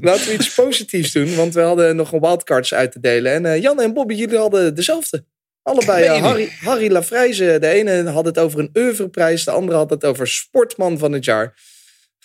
laten 0.01 0.27
we 0.27 0.33
iets 0.33 0.53
positiefs 0.53 1.11
doen, 1.11 1.35
want 1.35 1.53
we 1.53 1.61
hadden 1.61 1.95
nog 1.95 2.11
een 2.11 2.19
wildcards 2.19 2.73
uit 2.73 2.91
te 2.91 2.99
delen. 2.99 3.31
En 3.33 3.45
eh, 3.45 3.61
Jan 3.61 3.81
en 3.81 3.93
Bobby, 3.93 4.13
jullie 4.13 4.37
hadden 4.37 4.75
dezelfde. 4.75 5.25
Allebei, 5.63 6.03
eh, 6.05 6.21
Harry, 6.21 6.49
Harry 6.61 6.91
Lafrijze. 6.91 7.57
De 7.59 7.67
ene 7.67 8.09
had 8.09 8.25
het 8.25 8.37
over 8.39 8.59
een 8.59 8.69
oeuvreprijs, 8.73 9.43
de 9.43 9.51
andere 9.51 9.77
had 9.77 9.89
het 9.89 10.05
over 10.05 10.27
sportman 10.27 10.97
van 10.97 11.11
het 11.11 11.25
jaar. 11.25 11.53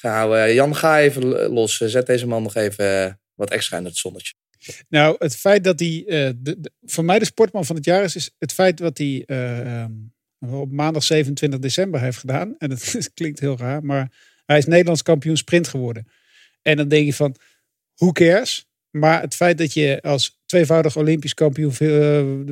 Eh, 0.03 0.55
Jan, 0.55 0.76
ga 0.76 1.01
even 1.01 1.24
los. 1.49 1.76
Zet 1.76 2.07
deze 2.07 2.26
man 2.26 2.42
nog 2.42 2.55
even 2.55 3.05
eh, 3.05 3.12
wat 3.34 3.51
extra 3.51 3.78
in 3.78 3.84
het 3.84 3.97
zonnetje. 3.97 4.34
Nou, 4.88 5.16
het 5.18 5.36
feit 5.36 5.64
dat 5.64 5.78
hij 5.78 6.05
eh, 6.07 6.30
voor 6.82 7.05
mij 7.05 7.18
de 7.18 7.24
sportman 7.24 7.64
van 7.64 7.76
het 7.76 7.84
jaar 7.84 8.05
is, 8.05 8.16
is 8.16 8.30
het 8.38 8.53
feit 8.53 8.80
wat 8.80 8.99
hij 8.99 9.22
eh, 9.26 9.82
ehm, 9.82 9.92
op 10.38 10.72
maandag 10.72 11.03
27 11.03 11.59
december 11.59 12.01
heeft 12.01 12.18
gedaan. 12.18 12.55
En 12.59 12.68
dat 12.68 12.99
klinkt 13.14 13.40
heel 13.40 13.57
raar, 13.57 13.84
maar 13.84 14.12
hij 14.47 14.59
is 14.59 14.66
Nederlands 14.66 15.03
kampioen 15.03 15.36
sprint 15.36 15.68
geworden. 15.68 16.09
En 16.62 16.76
dan 16.76 16.88
denk 16.88 17.07
je 17.07 17.14
van, 17.14 17.36
who 17.94 18.12
cares? 18.12 18.66
Maar 18.90 19.20
het 19.20 19.34
feit 19.34 19.59
dat 19.59 19.72
je 19.72 19.99
als 20.03 20.40
tweevoudig 20.47 20.97
Olympisch 20.97 21.34
kampioen 21.34 21.72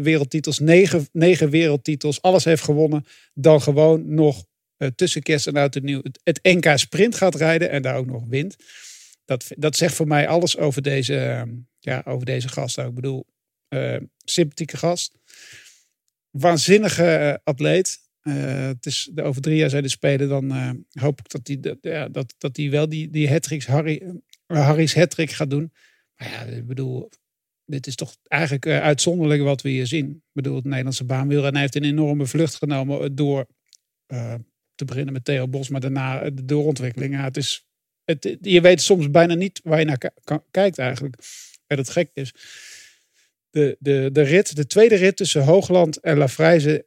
wereldtitels, 0.02 0.58
negen, 0.58 1.08
negen 1.12 1.50
wereldtitels, 1.50 2.22
alles 2.22 2.44
heeft 2.44 2.62
gewonnen, 2.62 3.06
dan 3.34 3.62
gewoon 3.62 4.14
nog 4.14 4.44
tussen 4.94 5.22
kerst 5.22 5.46
en 5.46 5.56
oud 5.56 5.76
en 5.76 5.84
nieuw 5.84 6.02
het, 6.22 6.38
NK 6.42 6.78
sprint 6.78 7.14
gaat 7.14 7.34
rijden 7.34 7.70
en 7.70 7.82
daar 7.82 7.96
ook 7.96 8.06
nog 8.06 8.24
wint. 8.26 8.56
Dat, 9.24 9.50
dat 9.56 9.76
zegt 9.76 9.94
voor 9.94 10.06
mij 10.06 10.28
alles 10.28 10.56
over 10.56 10.82
deze, 10.82 11.16
eh, 11.16 11.42
ja, 11.78 12.02
over 12.04 12.26
deze 12.26 12.48
gast. 12.48 12.78
ook. 12.78 12.88
Ik 12.88 12.94
bedoel, 12.94 13.26
eh, 13.68 13.96
sympathieke 14.24 14.76
gast. 14.76 15.18
Waanzinnige 16.30 17.04
eh, 17.04 17.34
atleet. 17.44 17.98
Eh, 18.20 18.66
het 18.66 18.86
is, 18.86 19.10
over 19.14 19.42
drie 19.42 19.56
jaar 19.56 19.70
zijn 19.70 19.82
de 19.82 19.88
Spelen. 19.88 20.28
Dan 20.28 20.52
eh, 20.52 20.70
hoop 20.90 21.18
ik 21.18 21.28
dat 21.30 21.46
hij 21.46 21.60
dat, 21.60 21.78
ja, 21.80 22.08
dat, 22.08 22.34
dat 22.38 22.56
wel 22.56 22.88
die, 22.88 23.10
die 23.10 23.30
hat-tricks, 23.30 23.66
Harry, 23.66 24.02
eh, 24.46 24.66
Harry's 24.66 24.94
hat-trick 24.94 25.30
gaat 25.30 25.50
doen. 25.50 25.72
Maar 26.16 26.28
ja, 26.28 26.42
ik 26.42 26.66
bedoel, 26.66 27.10
dit 27.64 27.86
is 27.86 27.94
toch 27.94 28.16
eigenlijk 28.22 28.66
eh, 28.66 28.80
uitzonderlijk 28.80 29.42
wat 29.42 29.62
we 29.62 29.68
hier 29.68 29.86
zien. 29.86 30.10
Ik 30.10 30.32
bedoel, 30.32 30.56
het 30.56 30.64
Nederlandse 30.64 31.04
baanwielrennen 31.04 31.60
heeft 31.60 31.74
een 31.74 31.84
enorme 31.84 32.26
vlucht 32.26 32.54
genomen 32.54 33.14
door 33.14 33.46
eh, 34.06 34.34
te 34.74 34.84
beginnen 34.84 35.12
met 35.12 35.24
Theo 35.24 35.48
Bos, 35.48 35.68
maar 35.68 35.80
daarna 35.80 36.20
eh, 36.20 36.30
de 36.34 36.44
doorontwikkeling. 36.44 37.20
Het 37.20 37.36
is, 37.36 37.66
het, 38.04 38.36
je 38.40 38.60
weet 38.60 38.82
soms 38.82 39.10
bijna 39.10 39.34
niet 39.34 39.60
waar 39.64 39.78
je 39.78 39.84
naar 39.84 40.12
kijkt 40.50 40.78
eigenlijk. 40.78 41.16
En 41.66 41.76
het 41.76 41.90
gek 41.90 42.10
is, 42.12 42.34
de, 43.50 43.76
de, 43.78 44.08
de 44.12 44.22
rit, 44.22 44.56
de 44.56 44.66
tweede 44.66 44.94
rit 44.94 45.16
tussen 45.16 45.44
Hoogland 45.44 46.00
en 46.00 46.16
Lafrijze, 46.16 46.86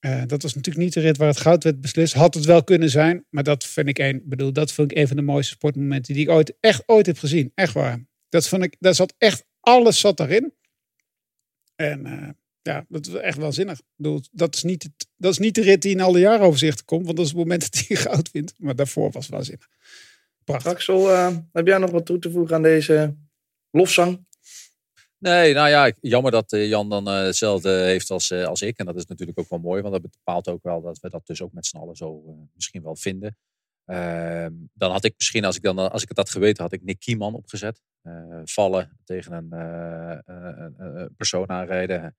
eh, 0.00 0.22
dat 0.26 0.42
was 0.42 0.54
natuurlijk 0.54 0.84
niet 0.84 0.94
de 0.94 1.00
rit 1.00 1.16
waar 1.16 1.28
het 1.28 1.40
goud 1.40 1.64
werd 1.64 1.80
beslist. 1.80 2.12
Had 2.12 2.34
het 2.34 2.44
wel 2.44 2.64
kunnen 2.64 2.90
zijn, 2.90 3.26
maar 3.30 3.42
dat 3.42 3.64
vind 3.64 3.88
ik 3.88 3.98
een, 3.98 4.22
bedoel, 4.24 4.52
dat 4.52 4.72
vind 4.72 4.90
ik 4.90 4.98
een 4.98 5.06
van 5.06 5.16
de 5.16 5.22
mooiste 5.22 5.52
sportmomenten 5.52 6.14
die 6.14 6.22
ik 6.22 6.30
ooit, 6.30 6.56
echt 6.60 6.82
ooit 6.86 7.06
heb 7.06 7.18
gezien. 7.18 7.52
Echt 7.54 7.72
waar. 7.72 8.06
Dat 8.28 8.48
vond 8.48 8.62
ik, 8.62 8.76
daar 8.78 8.94
zat 8.94 9.14
echt, 9.18 9.44
alles 9.60 10.00
zat 10.00 10.16
daarin. 10.16 10.54
En 11.76 12.06
eh, 12.06 12.28
Ja, 12.68 12.84
dat 12.88 13.06
is 13.06 13.14
echt 13.14 13.38
waanzinnig. 13.38 13.78
Ik 13.78 13.84
bedoel, 13.96 14.20
dat, 14.30 14.54
is 14.54 14.62
niet 14.62 14.82
het, 14.82 15.08
dat 15.16 15.32
is 15.32 15.38
niet 15.38 15.54
de 15.54 15.62
rit 15.62 15.82
die 15.82 15.94
in 15.94 16.00
alle 16.00 16.18
jaaroverzichten 16.18 16.84
komt. 16.84 17.04
Want 17.04 17.16
dat 17.16 17.26
is 17.26 17.32
het 17.32 17.40
moment 17.40 17.60
dat 17.60 17.86
hij 17.86 17.96
goud 18.06 18.30
wint. 18.30 18.54
Maar 18.58 18.76
daarvoor 18.76 19.10
was 19.10 19.26
het 19.26 19.34
waanzinnig. 19.34 19.68
Prachtig. 20.44 20.72
Axel, 20.72 21.10
eh, 21.10 21.36
heb 21.52 21.66
jij 21.66 21.78
nog 21.78 21.90
wat 21.90 22.06
toe 22.06 22.18
te 22.18 22.30
voegen 22.30 22.56
aan 22.56 22.62
deze 22.62 23.16
lofzang? 23.70 24.26
Nee, 25.18 25.54
nou 25.54 25.68
ja, 25.68 25.92
jammer 26.00 26.30
dat 26.30 26.52
eh, 26.52 26.68
Jan 26.68 26.88
dan 26.88 27.08
eh, 27.08 27.22
hetzelfde 27.22 27.70
heeft 27.70 28.10
als, 28.10 28.30
eh, 28.30 28.44
als 28.44 28.62
ik. 28.62 28.78
En 28.78 28.86
dat 28.86 28.96
is 28.96 29.06
natuurlijk 29.06 29.38
ook 29.38 29.48
wel 29.48 29.58
mooi, 29.58 29.82
want 29.82 29.94
dat 29.94 30.10
bepaalt 30.10 30.48
ook 30.48 30.62
wel 30.62 30.82
dat 30.82 30.98
we 31.00 31.08
dat 31.08 31.26
dus 31.26 31.42
ook 31.42 31.52
met 31.52 31.66
z'n 31.66 31.76
allen 31.76 31.96
zo 31.96 32.24
eh, 32.26 32.34
misschien 32.54 32.82
wel 32.82 32.96
vinden. 32.96 33.36
Ehm, 33.84 34.52
dan 34.74 34.90
had 34.90 35.04
ik 35.04 35.14
misschien, 35.16 35.44
als 35.44 35.56
ik, 35.56 35.62
dan, 35.62 35.78
als 35.90 36.02
ik 36.02 36.08
het 36.08 36.16
had 36.16 36.30
geweten, 36.30 36.62
had 36.62 36.72
ik 36.72 36.82
Nick 36.82 37.00
Kieman 37.00 37.34
opgezet. 37.34 37.80
Eh, 38.02 38.40
vallen 38.44 38.98
tegen 39.04 39.32
een 39.32 41.14
persoon 41.16 41.48
aanrijden 41.48 42.16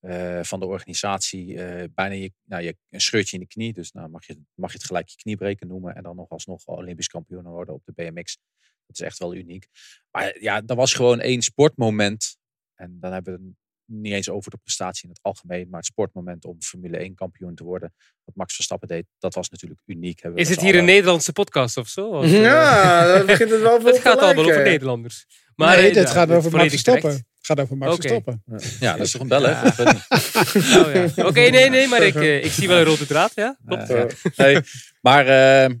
eh, 0.00 0.42
van 0.42 0.60
de 0.60 0.66
organisatie. 0.66 1.62
eh, 1.62 1.88
bijna 1.94 2.14
je, 2.14 2.32
nou, 2.44 2.62
je, 2.62 2.76
een 2.90 3.00
scheurtje 3.00 3.36
in 3.36 3.42
de 3.42 3.48
knie. 3.48 3.72
Dus 3.72 3.92
nou 3.92 4.08
mag 4.08 4.26
je, 4.26 4.40
mag 4.54 4.70
je 4.70 4.76
het 4.78 4.86
gelijk 4.86 5.08
je 5.08 5.16
knie 5.16 5.36
breken 5.36 5.66
noemen. 5.66 5.94
En 5.94 6.02
dan 6.02 6.16
nog 6.16 6.28
alsnog 6.28 6.66
Olympisch 6.66 7.08
kampioen 7.08 7.44
worden 7.44 7.74
op 7.74 7.84
de 7.84 7.92
BMX. 7.92 8.38
Dat 8.86 8.98
is 8.98 9.00
echt 9.00 9.18
wel 9.18 9.34
uniek. 9.34 9.66
Maar 10.10 10.40
ja, 10.40 10.60
dat 10.60 10.76
was 10.76 10.94
gewoon 10.94 11.20
één 11.20 11.42
sportmoment. 11.42 12.36
En 12.74 12.96
dan 13.00 13.12
hebben 13.12 13.34
we 13.34 13.46
het 13.46 13.56
niet 13.86 14.12
eens 14.12 14.28
over 14.28 14.50
de 14.50 14.56
prestatie 14.56 15.04
in 15.04 15.10
het 15.10 15.18
algemeen. 15.22 15.68
Maar 15.68 15.78
het 15.78 15.88
sportmoment 15.88 16.44
om 16.44 16.62
Formule 16.62 16.96
1 16.96 17.14
kampioen 17.14 17.54
te 17.54 17.64
worden. 17.64 17.94
Wat 18.24 18.34
Max 18.34 18.54
Verstappen 18.54 18.88
deed, 18.88 19.06
dat 19.18 19.34
was 19.34 19.48
natuurlijk 19.48 19.80
uniek. 19.84 20.22
Hebben 20.22 20.40
Is 20.40 20.48
het 20.48 20.60
hier 20.60 20.74
een 20.74 20.84
Nederlandse 20.84 21.32
podcast 21.32 21.76
of 21.76 21.88
zo? 21.88 22.08
Of, 22.08 22.24
eh, 22.24 22.40
Ja, 22.40 23.06
dat 23.06 23.26
begint 23.26 23.50
het 23.50 23.60
wel 23.60 23.80
veel 23.80 23.92
Het 23.92 24.00
gaat 24.00 24.18
allemaal 24.18 24.44
over 24.44 24.62
Nederlanders. 24.62 25.26
Maar 25.54 25.76
nee, 25.76 25.88
eh, 25.88 25.94
dit 25.94 26.06
ja, 26.06 26.12
gaat 26.12 26.30
over 26.30 26.50
Max 26.50 26.68
Verstappen. 26.68 27.26
Gaat 27.46 27.60
over 27.60 27.76
Max 27.76 27.94
Oké. 27.94 28.08
Verstappen. 28.08 28.42
Ja, 28.80 28.96
dat 28.96 29.06
is 29.06 29.12
toch 29.12 29.20
een 29.20 29.28
weet 29.28 29.92
niet? 29.92 30.06
Oh, 30.76 31.14
ja. 31.14 31.26
Oké, 31.28 31.40
nee, 31.40 31.70
nee, 31.70 31.88
maar 31.88 32.02
ik, 32.02 32.14
eh, 32.14 32.44
ik 32.44 32.50
zie 32.50 32.68
wel 32.68 32.78
een 32.78 32.84
rode 32.84 33.06
draad. 33.06 33.34
Ja, 33.34 33.56
klopt. 33.66 33.88
Ja, 33.88 33.96
ja. 33.96 34.06
Nee, 34.36 34.60
maar 35.00 35.26
eh, 35.26 35.74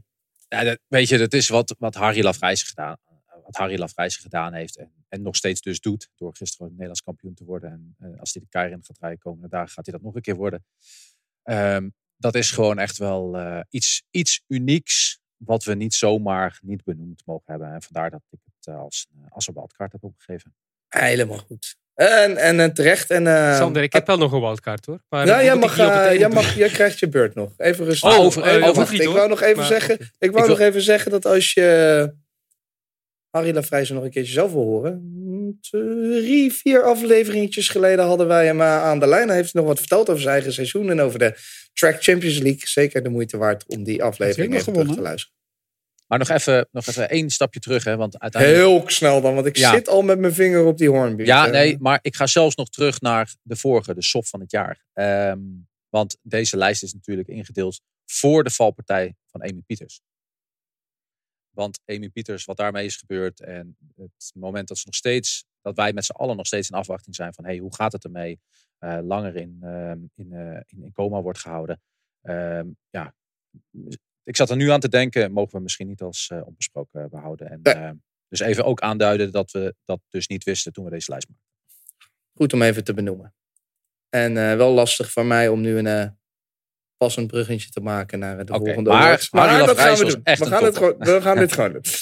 ja, 0.48 0.64
dat, 0.64 0.78
weet 0.88 1.08
je, 1.08 1.18
dat 1.18 1.32
is 1.32 1.48
wat, 1.48 1.74
wat 1.78 1.94
Harry 1.94 2.22
Lafrijzen 2.22 2.66
gedaan, 2.66 2.96
wat 3.44 3.56
Harry 3.56 3.78
Lafrijzen 3.78 4.22
gedaan 4.22 4.52
heeft. 4.52 4.76
En, 4.76 4.92
en 5.08 5.22
nog 5.22 5.36
steeds 5.36 5.60
dus 5.60 5.80
doet. 5.80 6.08
Door 6.16 6.36
gisteren 6.36 6.70
Nederlands 6.70 7.02
kampioen 7.02 7.34
te 7.34 7.44
worden. 7.44 7.70
En 7.70 7.94
eh, 7.98 8.20
als 8.20 8.32
hij 8.32 8.42
de 8.42 8.48
Keirin 8.48 8.84
gaat 8.84 8.98
rijden 8.98 9.18
komende 9.18 9.48
dagen, 9.48 9.68
gaat 9.68 9.86
hij 9.86 9.94
dat 9.94 10.02
nog 10.02 10.14
een 10.14 10.20
keer 10.20 10.36
worden. 10.36 10.64
Ehm, 11.42 11.88
dat 12.16 12.34
is 12.34 12.50
gewoon 12.50 12.78
echt 12.78 12.98
wel 12.98 13.36
eh, 13.36 13.60
iets, 13.70 14.02
iets 14.10 14.42
unieks. 14.46 15.20
Wat 15.36 15.64
we 15.64 15.74
niet 15.74 15.94
zomaar 15.94 16.58
niet 16.62 16.84
benoemd 16.84 17.22
mogen 17.26 17.44
hebben. 17.46 17.72
En 17.72 17.82
vandaar 17.82 18.10
dat 18.10 18.22
ik 18.30 18.38
het 18.44 18.74
als, 18.74 19.06
als 19.28 19.48
een 19.48 19.54
wildcard 19.54 19.92
heb 19.92 20.04
opgegeven. 20.04 20.54
Helemaal 20.88 21.38
goed. 21.38 21.76
En, 21.94 22.36
en, 22.36 22.60
en 22.60 22.74
terecht. 22.74 23.10
En, 23.10 23.26
eh, 23.26 23.56
Sander, 23.56 23.82
ik 23.82 23.92
heb 23.92 24.06
wel 24.06 24.16
nog 24.18 24.32
een 24.32 24.40
wildcard 24.40 24.86
hoor. 24.86 25.00
Maar 25.08 25.26
ja, 25.26 25.34
dat 25.36 25.44
jij, 25.44 25.56
mag, 25.56 25.78
eh, 25.78 26.18
jij, 26.18 26.28
mag, 26.28 26.54
jij 26.56 26.68
krijgt 26.68 26.98
je 26.98 27.08
beurt 27.08 27.34
nog. 27.34 27.52
Even 27.56 27.84
rustig. 27.84 28.12
Oh, 28.12 28.24
over, 28.24 28.42
eh, 28.42 28.48
even 28.48 28.62
hoeft 28.62 28.76
wachten. 28.76 28.94
niet, 28.94 29.02
ik 29.02 29.08
wou 29.12 29.28
nog 29.28 29.42
even 29.42 29.56
Maar- 29.56 29.66
zeggen. 29.66 29.98
Ik 30.18 30.30
wou 30.30 30.46
wil- 30.46 30.56
nog 30.56 30.66
even 30.66 30.80
zeggen 30.82 31.10
dat 31.10 31.26
als 31.26 31.52
je 31.54 32.14
Harry 33.30 33.54
Lafrijzen 33.54 33.94
nog 33.94 34.04
een 34.04 34.10
keertje 34.10 34.32
zelf 34.32 34.52
wil 34.52 34.62
horen. 34.64 35.00
mm, 35.12 35.58
Drie, 35.60 36.52
vier 36.52 36.82
afleveringetjes 36.82 37.68
geleden 37.68 38.04
hadden 38.04 38.26
wij 38.26 38.46
hem 38.46 38.60
eh, 38.60 38.82
aan 38.82 38.98
de 38.98 39.06
lijn. 39.06 39.28
Hij 39.28 39.36
heeft 39.36 39.54
nog 39.54 39.66
wat 39.66 39.78
verteld 39.78 40.08
over 40.08 40.20
zijn 40.22 40.34
eigen 40.34 40.52
seizoen 40.52 40.90
en 40.90 41.00
over 41.00 41.18
de 41.18 41.34
Track 41.72 42.02
Champions 42.02 42.38
League. 42.38 42.60
Zeker 42.68 43.02
de 43.02 43.08
moeite 43.08 43.36
waard 43.36 43.64
om 43.66 43.84
die 43.84 44.02
aflevering 44.02 44.54
even 44.54 44.72
terug 44.72 44.94
te 44.94 45.00
luisteren. 45.00 45.34
Maar 46.06 46.18
nog 46.18 46.28
even, 46.28 46.68
nog 46.70 46.86
even 46.86 47.08
één 47.08 47.30
stapje 47.30 47.60
terug. 47.60 47.84
Hè, 47.84 47.96
want 47.96 48.18
uiteindelijk... 48.18 48.62
Heel 48.62 48.88
snel 48.90 49.20
dan, 49.20 49.34
want 49.34 49.46
ik 49.46 49.56
Ja. 49.56 49.72
zit 49.72 49.88
al 49.88 50.02
met 50.02 50.18
mijn 50.18 50.32
vinger 50.32 50.64
op 50.64 50.78
die 50.78 50.88
hoornbuurt. 50.88 51.28
Ja, 51.28 51.46
eh. 51.46 51.52
nee, 51.52 51.78
maar 51.78 51.98
ik 52.02 52.16
ga 52.16 52.26
zelfs 52.26 52.54
nog 52.54 52.68
terug 52.68 53.00
naar 53.00 53.34
de 53.42 53.56
vorige, 53.56 53.94
de 53.94 54.02
SOF 54.02 54.28
van 54.28 54.40
het 54.40 54.50
jaar. 54.50 54.84
Ehm, 54.92 55.40
want 55.88 56.16
deze 56.22 56.56
lijst 56.56 56.82
is 56.82 56.92
natuurlijk 56.92 57.28
ingedeeld 57.28 57.80
voor 58.04 58.44
de 58.44 58.50
valpartij 58.50 59.14
van 59.26 59.42
Amy 59.42 59.62
Pieters. 59.66 60.00
Want 61.50 61.80
Amy 61.84 62.08
Pieters, 62.08 62.44
wat 62.44 62.56
daarmee 62.56 62.84
is 62.84 62.96
gebeurd 62.96 63.40
en 63.40 63.76
het 63.96 64.32
moment 64.34 64.68
dat 64.68 64.78
ze 64.78 64.82
nog 64.86 64.94
steeds, 64.94 65.44
dat 65.60 65.76
wij 65.76 65.92
met 65.92 66.04
z'n 66.04 66.12
allen 66.12 66.36
nog 66.36 66.46
steeds 66.46 66.70
in 66.70 66.76
afwachting 66.76 67.14
zijn 67.14 67.34
van 67.34 67.44
hey, 67.44 67.56
hoe 67.58 67.74
gaat 67.74 67.92
het 67.92 68.04
ermee? 68.04 68.40
Eh, 68.78 68.98
langer 69.02 69.36
in, 69.36 69.58
ehm, 69.62 69.98
in, 70.14 70.32
eh, 70.32 70.60
in, 70.66 70.82
in 70.82 70.92
coma 70.92 71.22
wordt 71.22 71.38
gehouden. 71.38 71.82
Ehm, 72.22 72.66
ja, 72.90 73.14
ik 74.26 74.36
zat 74.36 74.50
er 74.50 74.56
nu 74.56 74.70
aan 74.70 74.80
te 74.80 74.88
denken, 74.88 75.32
mogen 75.32 75.56
we 75.56 75.62
misschien 75.62 75.86
niet 75.86 76.02
als 76.02 76.28
eh, 76.32 76.46
onbesproken 76.46 77.10
behouden. 77.10 77.50
En, 77.50 77.62
ehm, 77.62 77.94
dus 78.28 78.40
even 78.40 78.64
ook 78.64 78.80
aanduiden 78.80 79.32
dat 79.32 79.50
we 79.50 79.74
dat 79.84 80.00
dus 80.08 80.26
niet 80.26 80.44
wisten 80.44 80.72
toen 80.72 80.84
we 80.84 80.90
deze 80.90 81.10
lijst 81.10 81.28
maakten. 81.28 81.46
Goed 82.34 82.52
om 82.52 82.62
even 82.62 82.84
te 82.84 82.94
benoemen. 82.94 83.34
En 84.08 84.36
eh, 84.36 84.56
wel 84.56 84.72
lastig 84.72 85.10
voor 85.12 85.26
mij 85.26 85.48
om 85.48 85.60
nu 85.60 85.78
een 85.78 85.86
eh, 85.86 86.06
passend 86.96 87.26
bruggetje 87.26 87.70
te 87.70 87.80
maken 87.80 88.18
naar 88.18 88.44
de 88.44 88.52
volgende 88.52 88.90
maar 88.90 89.02
awards. 89.02 89.28
Harry 89.30 89.66
dat 89.66 89.78
gaan 89.78 89.96
we 89.96 90.04
doen. 90.04 90.20
we 90.24 90.46
gaan, 90.46 90.64
het 90.64 90.76
gewoon, 90.76 90.94
we 90.98 91.20
gaan 91.22 91.38
dit 91.38 91.52
gewoon 91.52 91.72
doen. 91.72 91.82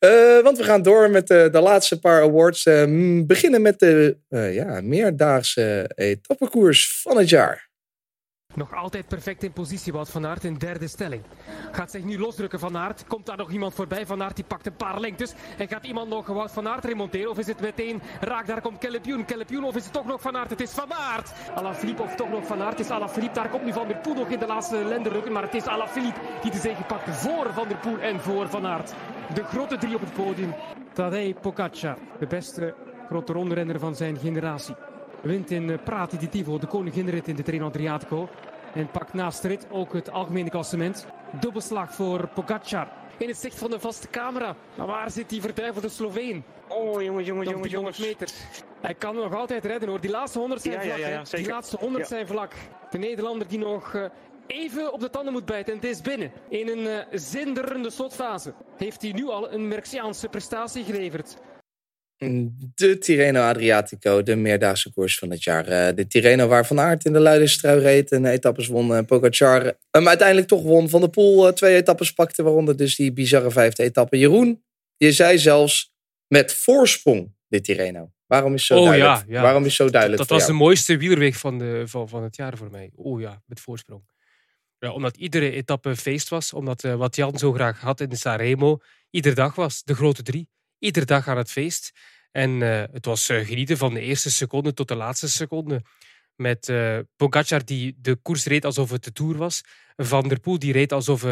Eh, 0.00 0.42
want 0.42 0.58
we 0.58 0.64
gaan 0.64 0.82
door 0.82 1.10
met 1.10 1.26
de, 1.26 1.48
de 1.52 1.60
laatste 1.60 1.98
paar 1.98 2.22
awards. 2.22 2.66
Eh, 2.66 2.84
beginnen 3.26 3.62
met 3.62 3.78
de 3.78 4.16
eh, 4.28 4.54
ja, 4.54 4.80
meerdaagse 4.80 5.90
etappekoers 5.94 7.00
van 7.00 7.16
het 7.16 7.28
jaar. 7.28 7.69
Nog 8.54 8.74
altijd 8.74 9.08
perfect 9.08 9.42
in 9.42 9.52
positie, 9.52 9.92
Wout 9.92 10.10
van 10.10 10.26
Aert 10.26 10.44
in 10.44 10.54
derde 10.54 10.88
stelling. 10.88 11.22
Gaat 11.72 11.90
zich 11.90 12.04
nu 12.04 12.18
losdrukken 12.18 12.58
van 12.58 12.76
Aert. 12.76 13.04
Komt 13.06 13.26
daar 13.26 13.36
nog 13.36 13.50
iemand 13.50 13.74
voorbij? 13.74 14.06
Van 14.06 14.22
Aert 14.22 14.36
die 14.36 14.44
pakt 14.44 14.66
een 14.66 14.76
paar 14.76 15.00
lengtes. 15.00 15.32
En 15.58 15.68
gaat 15.68 15.84
iemand 15.84 16.08
nog 16.08 16.26
Wout 16.26 16.50
van 16.50 16.68
Aert 16.68 16.84
remonteren? 16.84 17.30
Of 17.30 17.38
is 17.38 17.46
het 17.46 17.60
meteen 17.60 18.02
raak? 18.20 18.46
Daar 18.46 18.60
komt 18.60 18.78
Kellepioen. 18.78 19.24
Kellepioen 19.24 19.64
of 19.64 19.76
is 19.76 19.84
het 19.84 19.92
toch 19.92 20.06
nog 20.06 20.20
van 20.20 20.36
Aert? 20.36 20.50
Het 20.50 20.60
is 20.60 20.70
van 20.70 20.92
Aert. 20.92 21.32
Alaphilippe 21.54 22.02
of 22.02 22.14
toch 22.14 22.30
nog 22.30 22.46
van 22.46 22.62
Aert? 22.62 22.78
Het 22.78 22.86
is 22.86 22.90
Alaphilippe. 22.90 23.34
Daar 23.34 23.48
komt 23.48 23.64
nu 23.64 23.72
Van 23.72 23.88
der 23.88 23.96
Poel 23.96 24.14
nog 24.14 24.28
in 24.28 24.38
de 24.38 24.46
laatste 24.46 24.84
lendenrukken. 24.84 25.32
Maar 25.32 25.42
het 25.42 25.54
is 25.54 25.66
Alaphilippe 25.66 26.20
die 26.42 26.50
de 26.50 26.58
zege 26.58 26.82
pakt 26.82 27.16
voor 27.16 27.52
Van 27.52 27.68
der 27.68 27.76
Poel 27.76 27.98
en 27.98 28.20
voor 28.20 28.48
Van 28.48 28.66
Aert. 28.66 28.94
De 29.34 29.44
grote 29.44 29.78
drie 29.78 29.94
op 29.94 30.00
het 30.00 30.12
podium. 30.12 30.54
Tadej 30.92 31.34
Pogacar, 31.34 31.96
de 32.18 32.26
beste 32.26 32.74
grote 33.08 33.32
rondrenner 33.32 33.78
van 33.78 33.94
zijn 33.94 34.18
generatie. 34.18 34.74
Wint 35.22 35.50
in 35.50 35.70
eh, 35.70 35.78
Prati 35.84 36.16
di 36.18 36.28
Tivo 36.28 36.58
de 36.58 36.66
koninginrit 36.66 37.28
in 37.28 37.36
de 37.36 37.42
Treno 37.42 37.66
Adriatico. 37.66 38.28
En 38.74 38.90
pakt 38.90 39.12
naast 39.12 39.42
de 39.42 39.48
rit 39.48 39.66
ook 39.70 39.92
het 39.92 40.10
algemene 40.10 40.50
klassement. 40.50 41.06
Dubbelslag 41.40 41.94
voor 41.94 42.28
Pogacar. 42.28 42.88
In 43.16 43.28
het 43.28 43.36
zicht 43.36 43.58
van 43.58 43.70
de 43.70 43.80
vaste 43.80 44.08
camera. 44.08 44.56
Maar 44.74 44.86
waar 44.86 45.10
zit 45.10 45.28
die 45.28 45.40
verduivelde 45.40 45.88
Sloveen? 45.88 46.44
Oh, 46.68 47.02
jongens, 47.02 47.26
jongens, 47.26 47.26
Nog 47.26 47.54
jongens, 47.54 47.68
300 47.68 47.70
jongens. 47.70 47.98
meter. 47.98 48.30
Hij 48.80 48.94
kan 48.94 49.14
nog 49.14 49.34
altijd 49.34 49.64
redden 49.64 49.88
hoor. 49.88 50.00
Die 50.00 50.10
laatste 50.10 50.38
100 50.38 50.62
zijn 50.62 50.74
Ja, 50.74 50.80
vlak. 50.80 50.96
ja, 50.98 51.08
ja, 51.08 51.22
die 51.30 51.48
laatste 51.48 51.76
100 51.80 52.02
Ja. 52.02 52.08
zijn 52.16 52.26
vlak. 52.26 52.52
De 52.90 52.98
Nederlander 52.98 53.48
die 53.48 53.58
nog 53.58 53.94
eh, 53.94 54.04
even 54.46 54.92
op 54.92 55.00
de 55.00 55.10
tanden 55.10 55.32
moet 55.32 55.44
bijten. 55.44 55.72
En 55.72 55.78
het 55.78 55.88
is 55.88 56.00
binnen. 56.00 56.32
In 56.48 56.68
een 56.68 56.86
eh, 56.86 57.06
zinderende 57.12 57.90
slotfase. 57.90 58.52
Heeft 58.76 59.02
hij 59.02 59.12
nu 59.12 59.28
al 59.28 59.52
een 59.52 59.68
Merciaanse 59.68 60.28
prestatie 60.28 60.84
geleverd. 60.84 61.36
De 62.74 62.98
Tirreno 62.98 63.40
Adriatico, 63.40 64.22
de 64.22 64.36
meerdaagse 64.36 64.92
koers 64.92 65.18
van 65.18 65.30
het 65.30 65.44
jaar. 65.44 65.66
Eh, 65.66 65.94
de 65.94 66.06
Tirreno 66.06 66.46
waar 66.46 66.66
Van 66.66 66.80
Aert 66.80 67.04
in 67.04 67.12
de 67.12 67.18
Luidenstrui 67.20 67.80
reed 67.80 68.10
en 68.12 68.24
etappes 68.26 68.66
won. 68.66 68.94
eh, 68.94 69.04
Pogacar 69.06 69.76
hem 69.90 70.08
uiteindelijk 70.08 70.48
toch 70.48 70.62
won. 70.62 70.88
Van 70.88 71.00
de 71.00 71.08
Poel 71.08 71.46
eh, 71.46 71.52
twee 71.52 71.76
etappes 71.76 72.12
pakte, 72.12 72.42
waaronder 72.42 72.76
dus 72.76 72.96
die 72.96 73.12
bizarre 73.12 73.50
vijfde 73.50 73.82
etappe. 73.82 74.18
Jeroen, 74.18 74.62
je 74.96 75.12
zei 75.12 75.38
zelfs 75.38 75.92
met 76.26 76.54
voorsprong 76.54 77.34
de 77.46 77.60
Tirreno. 77.60 78.12
Waarom 78.26 78.54
is 78.54 78.66
zo 78.66 78.76
Oh, 78.78 78.84
duidelijk? 78.84 79.18
ja, 79.18 79.24
ja. 79.34 79.42
Waarom 79.42 79.64
is 79.64 79.74
zo 79.76 79.90
duidelijk 79.90 80.20
Dat 80.20 80.30
was 80.38 80.46
de 80.46 80.52
mooiste 80.52 80.96
wielerweek 80.96 81.34
van, 81.34 81.58
de, 81.58 81.82
van, 81.86 82.08
van 82.08 82.22
het 82.22 82.36
jaar 82.36 82.56
voor 82.56 82.70
mij. 82.70 82.90
Oh 82.94 83.20
ja, 83.20 83.42
met 83.46 83.60
voorsprong. 83.60 84.02
Ja, 84.78 84.92
omdat 84.92 85.16
iedere 85.16 85.50
etappe 85.50 85.96
feest 85.96 86.28
was. 86.28 86.52
Omdat 86.52 86.82
wat 86.82 87.16
Jan 87.16 87.38
zo 87.38 87.52
graag 87.52 87.80
had 87.80 88.00
in 88.00 88.08
de 88.08 88.16
Sanremo. 88.16 88.78
Iedere 89.10 89.34
dag 89.34 89.54
was 89.54 89.82
de 89.82 89.94
grote 89.94 90.22
drie. 90.22 90.48
Iedere 90.80 91.06
dag 91.06 91.28
aan 91.28 91.36
het 91.36 91.50
feest. 91.50 91.90
En 92.30 92.62
eh, 92.62 92.84
het 92.92 93.04
was 93.04 93.28
eh, 93.28 93.46
genieten 93.46 93.76
van 93.76 93.94
de 93.94 94.00
eerste 94.00 94.30
seconde 94.30 94.72
tot 94.72 94.88
de 94.88 94.94
laatste 94.94 95.28
seconde. 95.28 95.82
Met 96.36 96.68
eh 96.68 96.98
Pogacar 97.16 97.64
die 97.64 97.96
de 97.98 98.16
koers 98.16 98.44
reed 98.44 98.64
alsof 98.64 98.90
het 98.90 99.04
de 99.04 99.12
Tour 99.12 99.36
was. 99.36 99.60
Van 99.96 100.28
der 100.28 100.40
Poel 100.40 100.58
die 100.58 100.72
reed 100.72 100.92
alsof 100.92 101.22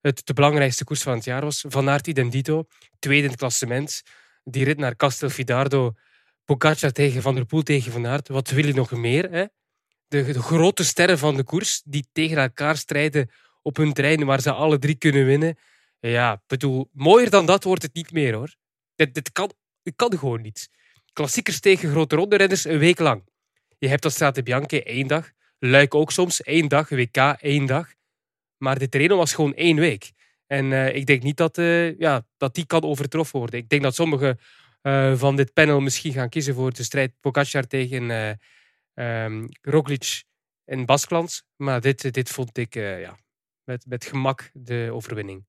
het 0.00 0.26
de 0.26 0.32
belangrijkste 0.34 0.84
koers 0.84 1.02
van 1.02 1.14
het 1.14 1.24
jaar 1.24 1.44
was. 1.44 1.64
Van 1.68 1.88
Aert 1.88 2.06
idem 2.06 2.30
dito. 2.30 2.64
Tweede 2.98 3.22
in 3.24 3.30
het 3.30 3.38
klassement. 3.38 4.02
Die 4.44 4.64
rit 4.64 4.78
naar 4.78 4.96
Castelfidardo. 4.96 5.94
Pogacar 6.44 6.92
tegen 6.92 7.22
Van 7.22 7.34
der 7.34 7.44
Poel 7.44 7.62
tegen 7.62 7.92
Van 7.92 8.06
Aert. 8.06 8.28
Wat 8.28 8.50
wil 8.50 8.66
je 8.66 8.74
nog 8.74 8.90
meer? 8.90 9.30
Hè? 9.30 9.44
De, 10.08 10.42
grote 10.42 10.84
sterren 10.84 11.18
van 11.18 11.36
de 11.36 11.44
koers 11.44 11.82
die 11.84 12.06
tegen 12.12 12.36
elkaar 12.36 12.76
strijden 12.76 13.30
op 13.62 13.76
hun 13.76 13.92
terrein 13.92 14.24
waar 14.24 14.40
ze 14.40 14.52
alle 14.52 14.78
drie 14.78 14.94
kunnen 14.94 15.26
winnen. 15.26 15.58
Ja, 16.00 16.42
bedoel, 16.46 16.88
mooier 16.92 17.30
dan 17.30 17.46
dat 17.46 17.64
wordt 17.64 17.82
het 17.82 17.94
niet 17.94 18.12
meer 18.12 18.34
hoor. 18.34 18.54
Dit, 18.96 19.14
dit 19.14 19.32
kan, 19.32 19.52
dit 19.82 19.96
kan 19.96 20.18
gewoon 20.18 20.40
niet. 20.40 20.68
Klassiekers 21.12 21.60
tegen 21.60 21.90
grote 21.90 22.16
rondrenners 22.16 22.64
een 22.64 22.78
week 22.78 22.98
lang. 22.98 23.24
Je 23.78 23.88
hebt 23.88 24.02
dat 24.02 24.12
Strade 24.12 24.42
Bianche 24.42 24.82
één 24.82 25.06
dag. 25.06 25.30
Luik 25.58 25.94
ook 25.94 26.12
soms 26.12 26.42
één 26.42 26.68
dag. 26.68 26.88
WK 26.88 27.16
één 27.16 27.66
dag. 27.66 27.94
Maar 28.56 28.78
de 28.78 28.88
trainer 28.88 29.16
was 29.16 29.34
gewoon 29.34 29.54
één 29.54 29.76
week. 29.76 30.12
En 30.46 30.72
eh, 30.72 30.94
ik 30.94 31.06
denk 31.06 31.22
niet 31.22 31.36
dat, 31.36 31.58
eh, 31.58 31.98
ja, 31.98 32.26
dat 32.36 32.54
die 32.54 32.66
kan 32.66 32.82
overtroffen 32.82 33.38
worden. 33.38 33.60
Ik 33.60 33.68
denk 33.68 33.82
dat 33.82 33.94
sommigen 33.94 34.38
eh, 34.82 35.16
van 35.16 35.36
dit 35.36 35.52
panel 35.52 35.80
misschien 35.80 36.12
gaan 36.12 36.28
kiezen 36.28 36.54
voor 36.54 36.72
de 36.72 36.82
strijd 36.82 37.12
Pogacar 37.20 37.66
tegen, 37.66 38.38
ehm 38.94 39.46
Roglic 39.60 40.24
en 40.64 40.86
Basklans. 40.86 41.42
Maar 41.56 41.80
dit, 41.80 42.14
dit 42.14 42.30
vond 42.30 42.58
ik 42.58 42.74
ja, 42.74 43.16
met, 43.64 43.86
met 43.86 44.04
gemak 44.04 44.50
de 44.52 44.88
overwinning. 44.92 45.46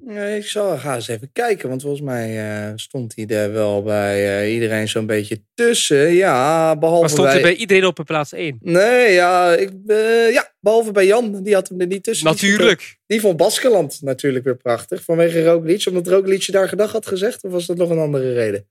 Nee, 0.00 0.38
ik 0.38 0.46
zal 0.46 0.78
ga 0.78 0.94
eens 0.94 1.08
even 1.08 1.30
kijken, 1.32 1.68
want 1.68 1.82
volgens 1.82 2.02
mij 2.02 2.38
eh, 2.66 2.72
stond 2.76 3.12
hij 3.16 3.26
er 3.26 3.52
wel 3.52 3.82
bij 3.82 4.40
eh, 4.40 4.52
iedereen 4.54 4.88
zo'n 4.88 5.06
beetje 5.06 5.42
tussen. 5.54 6.12
Ja, 6.14 6.76
behalve 6.76 7.00
Maar 7.00 7.10
stond 7.10 7.26
bij... 7.28 7.36
er 7.36 7.42
bij 7.42 7.54
iedereen 7.54 7.84
op 7.84 8.00
plaats 8.04 8.32
1? 8.32 8.58
Nee, 8.60 9.12
ja, 9.12 9.52
ik, 9.54 9.70
eh, 9.86 10.32
ja, 10.32 10.52
behalve 10.60 10.92
bij 10.92 11.06
Jan. 11.06 11.42
Die 11.42 11.54
had 11.54 11.68
hem 11.68 11.80
er 11.80 11.86
niet 11.86 12.04
tussen. 12.04 12.26
Die 12.26 12.36
vond- 12.38 12.50
Natuurlijk. 12.52 12.98
Die 13.06 13.20
vond 13.20 13.36
Baskeland 13.36 13.98
natuurlijk 14.02 14.44
weer 14.44 14.56
prachtig. 14.56 15.02
Vanwege 15.04 15.44
Roglic. 15.44 15.86
Omdat 15.88 16.06
Roglic 16.06 16.42
je 16.42 16.52
daar 16.52 16.68
gedag 16.68 16.92
had 16.92 17.06
gezegd. 17.06 17.44
Of 17.44 17.50
was 17.52 17.66
dat 17.66 17.76
nog 17.76 17.90
een 17.90 17.98
andere 17.98 18.32
reden? 18.32 18.66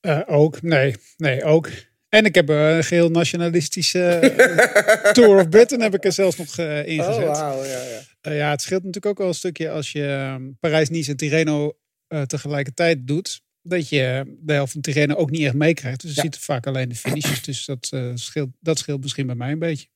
Eh, 0.00 0.20
ook, 0.26 0.62
nee, 0.62 0.94
nee, 1.16 1.44
ook. 1.44 1.68
En 2.08 2.24
ik 2.24 2.34
heb 2.34 2.48
een 2.48 2.84
geheel 2.84 3.08
nationalistische 3.10 4.32
Tour 5.12 5.38
of 5.38 5.48
Britain 5.48 5.80
heb 5.80 5.94
ik 5.94 6.04
er 6.04 6.12
zelfs 6.12 6.36
nog 6.36 6.58
eh, 6.58 6.86
ingezet. 6.86 7.16
Oh, 7.24 7.38
wauw, 7.38 7.62
ja, 7.64 7.70
ja. 7.70 8.00
Eh, 8.22 8.36
ja, 8.36 8.50
het 8.50 8.62
scheelt 8.62 8.84
natuurlijk 8.84 9.12
ook 9.12 9.18
wel 9.18 9.28
een 9.28 9.34
stukje 9.34 9.70
als 9.70 9.92
je 9.92 10.06
ehm, 10.06 10.50
Parijs-Nice 10.60 11.10
en 11.10 11.16
Tirreno 11.16 11.78
eh, 12.06 12.22
tegelijkertijd 12.22 13.06
doet. 13.06 13.42
Dat 13.62 13.88
je 13.88 14.36
de 14.40 14.52
helft 14.52 14.72
van 14.72 14.80
Tirreno 14.80 15.14
ook 15.14 15.30
niet 15.30 15.44
echt 15.44 15.54
meekrijgt. 15.54 16.00
Dus 16.00 16.14
je 16.14 16.20
ziet 16.20 16.38
vaak 16.38 16.66
alleen 16.66 16.88
de 16.88 16.94
finishes. 16.94 17.42
Dus 17.42 17.64
dat, 17.64 17.88
eh, 17.90 18.10
scheelt, 18.14 18.50
dat 18.60 18.78
scheelt 18.78 19.02
misschien 19.02 19.26
bij 19.26 19.34
mij 19.34 19.52
een 19.52 19.58
beetje. 19.58 19.88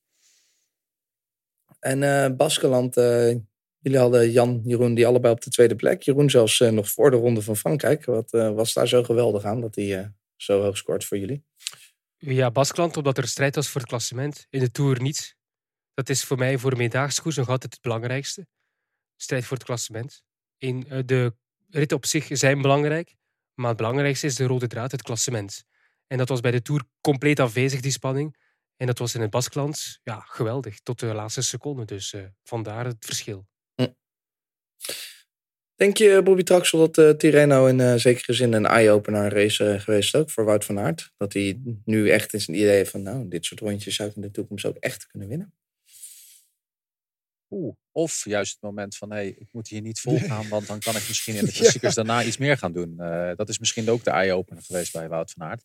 En 1.79 2.03
eh 2.03 2.37
Baskeland, 2.37 2.97
eh, 2.97 3.35
jullie 3.87 4.01
hadden 4.01 4.31
Jan, 4.31 4.61
Jeroen, 4.64 4.95
die 4.95 5.07
allebei 5.07 5.33
op 5.33 5.41
de 5.41 5.51
tweede 5.51 5.77
plek. 5.77 6.03
Jeroen 6.03 6.31
zelfs 6.31 6.61
eh, 6.61 6.70
nog 6.70 6.91
voor 6.91 7.11
de 7.11 7.16
ronde 7.16 7.43
van 7.43 7.57
Frankrijk. 7.57 8.05
Wat 8.05 8.33
eh, 8.33 8.51
was 8.51 8.72
daar 8.72 8.89
zo 8.89 9.03
geweldig 9.03 9.45
aan 9.45 9.61
dat 9.61 9.74
hij 9.74 9.99
eh, 9.99 10.07
zo 10.37 10.62
hoog 10.62 10.77
scoort 10.77 11.05
voor 11.05 11.18
jullie? 11.18 11.45
Ja, 12.18 12.51
Baskeland, 12.51 12.97
omdat 12.97 13.18
er 13.18 13.29
strijd 13.29 13.55
was 13.55 13.68
voor 13.68 13.81
het 13.81 13.91
klassement. 13.91 14.47
In 14.51 14.61
de 14.61 14.70
Tour 14.70 15.03
niet. 15.03 15.37
Dat 15.97 16.09
is 16.09 16.24
voor 16.24 16.38
mij 16.38 16.59
voor 16.59 16.70
een 16.70 16.78
meedaagse 16.78 17.22
koers 17.22 17.36
nog 17.36 17.49
altijd 17.49 17.72
het 17.72 17.82
belangrijkste. 17.82 18.47
Strijd 19.16 19.44
voor 19.44 19.57
het 19.57 19.66
klassement. 19.66 20.22
In, 20.59 20.88
eh, 20.88 20.99
de 21.05 21.34
ritten 21.70 21.97
op 21.97 22.07
zich 22.07 22.26
zijn 22.30 22.62
belangrijk. 22.62 23.16
Maar 23.55 23.68
het 23.68 23.76
belangrijkste 23.76 24.26
is 24.26 24.34
de 24.34 24.47
rode 24.47 24.66
draad, 24.66 24.92
het 24.92 25.03
klassement. 25.03 25.64
En 26.07 26.18
dat 26.18 26.28
was 26.28 26.40
bij 26.40 26.51
de 26.51 26.62
Tour 26.62 26.82
compleet 27.01 27.40
afwezig, 27.40 27.80
die 27.80 27.90
spanning. 27.90 28.36
En 28.76 28.86
dat 28.86 28.99
was 28.99 29.14
in 29.14 29.20
het 29.20 29.30
Baskeland 29.30 30.01
ja, 30.03 30.20
geweldig. 30.20 30.80
Tot 30.80 30.99
de 30.99 31.07
laatste 31.07 31.42
seconde. 31.42 31.84
Dus 31.84 32.12
eh, 32.12 32.24
vandaar 32.42 32.84
het 32.84 33.05
verschil. 33.05 33.47
Denk 35.74 35.97
je, 35.97 36.22
Bobby 36.24 36.42
Traxel, 36.42 36.78
dat 36.78 36.99
eh 36.99 37.11
Tirreno 37.11 37.66
in 37.66 38.01
zekere 38.01 38.32
zin 38.32 38.53
een 38.53 38.66
eye-opener 38.66 39.32
race 39.32 39.72
eh, 39.72 39.80
geweest 39.80 40.14
ook 40.14 40.30
voor 40.30 40.44
Wout 40.44 40.64
van 40.64 40.78
Aert? 40.78 41.12
Dat 41.16 41.32
hij 41.32 41.61
nu 41.84 42.11
echt 42.11 42.32
in 42.32 42.40
zijn 42.40 42.57
idee 42.57 42.76
heeft 42.76 42.90
van, 42.90 43.03
nou, 43.03 43.28
dit 43.28 43.44
soort 43.44 43.61
rondjes 43.61 43.94
zou 43.94 44.09
ik 44.09 44.16
in 44.16 44.22
de 44.22 44.30
toekomst 44.30 44.64
ook 44.64 44.76
echt 44.76 45.07
kunnen 45.07 45.28
winnen? 45.28 45.55
Oeh. 47.51 47.74
Of 47.92 48.24
juist 48.24 48.53
het 48.53 48.62
moment 48.62 48.97
van, 48.97 49.11
hé, 49.11 49.16
hey, 49.16 49.28
ik 49.38 49.49
moet 49.53 49.68
hier 49.68 49.80
niet 49.80 50.01
volgaan, 50.01 50.49
want 50.55 50.66
dan 50.66 50.78
kan 50.80 50.97
ik 50.97 51.09
misschien 51.09 51.34
in 51.34 51.44
de 51.44 51.53
klassiekers 51.53 51.94
daarna 51.94 52.22
iets 52.24 52.36
meer 52.36 52.59
gaan 52.59 52.72
doen. 52.72 53.01
Eh, 53.01 53.30
dat 53.36 53.49
is 53.49 53.59
misschien 53.59 53.90
ook 53.90 54.05
de 54.05 54.11
eye-opener 54.11 54.62
geweest 54.62 54.92
bij 54.92 55.09
Wout 55.09 55.30
van 55.30 55.47
Aert. 55.47 55.64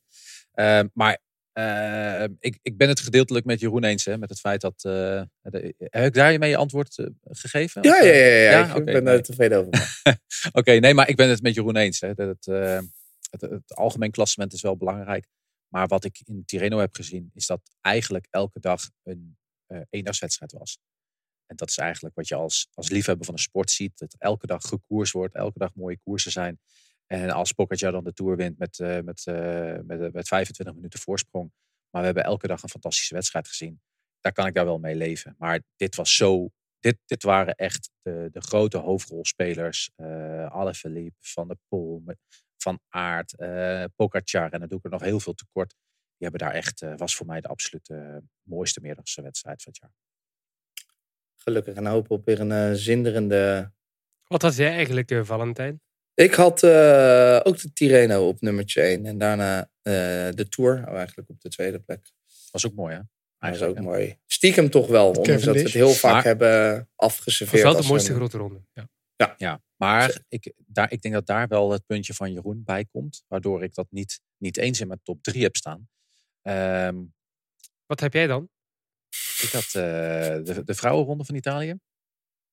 Eh, 0.52 0.82
maar 0.94 1.20
eh, 1.52 2.24
ik, 2.40 2.60
ik 2.62 2.78
ben 2.78 2.88
het 2.88 3.00
gedeeltelijk 3.00 3.46
met 3.46 3.60
Jeroen 3.60 3.84
eens, 3.84 4.06
hè, 4.06 4.18
met 4.18 4.30
het 4.30 4.40
feit 4.40 4.62
dat... 4.62 4.84
eh, 4.84 5.22
de- 5.42 5.74
heb 5.78 6.06
ik 6.06 6.14
daar 6.14 6.32
je 6.32 6.40
mee 6.40 6.50
je 6.50 6.58
antwoord 6.58 6.98
eh, 6.98 7.06
gegeven? 7.24 7.84
Ja, 7.84 8.00
Of, 8.00 8.06
ja, 8.06 8.12
ja, 8.14 8.50
ja, 8.52 8.76
ik 8.76 8.86
ben 8.86 9.04
nee. 9.04 9.16
er 9.16 9.24
tevreden 9.24 9.58
over. 9.58 10.00
Oké, 10.60 10.72
nee, 10.72 10.94
maar 10.94 11.10
ik 11.10 11.16
ben 11.16 11.30
het 11.30 11.42
met 11.42 11.54
Jeroen 11.54 11.76
eens. 11.76 12.00
Hè, 12.00 12.14
dat 12.14 12.28
het, 12.28 12.48
eh, 12.48 12.80
het, 13.30 13.42
het 13.42 13.76
algemeen 13.76 14.12
klassement 14.12 14.54
is 14.54 14.62
wel 14.62 14.78
belangrijk. 14.78 15.26
Maar 15.68 15.88
wat 15.88 16.04
ik 16.06 16.22
in 16.26 16.44
Tirreno 16.46 16.80
heb 16.80 16.96
gezien, 16.96 17.32
is 17.34 17.46
dat 17.46 17.62
eigenlijk 17.82 18.28
elke 18.30 18.60
dag 18.60 18.90
een 19.04 19.38
eh 19.68 19.82
eendagswedstrijd 19.90 20.52
was. 20.52 20.80
En 21.52 21.58
dat 21.58 21.70
is 21.70 21.78
eigenlijk 21.78 22.16
wat 22.16 22.28
je 22.28 22.36
als, 22.36 22.68
als 22.74 22.90
liefhebber 22.90 23.26
van 23.26 23.36
de 23.36 23.42
sport 23.42 23.72
ziet. 23.72 23.98
Dat 23.98 24.16
elke 24.18 24.46
dag 24.48 24.62
gekoers 24.62 25.12
wordt, 25.12 25.36
elke 25.36 25.60
dag 25.60 25.76
mooie 25.76 26.00
koersen 26.04 26.32
zijn. 26.32 26.60
En 27.06 27.30
als 27.30 27.52
Pogacar 27.52 27.92
dan 27.92 28.04
de 28.04 28.14
Tour 28.14 28.36
wint 28.36 28.58
met, 28.58 28.80
eh, 28.80 29.00
met, 29.00 29.26
eh, 29.26 29.78
met, 29.84 30.14
met 30.14 30.28
25 30.28 30.76
minuten 30.76 31.00
voorsprong. 31.00 31.52
Maar 31.90 32.02
we 32.02 32.08
hebben 32.08 32.24
elke 32.24 32.48
dag 32.48 32.64
een 32.64 32.70
fantastische 32.70 33.14
wedstrijd 33.14 33.48
gezien. 33.48 33.82
Daar 34.20 34.32
kan 34.32 34.46
ik 34.48 34.54
daar 34.54 34.66
wel 34.66 34.80
mee 34.80 34.96
leven. 34.96 35.36
Maar 35.38 35.62
dit 35.76 35.96
was 35.96 36.16
zo 36.16 36.50
dit, 36.80 36.98
dit 37.06 37.24
waren 37.24 37.56
echt 37.56 37.90
de, 38.02 38.30
de 38.32 38.42
grote 38.42 38.78
hoofdrolspelers. 38.78 39.92
eh 39.96 40.46
Alaphilippe, 40.52 41.18
Van 41.20 41.48
der 41.48 41.58
Poel, 41.68 42.04
Van 42.58 42.80
Aert, 42.88 43.36
eh 43.36 43.84
Pogacar. 43.96 44.52
En 44.52 44.60
dan 44.60 44.68
doe 44.70 44.78
ik 44.78 44.84
er 44.84 44.92
nog 44.92 45.02
heel 45.02 45.20
veel 45.20 45.34
tekort. 45.34 45.76
Die 46.18 46.30
hebben 46.30 46.48
daar 46.48 46.56
echt, 46.56 46.82
eh, 46.82 46.98
was 46.98 47.16
voor 47.16 47.26
mij 47.26 47.42
de 47.42 47.48
absolute 47.48 47.96
eh, 47.96 48.18
mooiste 48.42 48.82
middagse 48.82 49.22
wedstrijd 49.22 49.64
van 49.64 49.72
het 49.72 49.82
jaar. 49.82 50.11
Gelukkig 51.44 51.76
en 51.76 51.86
hopen 51.86 52.12
op 52.16 52.26
weer 52.26 52.40
een 52.40 52.52
eh, 52.52 52.72
zinderende... 52.74 53.72
Wat 54.28 54.42
had 54.42 54.56
jij 54.56 54.72
eigenlijk, 54.72 55.12
eh, 55.12 55.24
Valentijn? 55.24 55.82
Ik 56.14 56.34
had 56.34 56.64
eh, 56.64 57.40
ook 57.44 57.58
de 57.62 57.74
Tirreno 57.74 58.28
op 58.28 58.42
nummertje 58.42 58.82
1 58.82 59.06
en 59.06 59.18
daarna 59.18 59.60
eh, 59.82 59.94
de 60.32 60.46
Tour 60.50 60.84
oh, 60.88 60.96
eigenlijk 60.96 61.30
op 61.30 61.42
de 61.42 61.50
tweede 61.50 61.80
plek. 61.80 62.12
Was 62.52 62.66
ook 62.66 62.74
mooi, 62.74 62.96
hè? 62.96 63.02
Dat 63.40 63.56
is 63.56 63.62
ook 63.62 63.80
mooi. 63.80 64.18
Stiekem 64.26 64.70
toch 64.70 64.88
wel, 64.88 65.08
ondanks 65.08 65.44
dat 65.44 65.56
we 65.56 65.62
het 65.62 65.72
heel 65.72 65.90
vaak 65.90 66.14
Maar- 66.14 66.24
hebben 66.24 66.76
Dat 66.76 66.88
afgeserveerd. 66.96 67.64
was 67.64 67.74
wel 67.74 67.82
de 67.82 67.88
mooiste 67.88 68.10
een- 68.10 68.16
grote 68.16 68.38
ronde. 68.38 68.62
Ja. 68.74 68.90
Ja. 69.16 69.34
Ja, 69.38 69.62
maar 69.76 70.22
ik, 70.28 70.54
daar, 70.66 70.92
ik 70.92 71.02
denk 71.02 71.14
dat 71.14 71.26
daar 71.26 71.48
wel 71.48 71.72
het 71.72 71.86
puntje 71.86 72.14
van 72.14 72.34
Jeroen 72.34 72.64
bij 72.66 72.86
komt. 72.92 73.24
Waardoor 73.28 73.64
ik 73.64 73.74
dat 73.74 73.88
niet, 73.90 74.22
niet 74.38 74.58
eens 74.58 74.80
in 74.80 74.88
mijn 74.88 75.00
top 75.04 75.24
3 75.24 75.44
heb 75.44 75.56
staan. 75.56 75.90
Ehm, 76.42 76.96
Wat 77.86 78.00
heb 78.00 78.14
jij 78.14 78.28
dan? 78.28 78.50
Ik 79.42 79.50
had 79.52 79.66
eh, 79.66 79.72
de, 79.74 80.62
de 80.66 80.74
vrouwenronde 80.74 81.26
van 81.26 81.36
Italië. 81.36 81.76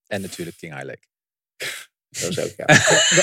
En 0.06 0.20
natuurlijk 0.20 0.56
King 0.56 0.72
High 0.72 0.84
Lake. 0.84 1.06
Dat 2.08 2.30
is 2.30 2.38
ook, 2.38 2.52
ja. 2.56 2.64
De 3.18 3.22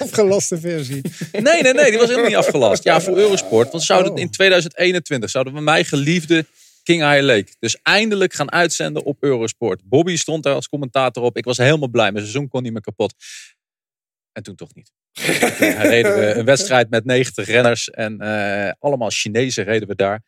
afgelaste, 0.00 0.60
versie. 0.60 1.00
Nee, 1.32 1.62
nee, 1.62 1.72
nee, 1.72 1.90
die 1.90 1.98
was 1.98 2.08
helemaal 2.08 2.28
niet 2.28 2.36
afgelast. 2.36 2.84
Ja, 2.84 3.00
voor 3.00 3.16
Eurosport. 3.16 3.70
Want 3.70 3.82
zouden 3.84 4.12
Oh. 4.12 4.18
in 4.18 4.30
2021 4.30 5.30
zouden 5.30 5.54
we 5.54 5.60
mijn 5.60 5.84
geliefde 5.84 6.46
King 6.82 7.02
High 7.10 7.22
Lake 7.22 7.54
dus 7.58 7.78
eindelijk 7.82 8.32
gaan 8.32 8.52
uitzenden 8.52 9.04
op 9.04 9.16
Eurosport. 9.22 9.80
Bobby 9.84 10.16
stond 10.16 10.42
daar 10.42 10.54
als 10.54 10.68
commentator 10.68 11.22
op. 11.22 11.36
Ik 11.36 11.44
was 11.44 11.56
helemaal 11.56 11.88
blij. 11.88 12.12
Mijn 12.12 12.24
seizoen 12.24 12.48
kon 12.48 12.62
niet 12.62 12.72
meer 12.72 12.80
kapot. 12.82 13.14
En 14.32 14.42
toen 14.42 14.54
toch 14.54 14.74
niet. 14.74 14.92
Toen 15.12 15.80
reden 15.80 16.14
we 16.18 16.32
een 16.34 16.44
wedstrijd 16.44 16.90
met 16.90 17.04
90 17.04 17.46
renners 17.46 17.90
en 17.90 18.20
eh, 18.20 18.72
allemaal 18.78 19.10
Chinezen 19.10 19.64
reden 19.64 19.88
we 19.88 19.94
daar. 19.94 20.22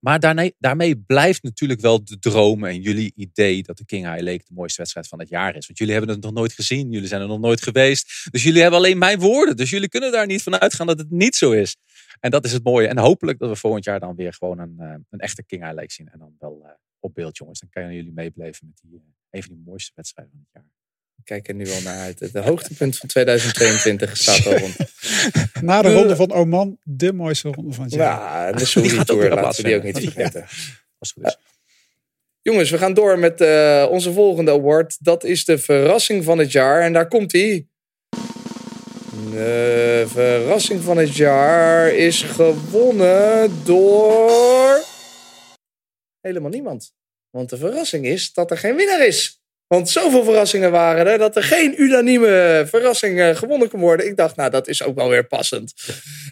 Maar 0.00 0.20
daarmee, 0.20 0.54
daarmee 0.58 0.96
blijft 0.96 1.42
natuurlijk 1.42 1.80
wel 1.80 2.04
de 2.04 2.18
droom 2.18 2.64
en 2.64 2.80
jullie 2.80 3.12
idee 3.14 3.62
dat 3.62 3.76
de 3.76 3.84
King 3.84 4.04
High 4.04 4.22
Lake 4.22 4.44
de 4.44 4.54
mooiste 4.54 4.78
wedstrijd 4.78 5.08
van 5.08 5.18
het 5.18 5.28
jaar 5.28 5.56
is. 5.56 5.66
Want 5.66 5.78
jullie 5.78 5.94
hebben 5.94 6.14
het 6.14 6.22
nog 6.24 6.32
nooit 6.32 6.52
gezien, 6.52 6.90
jullie 6.90 7.08
zijn 7.08 7.20
er 7.20 7.28
nog 7.28 7.40
nooit 7.40 7.62
geweest. 7.62 8.28
Dus 8.30 8.42
jullie 8.42 8.60
hebben 8.60 8.78
alleen 8.78 8.98
mijn 8.98 9.18
woorden. 9.18 9.56
Dus 9.56 9.70
jullie 9.70 9.88
kunnen 9.88 10.12
daar 10.12 10.26
niet 10.26 10.42
van 10.42 10.60
uitgaan 10.60 10.86
dat 10.86 10.98
het 10.98 11.10
niet 11.10 11.36
zo 11.36 11.52
is. 11.52 11.76
En 12.20 12.30
dat 12.30 12.44
is 12.44 12.52
het 12.52 12.64
mooie. 12.64 12.88
En 12.88 12.98
hopelijk 12.98 13.38
dat 13.38 13.48
we 13.48 13.56
volgend 13.56 13.84
jaar 13.84 14.00
dan 14.00 14.14
weer 14.14 14.32
gewoon 14.32 14.58
een, 14.58 14.74
eh, 14.78 14.94
een 15.10 15.18
echte 15.18 15.44
King 15.44 15.62
High 15.62 15.74
Lake 15.74 15.92
zien. 15.92 16.08
En 16.08 16.18
dan 16.18 16.36
wel 16.38 16.62
eh, 16.64 16.70
op 17.00 17.14
beeld, 17.14 17.36
jongens. 17.36 17.60
Dan 17.60 17.68
kunnen 17.68 17.94
jullie 17.94 18.12
meebeleven 18.12 18.66
met 18.66 18.80
die, 18.82 18.98
eh, 18.98 19.04
een 19.30 19.42
van 19.42 19.54
die 19.54 19.62
mooiste 19.64 19.92
wedstrijden 19.94 20.32
van 20.32 20.42
het 20.42 20.52
jaar. 20.52 20.75
Ik 21.16 21.24
kijk 21.24 21.48
er 21.48 21.54
nu 21.54 21.64
wel 21.64 21.82
naar 21.82 21.98
uit. 21.98 22.20
Het 22.20 22.34
hoogtepunt 22.34 22.98
van 22.98 23.08
2022 23.08 24.16
staat 24.16 24.46
al 24.46 24.58
rond. 24.58 24.76
Na 25.60 25.82
de 25.82 25.92
ronde 25.92 26.16
van 26.16 26.32
Oman, 26.32 26.78
de 26.82 27.12
mooiste 27.12 27.48
ronde 27.48 27.72
van 27.72 27.84
het 27.84 27.92
jaar. 27.94 28.48
Ja, 28.48 28.52
de 28.52 28.96
ook 28.98 29.04
Tour, 29.04 29.30
laten 29.30 29.62
we 29.62 29.68
die 29.68 29.76
ook 29.76 29.82
niet 29.82 29.98
vergeten. 29.98 30.42
Als 30.98 31.12
het 31.14 31.24
goed 31.24 31.24
is. 31.24 31.38
Jongens, 32.42 32.70
we 32.70 32.78
gaan 32.78 32.94
door 32.94 33.18
met 33.18 33.40
eh, 33.40 33.86
onze 33.90 34.12
volgende 34.12 34.50
award. 34.50 34.96
Dat 35.00 35.24
is 35.24 35.44
de 35.44 35.58
verrassing 35.58 36.24
van 36.24 36.38
het 36.38 36.52
jaar. 36.52 36.82
En 36.82 36.92
daar 36.92 37.08
komt 37.08 37.32
hij. 37.32 37.66
De 39.30 40.04
verrassing 40.08 40.82
van 40.82 40.96
het 40.96 41.16
jaar 41.16 41.94
is 41.94 42.22
gewonnen 42.22 43.64
door. 43.64 44.84
Helemaal 46.20 46.50
niemand. 46.50 46.92
Want 47.30 47.50
de 47.50 47.56
verrassing 47.56 48.06
is 48.06 48.32
dat 48.32 48.50
er 48.50 48.58
geen 48.58 48.76
winnaar 48.76 49.06
is. 49.06 49.40
Want 49.66 49.88
zoveel 49.88 50.24
verrassingen 50.24 50.70
waren 50.70 51.06
er 51.06 51.18
dat 51.18 51.36
er 51.36 51.42
geen 51.42 51.82
unanieme 51.82 52.64
verrassing 52.68 53.20
eh, 53.20 53.36
gewonnen 53.36 53.68
kon 53.68 53.80
worden. 53.80 54.06
Ik 54.06 54.16
dacht, 54.16 54.36
nou, 54.36 54.50
dat 54.50 54.68
is 54.68 54.82
ook 54.82 54.94
wel 54.94 55.08
weer 55.08 55.26
passend. 55.26 55.74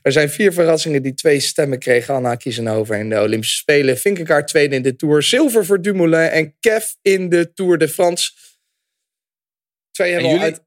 Er 0.03 0.13
zijn 0.13 0.31
vier 0.31 0.53
verrassingen 0.53 1.03
die 1.03 1.15
twee 1.15 1.41
stemmen 1.41 1.79
kregen. 1.79 2.15
Anna 2.15 2.35
Kiezenhover 2.35 2.97
in 2.99 3.09
de 3.09 3.21
Olympische 3.21 3.57
Spelen. 3.57 3.99
Vinkegaard 3.99 4.49
tweede 4.49 4.75
in 4.75 4.83
de 4.83 4.97
Tour. 4.97 5.23
Zilver 5.23 5.65
voor 5.67 5.83
Dumoulin. 5.83 6.29
En 6.29 6.57
Kev 6.61 6.85
in 7.03 7.29
de 7.29 7.53
Tour 7.53 7.79
de 7.79 7.89
France. 7.89 8.33
Twee 9.91 10.13
hebben, 10.13 10.31
we 10.31 10.37
al 10.37 10.43
uit, 10.43 10.63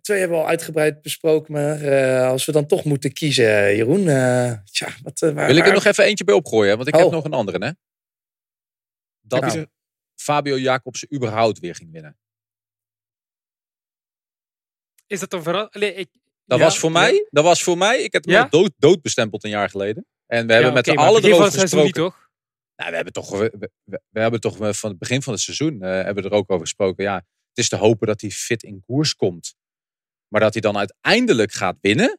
twee 0.00 0.18
hebben 0.18 0.36
we 0.36 0.42
al 0.42 0.48
uitgebreid 0.48 1.02
besproken. 1.02 1.52
Maar 1.52 1.80
eh, 1.82 2.28
als 2.28 2.44
we 2.44 2.52
dan 2.52 2.66
toch 2.66 2.84
moeten 2.84 3.12
kiezen, 3.12 3.76
Jeroen. 3.76 4.08
eh, 4.08 4.52
tja, 4.64 4.88
wat, 5.02 5.18
waar, 5.18 5.46
Wil 5.46 5.56
ik 5.56 5.66
er 5.66 5.72
nog 5.72 5.84
even 5.84 6.04
eentje 6.04 6.24
bij 6.24 6.34
opgooien? 6.34 6.76
Want 6.76 6.88
ik 6.88 6.94
Oh. 6.94 7.00
heb 7.02 7.10
nog 7.10 7.24
een 7.24 7.32
andere, 7.32 7.64
hè? 7.64 7.70
Dat 9.20 9.40
Nou. 9.40 9.66
Fabio 10.16 10.58
Jacobsen 10.58 11.14
überhaupt 11.14 11.58
weer 11.58 11.74
ging 11.74 11.92
winnen. 11.92 12.18
Is 15.06 15.20
dat 15.20 15.32
een 15.32 15.42
ik, 15.96 16.08
Dat 16.44 16.58
Ja, 16.58 16.64
was 16.64 16.78
voor 16.78 16.90
ja. 16.92 16.98
mij, 17.00 17.26
dat 17.30 17.44
was 17.44 17.62
voor 17.62 17.78
mij, 17.78 18.02
ik 18.02 18.12
heb 18.12 18.24
hem 18.24 18.34
Ja? 18.34 18.42
al 18.42 18.48
dood, 18.50 18.72
dood 18.76 19.02
bestempeld 19.02 19.44
een 19.44 19.50
jaar 19.50 19.70
geleden. 19.70 20.06
En 20.26 20.46
we 20.46 20.52
hebben 20.52 20.72
met 20.72 20.86
van 20.86 21.40
erover 21.40 21.60
gesproken. 21.60 21.86
niet, 21.86 21.94
toch? 21.94 22.30
Nou, 22.76 22.90
we 22.90 22.96
hebben 22.96 23.12
toch, 23.12 23.30
we, 23.30 23.70
we- 23.84 24.00
we 24.08 24.20
hebben 24.20 24.40
toch 24.40 24.56
van 24.76 24.90
het 24.90 24.98
begin 24.98 25.22
van 25.22 25.32
het 25.32 25.42
seizoen 25.42 25.82
eh, 25.82 25.90
hebben 25.90 26.22
we 26.22 26.28
er 26.30 26.34
ook 26.36 26.50
over 26.50 26.62
gesproken. 26.66 27.04
Ja, 27.04 27.14
het 27.16 27.58
is 27.58 27.68
te 27.68 27.76
hopen 27.76 28.06
dat 28.06 28.20
hij 28.20 28.30
fit 28.30 28.62
in 28.62 28.82
koers 28.86 29.14
komt. 29.14 29.54
Maar 30.28 30.40
dat 30.40 30.52
hij 30.52 30.62
dan 30.62 30.76
uiteindelijk 30.76 31.52
gaat 31.52 31.76
winnen. 31.80 32.18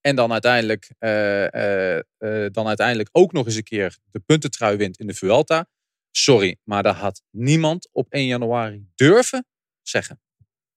En 0.00 0.16
dan 0.16 0.32
uiteindelijk, 0.32 0.90
eh, 0.98 1.96
eh, 1.96 2.04
dan 2.52 2.66
uiteindelijk 2.66 3.08
ook 3.12 3.32
nog 3.32 3.46
eens 3.46 3.54
een 3.54 3.62
keer 3.62 3.98
de 4.10 4.20
puntentrui 4.20 4.76
wint 4.76 4.98
in 4.98 5.06
de 5.06 5.14
Vuelta. 5.14 5.68
Sorry, 6.10 6.56
maar 6.64 6.82
dat 6.82 6.94
had 6.96 7.22
niemand 7.30 7.88
op 7.92 8.06
1 8.12 8.26
januari 8.26 8.86
durven 8.94 9.46
zeggen. 9.82 10.20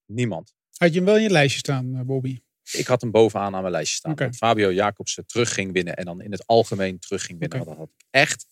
Niemand. 0.06 0.54
Had 0.76 0.88
je 0.90 0.96
hem 0.96 1.04
wel 1.04 1.16
in 1.16 1.22
je 1.22 1.30
lijstje 1.30 1.58
staan, 1.58 1.94
eh, 1.96 2.00
Bobby? 2.00 2.42
Ik 2.72 2.86
had 2.86 3.00
hem 3.00 3.10
bovenaan 3.10 3.54
aan 3.54 3.60
mijn 3.60 3.72
lijstje 3.72 3.96
staan. 3.96 4.14
Dat 4.14 4.36
Fabio 4.36 4.72
Jacobsen 4.72 5.26
terug 5.26 5.54
ging 5.54 5.72
winnen. 5.72 5.96
En 5.96 6.04
dan 6.04 6.20
in 6.20 6.32
het 6.32 6.46
algemeen 6.46 6.98
terug 6.98 7.24
ging 7.24 7.38
winnen. 7.38 7.58
Dat 7.64 7.76
had 7.76 7.88
ik 7.96 8.04
echt 8.10 8.46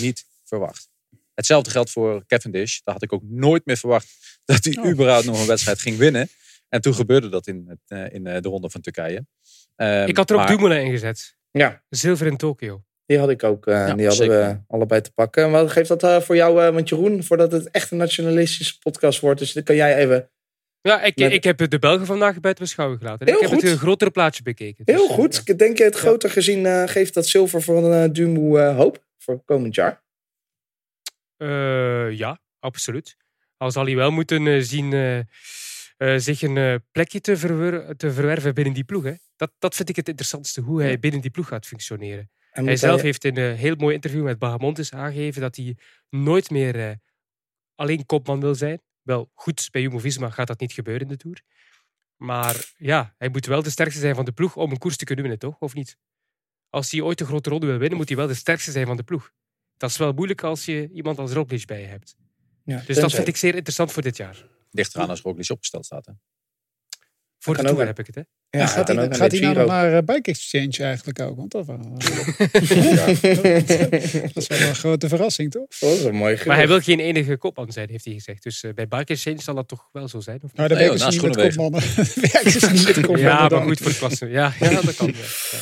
niet 0.00 0.26
verwacht. 0.44 0.88
Hetzelfde 1.34 1.70
geldt 1.70 1.90
voor 1.90 2.26
Cavendish. 2.26 2.80
Daar 2.84 2.94
had 2.94 3.02
ik 3.02 3.12
ook 3.12 3.22
nooit 3.22 3.64
meer 3.66 3.76
verwacht 3.76 4.38
dat 4.44 4.64
hij 4.64 4.76
Oh. 4.78 4.86
überhaupt 4.90 5.24
nog 5.26 5.40
een 5.40 5.46
wedstrijd 5.46 5.80
ging 5.80 5.96
winnen. 5.96 6.28
En 6.68 6.80
toen 6.80 6.94
gebeurde 6.94 7.28
dat 7.28 7.46
in, 7.46 7.64
het, 7.68 7.80
eh, 7.86 8.14
in 8.14 8.26
eh, 8.26 8.40
de 8.40 8.48
ronde 8.48 8.70
van 8.70 8.80
Turkije. 8.80 9.26
Ehm, 9.76 10.08
Ik 10.08 10.16
had 10.16 10.30
er 10.30 10.36
ook 10.36 10.42
maar- 10.42 10.50
Dumoulin 10.56 10.84
ingezet. 10.84 11.36
Ja, 11.50 11.84
Zilver 11.88 12.26
in 12.26 12.36
Tokio. 12.36 12.84
Die 13.06 13.18
had 13.18 13.30
ik 13.30 13.42
ook. 13.42 13.66
eh, 13.66 13.74
Ja, 13.74 13.94
die 13.94 14.06
hadden 14.06 14.26
zeker. 14.26 14.48
we 14.48 14.58
allebei 14.68 15.00
te 15.00 15.12
pakken. 15.12 15.44
En 15.44 15.50
wat 15.50 15.70
geeft 15.70 15.88
dat 15.88 16.02
eh, 16.02 16.20
voor 16.20 16.36
jou, 16.36 16.62
eh, 16.64 16.72
want 16.72 16.88
Jeroen, 16.88 17.22
voordat 17.24 17.52
het 17.52 17.70
echt 17.70 17.90
een 17.90 17.98
nationalistische 17.98 18.78
podcast 18.78 19.20
wordt. 19.20 19.38
Dus 19.38 19.52
dan 19.52 19.62
kan 19.62 19.76
jij 19.76 19.96
even... 19.96 20.28
Ja, 20.80 21.02
ik, 21.02 21.16
Met- 21.16 21.32
ik 21.32 21.44
heb 21.44 21.70
de 21.70 21.78
Belgen 21.78 22.06
vandaag 22.06 22.40
buiten 22.40 22.64
beschouwing 22.64 23.00
gelaten. 23.00 23.26
Heel 23.26 23.36
ik 23.36 23.48
heb 23.48 23.50
het 23.50 23.62
een 23.70 23.78
grotere 23.78 24.10
plaatje 24.10 24.42
bekeken. 24.42 24.82
Heel 24.86 24.96
Dus, 24.98 25.08
eh, 25.08 25.14
goed. 25.14 25.58
Denk 25.58 25.78
je 25.78 25.84
het 25.84 25.94
groter 25.96 26.30
gezien 26.30 26.88
geeft 26.88 27.14
dat 27.14 27.26
zilver 27.26 27.62
van 27.62 28.12
Dumo 28.12 28.56
eh, 28.56 28.76
hoop 28.76 29.04
voor 29.18 29.42
komend 29.44 29.74
jaar? 29.74 30.02
Ja, 32.16 32.38
absoluut. 32.58 33.16
Al 33.56 33.70
zal 33.70 33.84
hij 33.84 33.94
wel 33.96 34.10
moeten 34.10 34.64
zien 34.64 34.90
zich 36.16 36.42
een 36.42 36.82
plekje 36.92 37.20
te, 37.20 37.36
verwer- 37.36 37.96
te 37.96 38.12
verwerven 38.12 38.54
binnen 38.54 38.74
die 38.74 38.84
ploeg. 38.84 39.04
Hè. 39.04 39.12
Dat, 39.36 39.52
dat 39.58 39.74
vind 39.74 39.88
ik 39.88 39.96
het 39.96 40.08
interessantste, 40.08 40.60
hoe 40.60 40.82
hij 40.82 40.98
binnen 40.98 41.20
die 41.20 41.30
ploeg 41.30 41.48
gaat 41.48 41.66
functioneren. 41.66 42.30
En 42.54 42.66
Hij 42.66 42.76
zelf 42.76 43.00
heeft 43.00 43.24
in 43.24 43.36
een 43.36 43.56
heel 43.56 43.74
mooi 43.74 43.94
interview 43.94 44.22
met 44.22 44.38
Bahamontes 44.38 44.92
aangegeven 44.92 45.40
dat 45.40 45.56
hij 45.56 45.76
nooit 46.08 46.50
meer 46.50 46.88
eh, 46.88 46.96
alleen 47.74 48.06
kopman 48.06 48.40
wil 48.40 48.54
zijn. 48.54 48.82
Wel, 49.02 49.30
goed, 49.32 49.68
bij 49.70 49.82
Jumbo-Visma 49.82 50.30
gaat 50.30 50.46
dat 50.46 50.60
niet 50.60 50.72
gebeuren 50.72 51.02
in 51.02 51.08
de 51.08 51.16
Tour. 51.16 51.42
Maar 52.16 52.72
ja, 52.76 53.14
hij 53.18 53.28
moet 53.28 53.46
wel 53.46 53.62
de 53.62 53.70
sterkste 53.70 54.00
zijn 54.00 54.14
van 54.14 54.24
de 54.24 54.32
ploeg 54.32 54.56
om 54.56 54.70
een 54.70 54.78
koers 54.78 54.96
te 54.96 55.04
kunnen 55.04 55.24
winnen, 55.24 55.42
toch? 55.42 55.60
Of 55.60 55.74
niet? 55.74 55.96
Als 56.70 56.90
hij 56.90 57.00
ooit 57.00 57.20
een 57.20 57.26
grote 57.26 57.50
ronde 57.50 57.66
wil 57.66 57.78
winnen, 57.78 57.98
moet 57.98 58.08
hij 58.08 58.16
wel 58.16 58.26
de 58.26 58.34
sterkste 58.34 58.70
zijn 58.70 58.86
van 58.86 58.96
de 58.96 59.02
ploeg. 59.02 59.32
Dat 59.76 59.90
is 59.90 59.96
wel 59.96 60.12
moeilijk 60.12 60.42
als 60.42 60.64
je 60.64 60.90
iemand 60.92 61.18
als 61.18 61.32
Roglic 61.32 61.66
bij 61.66 61.80
je 61.80 61.86
hebt. 61.86 62.16
Ja, 62.64 62.82
Dus 62.86 62.96
dat 62.96 63.12
vind 63.12 63.28
ik 63.28 63.36
zeer 63.36 63.54
interessant 63.54 63.92
voor 63.92 64.02
dit 64.02 64.16
jaar. 64.16 64.46
Ligt 64.70 64.94
eraan 64.94 65.10
als 65.10 65.20
Roglic 65.20 65.50
opgesteld 65.50 65.84
staat. 65.84 66.06
Hè? 66.06 66.12
Voor 67.44 67.56
de 67.56 67.62
Tour 67.62 67.86
heb 67.86 67.98
ik 67.98 68.06
het, 68.06 68.14
hè? 68.14 68.20
Ja, 68.58 68.66
gaat 68.66 68.88
hij, 68.88 68.96
gaat 68.96 69.30
hij 69.30 69.40
nou 69.40 69.54
nog 69.54 69.66
naar 69.66 69.92
eh, 69.96 70.02
Bike 70.04 70.30
Exchange 70.30 70.72
eigenlijk 70.78 71.20
ook? 71.20 71.36
Want 71.36 71.50
dat, 71.50 71.66
was- 71.66 71.76
dat 74.32 74.42
is 74.42 74.46
wel 74.46 74.60
een 74.68 74.74
grote 74.74 75.08
verrassing, 75.08 75.50
toch? 75.50 75.66
Dat 75.80 75.90
is 75.90 76.04
een 76.04 76.14
mooi 76.14 76.38
Maar 76.46 76.56
hij 76.56 76.66
wil 76.68 76.80
geen 76.80 77.00
enige 77.00 77.36
kopman 77.36 77.72
zijn, 77.72 77.88
heeft 77.90 78.04
hij 78.04 78.14
gezegd. 78.14 78.42
Dus 78.42 78.62
eh, 78.62 78.72
bij 78.74 78.88
Bike 78.88 79.12
Exchange 79.12 79.42
zal 79.42 79.54
dat 79.54 79.68
toch 79.68 79.88
wel 79.92 80.08
zo 80.08 80.20
zijn? 80.20 80.36
Of 80.36 80.42
niet? 80.42 80.54
Nou, 80.56 80.68
daar 80.68 80.78
Nee, 80.78 80.88
werken 80.88 81.12
ze 81.12 81.18
joh, 81.18 81.26
niet 81.26 81.36
met 81.36 81.46
kopmannen. 81.56 81.90
niet 82.96 83.08
met 83.08 83.20
ja, 83.20 83.48
maar 83.48 83.62
goed 83.62 83.78
voor 83.78 83.90
de 83.90 83.96
klasse. 83.98 84.26
Ja, 84.26 84.52
ja 84.60 84.80
dat 84.80 84.96
kan. 84.96 85.06
Ja. 85.06 85.14
Ja. 85.50 85.58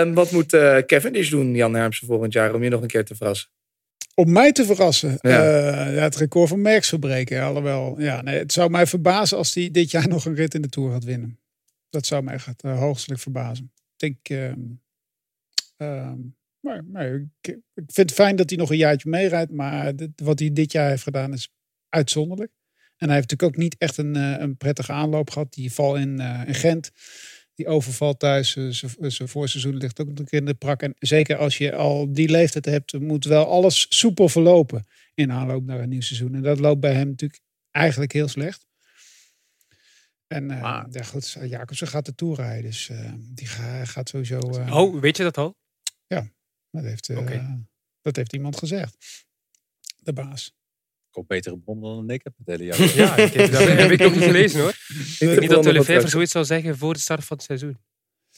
En 0.00 0.14
wat 0.14 0.30
moet 0.30 0.52
eh 0.52 0.76
Cavendish 0.78 1.30
doen, 1.30 1.54
Jan 1.54 1.74
Hermsen, 1.74 2.06
volgend 2.06 2.32
jaar 2.32 2.54
om 2.54 2.62
je 2.62 2.68
nog 2.70 2.80
een 2.82 2.88
keer 2.88 3.04
te 3.04 3.14
verrassen? 3.14 3.48
Om 4.18 4.32
mij 4.32 4.52
te 4.52 4.64
verrassen. 4.64 5.18
Ja. 5.20 5.44
Ja, 5.88 6.02
het 6.02 6.16
record 6.16 6.48
van 6.48 6.60
Merckx 6.60 6.88
verbreken. 6.88 7.42
Alhoewel, 7.42 8.00
ja, 8.00 8.22
nee, 8.22 8.38
het 8.38 8.52
zou 8.52 8.70
mij 8.70 8.86
verbazen 8.86 9.36
als 9.36 9.54
hij 9.54 9.70
dit 9.70 9.90
jaar 9.90 10.08
nog 10.14 10.24
een 10.24 10.34
rit 10.34 10.54
in 10.54 10.62
de 10.62 10.68
Tour 10.68 10.90
gaat 10.92 11.04
winnen. 11.04 11.40
Dat 11.90 12.06
zou 12.06 12.22
mij 12.22 12.34
echt 12.34 12.64
uh, 12.64 12.78
hoogstelijk 12.78 13.20
verbazen. 13.20 13.72
Ik 13.96 13.96
denk, 13.96 14.28
ehm, 14.28 14.60
ehm, 15.76 16.18
maar, 16.60 16.84
maar 16.84 17.14
ik, 17.14 17.48
ik 17.48 17.60
vind 17.74 17.96
het 17.96 18.12
fijn 18.12 18.36
dat 18.36 18.48
hij 18.50 18.58
nog 18.58 18.70
een 18.70 18.76
jaartje 18.76 19.08
meerijdt. 19.08 19.52
Maar 19.52 19.96
dit- 19.96 20.20
wat 20.20 20.38
hij 20.38 20.52
dit 20.52 20.72
jaar 20.72 20.88
heeft 20.88 21.02
gedaan 21.02 21.32
is 21.32 21.52
uitzonderlijk. 21.88 22.50
En 22.96 23.06
hij 23.06 23.16
heeft 23.16 23.30
natuurlijk 23.30 23.56
ook 23.56 23.62
niet 23.62 23.76
echt 23.78 23.96
een, 23.96 24.16
eh, 24.16 24.34
een 24.38 24.56
prettige 24.56 24.92
aanloop 24.92 25.30
gehad. 25.30 25.52
Die 25.52 25.72
val 25.72 25.96
in, 25.96 26.20
eh, 26.20 26.42
in 26.46 26.54
Gent. 26.54 26.90
Die 27.58 27.66
overval 27.68 28.16
thuis, 28.16 28.56
eh, 28.56 28.68
zijn 28.68 29.10
zijn 29.12 29.28
voorseizoen 29.28 29.76
ligt 29.76 30.00
ook 30.00 30.08
nog 30.08 30.18
een 30.18 30.24
keer 30.24 30.38
in 30.38 30.44
de 30.44 30.54
prak. 30.54 30.82
En 30.82 30.94
zeker 30.98 31.36
als 31.36 31.58
je 31.58 31.74
al 31.74 32.12
die 32.12 32.28
leeftijd 32.28 32.64
hebt, 32.64 32.92
moet 33.00 33.24
wel 33.24 33.46
alles 33.46 33.86
soepel 33.88 34.28
verlopen 34.28 34.86
in 35.14 35.32
aanloop 35.32 35.64
naar 35.64 35.80
een 35.80 35.88
nieuw 35.88 36.00
seizoen. 36.00 36.34
En 36.34 36.42
dat 36.42 36.58
loopt 36.58 36.80
bij 36.80 36.94
hem 36.94 37.08
natuurlijk 37.08 37.40
eigenlijk 37.70 38.12
heel 38.12 38.28
slecht. 38.28 38.66
En 40.26 40.50
eh 40.50 40.60
Maar- 40.60 40.86
ja, 40.90 41.02
goed, 41.02 41.36
Jacobsen 41.42 41.88
gaat 41.88 42.04
de 42.06 42.14
Tour 42.14 42.36
rijden, 42.36 42.62
dus 42.70 42.88
eh, 42.88 43.12
die 43.18 43.46
ga- 43.46 43.84
gaat 43.84 44.08
sowieso... 44.08 44.38
eh, 44.38 44.74
Oh, 44.76 45.00
weet 45.00 45.16
je 45.16 45.22
dat 45.22 45.38
al? 45.38 45.56
dat, 46.70 46.84
heeft, 46.84 47.08
eh, 47.08 47.16
dat 48.02 48.16
heeft 48.16 48.32
iemand 48.32 48.56
gezegd. 48.58 48.96
De 49.96 50.12
baas. 50.12 50.54
Hoop 51.18 51.28
betere 51.28 51.58
bron 51.58 51.80
dan 51.80 52.10
ik 52.10 52.20
heb 52.24 52.32
het 52.38 52.46
hele 52.46 52.64
jaar. 52.64 52.94
Ja, 52.96 53.16
ik 53.16 53.32
heb, 53.32 53.50
dat 53.52 53.60
heb 53.66 53.90
ik 53.90 53.98
nog 53.98 54.14
niet 54.14 54.22
gelezen 54.24 54.60
hoor. 54.60 54.68
Ik 54.88 55.16
de 55.18 55.26
denk 55.26 55.40
niet 55.40 55.50
dat 55.50 55.58
op 55.66 55.72
Lefevre 55.72 56.00
web. 56.00 56.08
zoiets 56.08 56.32
zal 56.32 56.44
zeggen 56.44 56.76
voor 56.78 56.92
de 56.92 56.98
start 57.00 57.24
van 57.24 57.36
het 57.36 57.46
seizoen. 57.46 57.78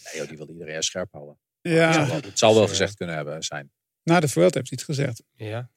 Nee, 0.05 0.15
joh, 0.21 0.29
die 0.29 0.37
wil 0.37 0.49
iedereen 0.51 0.75
erg 0.75 0.85
scherp 0.85 1.13
houden. 1.13 1.39
Ja, 1.61 1.87
Het 1.87 1.95
zal 1.95 2.07
wel, 2.07 2.21
het 2.21 2.39
zal 2.39 2.53
wel 2.55 2.63
Ja. 2.63 2.69
gezegd 2.69 2.95
kunnen 2.95 3.17
hebben 3.17 3.43
zijn. 3.43 3.73
na 4.03 4.21
de 4.21 4.29
Vuelta 4.29 4.59
heeft 4.59 4.71
hij 4.71 4.79
het 4.87 4.97
gezegd. 4.97 5.23
Ja. 5.37 5.71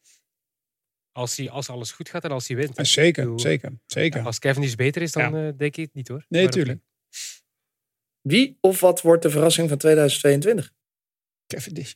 Als, 1.12 1.38
hij, 1.38 1.50
als 1.50 1.70
alles 1.70 1.92
goed 1.92 2.10
gaat 2.10 2.24
en 2.24 2.32
als 2.32 2.48
hij 2.48 2.58
wint. 2.58 2.88
zeker, 2.88 3.24
bedoel, 3.24 3.40
zeker, 3.40 3.72
zeker. 3.86 4.22
Als 4.26 4.40
Kevin 4.40 4.64
is 4.64 4.76
beter 4.76 5.02
is, 5.02 5.12
dan 5.12 5.36
eh, 5.36 5.42
denk 5.58 5.76
ik 5.78 5.86
het 5.86 5.94
niet 5.94 6.08
hoor. 6.08 6.26
Nee, 6.30 6.44
Maar 6.44 6.52
tuurlijk. 6.52 6.82
Wie 8.22 8.58
of 8.62 8.80
wat 8.80 9.02
wordt 9.02 9.24
de 9.24 9.30
verrassing 9.30 9.70
van 9.70 9.78
2022? 9.78 10.72
Cavendish. 11.48 11.94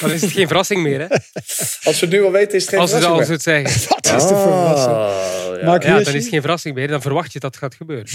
Dan 0.00 0.10
is 0.10 0.20
het 0.20 0.30
geen 0.30 0.46
verrassing 0.46 0.82
meer, 0.82 1.00
hè? 1.00 1.06
Als 1.88 2.00
we 2.00 2.06
het 2.06 2.10
nu 2.10 2.24
al 2.24 2.30
weten, 2.30 2.54
is 2.54 2.62
het 2.62 2.70
geen 2.70 2.80
Als 2.80 2.90
verrassing 2.90 3.18
als 3.18 3.28
meer. 3.28 3.36
het 3.36 3.42
zeggen. 3.42 3.88
Wat 3.94 4.06
is 4.06 4.28
de 4.28 4.34
verrassing? 4.34 4.96
Oh, 4.96 5.60
ja. 5.60 5.78
Dan 5.78 5.98
is 5.98 6.12
het 6.12 6.28
geen 6.28 6.40
verrassing 6.40 6.74
meer. 6.74 6.88
Dan 6.88 7.02
verwacht 7.02 7.32
je 7.32 7.38
dat 7.40 7.50
het 7.54 7.62
gaat 7.62 7.74
gebeuren. 7.74 8.06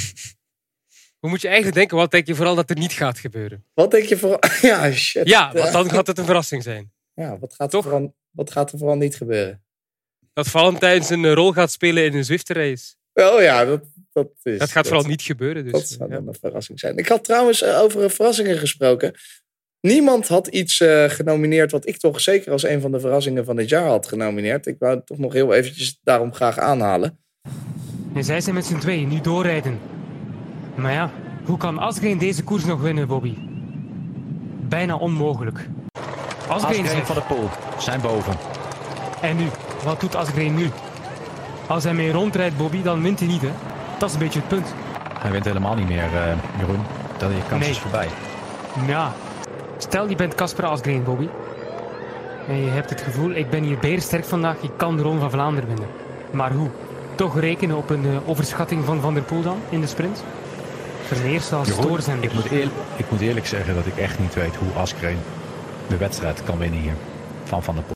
Hoe 1.19 1.29
moet 1.29 1.41
je 1.41 1.47
eigenlijk 1.47 1.77
denken? 1.77 1.97
Wat 1.97 2.11
denk 2.11 2.27
je 2.27 2.35
vooral 2.35 2.55
dat 2.55 2.69
er 2.69 2.77
niet 2.77 2.93
gaat 2.93 3.19
gebeuren? 3.19 3.65
Wat 3.73 3.91
denk 3.91 4.05
je 4.05 4.17
voor... 4.17 4.39
Ja, 4.61 4.91
shit. 4.91 5.27
Ja, 5.27 5.51
want 5.53 5.71
dan 5.71 5.89
gaat 5.89 6.07
het 6.07 6.17
een 6.17 6.25
verrassing 6.25 6.63
zijn. 6.63 6.91
Ja, 7.13 7.39
wat 7.39 7.53
gaat, 7.53 7.67
er 7.67 7.69
Toch? 7.69 7.83
vooral, 7.83 8.15
wat 8.31 8.51
gaat 8.51 8.71
er 8.71 8.77
vooral 8.77 8.97
niet 8.97 9.15
gebeuren? 9.15 9.63
Dat 10.33 10.47
Valentijn 10.47 11.03
zijn 11.03 11.25
eh, 11.25 11.33
rol 11.33 11.51
gaat 11.51 11.71
spelen 11.71 12.05
in 12.05 12.13
een 12.13 12.25
Zwift-race. 12.25 12.93
Wel 13.13 13.41
ja, 13.41 13.65
dat, 13.65 13.83
dat 14.11 14.29
is... 14.43 14.57
Dat 14.59 14.71
gaat 14.71 14.87
vooral 14.87 15.05
niet 15.05 15.21
gebeuren. 15.21 15.63
Dus, 15.63 15.71
Dat 15.71 15.87
zou 15.87 16.09
ja. 16.09 16.15
dan 16.15 16.27
een 16.27 16.37
verrassing 16.39 16.79
zijn. 16.79 16.97
Ik 16.97 17.07
had 17.07 17.23
trouwens 17.23 17.61
eh, 17.61 17.79
over 17.79 18.03
eh, 18.03 18.09
verrassingen 18.09 18.57
gesproken. 18.57 19.15
Niemand 19.81 20.27
had 20.27 20.47
iets 20.47 20.79
eh, 20.79 21.03
genomineerd 21.09 21.71
wat 21.71 21.87
ik 21.87 21.97
toch 21.97 22.21
zeker 22.21 22.51
als 22.51 22.63
een 22.63 22.81
van 22.81 22.91
de 22.91 22.99
verrassingen 22.99 23.45
van 23.45 23.55
dit 23.55 23.69
jaar 23.69 23.87
had 23.87 24.07
genomineerd. 24.07 24.65
Ik 24.65 24.75
wou 24.79 24.95
het 24.95 25.05
toch 25.05 25.17
nog 25.17 25.33
heel 25.33 25.53
eventjes 25.53 25.99
daarom 26.03 26.33
graag 26.33 26.57
aanhalen. 26.57 27.19
En 28.15 28.23
zij 28.23 28.41
zijn 28.41 28.55
met 28.55 28.65
z'n 28.65 28.77
tweeën 28.77 29.07
nu 29.07 29.21
doorrijden. 29.21 29.79
Maar 30.75 30.91
ja, 30.93 31.11
hoe 31.45 31.57
kan 31.57 31.77
Asgreen 31.77 32.17
deze 32.17 32.43
koers 32.43 32.65
nog 32.65 32.81
winnen, 32.81 33.07
Bobby? 33.07 33.33
Bijna 34.69 34.95
onmogelijk. 34.95 35.67
Asgreen 36.47 36.83
Asgreen 36.83 37.05
van 37.05 37.15
de 37.15 37.21
Poel 37.21 37.49
zijn 37.79 38.01
boven. 38.01 38.33
En 39.21 39.37
nu? 39.37 39.45
Wat 39.83 39.99
doet 39.99 40.15
Asgreen 40.15 40.55
nu? 40.55 40.69
Als 41.67 41.83
hij 41.83 41.93
mee 41.93 42.11
rondrijdt, 42.11 42.57
Bobby, 42.57 42.81
dan 42.81 43.01
wint 43.01 43.19
hij 43.19 43.27
niet, 43.27 43.41
hè? 43.41 43.51
Dat 43.99 44.07
is 44.09 44.13
een 44.15 44.21
beetje 44.21 44.39
het 44.39 44.47
punt. 44.47 44.73
Hij 45.19 45.31
wint 45.31 45.45
helemaal 45.45 45.75
niet 45.75 45.87
meer, 45.87 46.03
eh, 46.03 46.37
Jeroen. 46.59 46.79
Dat 47.17 47.31
je 47.31 47.37
kans 47.49 47.61
Nee. 47.61 47.69
is 47.71 47.77
voorbij. 47.79 48.07
Ja, 48.87 49.13
stel 49.81 50.09
je 50.09 50.15
bent 50.15 50.35
Casper 50.35 50.65
Asgreen, 50.65 51.03
Bobby. 51.03 51.27
En 52.47 52.63
je 52.63 52.69
hebt 52.69 52.89
het 52.89 53.01
gevoel, 53.01 53.31
ik 53.31 53.49
ben 53.49 53.63
hier 53.63 53.77
berensterk 53.79 54.25
vandaag, 54.25 54.55
ik 54.61 54.71
kan 54.75 54.97
de 54.97 55.03
Ronde 55.03 55.19
van 55.19 55.31
Vlaanderen 55.31 55.69
winnen. 55.69 55.87
Maar 56.31 56.51
hoe? 56.51 56.69
Toch 57.15 57.39
rekenen 57.39 57.77
op 57.77 57.89
een 57.89 58.05
eh, 58.05 58.29
overschatting 58.29 58.85
van 58.85 59.01
Van 59.01 59.13
der 59.13 59.23
Poel 59.23 59.41
dan, 59.41 59.57
in 59.69 59.81
de 59.81 59.87
sprint? 59.87 60.23
Vermeer 61.05 61.39
zal 61.41 61.65
Jeroen, 61.65 61.83
stoor 61.83 62.01
zijn. 62.01 62.23
ik, 62.23 62.33
moet 62.33 62.51
eer- 62.51 62.69
ik 62.95 63.05
moet 63.11 63.21
eerlijk 63.21 63.45
zeggen 63.47 63.75
dat 63.75 63.85
ik 63.85 63.97
echt 63.97 64.19
niet 64.19 64.33
weet 64.33 64.55
hoe 64.55 64.81
Askreen 64.81 65.17
de 65.87 65.97
wedstrijd 65.97 66.43
kan 66.43 66.57
winnen 66.57 66.79
hier. 66.79 66.93
Van 67.43 67.63
Van 67.63 67.75
der 67.75 67.83
Poel. 67.83 67.93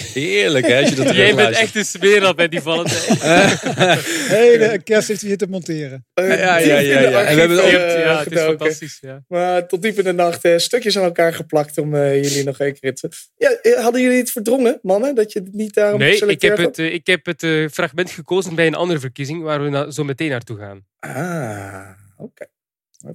Heerlijk, 0.00 0.66
hè? 0.66 0.80
Als 0.80 0.88
je 0.88 0.94
dat 0.94 1.14
Jij 1.16 1.34
bent 1.34 1.56
echt 1.56 1.76
een 1.76 1.84
smeer 1.84 2.34
met 2.36 2.50
die 2.50 2.60
Valentijn. 2.60 3.18
Hele 4.38 4.80
kerst 4.84 5.08
heeft 5.08 5.20
hij 5.20 5.28
hier 5.28 5.38
te 5.38 5.46
monteren. 5.48 6.06
Ja, 6.14 6.24
ja, 6.24 6.58
ja, 6.58 6.78
ja. 6.78 7.24
En 7.24 7.34
we 7.34 7.40
hebben 7.40 7.58
eh, 7.58 8.04
ja, 8.04 8.18
het 8.18 8.32
is 8.32 8.40
fantastisch. 8.40 8.98
Ja. 9.00 9.24
Maar 9.28 9.68
tot 9.68 9.82
diep 9.82 9.98
in 9.98 10.04
de 10.04 10.12
nacht 10.12 10.44
eh, 10.44 10.58
stukjes 10.58 10.98
aan 10.98 11.04
elkaar 11.04 11.34
geplakt 11.34 11.78
om 11.78 11.94
eh, 11.94 12.22
jullie 12.22 12.44
nog 12.44 12.58
één 12.58 12.78
keer 12.80 12.94
te... 12.94 13.08
Ja, 13.36 13.50
eh, 13.50 13.82
hadden 13.82 14.02
jullie 14.02 14.18
het 14.18 14.30
verdrongen, 14.30 14.78
mannen? 14.82 15.14
Dat 15.14 15.32
je 15.32 15.38
het 15.38 15.52
niet 15.52 15.74
daarom 15.74 15.98
Nee, 15.98 16.26
ik 16.26 16.42
heb 16.42 16.56
het, 16.56 16.78
ik 16.78 17.06
heb 17.06 17.26
het 17.26 17.72
fragment 17.72 18.10
gekozen 18.10 18.54
bij 18.54 18.66
een 18.66 18.74
andere 18.74 19.00
verkiezing 19.00 19.42
waar 19.42 19.62
we 19.62 19.68
na- 19.68 19.90
zo 19.90 20.04
meteen 20.04 20.30
naartoe 20.30 20.58
gaan. 20.58 20.84
Ah. 20.98 21.90
Oké. 22.16 22.46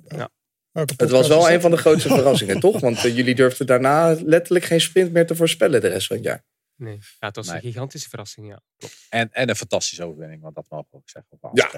Ja. 0.07 0.29
Het 0.73 1.09
was 1.09 1.27
wel 1.27 1.49
een 1.49 1.61
van 1.61 1.71
de 1.71 1.77
grootste 1.77 2.09
verrassingen, 2.19 2.59
toch? 2.59 2.79
Want 2.79 3.01
jullie 3.01 3.35
durfden 3.35 3.67
daarna 3.67 4.15
letterlijk 4.25 4.65
geen 4.65 4.81
sprint 4.81 5.11
meer 5.13 5.25
te 5.25 5.35
voorspellen 5.35 5.81
de 5.81 5.87
rest 5.87 6.07
van 6.07 6.15
het 6.15 6.25
jaar. 6.25 6.43
Nee, 6.81 6.97
ja, 7.19 7.27
het 7.27 7.35
was 7.35 7.47
Nee. 7.47 7.55
een 7.55 7.61
gigantische 7.61 8.09
verrassing, 8.09 8.47
ja. 8.47 8.61
Klopt. 8.77 9.05
En, 9.09 9.31
en 9.31 9.49
een 9.49 9.55
fantastische 9.55 10.03
overwinning, 10.03 10.41
want 10.41 10.55
dat 10.55 10.65
mogen 10.69 10.87
we 10.91 10.97
ook 10.97 11.09
zeggen. 11.09 11.31
Op 11.39 11.51
Ja. 11.57 11.71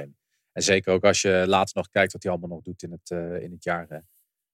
En 0.52 0.64
zeker 0.64 0.94
ook 0.94 1.04
als 1.04 1.22
je 1.22 1.44
later 1.48 1.76
nog 1.78 1.90
kijkt 1.90 2.14
wat 2.14 2.24
hij 2.24 2.32
allemaal 2.32 2.50
nog 2.50 2.62
doet 2.62 2.84
in 2.84 2.92
het, 2.92 3.12
eh, 3.12 3.42
in 3.42 3.52
het 3.52 3.64
jaar. 3.64 3.86
hè. 3.90 3.98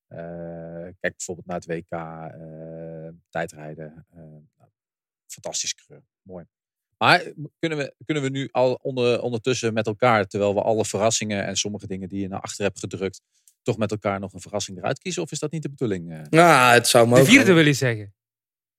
Eh, 0.07 0.83
kijk 0.99 1.15
bijvoorbeeld 1.15 1.47
naar 1.47 1.55
het 1.55 1.65
WK 1.65 1.91
eh, 1.91 3.09
tijdrijden. 3.29 4.05
Eh, 4.09 4.17
nou, 4.57 4.69
fantastisch. 5.27 5.75
Mooi. 6.21 6.45
Maar 6.97 7.23
kunnen 7.59 7.77
we, 7.77 7.93
kunnen 8.05 8.23
we 8.23 8.29
nu 8.29 8.47
al 8.51 8.73
onder, 8.73 9.21
ondertussen 9.21 9.73
met 9.73 9.87
elkaar, 9.87 10.25
terwijl 10.25 10.53
we 10.53 10.61
alle 10.61 10.85
verrassingen 10.85 11.45
en 11.45 11.55
sommige 11.55 11.87
dingen 11.87 12.09
die 12.09 12.21
je 12.21 12.27
naar 12.27 12.41
achter 12.41 12.63
hebt 12.63 12.79
gedrukt, 12.79 13.21
toch 13.61 13.77
met 13.77 13.91
elkaar 13.91 14.19
nog 14.19 14.33
een 14.33 14.41
verrassing 14.41 14.77
eruit 14.77 14.99
kiezen? 14.99 15.21
Of 15.21 15.31
is 15.31 15.39
dat 15.39 15.51
niet 15.51 15.61
de 15.63 15.69
bedoeling? 15.69 16.11
eh? 16.11 16.21
Nou, 16.29 16.73
het 16.73 16.87
zou 16.87 17.03
De 17.03 17.09
mogen. 17.09 17.25
vierde 17.25 17.53
wil 17.53 17.65
je 17.65 17.73
zeggen? 17.73 18.13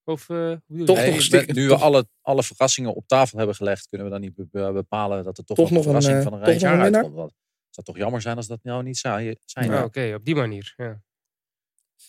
Of, 0.05 0.29
eh, 0.29 0.37
hoe 0.37 0.61
bedoel 0.67 0.79
je? 0.81 0.85
Toch 0.85 0.97
Nee, 0.97 1.11
nog 1.13 1.23
stiekem- 1.23 1.55
nu 1.55 1.63
we 1.63 1.69
toch- 1.69 1.83
alle, 1.83 2.09
alle 2.21 2.43
verrassingen 2.43 2.95
op 2.95 3.07
tafel 3.07 3.39
hebben 3.39 3.57
gelegd, 3.57 3.89
kunnen 3.89 4.07
we 4.07 4.13
dan 4.13 4.21
niet 4.21 4.35
be- 4.35 4.47
be- 4.51 4.73
bepalen 4.73 5.25
dat 5.25 5.39
er 5.39 5.45
toch, 5.45 5.57
Toch 5.57 5.71
nog 5.71 5.79
een 5.79 5.85
verrassing 5.85 6.17
eh, 6.17 6.23
van 6.23 6.33
een 6.33 6.45
rijtje 6.45 6.67
uitkomt. 6.69 7.17
Het 7.17 7.75
zou 7.75 7.87
toch 7.87 7.97
jammer 7.97 8.21
zijn 8.21 8.37
als 8.37 8.47
dat 8.47 8.59
nou 8.63 8.83
niet 8.83 8.99
zou 8.99 9.35
zijn. 9.45 9.71
Ja, 9.71 9.85
Oké, 9.85 10.13
op 10.15 10.25
die 10.25 10.35
manier. 10.35 10.75
Ja. 10.77 11.01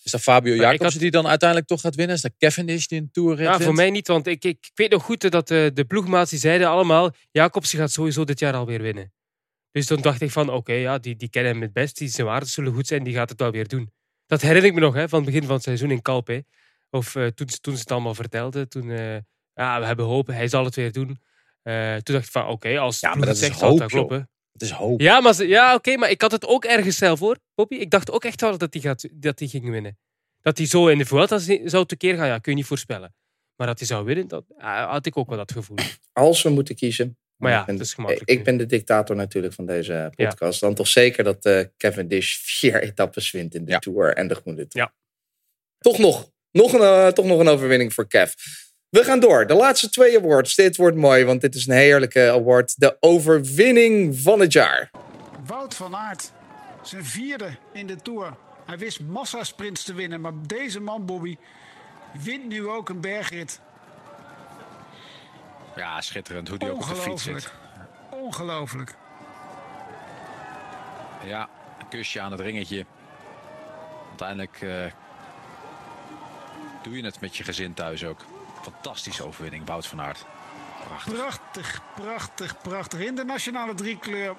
Is 0.04 0.12
dat 0.12 0.22
Fabio 0.22 0.56
Maar 0.56 0.74
ik 0.74 0.80
Jacobs 0.80 0.98
die 0.98 1.12
dan 1.12 1.28
uiteindelijk 1.28 1.70
toch 1.70 1.82
gaat 1.82 1.96
winnen? 1.96 2.16
Is 2.16 2.22
dat 2.22 2.32
Cavendish 2.38 2.86
die 2.86 3.00
een 3.00 3.10
Tour 3.12 3.42
Ja, 3.42 3.60
voor 3.60 3.74
mij 3.74 3.90
niet, 3.90 4.08
want 4.08 4.28
ik, 4.28 4.44
ik, 4.44 4.58
ik 4.66 4.72
weet 4.74 4.92
nog 4.92 5.04
goed 5.04 5.32
dat 5.32 5.48
de, 5.48 5.72
de 5.74 5.86
ploegmaats 5.86 6.30
die 6.30 6.40
zeiden 6.40 6.68
allemaal, 6.68 7.12
Jacobsen 7.32 7.80
gaat 7.80 7.92
sowieso 7.92 8.24
dit 8.24 8.40
jaar 8.40 8.54
alweer 8.54 8.82
winnen. 8.82 9.14
Dus 9.72 9.86
toen 9.86 10.02
dacht 10.02 10.22
ik 10.22 10.32
van, 10.32 10.50
oké, 10.50 10.74
ja, 10.74 10.98
die, 10.98 11.16
die 11.16 11.30
kennen 11.30 11.52
hem 11.52 11.62
het 11.62 11.74
best, 11.74 11.98
die 11.98 12.08
zijn 12.08 12.28
waarden 12.28 12.50
zullen 12.50 12.74
goed 12.74 12.88
zijn, 12.88 13.04
die 13.04 13.14
gaat 13.14 13.30
het 13.30 13.40
wel 13.40 13.52
weer 13.52 13.68
doen. 13.68 13.92
Dat 14.26 14.42
herinner 14.42 14.66
ik 14.66 14.74
me 14.74 14.80
nog, 14.80 14.94
hè, 14.94 15.10
van 15.10 15.20
het 15.22 15.28
begin 15.32 15.44
van 15.46 15.54
het 15.56 15.64
seizoen 15.64 15.92
in 15.92 16.02
Calpe. 16.02 16.46
Of 16.92 17.16
eh, 17.16 17.28
toen, 17.28 17.50
ze- 17.50 17.60
toen 17.60 17.74
ze 17.74 17.80
het 17.80 17.92
allemaal 17.92 18.16
vertelden, 18.16 18.70
toen, 18.70 18.90
eh, 18.92 19.18
ja, 19.54 19.80
we 19.80 19.86
hebben 19.86 20.06
hoop, 20.06 20.28
hij 20.28 20.48
zal 20.48 20.66
het 20.66 20.76
weer 20.76 20.92
doen. 20.92 21.20
Eh, 21.62 21.96
toen 21.96 22.16
dacht 22.16 22.26
ik 22.26 22.32
van, 22.32 22.48
oké, 22.48 22.78
als 22.80 23.00
Ja, 23.00 23.16
maar 23.16 23.26
dat 23.26 23.36
is 23.36 23.40
zegt, 23.42 23.58
zal 23.60 23.76
kloppen. 23.86 24.30
Het 24.52 24.62
is 24.62 24.72
hoop. 24.72 25.02
Ja, 25.02 25.20
maar, 25.22 25.44
ja 25.44 25.76
oké, 25.76 25.98
maar 25.98 26.10
ik 26.10 26.22
had 26.22 26.32
het 26.32 26.46
ook 26.46 26.66
ergens 26.66 26.98
zelf 26.98 27.20
hoor, 27.20 27.38
Bobby. 27.56 27.76
Ik 27.76 27.90
dacht 27.90 28.12
ook 28.12 28.24
echt 28.26 28.42
wel 28.42 28.58
dat 28.58 28.74
hij, 28.74 28.82
gaat, 28.82 29.08
dat 29.14 29.40
hij 29.40 29.48
ging 29.48 29.70
winnen. 29.70 29.98
Dat 30.42 30.58
hij 30.58 30.68
zo 30.68 30.88
in 30.88 30.98
de 30.98 31.06
Vuelta 31.06 31.38
zou 31.66 31.86
tekeer 31.86 32.16
gaan, 32.16 32.28
ja, 32.28 32.38
kun 32.38 32.52
je 32.52 32.58
niet 32.58 32.68
voorspellen. 32.68 33.14
Maar 33.56 33.68
dat 33.68 33.78
hij 33.80 33.88
zou 33.88 34.06
winnen, 34.06 34.28
dat 34.28 34.46
had 34.58 35.06
ik 35.06 35.18
ook 35.18 35.28
wel 35.30 35.38
dat 35.38 35.52
gevoel. 35.52 35.78
Als 36.14 36.42
we 36.42 36.50
moeten 36.50 36.76
kiezen. 36.76 37.18
Maar 37.36 37.52
ja, 37.52 37.60
ik 37.60 37.66
ben, 37.66 37.76
het 37.76 37.84
is 37.86 37.94
gemakkelijk 37.94 38.30
Ik 38.30 38.44
ben 38.44 38.58
de 38.58 38.66
dictator 38.66 39.16
natuurlijk 39.16 39.54
van 39.54 39.66
deze 39.66 40.12
podcast. 40.16 40.60
Dan 40.60 40.74
toch 40.76 40.88
zeker 40.88 41.24
dat 41.24 41.46
eh 41.46 41.66
Cavendish 41.78 42.36
vier 42.38 42.82
etappes 42.90 43.32
wint 43.32 43.56
in 43.56 43.66
de 43.66 43.80
Tour 43.80 44.14
en 44.16 44.28
de 44.28 44.36
Groene 44.36 44.68
Tour. 44.68 44.86
Ja. 44.88 44.94
Toch 45.80 45.98
nog. 45.98 46.32
Nog 46.52 46.74
een, 46.74 46.82
eh, 46.82 47.08
toch 47.08 47.26
nog 47.26 47.40
een 47.40 47.48
overwinning 47.48 47.94
voor 47.94 48.08
Kev. 48.08 48.34
We 48.90 49.04
gaan 49.04 49.20
door. 49.20 49.48
De 49.48 49.54
laatste 49.54 49.90
twee 49.90 50.18
awards. 50.18 50.56
Dit 50.56 50.78
wordt 50.78 50.98
mooi, 50.98 51.26
want 51.26 51.42
dit 51.42 51.56
is 51.56 51.68
een 51.68 51.76
heerlijke 51.76 52.32
award. 52.32 52.80
De 52.80 52.98
overwinning 53.00 54.20
van 54.20 54.40
het 54.40 54.54
jaar. 54.54 54.92
Wout 55.46 55.76
van 55.76 55.96
Aert, 55.96 56.32
zijn 56.82 57.06
vierde 57.06 57.58
in 57.74 57.88
de 57.88 57.96
Tour. 57.96 58.34
Hij 58.66 58.78
wist 58.78 59.00
massasprints 59.00 59.84
te 59.84 59.94
winnen, 59.94 60.22
maar 60.22 60.34
deze 60.48 60.80
man, 60.80 61.06
Bobby, 61.06 61.36
wint 62.24 62.48
nu 62.48 62.68
ook 62.68 62.90
een 62.90 63.02
bergrit. 63.02 63.60
Ja, 65.76 66.02
schitterend 66.02 66.48
hoe 66.48 66.58
die 66.58 66.72
ook 66.72 66.82
op 66.82 66.88
de 66.88 66.96
fiets 66.96 67.24
zit. 67.24 67.34
Ongelooflijk. 68.10 68.24
Ongelooflijk. 68.24 68.96
Ja, 71.26 71.50
een 71.80 71.88
kusje 71.88 72.20
aan 72.22 72.32
het 72.32 72.42
ringetje. 72.42 72.86
Uiteindelijk 74.10 74.62
eh, 74.62 75.01
doe 76.84 76.98
je 76.98 77.04
het 77.04 77.22
met 77.22 77.38
je 77.38 77.44
gezin 77.44 77.74
thuis 77.74 78.06
ook. 78.06 78.26
Fantastische 78.62 79.26
overwinning, 79.26 79.66
Wout 79.66 79.88
van 79.88 80.02
Aert. 80.02 80.26
Prachtig. 80.86 81.14
Prachtig, 81.14 81.82
prachtig, 81.96 82.62
prachtig. 82.62 83.00
Internationale 83.00 83.74
driekleur. 83.74 84.36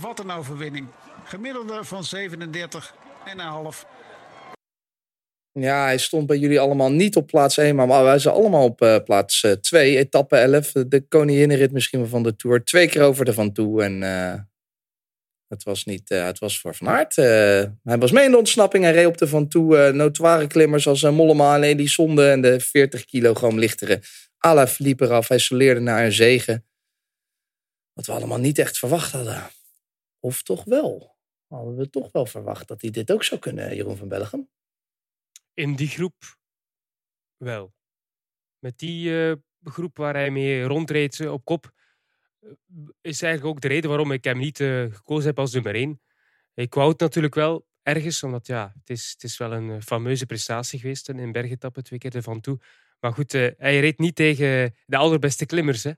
Wat 0.00 0.18
een 0.18 0.30
overwinning. 0.30 0.86
Gemiddelde 1.24 1.84
van 1.84 2.04
37 2.04 2.94
en 3.24 3.38
een 3.38 3.46
half. 3.46 3.86
Ja, 5.52 5.84
hij 5.84 5.98
stond 5.98 6.26
bij 6.26 6.38
jullie 6.38 6.60
allemaal 6.60 6.92
niet 6.92 7.16
op 7.16 7.26
plaats 7.26 7.56
1, 7.56 7.74
maar 7.74 7.88
wij 7.88 8.18
zijn 8.18 8.34
allemaal 8.34 8.64
op 8.64 8.82
eh, 8.82 8.96
plaats 9.04 9.46
2. 9.60 9.96
etappe 9.96 10.36
11, 10.36 10.72
de 10.72 11.06
koninginnenrit 11.08 11.72
misschien 11.72 12.00
wel 12.00 12.08
van 12.08 12.22
de 12.22 12.36
Tour. 12.36 12.64
Twee 12.64 12.88
keer 12.88 13.02
over 13.02 13.24
de 13.24 13.32
Van 13.32 13.52
Toe 13.52 13.82
en 13.82 14.02
eh, 14.02 14.40
het 15.52 15.62
was 15.62 15.84
niet, 15.84 16.10
eh, 16.10 16.24
het 16.24 16.38
was 16.38 16.60
voor 16.60 16.74
Van 16.74 16.88
Aert. 16.88 17.18
eh, 17.18 17.24
hij 17.82 17.98
was 17.98 18.12
mee 18.12 18.24
in 18.24 18.30
de 18.30 18.36
ontsnapping, 18.36 18.84
hij 18.84 18.92
reed 18.92 19.06
op 19.06 19.18
de 19.18 19.28
Van 19.28 19.48
Toe. 19.48 19.78
eh 19.78 19.92
notoire 19.92 20.46
klimmers 20.46 20.86
als 20.86 21.02
uh, 21.02 21.12
Mollema 21.12 21.56
en 21.56 21.62
Elie 21.62 21.88
Sonde 21.88 22.30
en 22.30 22.40
de 22.40 22.60
40 22.60 23.04
kilogram 23.04 23.58
lichtere 23.58 24.02
Ala 24.38 24.66
Philippe 24.66 25.04
eraf. 25.04 25.28
Hij 25.28 25.38
soleerde 25.38 25.80
naar 25.80 26.04
een 26.04 26.12
zegen. 26.12 26.66
Wat 27.92 28.06
we 28.06 28.12
allemaal 28.12 28.38
niet 28.38 28.58
echt 28.58 28.78
verwacht 28.78 29.12
hadden. 29.12 29.50
Of 30.20 30.42
toch 30.42 30.64
wel? 30.64 31.16
Hadden 31.48 31.76
we 31.76 31.90
toch 31.90 32.12
wel 32.12 32.26
verwacht 32.26 32.68
dat 32.68 32.80
hij 32.80 32.90
dit 32.90 33.10
ook 33.12 33.24
zou 33.24 33.40
kunnen, 33.40 33.76
Jeroen 33.76 33.96
van 33.96 34.08
Bellegem? 34.08 34.50
In 35.54 35.74
die 35.74 35.88
groep 35.88 36.36
wel. 37.36 37.74
Met 38.58 38.78
die 38.78 39.36
groep 39.64 39.96
waar 39.96 40.14
hij 40.14 40.30
mee 40.30 40.62
rondreed 40.64 41.26
op 41.26 41.44
kop, 41.44 41.72
is 43.00 43.22
eigenlijk 43.22 43.54
ook 43.54 43.60
de 43.60 43.68
reden 43.68 43.90
waarom 43.90 44.12
ik 44.12 44.24
hem 44.24 44.38
niet 44.38 44.60
eh, 44.60 44.84
gekozen 44.90 45.26
heb 45.26 45.38
als 45.38 45.52
nummer 45.52 45.74
1. 45.74 46.00
Ik 46.54 46.74
wou 46.74 46.90
het 46.90 47.00
natuurlijk 47.00 47.34
wel 47.34 47.66
ergens, 47.82 48.22
omdat 48.22 48.46
ja, 48.46 48.72
het 48.78 48.90
is, 48.90 49.10
het 49.12 49.22
is 49.22 49.38
wel 49.38 49.52
een 49.52 49.70
eh, 49.70 49.80
fameuze 49.80 50.26
prestatie 50.26 50.78
geweest 50.78 51.08
in 51.08 51.18
een 51.18 51.32
bergetappe, 51.32 51.82
twee 51.82 51.98
keer 51.98 52.16
ervan 52.16 52.40
toe. 52.40 52.60
Maar 53.02 53.12
goed, 53.12 53.34
eh, 53.34 53.50
hij 53.56 53.80
reed 53.80 53.98
niet 53.98 54.14
tegen 54.14 54.74
de 54.86 54.96
allerbeste 54.96 55.46
klimmers. 55.46 55.84
Hè. 55.84 55.90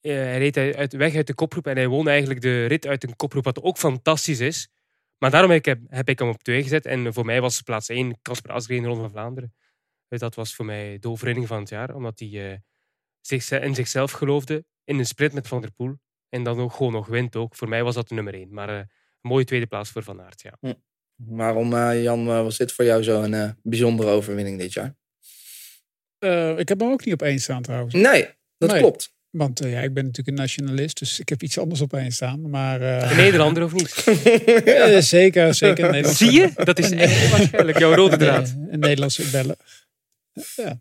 Eh, 0.00 0.14
hij 0.14 0.38
reed 0.38 0.56
uit, 0.56 0.92
weg 0.92 1.14
uit 1.14 1.26
de 1.26 1.34
kopgroep 1.34 1.66
en 1.66 1.76
hij 1.76 1.88
won 1.88 2.08
eigenlijk 2.08 2.40
de 2.40 2.66
rit 2.66 2.86
uit 2.86 3.04
een 3.04 3.16
kopgroep, 3.16 3.44
wat 3.44 3.62
ook 3.62 3.78
fantastisch 3.78 4.40
is. 4.40 4.68
Maar 5.18 5.30
daarom 5.30 5.50
heb 5.50 6.08
ik, 6.08 6.18
hem 6.18 6.28
op 6.28 6.42
twee 6.42 6.62
gezet. 6.62 6.86
En 6.86 7.12
voor 7.12 7.24
mij 7.24 7.40
was 7.40 7.62
plaats 7.62 7.88
één 7.88 8.18
Casper 8.22 8.52
Asgreen 8.52 8.84
Ronde 8.84 9.00
van 9.00 9.10
Vlaanderen. 9.10 9.54
Dat 10.08 10.34
was 10.34 10.54
voor 10.54 10.64
mij 10.64 10.98
de 10.98 11.08
overwinning 11.08 11.46
van 11.46 11.58
het 11.58 11.68
jaar. 11.68 11.94
Omdat 11.94 12.18
hij 12.18 12.52
eh, 12.52 12.58
zich, 13.20 13.50
in 13.50 13.74
zichzelf 13.74 14.12
geloofde 14.12 14.64
in 14.84 14.98
een 14.98 15.06
sprint 15.06 15.32
met 15.32 15.48
Van 15.48 15.60
der 15.60 15.72
Poel. 15.72 15.94
En 16.28 16.42
dan 16.42 16.60
ook 16.60 16.72
gewoon 16.72 16.92
nog 16.92 17.06
wint 17.06 17.36
ook. 17.36 17.56
Voor 17.56 17.68
mij 17.68 17.82
was 17.82 17.94
dat 17.94 18.08
de 18.08 18.14
nummer 18.14 18.34
één. 18.34 18.52
Maar 18.54 18.68
eh, 18.68 18.76
een 18.76 18.86
mooie 19.20 19.44
tweede 19.44 19.66
plaats 19.66 19.90
voor 19.90 20.02
Van 20.02 20.20
Aert, 20.22 20.42
ja. 20.42 20.74
Waarom, 21.16 21.74
eh, 21.74 22.02
Jan, 22.02 22.28
eh, 22.28 22.42
was 22.42 22.56
dit 22.56 22.72
voor 22.72 22.84
jou 22.84 23.02
zo'n 23.02 23.56
bijzondere 23.62 24.10
overwinning 24.10 24.58
dit 24.58 24.72
jaar? 24.72 24.94
Eh, 26.18 26.58
ik 26.58 26.68
heb 26.68 26.80
hem 26.80 26.90
ook 26.90 27.04
niet 27.04 27.14
op 27.14 27.22
één 27.22 27.38
staan 27.38 27.62
trouwens. 27.62 27.94
Nee, 27.94 28.28
dat 28.58 28.70
Nee. 28.70 28.80
klopt. 28.80 29.14
Want 29.30 29.60
eh, 29.60 29.72
ja, 29.72 29.80
ik 29.80 29.94
ben 29.94 30.04
natuurlijk 30.04 30.36
een 30.36 30.42
nationalist, 30.42 30.98
dus 30.98 31.20
ik 31.20 31.28
heb 31.28 31.42
iets 31.42 31.58
anders 31.58 31.80
op 31.80 31.92
één 31.92 32.12
staan. 32.12 32.50
Maar, 32.50 32.80
eh, 32.80 33.10
Een 33.10 33.16
Nederlander 33.16 33.64
of 33.64 33.72
niet? 33.72 33.94
Eh, 34.64 34.98
zeker, 34.98 35.54
zeker. 35.54 36.04
Zie 36.14 36.30
je? 36.32 36.50
Dat 36.54 36.78
is 36.78 36.90
echt 36.90 37.30
waarschijnlijk 37.30 37.78
jouw 37.78 37.94
rode 37.94 38.16
draad. 38.16 38.54
Nee, 38.56 38.72
een 38.72 38.78
Nederlandse 38.80 39.30
bellen. 39.30 39.56
Ja. 40.56 40.80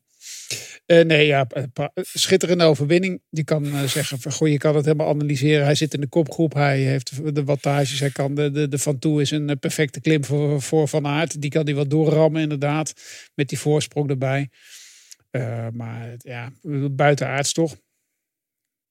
Eh, 0.91 1.05
nee, 1.05 1.25
ja, 1.25 1.47
schitterende 1.95 2.63
overwinning. 2.63 3.21
Je 3.29 3.43
kan 3.43 3.65
eh, 3.65 3.83
zeggen, 3.83 4.19
van, 4.19 4.31
goh, 4.31 4.47
je 4.47 4.57
kan 4.57 4.75
het 4.75 4.85
helemaal 4.85 5.09
analyseren. 5.09 5.65
Hij 5.65 5.75
zit 5.75 5.93
in 5.93 6.01
de 6.01 6.07
kopgroep, 6.07 6.53
hij 6.53 6.79
heeft 6.79 7.35
de 7.35 7.43
wattages, 7.43 7.99
hij 7.99 8.09
kan 8.09 8.35
de, 8.35 8.51
de, 8.51 8.67
de 8.67 8.77
Van 8.77 8.99
Toe 8.99 9.21
is 9.21 9.31
een 9.31 9.49
eh, 9.49 9.55
perfecte 9.59 10.01
klim 10.01 10.25
voor, 10.25 10.61
voor 10.61 10.87
Van 10.87 11.07
Aert. 11.07 11.41
Die 11.41 11.49
kan 11.49 11.65
hij 11.65 11.75
wat 11.75 11.89
doorrammen 11.89 12.41
inderdaad, 12.41 12.93
met 13.35 13.49
die 13.49 13.59
voorsprong 13.59 14.09
erbij. 14.09 14.49
Eh, 15.29 15.67
maar 15.73 16.15
ja, 16.17 16.51
buiten 16.91 17.27
aards 17.27 17.53
toch? 17.53 17.75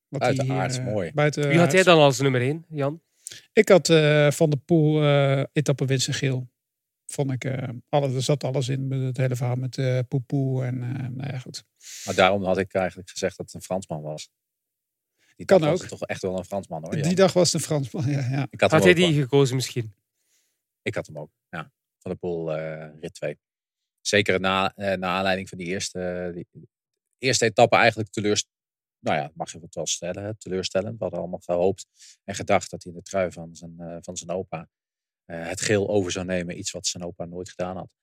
Wat 0.09 0.21
Buiten 0.21 0.47
hij, 0.47 0.57
aards, 0.57 0.79
eh, 0.79 0.85
mooi. 0.85 1.11
Wie 1.15 1.59
had 1.59 1.73
jij 1.73 1.83
dan 1.83 1.99
als 1.99 2.21
nummer 2.21 2.41
één, 2.41 2.65
Jan? 2.69 3.03
Ik 3.53 3.69
had 3.69 3.89
eh, 3.89 4.31
Van 4.31 4.51
de 4.51 4.57
Poel 4.57 5.03
eh 5.03 5.45
etappe 5.53 5.85
winst 5.85 6.09
en 6.09 6.15
geel. 6.15 6.49
Vond 7.11 7.33
ik, 7.33 7.45
eh 7.45 7.69
alles, 7.89 8.15
er 8.15 8.23
zat 8.23 8.45
alles 8.45 8.69
in, 8.69 8.89
met 8.89 9.01
het 9.01 9.17
hele 9.17 9.37
verhaal 9.37 9.57
met 9.57 9.79
eh 9.79 9.99
Poepoe 10.09 10.65
en 10.65 10.83
eh, 10.83 11.09
nou 11.09 11.33
ja, 11.33 11.39
goed. 11.39 11.65
Maar 12.05 12.15
daarom 12.15 12.45
had 12.45 12.59
ik 12.59 12.75
eigenlijk 12.75 13.11
gezegd 13.11 13.37
dat 13.37 13.47
het 13.47 13.55
een 13.55 13.63
Fransman 13.63 14.03
was. 14.03 14.31
Die 15.37 15.47
Kan 15.47 15.65
ook. 15.65 15.79
het 15.79 15.89
toch 15.89 16.03
echt 16.07 16.23
wel 16.23 16.39
een 16.39 16.45
Fransman 16.45 16.83
hoor. 16.83 17.03
Die 17.03 17.15
dag 17.15 17.33
was 17.33 17.53
het 17.53 17.61
een 17.61 17.67
Fransman, 17.67 18.07
ja. 18.07 18.29
ja. 18.31 18.47
Ik 18.51 18.61
had, 18.61 18.71
Had 18.71 18.85
hij 18.85 18.95
die 18.95 19.15
wel. 19.15 19.23
gekozen 19.23 19.55
misschien? 19.57 19.95
Ik 20.83 20.95
had 20.95 21.07
hem 21.07 21.19
ook, 21.19 21.31
ja. 21.49 21.73
Van 21.99 22.11
de 22.11 22.17
Poel 22.17 22.55
eh, 22.57 23.01
rit 23.01 23.15
2. 23.15 23.39
Zeker 24.01 24.41
na, 24.41 24.73
eh, 24.75 24.99
na 24.99 25.17
aanleiding 25.17 25.49
van 25.49 25.59
die 25.59 25.67
eerste, 25.67 26.31
die 26.35 26.47
eerste 27.19 27.45
etappe 27.45 27.77
eigenlijk 27.77 28.11
teleurstellend. 28.11 28.59
Nou 28.99 29.19
ja, 29.19 29.31
mag 29.35 29.53
je 29.53 29.59
het 29.61 29.75
wel 29.75 29.87
stellen, 29.87 30.25
hè, 30.25 30.37
teleurstellend. 30.37 30.97
We 30.97 31.03
hadden 31.03 31.21
allemaal 31.21 31.39
gehoopt 31.39 31.87
en 32.25 32.35
gedacht 32.35 32.71
dat 32.71 32.83
hij 32.83 32.93
in 32.93 32.99
de 32.99 33.05
trui 33.05 33.33
van 33.33 33.57
zijn, 33.57 33.75
eh, 33.79 33.97
van 34.01 34.17
zijn 34.17 34.31
opa 34.31 34.69
het 35.31 35.61
geel 35.61 35.89
over 35.89 36.13
zou 36.13 36.27
nemen. 36.27 36.59
Iets 36.59 36.71
wat 36.71 36.87
zijn 36.87 37.05
opa 37.05 37.25
nooit 37.25 37.49
gedaan 37.49 37.77
had. 37.77 37.95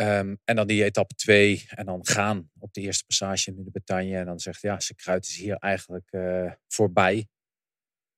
Ehm, 0.00 0.34
en 0.44 0.56
dan 0.56 0.66
die 0.66 0.84
etappe 0.84 1.14
2 1.14 1.66
en 1.68 1.86
dan 1.86 2.06
gaan 2.06 2.50
op 2.58 2.72
de 2.72 2.80
eerste 2.80 3.04
passage 3.06 3.50
in 3.50 3.64
de 3.64 3.70
Bretagne. 3.70 4.16
En 4.16 4.26
dan 4.26 4.40
zegt 4.40 4.60
ja, 4.60 4.80
zijn 4.80 4.98
kruid 4.98 5.26
is 5.26 5.36
hier 5.36 5.56
eigenlijk 5.56 6.08
eh, 6.10 6.52
voorbij. 6.68 7.28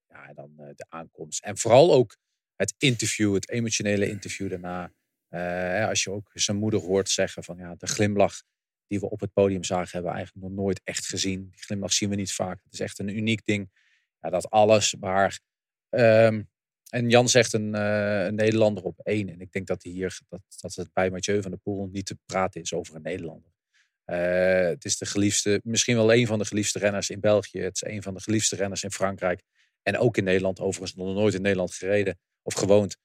Ja, 0.08 0.28
en 0.28 0.34
dan 0.34 0.52
eh, 0.58 0.66
de 0.74 0.86
aankomst. 0.88 1.44
En 1.44 1.58
vooral 1.58 1.92
ook 1.92 2.16
het 2.56 2.74
interview, 2.78 3.34
het 3.34 3.50
emotionele 3.50 4.08
interview 4.08 4.50
daarna. 4.50 4.92
Eh, 5.28 5.88
als 5.88 6.02
je 6.02 6.10
ook 6.10 6.30
zijn 6.32 6.56
moeder 6.56 6.80
hoort 6.80 7.08
zeggen 7.08 7.44
van 7.44 7.56
ja, 7.56 7.74
de 7.74 7.86
glimlach 7.86 8.42
die 8.86 9.00
we 9.00 9.10
op 9.10 9.20
het 9.20 9.32
podium 9.32 9.64
zagen, 9.64 9.90
hebben 9.90 10.10
we 10.10 10.16
eigenlijk 10.16 10.46
nog 10.46 10.56
nooit 10.56 10.80
echt 10.84 11.06
gezien. 11.06 11.50
Die 11.50 11.62
glimlach 11.62 11.92
zien 11.92 12.08
we 12.08 12.16
niet 12.16 12.32
vaak. 12.32 12.60
Het 12.64 12.72
is 12.72 12.80
echt 12.80 12.98
een 12.98 13.16
uniek 13.16 13.44
ding. 13.44 13.70
Ja, 14.20 14.30
dat 14.30 14.50
alles 14.50 14.94
waar. 15.00 15.40
ehm, 15.88 16.42
en 16.92 17.10
Jan 17.10 17.28
zegt 17.28 17.52
een, 17.52 17.74
eh, 17.74 18.24
een 18.24 18.34
Nederlander 18.34 18.84
op 18.84 18.98
één. 19.02 19.28
En 19.28 19.40
ik 19.40 19.52
denk 19.52 19.66
dat, 19.66 19.82
hier, 19.82 20.20
dat, 20.28 20.42
dat 20.60 20.74
het 20.74 20.92
bij 20.92 21.10
Mathieu 21.10 21.42
van 21.42 21.50
der 21.50 21.60
Poel 21.60 21.86
niet 21.86 22.06
te 22.06 22.18
praten 22.26 22.60
is 22.60 22.72
over 22.72 22.94
een 22.94 23.02
Nederlander. 23.02 23.50
Eh, 24.04 24.68
het 24.68 24.84
is 24.84 24.98
de 24.98 25.06
geliefde, 25.06 25.60
misschien 25.64 25.96
wel 25.96 26.12
een 26.12 26.26
van 26.26 26.38
de 26.38 26.44
geliefde 26.44 26.78
renners 26.78 27.10
in 27.10 27.20
België. 27.20 27.60
Het 27.60 27.74
is 27.74 27.90
een 27.90 28.02
van 28.02 28.14
de 28.14 28.20
geliefde 28.20 28.56
renners 28.56 28.82
in 28.82 28.90
Frankrijk. 28.90 29.42
En 29.82 29.98
ook 29.98 30.16
in 30.16 30.24
Nederland. 30.24 30.60
Overigens 30.60 30.94
nog 30.94 31.14
nooit 31.14 31.34
in 31.34 31.42
Nederland 31.42 31.74
gereden 31.74 32.18
of 32.42 32.54
gewoond. 32.54 32.96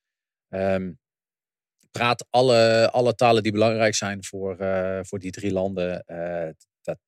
Ehm, 0.49 0.91
praat 1.91 2.25
alle, 2.29 2.89
alle 2.91 3.15
talen 3.15 3.43
die 3.43 3.51
belangrijk 3.51 3.95
zijn 3.95 4.23
voor, 4.23 4.57
eh, 4.59 4.99
voor 5.01 5.19
die 5.19 5.31
drie 5.31 5.51
landen. 5.51 6.03
Dat, 6.81 6.99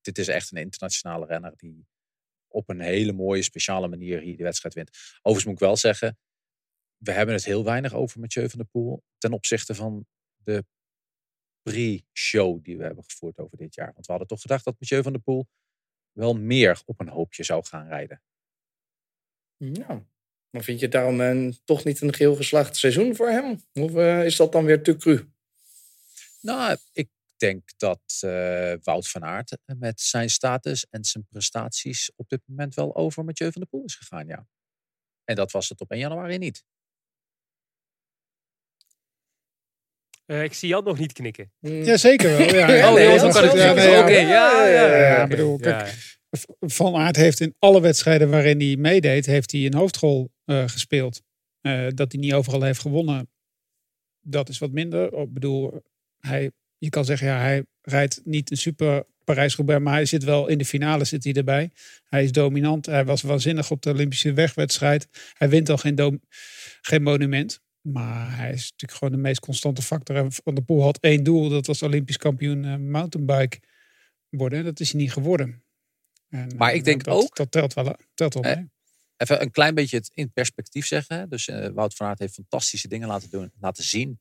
dit 0.00 0.18
is 0.18 0.28
echt 0.28 0.50
een 0.50 0.58
internationale 0.58 1.26
renner 1.26 1.52
die 1.56 1.86
op 2.58 2.68
een 2.68 2.80
hele 2.80 3.12
mooie, 3.12 3.42
speciale 3.42 3.88
manier 3.88 4.20
hier 4.20 4.36
de 4.36 4.42
wedstrijd 4.42 4.74
wint. 4.74 4.90
Overigens 5.22 5.44
moet 5.44 5.54
ik 5.54 5.66
wel 5.66 5.76
zeggen, 5.76 6.18
we 6.96 7.12
hebben 7.12 7.34
het 7.34 7.44
heel 7.44 7.64
weinig 7.64 7.94
over 7.94 8.20
Mathieu 8.20 8.48
van 8.48 8.58
der 8.58 8.68
Poel 8.68 9.02
ten 9.18 9.32
opzichte 9.32 9.74
van 9.74 10.06
de 10.36 10.64
pre-show 11.62 12.64
die 12.64 12.76
we 12.78 12.84
hebben 12.84 13.04
gevoerd 13.04 13.38
over 13.38 13.56
dit 13.56 13.74
jaar. 13.74 13.92
Want 13.92 14.06
we 14.06 14.12
hadden 14.12 14.28
toch 14.28 14.40
gedacht 14.40 14.64
dat 14.64 14.76
Mathieu 14.78 15.02
van 15.02 15.12
der 15.12 15.22
Poel 15.22 15.46
wel 16.12 16.34
meer 16.34 16.82
op 16.84 17.00
een 17.00 17.08
hoopje 17.08 17.44
zou 17.44 17.64
gaan 17.64 17.88
rijden. 17.88 18.22
Ja. 19.56 20.06
Maar 20.50 20.62
vind 20.62 20.78
je 20.78 20.84
het 20.84 20.94
daarom 20.94 21.20
een, 21.20 21.58
toch 21.64 21.84
niet 21.84 22.00
een 22.00 22.14
geheel 22.14 22.36
geslaagd 22.36 22.76
seizoen 22.76 23.16
voor 23.16 23.28
hem? 23.28 23.62
Of 23.72 23.94
eh, 23.94 24.24
is 24.24 24.36
dat 24.36 24.52
dan 24.52 24.64
weer 24.64 24.82
te 24.82 24.96
cru? 24.96 25.32
Nou, 26.40 26.76
ik 26.92 27.08
denk 27.38 27.62
dat 27.76 28.00
eh, 28.20 28.74
Wout 28.82 29.08
van 29.08 29.24
Aert 29.24 29.58
met 29.64 30.00
zijn 30.00 30.30
status 30.30 30.86
en 30.90 31.04
zijn 31.04 31.26
prestaties 31.28 32.12
op 32.16 32.28
dit 32.28 32.40
moment 32.44 32.74
wel 32.74 32.96
over 32.96 33.24
Mathieu 33.24 33.52
van 33.52 33.60
der 33.60 33.70
Poel 33.70 33.84
is 33.84 33.94
gegaan, 33.94 34.26
ja. 34.26 34.46
En 35.24 35.34
dat 35.34 35.50
was 35.50 35.68
het 35.68 35.80
op 35.80 35.90
1 35.90 36.00
januari 36.00 36.38
niet. 36.38 36.64
Eh, 40.28 40.42
ik 40.42 40.52
zie 40.52 40.68
Jan 40.68 40.84
nog 40.84 40.98
niet 40.98 41.12
knikken. 41.12 41.52
Ja, 41.58 41.96
zeker 41.96 42.28
wel. 42.28 42.40
Ja, 42.40 42.88
Oh, 42.88 42.94
nee, 42.94 43.04
ja, 43.04 44.00
Oké, 44.00 44.10
ja, 44.10 44.66
ja, 44.66 44.66
ja, 44.66 44.96
ja, 44.96 45.18
oké, 45.18 45.28
bedoel, 45.28 45.58
ja. 45.60 45.82
kijk, 45.82 46.18
Van 46.60 46.96
Aert 46.96 47.16
heeft 47.16 47.40
in 47.40 47.54
alle 47.58 47.80
wedstrijden 47.80 48.30
waarin 48.30 48.60
hij 48.60 48.76
meedeed, 48.76 49.26
heeft 49.26 49.52
hij 49.52 49.66
een 49.66 49.74
hoofdrol 49.74 50.30
eh, 50.44 50.68
gespeeld. 50.68 51.22
Eh, 51.60 51.86
dat 51.94 52.12
hij 52.12 52.20
niet 52.20 52.32
overal 52.32 52.62
heeft 52.62 52.80
gewonnen, 52.80 53.30
dat 54.20 54.48
is 54.48 54.58
wat 54.58 54.70
minder. 54.70 55.12
Ik 55.12 55.32
bedoel, 55.32 55.82
hij, 56.18 56.52
je 56.78 56.88
kan 56.88 57.04
zeggen, 57.04 57.26
ja, 57.26 57.38
hij 57.38 57.64
rijdt 57.82 58.20
niet 58.24 58.50
een 58.50 58.56
super 58.56 59.04
Parijs-Roubaix, 59.24 59.82
maar 59.84 59.92
hij 59.92 60.04
zit 60.06 60.24
wel 60.24 60.46
in 60.48 60.58
de 60.58 60.64
finale 60.64 61.04
zit 61.04 61.24
hij 61.24 61.32
erbij. 61.32 61.70
Hij 62.04 62.24
is 62.24 62.32
dominant. 62.32 62.86
Hij 62.86 63.04
was 63.04 63.22
waanzinnig 63.22 63.70
op 63.70 63.82
de 63.82 63.90
Olympische 63.90 64.32
wegwedstrijd. 64.32 65.08
Hij 65.32 65.48
wint 65.48 65.68
al 65.68 65.76
geen, 65.76 66.20
geen 66.80 67.02
monument. 67.02 67.60
Maar 67.80 68.36
hij 68.36 68.52
is 68.52 68.70
natuurlijk 68.70 68.98
gewoon 68.98 69.14
de 69.14 69.20
meest 69.20 69.40
constante 69.40 69.82
factor. 69.82 70.16
En 70.16 70.32
Van 70.32 70.54
der 70.54 70.64
Poel 70.64 70.82
had 70.82 70.98
één 71.00 71.22
doel. 71.22 71.48
Dat 71.48 71.66
was 71.66 71.82
Olympisch 71.82 72.16
kampioen 72.16 72.64
eh, 72.64 72.76
mountainbike 72.76 73.60
worden. 74.28 74.64
Dat 74.64 74.80
is 74.80 74.92
hij 74.92 75.00
niet 75.00 75.12
geworden. 75.12 75.64
En, 76.28 76.56
Maar 76.56 76.70
eh, 76.70 76.76
ik 76.76 76.84
denk 76.84 77.04
dat, 77.04 77.14
ook- 77.22 77.36
Dat 77.36 77.50
telt 77.50 77.74
wel, 77.74 77.96
telt 78.14 78.34
wel 78.34 78.42
Eh, 78.42 78.56
mee. 78.56 78.70
Even 79.16 79.42
een 79.42 79.50
klein 79.50 79.74
beetje 79.74 79.96
het 79.96 80.10
in 80.14 80.32
perspectief 80.32 80.86
zeggen. 80.86 81.28
Dus 81.28 81.48
eh, 81.48 81.68
Wout 81.68 81.94
van 81.94 82.06
Aert 82.06 82.18
heeft 82.18 82.34
fantastische 82.34 82.88
dingen 82.88 83.08
laten, 83.08 83.30
doen, 83.30 83.52
laten 83.60 83.84
zien. 83.84 84.20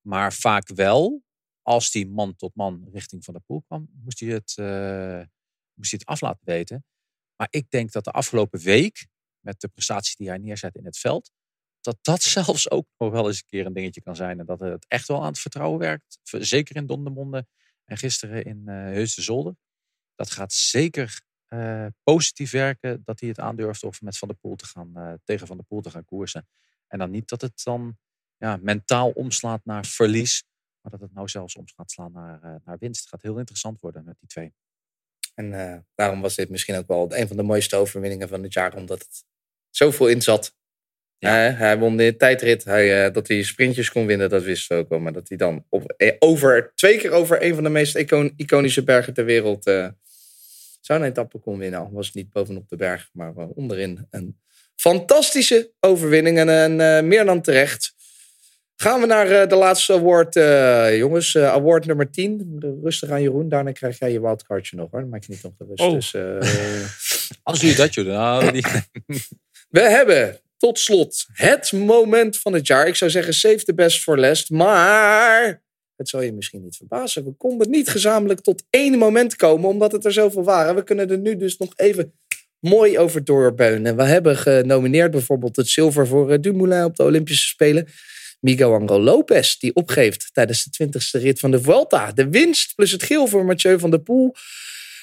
Maar 0.00 0.32
vaak 0.32 0.68
wel, 0.74 1.22
als 1.68 1.90
die 1.90 2.08
man 2.08 2.36
tot 2.36 2.54
man 2.54 2.88
richting 2.92 3.24
Van 3.24 3.34
der 3.34 3.42
Poel 3.42 3.62
kwam, 3.66 3.88
moest 3.92 4.20
hij 4.20 4.28
het, 4.28 4.54
eh, 4.56 5.22
moest 5.74 5.90
hij 5.90 6.00
het 6.00 6.04
af 6.04 6.20
laten 6.20 6.46
weten. 6.46 6.84
Maar 7.36 7.48
ik 7.50 7.70
denk 7.70 7.92
dat 7.92 8.04
de 8.04 8.10
afgelopen 8.10 8.60
week, 8.60 9.06
met 9.40 9.60
de 9.60 9.68
prestaties 9.68 10.16
die 10.16 10.28
hij 10.28 10.38
neerzet 10.38 10.74
in 10.74 10.84
het 10.84 10.98
veld, 10.98 11.30
dat 11.80 11.98
dat 12.02 12.22
zelfs 12.38 12.70
ook 12.70 12.86
nog 12.98 13.12
wel 13.12 13.26
eens 13.26 13.36
een 13.36 13.46
keer 13.46 13.66
een 13.66 13.72
dingetje 13.72 14.02
kan 14.02 14.16
zijn. 14.16 14.38
En 14.38 14.46
dat 14.46 14.60
het 14.60 14.86
echt 14.88 15.08
wel 15.08 15.20
aan 15.20 15.28
het 15.28 15.38
vertrouwen 15.38 15.78
werkt. 15.78 16.18
Zeker 16.22 16.76
in 16.76 16.86
Dondermonde 16.86 17.46
en 17.84 17.96
gisteren 17.96 18.44
in 18.44 18.62
eh 18.68 18.74
Heus 18.74 19.14
de 19.14 19.22
Zolder. 19.22 19.56
Dat 20.14 20.30
gaat 20.30 20.52
zeker 20.52 21.20
eh, 21.46 21.86
positief 22.02 22.50
werken 22.50 23.02
dat 23.04 23.20
hij 23.20 23.28
het 23.28 23.40
aandurft 23.40 23.82
of 23.82 24.00
met 24.00 24.18
Van 24.18 24.28
der 24.28 24.36
Poel 24.36 24.56
te 24.56 24.66
gaan, 24.66 24.96
eh, 24.96 25.12
tegen 25.24 25.46
Van 25.46 25.56
der 25.56 25.66
Poel 25.66 25.80
te 25.80 25.90
gaan 25.90 26.04
koersen. 26.04 26.48
En 26.86 26.98
dan 26.98 27.10
niet 27.10 27.28
dat 27.28 27.40
het 27.40 27.60
dan 27.64 27.98
ja, 28.36 28.56
mentaal 28.56 29.10
omslaat 29.10 29.64
naar 29.64 29.86
verlies, 29.86 30.44
maar 30.80 30.92
dat 30.92 31.00
het 31.00 31.14
nou 31.14 31.28
zelfs 31.28 31.56
om 31.56 31.64
gaat 31.76 31.90
slaan 31.90 32.12
naar, 32.12 32.42
eh, 32.42 32.54
naar 32.64 32.78
winst. 32.78 33.00
Het 33.00 33.08
gaat 33.08 33.22
heel 33.22 33.38
interessant 33.38 33.80
worden 33.80 34.04
met 34.04 34.16
die 34.18 34.28
twee. 34.28 34.54
En 35.34 35.54
eh, 35.54 35.78
daarom 35.94 36.20
was 36.20 36.34
dit 36.34 36.50
misschien 36.50 36.76
ook 36.76 36.86
wel 36.86 37.16
een 37.16 37.28
van 37.28 37.36
de 37.36 37.42
mooiste 37.42 37.76
overwinningen 37.76 38.28
van 38.28 38.42
het 38.42 38.52
jaar, 38.52 38.76
omdat 38.76 38.98
het 38.98 39.24
zoveel 39.70 40.08
in 40.08 40.22
zat. 40.22 40.56
Hij 41.18 41.78
won 41.78 41.96
de 41.96 42.16
tijdrit. 42.16 42.64
Hij, 42.64 43.06
eh, 43.06 43.12
dat 43.12 43.28
hij 43.28 43.42
sprintjes 43.42 43.90
kon 43.90 44.06
winnen, 44.06 44.30
dat 44.30 44.42
wisten 44.42 44.76
we 44.76 44.82
ook 44.82 44.88
wel. 44.88 44.98
Maar 44.98 45.12
dat 45.12 45.28
hij 45.28 45.36
dan 45.36 45.64
op, 45.68 45.94
over, 46.18 46.72
twee 46.74 46.98
keer 46.98 47.10
over 47.10 47.42
een 47.42 47.54
van 47.54 47.62
de 47.62 47.70
meest 47.70 47.96
icon- 47.96 48.32
iconische 48.36 48.84
bergen 48.84 49.14
ter 49.14 49.24
wereld 49.24 49.66
eh 49.66 49.88
zo'n 50.80 51.02
etappe 51.02 51.38
kon 51.38 51.58
winnen. 51.58 51.80
Al 51.80 51.90
was 51.92 52.06
het 52.06 52.14
niet 52.14 52.30
bovenop 52.30 52.68
de 52.68 52.76
berg, 52.76 53.10
maar 53.12 53.34
wel 53.34 53.52
onderin. 53.54 54.06
Een 54.10 54.40
fantastische 54.76 55.72
overwinning 55.80 56.38
en, 56.38 57.06
meer 57.08 57.24
dan 57.24 57.42
terecht. 57.42 57.94
Gaan 58.80 59.00
we 59.00 59.06
naar 59.06 59.30
eh, 59.30 59.48
de 59.48 59.54
laatste 59.54 59.92
award, 59.92 60.36
eh, 60.36 60.96
jongens. 60.96 61.34
Eh, 61.34 61.52
award 61.52 61.86
nummer 61.86 62.10
10. 62.10 62.56
Rustig 62.82 63.10
aan 63.10 63.22
Jeroen. 63.22 63.48
Daarna 63.48 63.72
krijg 63.72 63.98
jij 63.98 64.12
je 64.12 64.20
wildcardje 64.20 64.76
nog 64.76 64.90
hoor. 64.90 65.00
Dan 65.00 65.08
maak 65.08 65.24
je 65.24 65.32
niet 65.32 65.42
nog 65.42 65.52
de 65.58 65.64
rust. 65.68 65.80
Oh. 65.80 65.92
Dus, 65.92 66.14
eh, 66.14 67.38
Als 67.42 67.60
doe 67.60 67.70
je 67.70 67.76
dat, 67.76 67.94
joh. 67.94 68.06
Nou, 68.06 68.52
die... 68.52 68.64
we 69.78 69.80
hebben 69.80 70.40
tot 70.56 70.78
slot 70.78 71.26
het 71.32 71.72
moment 71.72 72.38
van 72.38 72.52
het 72.52 72.66
jaar. 72.66 72.86
Ik 72.86 72.94
zou 72.94 73.10
zeggen, 73.10 73.34
save 73.34 73.64
the 73.64 73.74
best 73.74 74.02
for 74.02 74.18
last. 74.18 74.50
Maar 74.50 75.62
het 75.96 76.08
zal 76.08 76.20
je 76.20 76.32
misschien 76.32 76.62
niet 76.62 76.76
verbazen. 76.76 77.24
We 77.24 77.32
konden 77.32 77.70
niet 77.70 77.88
gezamenlijk 77.88 78.40
tot 78.40 78.64
één 78.70 78.98
moment 78.98 79.36
komen, 79.36 79.68
omdat 79.68 79.92
het 79.92 80.04
er 80.04 80.12
zoveel 80.12 80.44
waren. 80.44 80.74
We 80.74 80.82
kunnen 80.82 81.10
er 81.10 81.18
nu 81.18 81.36
dus 81.36 81.56
nog 81.56 81.72
even 81.76 82.12
mooi 82.58 82.98
over 82.98 83.24
doorbeunen. 83.24 83.96
We 83.96 84.04
hebben 84.04 84.36
genomineerd 84.36 85.10
bijvoorbeeld 85.10 85.56
het 85.56 85.68
zilver 85.68 86.06
voor 86.06 86.40
Dumoulin 86.40 86.84
op 86.84 86.96
de 86.96 87.02
Olympische 87.02 87.46
Spelen. 87.46 87.88
Miguel 88.40 88.74
Angel 88.74 89.00
Lopez, 89.00 89.56
die 89.56 89.74
opgeeft 89.74 90.28
tijdens 90.32 90.64
de 90.64 90.86
20ste 90.86 91.20
rit 91.20 91.38
van 91.38 91.50
de 91.50 91.60
Vuelta. 91.60 92.12
De 92.12 92.28
winst 92.28 92.74
plus 92.74 92.92
het 92.92 93.02
geel 93.02 93.26
voor 93.26 93.44
Mathieu 93.44 93.78
van 93.78 93.90
der 93.90 94.00
Poel. 94.00 94.34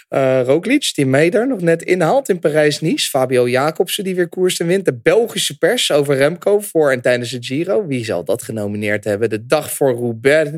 Eh 0.07 0.41
Roglic, 0.45 0.91
die 0.93 1.05
Meder 1.05 1.47
nog 1.47 1.61
net 1.61 1.81
inhaalt 1.81 2.29
in 2.29 2.39
Parijs-Nice. 2.39 3.09
Fabio 3.09 3.49
Jacobsen, 3.49 4.03
die 4.03 4.15
weer 4.15 4.29
koers 4.29 4.59
en 4.59 4.67
wint. 4.67 4.85
De 4.85 4.99
Belgische 4.99 5.57
pers 5.57 5.91
over 5.91 6.15
Remco 6.15 6.59
voor 6.59 6.91
en 6.91 7.01
tijdens 7.01 7.31
het 7.31 7.45
Giro. 7.45 7.87
Wie 7.87 8.05
zal 8.05 8.23
dat 8.23 8.43
genomineerd 8.43 9.03
hebben? 9.03 9.29
De 9.29 9.45
dag 9.45 9.71
voor 9.71 9.91
Roubaix. 9.91 10.51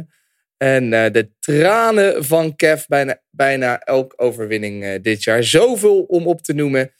En 0.57 0.93
eh, 0.93 1.11
de 1.11 1.29
tranen 1.39 2.25
van 2.25 2.55
Kev. 2.55 2.85
Bijna, 2.85 3.21
bijna 3.29 3.79
elke 3.79 4.17
overwinning 4.17 4.83
eh, 4.83 5.01
dit 5.01 5.23
jaar. 5.23 5.43
Zoveel 5.43 6.01
om 6.01 6.27
op 6.27 6.41
te 6.41 6.53
noemen. 6.53 6.91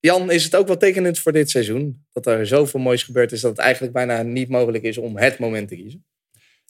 Jan, 0.00 0.30
is 0.30 0.44
het 0.44 0.56
ook 0.56 0.66
wel 0.66 0.76
tekenend 0.76 1.18
voor 1.18 1.32
dit 1.32 1.50
seizoen? 1.50 2.06
Dat 2.12 2.26
er 2.26 2.46
zoveel 2.46 2.80
moois 2.80 3.02
gebeurd 3.02 3.32
is 3.32 3.40
dat 3.40 3.50
het 3.50 3.60
eigenlijk 3.60 3.92
bijna 3.92 4.22
niet 4.22 4.48
mogelijk 4.48 4.84
is 4.84 4.98
om 4.98 5.16
het 5.16 5.38
moment 5.38 5.68
te 5.68 5.74
kiezen. 5.76 6.04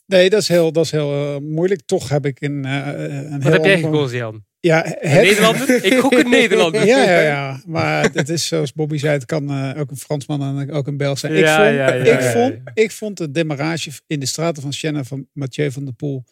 Nee, 0.07 0.31
dat 0.31 0.41
is 0.41 0.49
heel, 0.49 0.73
dat 0.73 0.85
is 0.85 0.91
heel 0.91 1.13
eh, 1.13 1.37
moeilijk. 1.37 1.81
Toch 1.87 2.09
heb 2.09 2.27
ik 2.27 2.41
een, 2.41 2.65
eh, 2.65 2.87
een 2.87 3.31
Wat 3.31 3.43
heel 3.43 3.53
heb 3.53 3.65
jij 3.65 3.81
gekozen, 3.81 4.19
Jan? 4.19 4.47
Ja, 4.61 4.97
Nederlander? 5.03 5.85
Ik 5.85 5.99
gok 5.99 6.13
een 6.13 6.31
Nederlander. 6.41 6.87
Ja, 6.87 7.03
ja, 7.03 7.21
ja. 7.21 7.63
Maar 7.67 8.11
het 8.13 8.29
is 8.29 8.47
zoals 8.47 8.73
Bobby 8.73 8.99
zei, 8.99 9.13
het 9.13 9.25
kan 9.25 9.51
eh, 9.51 9.81
ook 9.81 9.91
een 9.91 9.97
Fransman 9.97 10.59
en 10.59 10.73
ook 10.73 10.87
een 10.87 10.97
Belg 10.97 11.19
zijn. 11.19 11.33
Ik, 11.33 11.39
Ja, 11.39 11.57
vond, 11.57 11.77
ja, 11.77 11.95
ja, 11.95 12.13
ik, 12.13 12.21
ja, 12.21 12.33
vond, 12.33 12.55
ik 12.75 12.91
vond 12.91 13.17
de 13.17 13.31
demarrage 13.31 13.91
in 14.07 14.21
de 14.21 14.27
straten 14.27 14.63
van 14.63 14.73
Siena 14.73 15.05
van 15.05 15.27
Mathieu 15.33 15.71
van 15.71 15.85
der 15.85 15.95
Poel. 15.95 16.25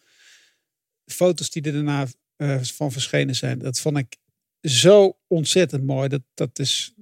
Foto's 1.06 1.50
die 1.50 1.62
er 1.62 1.72
daarna 1.72 2.06
eh, 2.36 2.58
van 2.62 2.92
verschenen 2.92 3.34
zijn. 3.34 3.58
Dat 3.58 3.78
vond 3.78 3.98
ik 3.98 4.16
zo 4.68 5.18
ontzettend 5.26 5.84
mooi. 5.84 6.08
Dat, 6.08 6.22
dat 6.34 6.58
is 6.58 6.94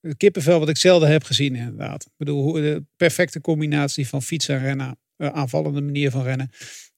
een 0.00 0.16
kippenvel 0.16 0.58
wat 0.58 0.68
ik 0.68 0.76
zelden 0.76 1.10
heb 1.10 1.24
gezien 1.24 1.54
inderdaad. 1.54 2.04
Ik 2.04 2.12
bedoel, 2.16 2.52
de 2.52 2.84
perfecte 2.96 3.40
combinatie 3.40 4.08
van 4.08 4.22
fietsen 4.22 4.56
en 4.56 4.62
rennen. 4.62 4.98
eh, 5.16 5.28
aanvallende 5.28 5.80
manier 5.80 6.10
van 6.10 6.22
rennen. 6.22 6.50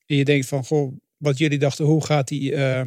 En 0.06 0.16
je 0.16 0.24
denkt 0.24 0.46
van, 0.46 0.64
goh, 0.64 0.96
wat 1.16 1.38
jullie 1.38 1.58
dachten, 1.58 1.84
hoe 1.84 2.04
gaat 2.04 2.28
die 2.28 2.54
eh 2.54 2.82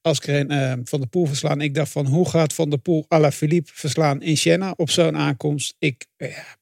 Askren 0.00 0.50
eh, 0.50 0.72
Van 0.84 1.00
de 1.00 1.06
Poel 1.06 1.26
verslaan? 1.26 1.60
Ik 1.60 1.74
dacht 1.74 1.92
van, 1.92 2.06
hoe 2.06 2.28
gaat 2.28 2.52
Van 2.52 2.70
der 2.70 2.78
Poel 2.78 3.06
à 3.12 3.20
la 3.20 3.32
Philippe 3.32 3.70
verslaan 3.74 4.22
in 4.22 4.36
Siena 4.36 4.74
op 4.76 4.90
zo'n 4.90 5.16
aankomst? 5.16 5.74
Ik 5.78 6.06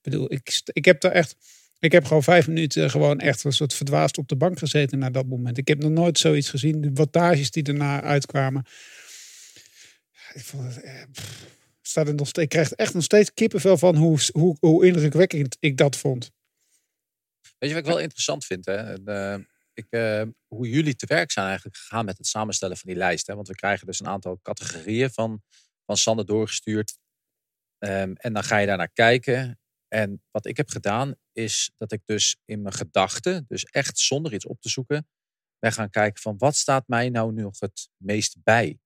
bedoel, 0.02 0.32
ik, 0.32 0.60
ik 0.72 0.84
heb 0.84 1.00
daar 1.00 1.12
echt... 1.12 1.36
Ik 1.78 1.92
heb 1.92 2.04
gewoon 2.04 2.22
vijf 2.22 2.46
minuten 2.46 2.90
gewoon 2.90 3.18
echt 3.18 3.44
een 3.44 3.52
soort 3.52 3.74
verdwaasd 3.74 4.18
op 4.18 4.28
de 4.28 4.36
bank 4.36 4.58
gezeten 4.58 4.98
na 4.98 5.10
dat 5.10 5.26
moment. 5.26 5.58
Ik 5.58 5.68
heb 5.68 5.82
nog 5.82 5.90
nooit 5.90 6.18
zoiets 6.18 6.48
gezien. 6.48 6.80
De 6.80 6.90
wattages 6.94 7.50
die 7.50 7.62
daarna 7.62 8.02
uitkwamen. 8.02 8.64
Ik 10.34 10.44
vond 10.44 10.80
eh, 10.80 12.14
nog 12.14 12.28
steeds, 12.28 12.38
ik 12.38 12.48
krijg 12.48 12.72
echt 12.72 12.94
nog 12.94 13.02
steeds 13.02 13.34
kippenvel 13.34 13.78
van 13.78 13.96
hoe, 13.96 14.18
hoe, 14.32 14.56
hoe 14.60 14.86
indrukwekkend 14.86 15.56
ik 15.60 15.76
dat 15.76 15.96
vond. 15.96 16.30
Weet 17.58 17.70
je 17.70 17.76
wat 17.76 17.84
ik 17.84 17.90
wel 17.90 18.00
interessant 18.00 18.44
vind? 18.44 18.64
Hè? 18.64 18.76
En, 18.76 19.06
eh, 19.06 19.38
ik, 19.74 19.86
eh, 19.90 20.22
hoe 20.46 20.68
jullie 20.68 20.96
te 20.96 21.06
werk 21.06 21.30
zijn 21.30 21.46
eigenlijk 21.46 21.76
gegaan 21.76 22.04
met 22.04 22.18
het 22.18 22.26
samenstellen 22.26 22.76
van 22.76 22.90
die 22.90 22.98
lijst. 22.98 23.26
Hè? 23.26 23.34
Want 23.34 23.48
we 23.48 23.54
krijgen 23.54 23.86
dus 23.86 24.00
een 24.00 24.08
aantal 24.08 24.40
categorieën 24.42 25.10
van, 25.10 25.42
van 25.86 25.96
Sander 25.96 26.26
doorgestuurd. 26.26 26.98
Ehm, 27.78 28.12
en 28.14 28.32
dan 28.32 28.44
ga 28.44 28.58
je 28.58 28.66
daar 28.66 28.76
naar 28.76 28.92
kijken. 28.92 29.60
En 29.88 30.22
wat 30.30 30.46
ik 30.46 30.56
heb 30.56 30.68
gedaan, 30.68 31.14
is 31.32 31.70
dat 31.76 31.92
ik 31.92 32.00
dus 32.04 32.36
in 32.44 32.62
mijn 32.62 32.74
gedachten, 32.74 33.44
dus 33.48 33.64
echt 33.64 33.98
zonder 33.98 34.34
iets 34.34 34.46
op 34.46 34.60
te 34.60 34.68
zoeken, 34.68 35.08
ben 35.58 35.72
gaan 35.72 35.90
kijken 35.90 36.22
van 36.22 36.38
wat 36.38 36.56
staat 36.56 36.88
mij 36.88 37.08
nou 37.08 37.32
nog 37.32 37.58
het 37.58 37.88
meest 37.96 38.36
bij. 38.42 38.78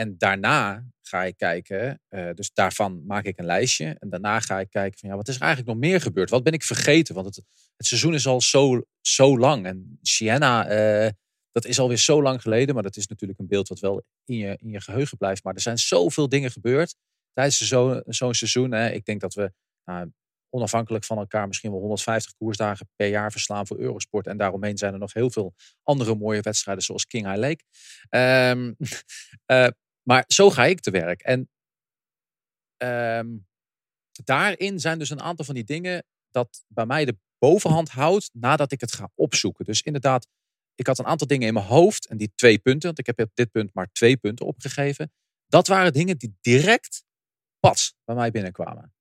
En 0.00 0.14
daarna 0.18 0.84
ga 1.00 1.24
ik 1.24 1.36
kijken, 1.36 2.00
eh, 2.08 2.30
dus 2.34 2.50
daarvan 2.52 3.06
maak 3.06 3.24
ik 3.24 3.38
een 3.38 3.44
lijstje. 3.44 3.96
En 3.98 4.08
daarna 4.08 4.40
ga 4.40 4.60
ik 4.60 4.70
kijken 4.70 4.98
van 4.98 5.08
ja, 5.08 5.16
wat 5.16 5.28
is 5.28 5.34
er 5.34 5.42
eigenlijk 5.42 5.72
nog 5.72 5.90
meer 5.90 6.00
gebeurd? 6.00 6.30
Wat 6.30 6.42
ben 6.42 6.52
ik 6.52 6.62
vergeten? 6.62 7.14
Want 7.14 7.26
het, 7.26 7.44
het 7.76 7.86
seizoen 7.86 8.14
is 8.14 8.26
al 8.26 8.40
zo, 8.40 8.82
zo 9.00 9.38
lang. 9.38 9.66
En 9.66 9.98
Sienna, 10.02 10.66
eh, 10.66 11.10
dat 11.52 11.64
is 11.64 11.78
alweer 11.78 11.98
zo 11.98 12.22
lang 12.22 12.42
geleden. 12.42 12.74
Maar 12.74 12.82
dat 12.82 12.96
is 12.96 13.06
natuurlijk 13.06 13.38
een 13.38 13.46
beeld 13.46 13.68
wat 13.68 13.78
wel 13.78 14.04
in 14.24 14.36
je, 14.36 14.56
in 14.60 14.70
je 14.70 14.80
geheugen 14.80 15.16
blijft. 15.16 15.44
Maar 15.44 15.54
er 15.54 15.60
zijn 15.60 15.78
zoveel 15.78 16.28
dingen 16.28 16.50
gebeurd 16.50 16.96
tijdens 17.32 17.58
zo'n 18.06 18.34
seizoen. 18.34 18.72
Hè. 18.72 18.90
Ik 18.90 19.04
denk 19.04 19.20
dat 19.20 19.34
we 19.34 19.52
nou, 19.84 20.12
onafhankelijk 20.50 21.04
van 21.04 21.18
elkaar 21.18 21.46
misschien 21.46 21.70
wel 21.70 21.80
150 21.80 22.32
koersdagen 22.32 22.88
per 22.96 23.08
jaar 23.08 23.30
verslaan 23.30 23.66
voor 23.66 23.78
Eurosport. 23.78 24.26
En 24.26 24.36
daaromheen 24.36 24.78
zijn 24.78 24.92
er 24.92 24.98
nog 24.98 25.12
heel 25.12 25.30
veel 25.30 25.54
andere 25.82 26.14
mooie 26.14 26.40
wedstrijden 26.40 26.84
zoals 26.84 27.06
King 27.06 27.26
High 27.26 27.38
Lake. 27.38 27.64
Eh, 29.46 29.66
maar 30.10 30.24
zo 30.26 30.50
ga 30.50 30.64
ik 30.66 30.80
te 30.80 30.90
werk. 30.90 31.22
En 31.22 31.50
ehm, 32.76 33.28
daarin 34.24 34.80
zijn 34.80 34.98
dus 34.98 35.10
een 35.10 35.20
aantal 35.22 35.44
van 35.44 35.54
die 35.54 35.64
dingen 35.64 36.04
dat 36.30 36.64
bij 36.68 36.86
mij 36.86 37.04
de 37.04 37.16
bovenhand 37.38 37.88
houdt 37.88 38.30
nadat 38.32 38.72
ik 38.72 38.80
het 38.80 38.92
ga 38.92 39.10
opzoeken. 39.14 39.64
Dus 39.64 39.82
inderdaad, 39.82 40.26
ik 40.74 40.86
had 40.86 40.98
een 40.98 41.06
aantal 41.06 41.26
dingen 41.26 41.46
in 41.48 41.54
mijn 41.54 41.66
hoofd 41.66 42.06
en 42.06 42.16
die 42.16 42.32
twee 42.34 42.58
punten, 42.58 42.86
want 42.86 42.98
ik 42.98 43.06
heb 43.06 43.20
op 43.20 43.30
dit 43.34 43.50
punt 43.50 43.74
maar 43.74 43.88
twee 43.92 44.16
punten 44.16 44.46
opgegeven. 44.46 45.12
Dat 45.46 45.66
waren 45.66 45.92
dingen 45.92 46.18
die 46.18 46.36
direct 46.40 47.04
pas 47.60 47.94
bij 48.04 48.14
mij 48.14 48.30
binnenkwamen. 48.30 48.94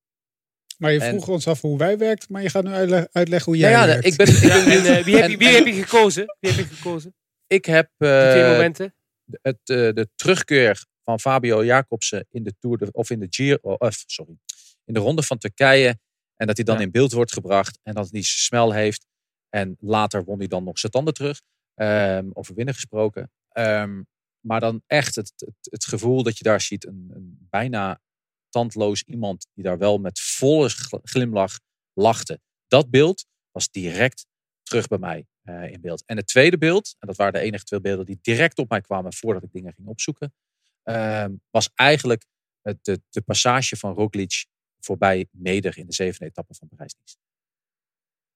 Maar 0.77 0.91
je 0.91 0.99
En- 0.99 1.09
vroeg 1.09 1.27
ons 1.27 1.47
af 1.47 1.61
hoe 1.61 1.77
wij 1.77 1.97
werkt, 1.97 2.29
maar 2.29 2.41
je 2.41 2.49
gaat 2.49 2.63
nu 2.63 2.71
uitle- 2.71 3.09
uitleggen 3.11 3.51
hoe 3.51 3.61
jij 3.61 3.71
Ja, 3.71 3.79
ja, 3.81 3.85
werkt. 3.85 4.05
ik 4.05 4.15
ben, 4.15 4.27
ik 4.27 4.39
ben 4.41 4.49
Ja, 4.49 4.55
en 4.75 4.97
eh, 4.97 5.03
wie, 5.03 5.15
heb 5.15 5.29
En- 5.31 5.37
wie 5.37 5.47
heb 5.47 5.65
je 5.65 5.73
gekozen? 5.73 6.35
Wie 6.39 6.51
heb 6.51 6.59
je 6.69 6.75
gekozen? 6.75 7.15
Ik 7.47 7.65
heb 7.65 7.89
Die 7.97 8.07
twee 8.07 8.43
eh, 8.43 8.51
momenten. 8.51 8.93
het, 9.41 9.59
eh, 9.63 9.75
de 9.75 10.09
terugkeer 10.15 10.85
van 11.09 11.19
Fabio 11.19 11.65
Jacobsen 11.65 12.25
in 12.29 12.43
de 12.43 12.53
Tour 12.59 12.77
de, 12.77 12.89
of 12.91 13.09
in 13.09 13.19
de 13.19 13.27
Giro, 13.29 13.57
of, 13.61 14.03
sorry, 14.05 14.37
in 14.85 14.93
de 14.93 14.99
ronde 14.99 15.23
van 15.23 15.37
Turkije. 15.37 15.99
En 16.35 16.47
dat 16.47 16.55
hij 16.55 16.65
dan 16.65 16.81
in 16.81 16.91
beeld 16.91 17.11
wordt 17.11 17.33
gebracht 17.33 17.79
en 17.83 17.93
dat 17.93 18.11
hij 18.11 18.21
smel 18.21 18.71
heeft. 18.73 19.05
En 19.49 19.77
later 19.79 20.23
won 20.23 20.37
hij 20.37 20.47
dan 20.47 20.63
nog 20.63 20.79
zijn 20.79 20.91
tanden 20.91 21.13
terug. 21.13 21.41
Ehm, 21.73 22.29
over 22.33 22.55
winnen 22.55 22.73
gesproken. 22.73 23.31
Ehm, 23.49 24.01
maar 24.39 24.59
dan 24.59 24.81
echt 24.87 25.15
het, 25.15 25.33
het, 25.35 25.55
het 25.61 25.85
gevoel 25.85 26.23
dat 26.23 26.37
je 26.37 26.43
daar 26.43 26.61
ziet, 26.61 26.85
een, 26.85 27.09
een 27.13 27.47
bijna 27.49 28.01
tandloos 28.49 29.03
iemand 29.03 29.47
die 29.53 29.63
daar 29.63 29.77
wel 29.77 29.97
met 29.97 30.19
volle 30.19 30.69
gl- 30.69 30.99
glimlach 31.03 31.59
lachte. 31.93 32.39
Dat 32.67 32.89
beeld 32.89 33.25
was 33.51 33.69
direct 33.69 34.25
terug 34.63 34.87
bij 34.87 34.97
mij 34.97 35.25
eh, 35.41 35.71
in 35.71 35.81
beeld. 35.81 36.03
En 36.05 36.17
het 36.17 36.27
tweede 36.27 36.57
beeld, 36.57 36.95
en 36.99 37.07
dat 37.07 37.17
waren 37.17 37.33
de 37.33 37.39
enige 37.39 37.63
twee 37.63 37.81
beelden 37.81 38.05
die 38.05 38.19
direct 38.21 38.57
op 38.57 38.69
mij 38.69 38.81
kwamen 38.81 39.13
voordat 39.13 39.43
ik 39.43 39.51
dingen 39.51 39.73
ging 39.73 39.87
opzoeken, 39.87 40.33
ehm, 40.93 41.33
was 41.49 41.69
eigenlijk 41.75 42.25
de, 42.61 43.01
de 43.09 43.21
passage 43.21 43.77
van 43.77 43.93
Roglic 43.93 44.45
voorbij 44.79 45.27
Meder 45.31 45.77
in 45.77 45.85
de 45.85 45.93
zevende 45.93 46.25
etappe 46.25 46.53
van 46.53 46.67
Parijs-Nice. 46.67 47.15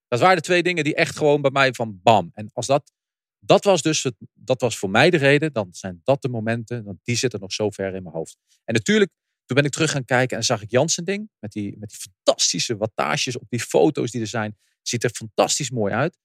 Dat 0.07 0.19
waren 0.19 0.35
de 0.35 0.41
twee 0.41 0.63
dingen 0.63 0.83
die 0.83 0.95
echt 0.95 1.17
gewoon 1.17 1.41
bij 1.41 1.51
mij 1.51 1.73
van 1.73 1.99
bam. 2.03 2.31
En 2.33 2.49
als 2.53 2.65
dat, 2.65 2.91
dat 3.39 3.63
was 3.63 3.81
dus 3.81 4.03
het, 4.03 4.15
dat 4.33 4.61
was 4.61 4.77
voor 4.77 4.89
mij 4.89 5.09
de 5.09 5.17
reden, 5.17 5.53
dan 5.53 5.67
zijn 5.71 6.01
dat 6.03 6.21
de 6.21 6.29
momenten, 6.29 6.83
want 6.83 6.99
die 7.03 7.15
zitten 7.15 7.39
nog 7.39 7.53
zo 7.53 7.69
ver 7.69 7.95
in 7.95 8.03
mijn 8.03 8.15
hoofd. 8.15 8.37
En 8.63 8.73
natuurlijk, 8.73 9.11
toen 9.45 9.55
ben 9.55 9.65
ik 9.65 9.71
terug 9.71 9.91
gaan 9.91 10.05
kijken 10.05 10.37
en 10.37 10.43
zag 10.43 10.61
ik 10.61 10.71
Jansen 10.71 11.05
ding 11.05 11.29
met 11.39 11.51
die, 11.51 11.77
met 11.77 11.89
die 11.89 11.99
fantastische 11.99 12.77
wattages 12.77 13.37
op 13.37 13.49
die 13.49 13.59
foto's 13.59 14.11
die 14.11 14.21
er 14.21 14.27
zijn. 14.27 14.57
Ziet 14.81 15.03
er 15.03 15.09
fantastisch 15.09 15.69
mooi 15.69 15.93
uit. 15.93 16.17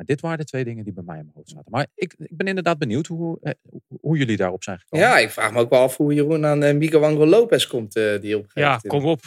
Maar 0.00 0.08
dit 0.08 0.20
waren 0.20 0.38
de 0.38 0.44
twee 0.44 0.64
dingen 0.64 0.84
die 0.84 0.92
bij 0.92 1.02
mij 1.04 1.16
in 1.18 1.22
mijn 1.24 1.36
hoofd 1.36 1.48
zaten. 1.48 1.70
Maar 1.70 1.86
ik, 1.94 2.14
ik 2.18 2.36
ben 2.36 2.46
inderdaad 2.46 2.78
benieuwd 2.78 3.06
hoe, 3.06 3.38
eh, 3.42 3.52
hoe 4.00 4.18
jullie 4.18 4.36
daarop 4.36 4.62
zijn 4.62 4.78
gekomen. 4.78 5.06
Ja, 5.06 5.18
ik 5.18 5.30
vraag 5.30 5.52
me 5.52 5.58
ook 5.58 5.70
wel 5.70 5.80
af 5.80 5.96
hoe 5.96 6.14
Jeroen 6.14 6.46
aan 6.46 6.64
uh, 6.64 6.74
Miguel 6.74 7.04
Angel 7.04 7.26
Lopez 7.26 7.66
komt. 7.66 7.96
eh, 7.96 8.20
die 8.20 8.36
opgeeft. 8.36 8.66
Ja, 8.66 8.80
kom 8.86 9.04
op. 9.04 9.20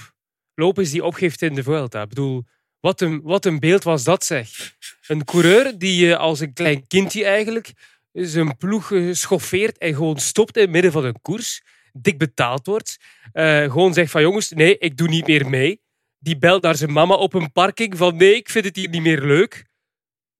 Lopez 0.55 0.91
die 0.91 1.03
opgeeft 1.03 1.41
in 1.41 1.55
de 1.55 1.63
Vuelta. 1.63 2.01
Ik 2.01 2.09
bedoel, 2.09 2.43
wat 2.79 3.01
een, 3.01 3.21
wat 3.23 3.45
een 3.45 3.59
beeld 3.59 3.83
was 3.83 4.03
dat 4.03 4.23
zeg. 4.25 4.75
Een 5.07 5.23
coureur 5.23 5.77
die 5.77 6.11
eh, 6.13 6.19
als 6.19 6.39
een 6.39 6.53
klein 6.53 6.87
kindje 6.87 7.25
eigenlijk 7.25 7.73
zijn 8.11 8.57
ploeg 8.57 8.91
eh, 8.91 9.13
schoffeert 9.13 9.77
en 9.77 9.93
gewoon 9.95 10.17
stopt 10.17 10.55
in 10.55 10.61
het 10.61 10.71
midden 10.71 10.91
van 10.91 11.05
een 11.05 11.21
koers. 11.21 11.63
Dik 11.91 12.17
betaald 12.17 12.65
wordt. 12.65 12.97
Eh, 13.31 13.63
gewoon 13.63 13.93
zegt 13.93 14.11
van 14.11 14.21
jongens, 14.21 14.51
nee, 14.51 14.77
ik 14.77 14.97
doe 14.97 15.07
niet 15.07 15.27
meer 15.27 15.49
mee. 15.49 15.81
Die 16.19 16.37
belt 16.37 16.61
naar 16.61 16.75
zijn 16.75 16.91
mama 16.91 17.13
op 17.15 17.33
een 17.33 17.51
parking 17.51 17.97
van 17.97 18.15
nee, 18.15 18.35
ik 18.35 18.49
vind 18.49 18.65
het 18.65 18.75
hier 18.75 18.89
niet 18.89 19.01
meer 19.01 19.21
leuk. 19.21 19.65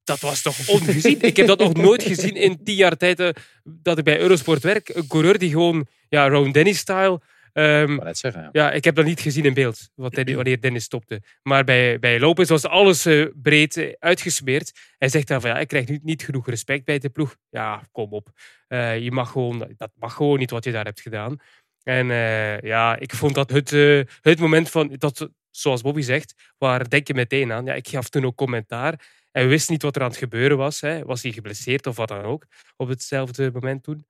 Dat 0.04 0.20
was 0.20 0.42
toch 0.42 0.70
ongezien? 0.70 1.22
ik 1.22 1.38
heb 1.38 1.48
dat 1.48 1.60
nog 1.60 1.74
nooit 1.74 2.04
gezien 2.04 2.36
in 2.36 2.64
tien 2.64 2.76
jaar 2.76 2.98
tijd 2.98 3.20
eh, 3.20 3.30
dat 3.64 3.98
ik 3.98 4.04
bij 4.04 4.20
Eurosport 4.20 4.64
werk. 4.64 4.90
Een 4.90 5.08
coureur 5.08 5.38
die 5.38 5.50
gewoon, 5.50 5.88
ja, 6.10 6.30
Ron 6.30 6.52
Dennis-style... 6.52 7.22
ehm, 7.54 7.96
net 7.96 8.18
zeggen, 8.18 8.42
ja. 8.42 8.50
ja, 8.52 8.72
ik 8.72 8.84
heb 8.84 8.96
dat 8.96 9.06
niet 9.06 9.20
gezien 9.20 9.46
in 9.46 9.54
beeld, 9.54 9.90
wat 9.96 10.14
Dennis- 10.14 10.36
wanneer 10.36 10.62
Dennis 10.62 10.84
stopte. 10.84 11.22
Maar 11.44 11.64
bij, 11.64 12.00
bij 12.00 12.20
Lopez 12.20 12.50
was 12.50 12.66
alles 12.66 13.06
eh, 13.06 13.26
breed 13.42 13.78
eh, 13.78 13.94
uitgesmeerd. 14.00 14.72
Hij 14.98 15.10
zegt 15.10 15.28
dan 15.28 15.42
van, 15.42 15.50
ja, 15.50 15.60
ik 15.60 15.68
krijg 15.68 15.88
nu 15.88 16.00
niet 16.04 16.24
genoeg 16.24 16.48
respect 16.48 16.86
bij 16.86 17.00
de 17.00 17.10
ploeg. 17.10 17.36
Ja, 17.50 17.84
kom 17.92 18.12
op. 18.12 18.30
Je 19.00 19.10
mag 19.12 19.32
gewoon, 19.32 19.74
dat 19.78 19.92
mag 19.96 20.14
gewoon 20.14 20.40
niet 20.40 20.52
wat 20.52 20.64
je 20.64 20.72
daar 20.72 20.86
hebt 20.86 21.02
gedaan. 21.02 21.38
En 21.84 22.08
ja, 22.68 22.98
ik 22.98 23.14
vond 23.14 23.36
dat 23.36 23.50
het, 23.50 23.70
het 24.22 24.40
moment 24.40 24.70
van, 24.70 24.96
dat, 24.98 25.30
zoals 25.52 25.82
Bobby 25.82 26.02
zegt, 26.02 26.34
waar 26.58 26.90
denk 26.90 27.08
je 27.08 27.14
meteen 27.14 27.52
aan. 27.52 27.66
Ja, 27.66 27.74
ik 27.74 27.88
gaf 27.88 28.10
toen 28.10 28.26
ook 28.26 28.36
commentaar. 28.36 29.00
We 29.42 29.46
wisten 29.46 29.74
niet 29.74 29.82
wat 29.82 29.96
er 29.96 30.02
aan 30.02 30.10
het 30.10 30.18
gebeuren 30.18 30.58
was. 30.58 30.82
Hè. 30.82 31.04
Was 31.04 31.24
hij 31.24 31.32
geblesseerd 31.32 31.88
of 31.88 31.96
wat 31.96 32.08
dan 32.08 32.22
ook, 32.22 32.46
op 32.76 32.88
hetzelfde 32.88 33.52
moment 33.54 33.84
toen. 33.84 34.06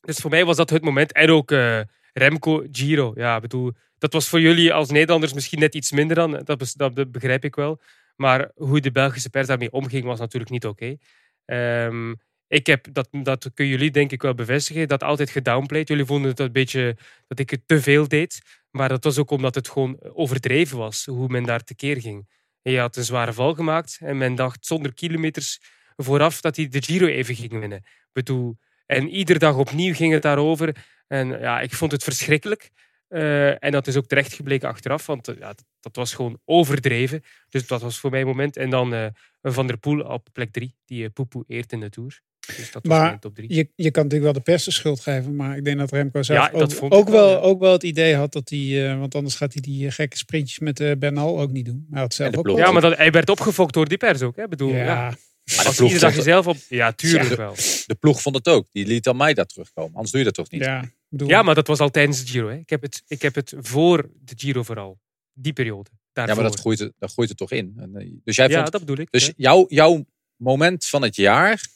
Dus 0.00 0.18
voor 0.18 0.30
mij 0.30 0.44
was 0.44 0.56
dat 0.56 0.70
het 0.70 0.82
moment. 0.82 1.12
En 1.12 1.30
ook 1.30 1.50
eh, 1.50 1.80
Remco, 2.12 2.66
Giro. 2.72 3.12
Ja, 3.14 3.40
bedoel, 3.40 3.72
dat 3.98 4.12
was 4.12 4.28
voor 4.28 4.40
jullie 4.40 4.72
als 4.72 4.90
Nederlanders 4.90 5.32
misschien 5.32 5.58
net 5.58 5.74
iets 5.74 5.92
minder 5.92 6.16
dan. 6.16 6.40
Dat, 6.44 6.74
dat 6.76 7.12
begrijp 7.12 7.44
ik 7.44 7.54
wel. 7.54 7.80
Maar 8.16 8.50
hoe 8.54 8.80
de 8.80 8.90
Belgische 8.90 9.30
pers 9.30 9.46
daarmee 9.46 9.72
omging, 9.72 10.04
was 10.04 10.18
natuurlijk 10.18 10.50
niet 10.50 10.66
oké. 10.66 10.96
Ehm, 11.44 12.14
ik 12.46 12.66
heb, 12.66 12.86
dat, 12.92 13.08
dat 13.10 13.50
kunnen 13.54 13.74
jullie 13.74 13.90
denk 13.90 14.12
ik 14.12 14.22
wel 14.22 14.34
bevestigen, 14.34 14.88
dat 14.88 15.02
altijd 15.02 15.30
gedownplayed. 15.30 15.88
Jullie 15.88 16.04
vonden 16.04 16.30
het 16.30 16.40
een 16.40 16.52
beetje 16.52 16.96
dat 17.26 17.38
ik 17.38 17.50
het 17.50 17.62
te 17.66 17.80
veel 17.80 18.08
deed. 18.08 18.40
Maar 18.70 18.88
dat 18.88 19.04
was 19.04 19.18
ook 19.18 19.30
omdat 19.30 19.54
het 19.54 19.68
gewoon 19.68 19.98
overdreven 20.12 20.78
was, 20.78 21.04
hoe 21.04 21.28
men 21.28 21.44
daar 21.44 21.64
tekeer 21.64 22.00
ging. 22.00 22.28
Je 22.70 22.78
had 22.78 22.96
een 22.96 23.04
zware 23.04 23.32
val 23.32 23.54
gemaakt 23.54 23.98
en 24.00 24.18
men 24.18 24.34
dacht 24.34 24.66
zonder 24.66 24.94
kilometers 24.94 25.60
vooraf 25.96 26.40
dat 26.40 26.56
hij 26.56 26.68
de 26.68 26.82
Giro 26.82 27.06
even 27.06 27.34
ging 27.34 27.58
winnen. 27.58 27.82
Bedoel, 28.12 28.56
en 28.86 29.08
iedere 29.08 29.38
dag 29.38 29.56
opnieuw 29.56 29.94
ging 29.94 30.12
het 30.12 30.22
daarover. 30.22 30.76
En 31.06 31.28
ja, 31.28 31.60
ik 31.60 31.74
vond 31.74 31.92
het 31.92 32.02
verschrikkelijk. 32.02 32.70
Eh, 33.08 33.64
en 33.64 33.70
dat 33.72 33.86
is 33.86 33.96
ook 33.96 34.06
terecht 34.06 34.32
gebleken 34.32 34.68
achteraf, 34.68 35.06
want 35.06 35.28
eh, 35.28 35.34
ja, 35.38 35.46
dat, 35.46 35.64
dat 35.80 35.96
was 35.96 36.14
gewoon 36.14 36.38
overdreven. 36.44 37.22
Dus 37.48 37.66
dat 37.66 37.80
was 37.82 37.98
voor 37.98 38.10
mij 38.10 38.20
een 38.20 38.26
moment. 38.26 38.56
En 38.56 38.70
dan 38.70 38.94
eh, 38.94 39.06
Van 39.42 39.66
der 39.66 39.76
Poel 39.78 40.00
op 40.00 40.28
plek 40.32 40.52
drie, 40.52 40.74
die 40.84 41.02
uh, 41.02 41.08
Poepoe 41.12 41.44
eert 41.48 41.72
in 41.72 41.80
de 41.80 41.90
Tour. 41.90 42.20
Dus 42.56 42.70
dat 42.70 42.86
was 42.86 42.98
Maar 42.98 43.06
mijn 43.06 43.18
top 43.18 43.34
drie. 43.34 43.54
je, 43.54 43.68
je 43.74 43.90
kan 43.90 44.02
natuurlijk 44.02 44.32
wel 44.32 44.42
de 44.42 44.50
pers 44.50 44.64
de 44.64 44.70
schuld 44.70 45.00
geven. 45.00 45.36
Maar 45.36 45.56
ik 45.56 45.64
denk 45.64 45.78
dat 45.78 45.90
Remco 45.92 46.22
zelf 46.22 46.52
Ja, 46.52 46.58
dat 46.58 46.80
ook, 46.80 47.08
wel, 47.08 47.12
wel, 47.12 47.30
ja. 47.30 47.36
ook 47.36 47.60
wel 47.60 47.72
het 47.72 47.82
idee 47.82 48.14
had 48.14 48.32
dat 48.32 48.48
hij... 48.48 48.90
eh, 48.92 48.98
want 48.98 49.14
anders 49.14 49.34
gaat 49.34 49.52
hij 49.52 49.62
die 49.62 49.90
gekke 49.90 50.16
sprintjes 50.16 50.58
met 50.58 50.80
eh, 50.80 50.92
Bernal 50.98 51.40
ook 51.40 51.50
niet 51.52 51.64
doen. 51.64 51.86
Hij 51.90 52.00
had 52.00 52.14
zelf 52.14 52.36
ook 52.36 52.46
wel- 52.46 52.56
Ja, 52.56 52.70
maar 52.72 52.82
dat, 52.82 52.96
hij 52.96 53.10
werd 53.10 53.30
opgefokt 53.30 53.74
door 53.74 53.88
die 53.88 53.98
pers 53.98 54.22
ook. 54.22 54.36
Hè? 54.36 54.42
Ik 54.42 54.48
Bedoel, 54.48 54.74
Ja. 54.74 54.84
ja. 54.84 54.94
Maar 54.94 55.16
de 55.44 55.64
Als 55.66 55.76
ploeg 55.76 55.88
iedere 55.92 56.06
dag 56.06 56.16
jezelf 56.16 56.46
op... 56.46 56.56
Ja, 56.68 56.92
tuurlijk 56.92 57.28
de, 57.28 57.34
wel. 57.36 57.54
De 57.86 57.96
ploeg 58.00 58.22
vond 58.22 58.34
het 58.36 58.48
ook. 58.48 58.66
Die 58.72 58.86
liet 58.86 59.08
aan 59.08 59.16
mij 59.16 59.34
daar 59.34 59.46
terugkomen. 59.46 59.92
Anders 59.92 60.10
doe 60.10 60.18
je 60.20 60.26
dat 60.26 60.34
toch 60.34 60.50
niet? 60.50 60.64
Ja, 60.64 60.90
Ja, 61.08 61.42
maar 61.42 61.54
dat 61.54 61.66
was 61.66 61.78
al 61.78 61.90
tijdens 61.90 62.20
de 62.24 62.30
Giro. 62.30 62.48
Hè? 62.48 62.56
Ik, 62.56 62.70
heb 62.70 62.82
het, 62.82 63.02
ik 63.06 63.22
heb 63.22 63.34
het 63.34 63.54
voor 63.58 64.10
de 64.20 64.32
Giro 64.36 64.62
vooral. 64.62 64.98
Die 65.32 65.52
periode. 65.52 65.90
Ja, 65.92 65.98
Daarvoor. 66.12 66.42
maar 66.42 66.50
dat 66.52 66.60
groeit, 66.60 66.92
dat 66.98 67.12
groeit 67.12 67.30
er 67.30 67.36
toch 67.36 67.50
in. 67.52 67.74
Eh, 67.94 68.06
dus 68.24 68.36
jij 68.36 68.48
Ja, 68.48 68.58
vond, 68.60 68.72
dat 68.72 68.80
bedoel 68.80 68.98
ik, 68.98 69.10
Dus 69.10 69.26
ja. 69.26 69.32
jouw, 69.36 69.64
jouw 69.68 70.04
moment 70.36 70.86
van 70.86 71.02
het 71.02 71.16
jaar 71.16 71.66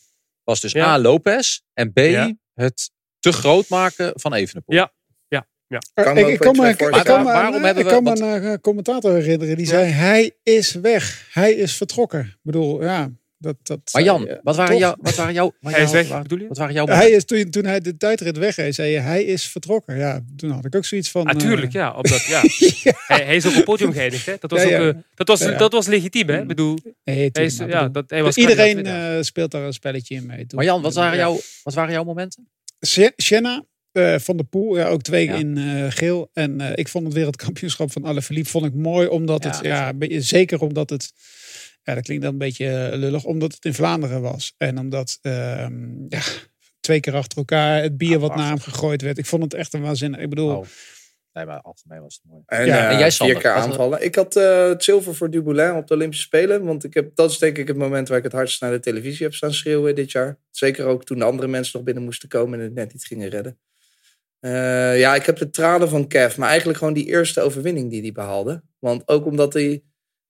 was 0.45 0.61
dus 0.61 0.73
Ja. 0.73 0.87
A. 0.87 0.99
Lopez 0.99 1.61
en 1.73 1.93
B. 1.93 1.99
Ja. 1.99 2.35
het 2.55 2.91
te 3.19 3.33
groot 3.33 3.69
maken 3.69 4.13
van 4.21 4.35
Evenepoel. 4.35 4.77
Ja, 4.77 4.93
ja, 5.29 5.47
ja. 5.67 5.77
Ik, 5.77 5.83
ik 5.87 5.95
kan 6.05 6.15
me, 6.15 6.29
ik 6.31 6.39
kan 6.39 6.55
ik 6.55 6.57
we- 7.77 7.85
kan 7.85 8.03
me 8.03 8.11
een 8.21 8.43
eh, 8.43 8.55
commentator 8.61 9.13
herinneren 9.13 9.57
die 9.57 9.67
zei: 9.67 9.91
Hij 9.91 10.37
is 10.43 10.73
weg. 10.73 11.29
Hij 11.33 11.53
is 11.53 11.77
vertrokken. 11.77 12.21
Ik 12.21 12.39
bedoel, 12.43 12.83
ja. 12.83 13.11
Dat, 13.43 13.57
dat 13.63 13.81
Maar 13.93 14.03
Jan, 14.03 14.29
wat 14.43 14.57
waren, 14.57 14.77
jou, 14.79 14.97
wat 15.01 15.15
waren, 15.15 15.35
jou, 15.35 15.53
wat 15.61 15.73
Hij 15.73 15.83
is 15.83 15.91
jou- 15.91 16.03
weg, 16.03 16.13
waar- 16.13 16.23
bedoel 16.23 16.39
je? 16.39 16.49
Wat 16.49 16.57
waren 16.59 16.75
jouw 16.75 16.87
Hij 16.87 16.95
momenten? 16.95 17.17
is, 17.17 17.25
toen, 17.25 17.51
toen 17.51 17.65
hij 17.65 17.81
de 17.81 17.97
tijdrit 17.97 18.39
wegreed, 18.39 18.75
zei 18.75 18.91
je, 18.93 18.99
hij 18.99 19.25
is 19.25 19.47
vertrokken. 19.47 19.97
Ja, 19.97 20.21
toen 20.37 20.51
had 20.51 20.65
ik 20.65 20.75
ook 20.75 20.85
zoiets 20.85 21.11
van... 21.11 21.25
Natuurlijk, 21.25 21.67
eh, 21.67 21.73
ja. 21.81 21.93
Omdat, 21.95 22.25
ja. 22.35 22.43
Hij, 23.07 23.25
hij 23.25 23.37
is 23.37 23.45
ook 23.45 23.51
op 23.51 23.57
het 23.57 23.65
podium 23.65 23.93
geëindigd. 23.93 24.27
Hè. 24.27 24.35
Dat, 24.41 24.51
was 24.51 24.63
Ja, 24.63 24.67
ook, 24.67 24.73
ja. 24.73 24.89
eh, 24.89 24.95
dat, 25.15 25.29
was, 25.29 25.41
Ja, 25.41 25.51
ja. 25.51 25.57
dat 25.59 25.73
was 25.73 25.87
legitiem. 25.87 26.29
Hè. 26.29 26.41
Ik 26.41 26.47
bedoel, 26.47 26.79
nee, 27.05 27.31
hij, 27.33 27.45
is, 27.45 27.59
maar 27.59 27.69
ja, 27.69 27.77
bedoel, 27.79 27.93
dat, 27.93 28.11
hij 28.11 28.23
was 28.23 28.37
Iedereen 28.37 28.87
eh, 28.87 29.17
speelt 29.21 29.51
daar 29.51 29.63
een 29.63 29.73
spelletje 29.73 30.15
in 30.15 30.27
mee. 30.27 30.47
Maar 30.55 30.65
Jan, 30.65 30.83
wat 30.83 30.95
waren, 30.95 31.13
Ja. 31.19 31.25
jouw, 31.25 31.41
wat 31.63 31.75
waren 31.75 31.93
jouw 31.93 32.05
momenten? 32.05 32.49
Senna 33.17 33.65
eh, 33.93 34.15
van 34.19 34.37
de 34.37 34.45
Poel, 34.45 34.77
ja, 34.77 34.87
ook 34.89 35.03
twee 35.03 35.25
Ja. 35.27 35.35
in 35.35 35.59
eh, 35.59 35.85
geel. 35.89 36.31
En 36.33 36.61
eh, 36.61 36.71
ik 36.75 36.89
vond 36.89 37.05
het 37.05 37.15
wereldkampioenschap 37.15 37.93
van 37.93 38.05
Alaphilippe 38.05 38.51
vond 38.51 38.65
ik 38.65 38.75
mooi, 38.75 39.07
omdat 39.09 39.45
het, 39.45 39.59
Ja, 39.63 39.69
ja, 39.69 39.89
een 39.89 39.99
beetje- 39.99 40.21
zeker 40.21 40.61
omdat 40.61 40.91
het, 40.91 41.13
ja, 41.83 41.95
dat 41.95 42.05
klinkt 42.05 42.23
dan 42.23 42.33
een 42.33 42.39
beetje 42.39 42.67
eh, 42.69 42.99
lullig, 42.99 43.25
omdat 43.25 43.53
het 43.55 43.65
in 43.65 43.75
Vlaanderen 43.75 44.21
was. 44.21 44.55
En 44.57 44.79
omdat, 44.79 45.19
ehm, 45.23 46.05
ja, 46.09 46.21
twee 46.81 47.01
keer 47.01 47.15
achter 47.15 47.39
elkaar 47.39 47.83
het 47.83 47.97
bier 47.97 48.19
wat 48.19 48.37
naar 48.37 48.49
hem 48.49 48.59
gegooid 48.61 49.03
werd. 49.03 49.19
Ik 49.19 49.27
vond 49.27 49.43
het 49.43 49.55
echt 49.55 49.73
een 49.75 49.83
waanzinnig. 49.83 50.21
Ik 50.21 50.29
bedoel, 50.29 50.57
Oh. 50.57 50.67
Nee, 51.33 51.47
maar 51.47 51.61
algemeen 51.61 52.03
was 52.03 52.15
het 52.23 52.31
mooi. 52.33 52.43
En, 52.47 52.67
Ja, 52.67 52.79
eh, 52.87 52.93
en 52.93 52.99
jij, 52.99 53.11
vier 53.11 53.39
keer 53.39 53.55
wat- 53.55 53.63
aanvallen. 53.63 54.05
Ik 54.05 54.15
had 54.15 54.37
eh, 54.37 54.69
het 54.69 54.85
zilver 54.85 55.15
voor 55.15 55.31
Dumoulin 55.31 55.75
op 55.75 55.87
de 55.87 55.95
Olympische 55.95 56.25
Spelen. 56.25 56.65
Want 56.65 56.85
ik 56.85 56.95
heb, 56.95 57.11
dat 57.17 57.31
is 57.31 57.39
denk 57.39 57.59
ik 57.59 57.69
het 57.69 57.77
moment 57.77 58.09
waar 58.09 58.19
ik 58.19 58.25
het 58.25 58.33
hardst 58.33 58.61
naar 58.61 58.71
de 58.71 58.81
televisie 58.81 59.23
heb 59.27 59.35
staan 59.35 59.53
schreeuwen 59.53 59.95
dit 59.95 60.11
jaar. 60.13 60.39
Zeker 60.51 60.87
ook 60.87 61.05
toen 61.05 61.19
de 61.19 61.25
andere 61.25 61.49
mensen 61.49 61.73
nog 61.75 61.85
binnen 61.85 62.05
moesten 62.05 62.29
komen 62.29 62.59
en 62.59 62.65
het 62.65 62.75
net 62.75 62.93
niet 62.93 63.05
gingen 63.05 63.29
redden. 63.29 63.59
Eh, 64.41 64.99
ja, 64.99 65.15
ik 65.15 65.27
heb 65.27 65.37
de 65.37 65.51
tranen 65.51 65.89
van 65.89 66.07
Kev. 66.09 66.37
Maar 66.37 66.49
eigenlijk 66.49 66.79
gewoon 66.79 66.95
die 66.95 67.07
eerste 67.07 67.41
overwinning 67.41 67.91
die 67.91 68.01
hij 68.03 68.13
behaalde. 68.13 68.63
Want 68.79 69.09
ook 69.09 69.27
omdat 69.27 69.53
hij... 69.53 69.83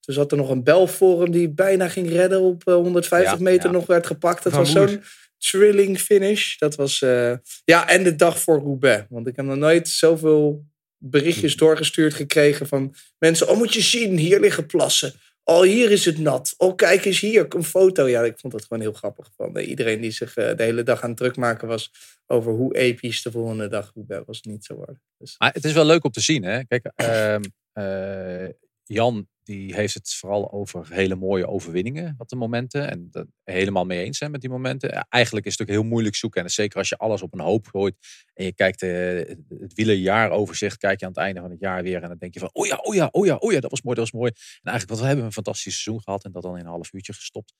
Toen 0.03 0.15
zat 0.15 0.31
er 0.31 0.37
nog 0.37 0.51
een 0.51 0.65
bel 0.65 0.87
voor 0.87 1.23
hem 1.23 1.31
die 1.31 1.49
bijna 1.51 1.89
ging 1.89 2.09
redden 2.11 2.41
op 2.41 2.67
eh, 2.69 2.75
150 2.75 3.33
Ja, 3.33 3.39
meter 3.39 3.67
ja. 3.67 3.77
nog 3.77 3.87
werd 3.87 4.07
gepakt. 4.07 4.43
Dat 4.43 4.53
Van 4.53 4.63
was 4.63 4.73
zo'n 4.73 5.03
thrilling 5.39 5.99
finish. 6.01 6.57
Dat 6.59 6.75
was... 6.75 7.03
eh, 7.03 7.33
ja, 7.65 7.89
en 7.89 8.03
de 8.05 8.17
dag 8.17 8.39
voor 8.41 8.59
Roubaix. 8.61 9.05
Want 9.09 9.27
ik 9.27 9.37
heb 9.37 9.45
nog 9.45 9.57
nooit 9.57 9.89
zoveel 9.89 10.65
berichtjes 10.99 11.57
doorgestuurd 11.57 12.15
gekregen 12.15 12.67
van 12.67 12.95
mensen. 13.19 13.49
Oh, 13.49 13.57
moet 13.57 13.75
je 13.75 13.81
zien, 13.83 14.17
hier 14.19 14.41
liggen 14.41 14.67
plassen. 14.67 15.13
Oh, 15.45 15.63
hier 15.63 15.91
is 15.91 16.05
het 16.05 16.19
nat. 16.19 16.55
Oh, 16.57 16.75
kijk 16.77 17.05
eens 17.05 17.21
hier, 17.21 17.47
een 17.49 17.65
foto. 17.65 18.09
Ja, 18.09 18.23
ik 18.23 18.39
vond 18.39 18.53
dat 18.53 18.65
gewoon 18.65 18.83
heel 18.83 18.93
grappig. 18.93 19.31
Van 19.37 19.57
eh, 19.57 19.69
iedereen 19.69 20.01
die 20.01 20.11
zich 20.11 20.37
eh, 20.37 20.57
de 20.57 20.63
hele 20.63 20.83
dag 20.83 21.03
aan 21.03 21.09
het 21.09 21.19
druk 21.19 21.37
maken 21.37 21.69
was 21.69 21.91
over 22.27 22.53
hoe 22.53 22.77
episch 22.77 23.23
de 23.23 23.31
volgende 23.31 23.69
dag 23.69 23.91
Roubaix 23.95 24.23
was 24.27 24.41
niet 24.43 24.65
zo 24.65 24.75
worden. 24.75 25.03
Dus, 25.19 25.35
Maar 25.39 25.53
het 25.53 25.65
is 25.65 25.73
wel 25.73 25.85
leuk 25.85 26.05
om 26.05 26.11
te 26.11 26.21
zien. 26.21 26.45
Hè? 26.45 26.65
Kijk, 26.65 26.91
eh, 26.95 28.45
Jan 28.85 29.29
die 29.45 29.75
heeft 29.75 29.95
het 29.95 30.15
vooral 30.15 30.53
over 30.53 30.87
hele 30.93 31.15
mooie 31.15 31.47
overwinningen, 31.47 32.15
wat 32.19 32.29
de 32.29 32.37
momenten. 32.37 32.91
En 32.91 33.09
dat 33.11 33.27
helemaal 33.45 33.85
mee 33.85 34.05
eens 34.05 34.19
zijn 34.19 34.31
met 34.31 34.41
die 34.41 34.51
momenten. 34.51 35.07
Eigenlijk 35.09 35.47
is 35.47 35.53
het 35.53 35.63
ook 35.63 35.75
heel 35.75 35.83
moeilijk 35.83 36.15
zoeken. 36.15 36.43
En 36.43 36.51
zeker 36.51 36.79
als 36.79 36.89
je 36.89 36.97
alles 36.97 37.23
op 37.23 37.33
een 37.33 37.41
hoop 37.41 37.67
gooit. 37.67 37.97
En 38.35 38.45
je 38.45 38.55
kijkt 38.55 38.83
eh, 38.83 39.37
het 39.61 39.75
wielerjaaroverzicht, 39.75 40.77
kijk 40.77 41.01
je 41.01 41.07
aan 41.07 41.13
het 41.13 41.21
einde 41.21 41.41
van 41.41 41.51
het 41.51 41.61
jaar 41.61 41.83
weer. 41.83 42.03
En 42.03 42.09
dan 42.09 42.19
denk 42.19 42.35
je 42.35 42.41
van, 42.41 42.51
oh 42.53 42.67
ja, 42.67 42.77
oh 42.77 42.95
ja, 42.95 43.09
oh 43.11 43.27
ja, 43.27 43.37
oh 43.37 43.53
ja, 43.53 43.61
dat 43.61 43.71
was 43.71 43.83
mooi, 43.83 43.97
dat 43.97 44.11
was 44.11 44.21
mooi. 44.21 44.33
En 44.35 44.71
eigenlijk, 44.71 44.89
wat 44.89 45.01
we 45.01 45.07
hebben 45.07 45.25
een 45.25 45.33
fantastisch 45.33 45.83
seizoen 45.83 46.03
gehad. 46.03 46.25
En 46.25 46.33
dat 46.33 46.43
dan 46.43 46.59
in 46.59 46.65
een 46.65 46.71
half 46.71 46.93
uurtje 46.93 47.13
gestopt. 47.13 47.55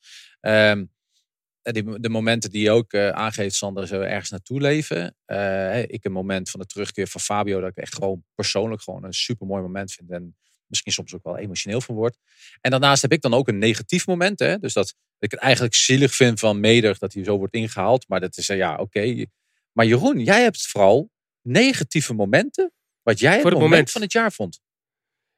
Die, 1.63 2.01
de 2.01 2.09
momenten 2.09 2.51
die 2.51 2.63
je 2.63 2.71
ook 2.71 2.93
eh, 2.93 3.09
aangeeft, 3.09 3.55
Sander, 3.55 3.87
zo 3.87 4.01
ergens 4.01 4.31
naartoe 4.31 4.61
leven. 4.61 5.17
Eh, 5.25 5.83
ik 5.83 6.05
een 6.05 6.13
moment 6.13 6.51
van 6.51 6.61
de 6.61 6.67
terugkeer 6.67 7.07
van 7.07 7.21
Fabio, 7.21 7.61
dat 7.61 7.71
ik 7.71 7.77
echt 7.77 7.95
gewoon 7.95 8.25
persoonlijk 8.35 8.83
gewoon 8.83 9.05
een 9.05 9.13
super 9.13 9.47
mooi 9.47 9.63
moment 9.63 9.93
vind. 9.93 10.11
En 10.11 10.37
misschien 10.73 10.93
soms 10.93 11.15
ook 11.15 11.25
wel 11.25 11.39
emotioneel 11.39 11.81
van 11.81 11.95
word. 11.95 12.17
En 12.61 12.71
daarnaast 12.71 13.03
heb 13.03 13.13
ik 13.13 13.21
dan 13.21 13.35
ook 13.35 13.49
een 13.49 13.59
negatief 13.59 14.07
moment. 14.07 14.39
Hè? 14.39 14.59
Dus 14.59 14.73
dat 14.73 14.95
ik 15.19 15.31
het 15.31 15.41
eigenlijk 15.41 15.75
zielig 15.75 16.15
vind 16.15 16.39
van 16.39 16.61
Meder 16.61 16.99
dat 16.99 17.13
hij 17.13 17.25
zo 17.25 17.37
wordt 17.39 17.55
ingehaald. 17.55 18.09
Maar 18.09 18.21
dat 18.21 18.37
is, 18.37 18.49
eh, 18.49 18.57
ja, 18.57 18.77
oké. 18.77 19.25
Maar 19.73 19.87
Jeroen, 19.87 20.19
jij 20.19 20.43
hebt 20.43 20.67
vooral 20.67 21.11
negatieve 21.43 22.15
momenten. 22.15 22.73
Wat 23.03 23.19
jij 23.19 23.33
het 23.33 23.41
Voor 23.41 23.51
moment, 23.51 23.71
het 23.71 23.71
moment. 23.71 23.91
van 23.91 24.03
het 24.03 24.13
jaar 24.13 24.33
vond. 24.33 24.61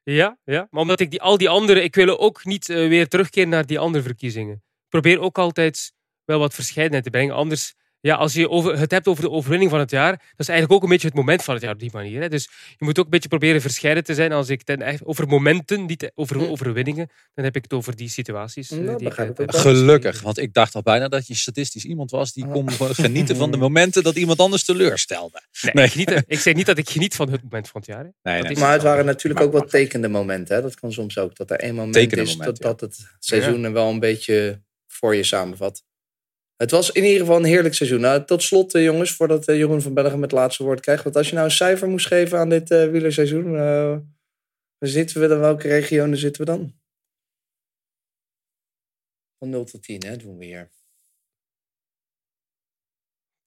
Ja, 0.02 0.39
ja, 0.44 0.66
maar 0.70 0.82
omdat 0.82 1.01
ik 1.01 1.11
die, 1.11 1.23
al 1.23 1.39
die 1.39 1.48
andere... 1.48 1.82
Ik 1.82 1.94
wil 1.94 2.20
ook 2.20 2.44
niet 2.44 2.69
eh, 2.69 2.77
weer 2.77 3.09
terugkeren 3.09 3.48
naar 3.48 3.66
die 3.66 3.78
andere 3.78 4.05
verkiezingen. 4.05 4.55
Ik 4.55 4.89
probeer 4.89 5.20
ook 5.20 5.39
altijd 5.39 5.93
wel 6.24 6.39
wat 6.39 6.55
verscheidenheid 6.55 7.05
te 7.05 7.11
brengen. 7.11 7.35
Anders, 7.35 7.74
ja, 8.05 8.14
als 8.14 8.32
je 8.32 8.48
over, 8.51 8.78
het 8.78 8.90
hebt 8.90 9.06
over 9.09 9.22
de 9.22 9.31
overwinning 9.31 9.70
van 9.70 9.81
het 9.81 9.90
jaar, 9.90 10.10
dat 10.10 10.20
is 10.36 10.48
eigenlijk 10.48 10.72
ook 10.72 10.82
een 10.82 10.89
beetje 10.94 11.06
het 11.06 11.16
moment 11.16 11.43
van 11.43 11.55
het 11.55 11.62
jaar 11.62 11.72
op 11.72 11.78
die 11.78 11.90
manier. 11.93 12.20
Hè. 12.20 12.28
Dus 12.28 12.48
je 12.76 12.85
moet 12.85 12.98
ook 12.98 13.05
een 13.05 13.10
beetje 13.10 13.28
proberen 13.28 13.60
verscheiden 13.60 14.05
te 14.05 14.14
zijn. 14.14 14.32
Als 14.32 14.48
ik 14.48 14.62
ten, 14.62 14.82
echt 14.82 15.05
over 15.05 15.26
momenten, 15.26 15.86
niet 15.86 16.12
over 16.14 16.51
overwinningen, 16.51 17.10
dan 17.35 17.44
heb 17.44 17.56
ik 17.56 17.62
het 17.62 17.72
over 17.72 17.97
die 17.97 18.09
situaties. 18.09 18.70
eh, 18.70 18.78
Nou, 18.78 18.98
die 18.98 19.06
ik, 19.09 19.18
ik 19.18 19.39
eh. 19.39 19.60
Gelukkig, 19.60 20.20
want 20.20 20.39
ik 20.39 20.52
dacht 20.52 20.74
al 20.74 20.82
bijna 20.82 21.09
dat 21.09 21.26
je 21.26 21.35
statistisch 21.35 21.85
iemand 21.85 22.10
was 22.10 22.32
die 22.32 22.47
kon 22.48 22.70
genieten 23.06 23.36
van 23.36 23.51
de 23.51 23.56
momenten 23.56 24.02
dat 24.02 24.16
iemand 24.16 24.39
anders 24.39 24.64
teleurstelde. 24.64 25.40
Nee, 25.62 25.72
Nee. 25.74 25.85
Ik, 25.85 25.90
geniet, 25.90 26.22
ik 26.26 26.39
zeg 26.39 26.55
niet 26.55 26.66
dat 26.66 26.78
ik 26.78 26.90
geniet 26.90 27.14
van 27.14 27.31
het 27.31 27.43
moment 27.43 27.68
van 27.68 27.81
het 27.81 27.90
jaar. 27.90 28.05
Hè. 28.22 28.40
Nee, 28.40 28.56
maar 28.56 28.72
het 28.72 28.82
waren 28.82 29.05
natuurlijk 29.05 29.44
ook 29.44 29.52
wat 29.52 29.70
tekende 29.70 30.09
momenten. 30.09 30.56
Hè? 30.56 30.62
Dat 30.62 30.74
kan 30.74 30.93
soms 30.93 31.18
ook. 31.18 31.36
Dat 31.36 31.51
er 31.51 31.59
één 31.59 31.74
moment 31.74 31.94
Tekende 31.94 32.22
is 32.22 32.36
dat, 32.36 32.59
dat 32.59 32.81
het 32.81 32.98
seizoen 33.18 33.64
er 33.64 33.72
wel 33.72 33.90
een 33.90 34.01
beetje 34.01 34.62
voor 34.86 35.14
je 35.14 35.24
samenvat. 35.24 35.82
Het 36.56 36.70
was 36.70 36.90
in 36.90 37.05
ieder 37.05 37.18
geval 37.20 37.36
een 37.36 37.44
heerlijk 37.44 37.74
seizoen. 37.74 38.01
Nou, 38.01 38.24
tot 38.24 38.43
slot, 38.43 38.74
eh, 38.74 38.85
jongens, 38.85 39.12
voordat 39.12 39.48
eh, 39.48 39.56
Jeroen 39.56 39.82
van 39.82 39.94
Bellegem 39.94 40.22
het 40.22 40.32
laatste 40.32 40.62
woord 40.64 40.81
krijgt. 40.81 41.05
Want 41.05 41.16
als 41.16 41.28
je 41.28 41.35
nou 41.35 41.44
een 41.47 41.52
cijfer 41.52 41.89
moest 41.89 42.06
geven 42.06 42.39
aan 42.39 42.48
dit 42.48 42.70
eh 42.70 42.90
wielerseizoen, 42.90 43.52
waar 43.52 44.02
zitten 44.78 45.20
we 45.20 45.26
dan? 45.26 45.39
Welke 45.40 45.68
regionen 45.68 46.18
zitten 46.18 46.44
we 46.44 46.51
dan? 46.51 46.74
Van 49.39 49.48
0 49.51 49.64
tot 49.64 49.82
10, 49.82 50.02
hè, 50.06 50.16
doen 50.16 50.39
we 50.39 50.44
hier. 50.44 50.70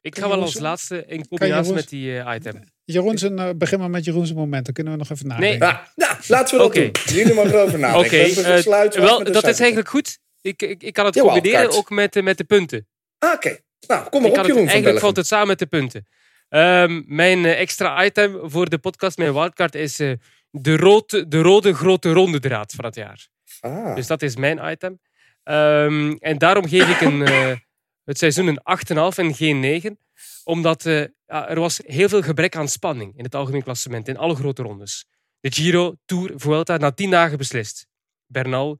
Ik 0.01 0.17
ga 0.17 0.27
wel 0.27 0.41
als 0.41 0.59
laatste 0.59 1.05
in 1.05 1.27
combinatie 1.27 1.73
met 1.73 1.89
die 1.89 2.19
eh, 2.19 2.35
item. 2.35 2.63
Jeroen 2.83 3.17
zijn, 3.17 3.57
begin 3.57 3.79
maar 3.79 3.89
met 3.89 4.05
Jeroen 4.05 4.25
zijn 4.25 4.37
moment. 4.37 4.65
Dan 4.65 4.73
kunnen 4.73 4.93
we 4.93 4.99
nog 4.99 5.09
even 5.09 5.27
Nee, 5.27 5.37
nadenken. 5.37 5.67
Ah, 5.67 5.85
nou, 5.95 6.17
laten 6.27 6.57
we 6.57 6.63
dat 6.63 6.67
Oké. 6.67 6.91
doen. 6.91 7.15
Jullie 7.15 7.33
mogen 7.33 7.51
erover 7.53 7.79
nadenken. 7.85 8.19
Oké, 8.19 8.41
We 8.53 8.61
sluiten 8.61 9.01
af 9.01 9.07
wel, 9.07 9.23
dat 9.23 9.47
is 9.47 9.59
eigenlijk 9.59 9.89
goed. 9.89 10.19
Ik, 10.41 10.61
ik, 10.61 10.83
ik 10.83 10.93
kan 10.93 11.05
het 11.05 11.19
combineren 11.19 11.71
ook 11.71 11.89
met, 11.89 12.23
met 12.23 12.37
de 12.37 12.43
punten. 12.43 12.87
Ah, 13.19 13.33
Oké, 13.33 13.59
nou, 13.87 14.09
kom 14.09 14.21
maar 14.21 14.31
op, 14.31 14.37
het, 14.37 14.55
eigenlijk 14.57 14.99
valt 14.99 15.15
het 15.15 15.27
samen 15.27 15.47
met 15.47 15.59
de 15.59 15.65
punten. 15.65 16.07
Ehm, 16.49 17.01
mijn 17.05 17.45
eh, 17.45 17.59
extra 17.59 18.05
item 18.05 18.49
voor 18.49 18.69
de 18.69 18.77
podcast, 18.77 19.17
mijn 19.17 19.33
wildcard, 19.33 19.75
is 19.75 19.99
eh, 19.99 20.11
de, 20.49 20.77
rode, 20.77 21.27
de 21.27 21.41
rode 21.41 21.73
grote 21.73 22.11
ronde 22.11 22.39
draad 22.39 22.73
van 22.73 22.85
het 22.85 22.95
jaar. 22.95 23.27
Ah. 23.59 23.95
Dus 23.95 24.07
dat 24.07 24.21
is 24.21 24.35
mijn 24.35 24.71
item. 24.71 24.99
Ehm, 25.43 26.11
en 26.11 26.37
daarom 26.37 26.67
geef 26.67 26.89
ik 26.89 27.01
een, 27.01 27.21
eh, 27.21 27.55
het 28.09 28.17
seizoen 28.17 28.47
een 28.47 28.61
8,5 28.63 29.17
en 29.17 29.35
geen 29.35 29.59
9. 29.59 29.99
Omdat 30.43 30.85
er 31.25 31.59
was 31.59 31.81
heel 31.85 32.09
veel 32.09 32.21
gebrek 32.21 32.55
aan 32.55 32.67
spanning 32.67 33.17
in 33.17 33.23
het 33.23 33.35
algemeen 33.35 33.63
klassement, 33.63 34.07
in 34.07 34.17
alle 34.17 34.35
grote 34.35 34.61
rondes. 34.61 35.05
De 35.39 35.51
Giro, 35.51 35.95
Tour, 36.05 36.31
Vuelta, 36.35 36.77
na 36.77 36.91
10 36.91 37.09
dagen 37.09 37.37
beslist. 37.37 37.87
Bernal, 38.25 38.79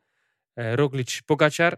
Roglic, 0.53 1.21
Pogacar. 1.25 1.77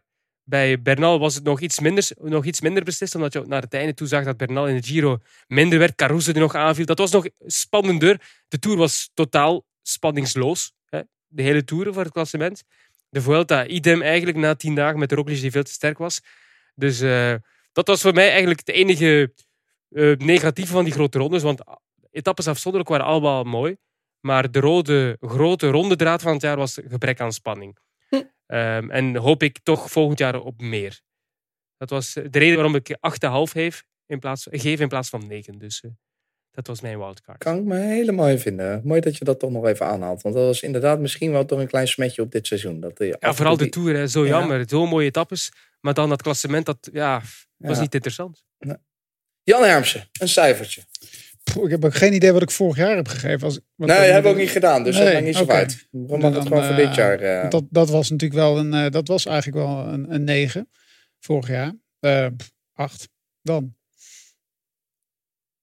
Bij 0.50 0.82
Bernal 0.82 1.20
was 1.20 1.36
het 1.36 1.44
nog 1.44 1.60
iets, 1.60 1.80
minder, 1.80 2.08
nog 2.18 2.46
iets 2.46 2.62
minder 2.62 2.84
beslist, 2.84 3.16
omdat 3.16 3.34
je 3.34 3.44
naar 3.46 3.62
het 3.62 3.74
einde 3.74 3.94
toe 3.94 4.08
zag 4.08 4.24
dat 4.24 4.38
Bernal 4.38 4.68
in 4.68 4.76
de 4.76 4.88
Giro 4.88 5.18
minder 5.48 5.80
werd. 5.80 5.96
Caruso 5.96 6.32
die 6.32 6.42
nog 6.42 6.56
aanviel. 6.56 6.86
Dat 6.86 6.98
was 6.98 7.12
nog 7.12 7.28
spannender. 7.46 8.22
De 8.48 8.60
Tour 8.60 8.78
was 8.78 9.12
totaal 9.14 9.66
spanningsloos. 9.82 10.72
Hè? 10.86 11.02
De 11.28 11.42
hele 11.42 11.64
Tour 11.64 11.94
voor 11.94 12.04
het 12.04 12.12
klassement. 12.12 12.64
De 13.10 13.22
Vuelta, 13.22 13.68
idem 13.68 14.02
eigenlijk 14.02 14.38
na 14.38 14.56
tien 14.56 14.76
dagen 14.76 15.00
met 15.00 15.12
Roglic 15.12 15.42
die 15.42 15.52
veel 15.52 15.64
te 15.64 15.72
sterk 15.72 15.98
was. 15.98 16.22
Dus 16.76 17.00
eh, 17.00 17.34
dat 17.72 17.88
was 17.88 18.02
voor 18.02 18.14
mij 18.14 18.30
eigenlijk 18.30 18.60
het 18.60 18.70
enige 18.70 19.34
eh, 19.90 20.16
negatieve 20.18 20.72
van 20.72 20.84
die 20.84 20.94
grote 20.94 21.18
rondes. 21.18 21.44
Want 21.44 21.62
etappes 22.12 22.48
afzonderlijk 22.48 22.92
waren 22.92 23.06
allemaal 23.06 23.44
mooi. 23.44 23.78
Maar 24.20 24.52
de 24.52 24.60
rode, 24.60 25.18
grote 25.20 25.68
ronde 25.68 25.96
draad 25.96 26.22
van 26.22 26.34
het 26.34 26.42
jaar 26.42 26.58
was 26.58 26.80
gebrek 26.88 27.20
aan 27.20 27.34
spanning. 27.34 27.78
Ehm, 28.50 28.90
en 28.92 29.16
hoop 29.16 29.44
ik 29.44 29.60
toch 29.64 29.92
volgend 29.92 30.20
jaar 30.20 30.40
op 30.40 30.62
meer. 30.62 31.02
Dat 31.78 31.90
was 31.90 32.14
de 32.14 32.30
reden 32.40 32.56
waarom 32.56 32.76
ik 32.76 32.98
8,5 33.00 33.52
geef 33.52 33.84
in 34.06 34.20
plaats, 34.20 34.48
geef 34.52 34.80
in 34.80 34.88
plaats 34.88 35.10
van 35.10 35.28
9. 35.28 35.58
Dus 35.58 35.82
eh, 35.82 35.92
dat 36.52 36.68
was 36.68 36.82
mijn 36.82 36.98
wildcard. 36.98 37.38
Kan 37.38 37.58
ik 37.58 37.64
me 37.64 37.78
helemaal 37.78 38.28
in 38.30 38.40
vinden. 38.40 38.82
Mooi 38.84 39.02
dat 39.02 39.18
je 39.18 39.26
dat 39.26 39.40
toch 39.40 39.52
nog 39.52 39.66
even 39.66 39.86
aanhaalt. 39.86 40.22
Want 40.22 40.36
dat 40.36 40.46
was 40.46 40.62
inderdaad 40.62 41.00
misschien 41.00 41.32
wel 41.32 41.46
toch 41.46 41.60
een 41.60 41.68
klein 41.68 41.88
smetje 41.88 42.22
op 42.22 42.32
dit 42.32 42.48
seizoen. 42.48 42.80
Dat, 42.80 43.00
eh, 43.00 43.12
af 43.14 43.18
Ja, 43.22 43.34
vooral 43.34 43.58
de 43.58 43.70
Tour, 43.70 43.96
hè. 43.96 44.08
zo 44.08 44.24
Ja. 44.24 44.30
jammer. 44.30 44.70
Zo 44.70 44.86
mooie 44.86 45.08
etappes. 45.08 45.52
Maar 45.80 45.94
dan 45.94 46.10
dat 46.10 46.22
klassement, 46.22 46.66
dat 46.66 46.90
ja, 46.94 47.22
was 47.58 47.76
Ja. 47.76 47.82
niet 47.82 47.94
interessant. 47.94 48.44
Jan 49.44 49.64
Hermsen, 49.64 50.10
een 50.20 50.28
cijfertje. 50.28 50.82
Ik 51.44 51.70
heb 51.70 51.86
ook 51.86 51.94
geen 51.94 52.14
idee 52.14 52.32
wat 52.32 52.42
ik 52.42 52.52
vorig 52.52 52.78
jaar 52.78 52.96
heb 52.96 53.08
gegeven. 53.08 53.42
Als, 53.48 53.60
nee, 53.76 53.88
dat 53.88 53.98
hebben 53.98 54.24
we 54.24 54.30
ook 54.30 54.38
niet 54.44 54.50
gedaan. 54.50 54.84
Dus 54.84 54.98
dat 54.98 55.14
maakt 55.14 55.26
niet 55.26 55.36
zo 55.36 55.44
oké. 55.44 55.52
uit. 55.54 55.88
We 55.92 56.18
maken 56.18 56.34
het 56.34 56.48
gewoon 56.48 56.64
voor 56.64 56.76
eh, 56.76 56.86
dit 56.88 56.96
jaar. 56.96 57.20
eh. 57.20 57.50
Dat, 57.50 57.64
dat 57.70 57.90
was 57.90 58.10
natuurlijk 58.10 58.40
wel 58.40 58.58
een, 58.58 58.74
eh, 58.74 58.92
dat 58.92 59.08
was 59.08 59.26
eigenlijk 59.26 59.66
wel 59.66 59.78
een, 59.88 60.14
een 60.14 60.24
9 60.24 60.70
vorig 61.20 61.48
jaar. 61.48 61.76
Eh, 62.00 62.28
acht 62.74 63.10
dan. 63.42 63.64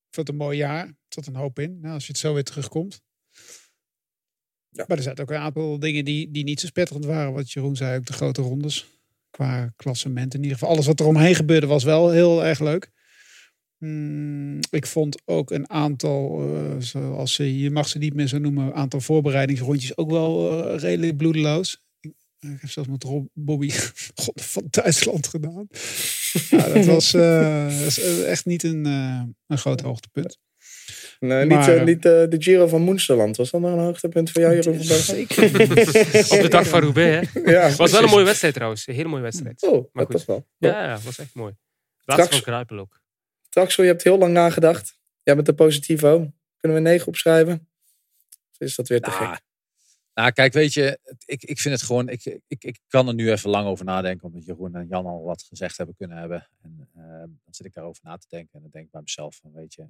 Ik 0.09 0.15
vond 0.15 0.27
het 0.27 0.29
een 0.29 0.37
mooi 0.37 0.57
jaar. 0.59 0.85
Er 0.87 0.95
zat 1.09 1.27
een 1.27 1.37
hoop 1.37 1.59
in. 1.59 1.79
Nou, 1.81 1.95
als 1.95 2.07
je 2.07 2.13
het 2.13 2.21
zo 2.21 2.35
weer 2.35 2.45
terugkomt. 2.45 3.01
Maar 4.71 4.97
er 4.97 5.03
zaten 5.03 5.25
ook 5.25 5.31
een 5.31 5.37
aantal 5.37 5.79
dingen 5.79 6.05
die, 6.05 6.31
die 6.31 6.45
niet 6.45 6.61
zo 6.61 6.67
spetterend 6.67 7.05
waren. 7.05 7.33
Wat 7.33 7.53
Jeroen 7.53 7.77
zei, 7.77 7.99
ook 7.99 8.07
de 8.07 8.13
grote 8.13 8.43
rondes. 8.43 8.87
qua 9.31 9.73
klassement. 9.77 10.35
In 10.35 10.43
ieder 10.43 10.59
geval, 10.59 10.73
alles 10.75 10.87
wat 10.87 11.01
er 11.01 11.07
omheen 11.07 11.35
gebeurde 11.35 11.67
was 11.67 11.85
wel 11.85 12.11
heel 12.11 12.45
erg 12.45 12.61
leuk. 12.61 12.91
Mm, 13.79 14.59
ik 14.71 14.87
vond 14.87 15.23
ook 15.25 15.51
een 15.51 15.71
aantal, 15.71 16.41
eh, 16.55 16.75
zoals 16.79 17.35
ze, 17.35 17.59
je 17.59 17.71
mag 17.71 17.89
ze 17.89 17.99
niet 17.99 18.15
meer 18.15 18.27
zo 18.27 18.39
noemen, 18.39 18.67
een 18.67 18.75
aantal 18.75 19.01
voorbereidingsrondjes 19.01 19.97
ook 19.97 20.11
wel 20.11 20.51
eh, 20.69 20.79
redelijk 20.81 21.17
bloedeloos. 21.17 21.81
Ik, 22.01 22.13
ik 22.39 22.61
heb 22.61 22.71
zelfs 22.71 22.89
met 22.89 23.05
Rob, 23.05 23.27
Bobby 23.33 23.71
God, 24.23 24.43
van 24.43 24.63
Duitsland 24.71 25.27
gedaan. 25.27 25.67
ja, 26.51 26.69
dat 26.69 26.85
was 26.85 27.15
eh, 27.25 28.31
echt 28.31 28.47
niet 28.47 28.63
een, 28.63 28.87
eh, 28.87 29.23
een 29.47 29.59
groot 29.59 29.81
hoogtepunt. 29.81 30.39
Nee, 31.21 31.47
Maar- 31.47 31.59
niet, 31.69 31.77
eh, 31.79 31.85
niet 31.85 32.05
eh, 32.05 32.13
de 32.13 32.37
Giro 32.39 32.67
van 32.67 32.83
Moensterland. 32.83 33.37
Was 33.37 33.51
dat 33.51 33.61
nog 33.61 33.73
een 33.73 33.79
hoogtepunt 33.79 34.31
voor 34.31 34.41
jou, 34.43 34.55
Jeroen 34.55 34.85
van? 34.85 34.97
Zeker. 34.97 35.45
Op 36.37 36.41
de 36.43 36.49
dag 36.49 36.69
van 36.69 36.81
Roubaix, 36.81 37.29
hè? 37.33 37.41
Ja, 37.41 37.75
was 37.75 37.91
wel 37.93 38.03
een 38.03 38.09
mooie 38.11 38.25
wedstrijd 38.25 38.55
trouwens. 38.55 38.87
Een 38.87 38.95
hele 38.95 39.09
mooie 39.09 39.23
wedstrijd. 39.23 39.63
Oh, 39.63 39.73
maar 39.93 40.07
dat 40.07 40.07
goed. 40.07 40.17
toch 40.17 40.27
wel. 40.27 40.47
Ja, 40.71 40.85
ja, 40.85 40.99
was 41.05 41.19
echt 41.19 41.35
mooi. 41.35 41.53
Laatste 42.05 42.13
Straks- 42.27 42.31
van 42.31 42.41
Kruipel 42.41 42.79
ook. 42.79 43.01
Traxel, 43.57 43.83
je 43.83 43.89
hebt 43.89 44.03
heel 44.03 44.19
lang 44.19 44.33
nagedacht. 44.33 44.99
Ja, 45.23 45.35
met 45.35 45.47
de 45.47 45.55
positivo. 45.55 46.33
Kunnen 46.57 46.83
we 46.83 46.89
9 46.89 47.07
opschrijven? 47.07 47.69
Of 48.53 48.61
is 48.61 48.75
dat 48.75 48.89
weer 48.89 49.01
te 49.01 49.11
Nou, 49.11 49.27
gek? 49.27 49.43
Nou, 50.15 50.33
kijk, 50.33 50.53
weet 50.53 50.73
je, 50.73 50.99
ik, 51.25 51.43
ik 51.43 51.59
vind 51.61 51.75
het 51.75 51.83
gewoon, 51.83 52.09
ik, 52.09 52.41
ik, 52.47 52.65
ik 52.65 52.81
kan 52.87 53.09
er 53.09 53.15
nu 53.15 53.31
even 53.31 53.51
lang 53.51 53.67
over 53.67 53.85
nadenken, 53.85 54.27
omdat 54.27 54.45
Jeroen 54.45 54.75
en 54.75 54.87
Jan 54.87 55.07
al 55.07 55.23
wat 55.23 55.43
gezegd 55.43 55.77
hebben 55.77 55.95
kunnen 55.97 56.17
hebben. 56.17 56.49
En 56.63 56.89
eh, 56.95 57.03
dan 57.19 57.55
zit 57.55 57.67
ik 57.67 57.73
daarover 57.73 58.03
na 58.05 58.17
te 58.17 58.27
denken 58.29 58.53
en 58.53 58.61
dan 58.61 58.71
denk 58.71 58.85
ik 58.85 58.91
bij 58.91 59.01
mezelf 59.01 59.37
van, 59.37 59.53
weet 59.53 59.75
je, 59.75 59.87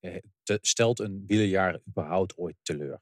eh, 0.00 0.16
te- 0.42 0.58
stelt 0.62 0.98
een 0.98 1.24
wielerjaar 1.26 1.80
überhaupt 1.88 2.36
ooit 2.36 2.56
teleur? 2.62 3.00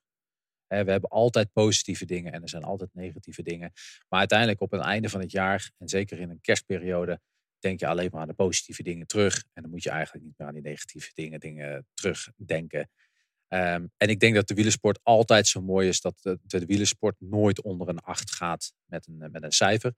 We 0.67 0.75
hebben 0.75 1.11
altijd 1.11 1.53
positieve 1.53 2.05
dingen 2.05 2.33
en 2.33 2.43
er 2.43 2.49
zijn 2.49 2.65
altijd 2.65 2.91
negatieve 2.95 3.43
dingen. 3.43 3.73
Maar 4.09 4.19
uiteindelijk 4.19 4.61
op 4.61 4.71
het 4.71 4.81
einde 4.81 5.09
van 5.09 5.21
het 5.21 5.31
jaar, 5.31 5.71
en 5.79 5.89
zeker 5.89 6.19
in 6.21 6.31
een 6.31 6.41
kerstperiode, 6.41 7.21
denk 7.67 7.81
je 7.81 7.87
alleen 7.87 8.09
maar 8.13 8.21
aan 8.21 8.29
de 8.29 8.35
positieve 8.35 8.83
dingen 8.83 9.07
terug. 9.07 9.45
En 9.53 9.63
dan 9.63 9.71
moet 9.71 9.83
je 9.83 9.91
eigenlijk 9.91 10.25
niet 10.25 10.39
meer 10.39 10.49
aan 10.49 10.55
die 10.55 10.63
negatieve 10.63 11.11
dingen, 11.15 11.41
dingen 11.41 11.87
terugdenken. 11.95 12.91
Ehm, 13.49 13.87
en 13.97 14.09
ik 14.09 14.21
denk 14.21 14.35
dat 14.35 14.49
de 14.49 14.55
wielersport 14.55 15.01
altijd 15.03 15.47
zo 15.47 15.61
mooi 15.63 15.89
is 15.89 16.01
dat 16.01 16.19
de, 16.21 16.39
de 16.43 16.67
wielersport 16.67 17.17
nooit 17.19 17.63
onder 17.63 17.89
een 17.89 18.01
8 18.01 18.31
gaat 18.33 18.73
met 18.85 19.07
een, 19.07 19.31
met 19.31 19.43
een 19.43 19.53
cijfer. 19.53 19.95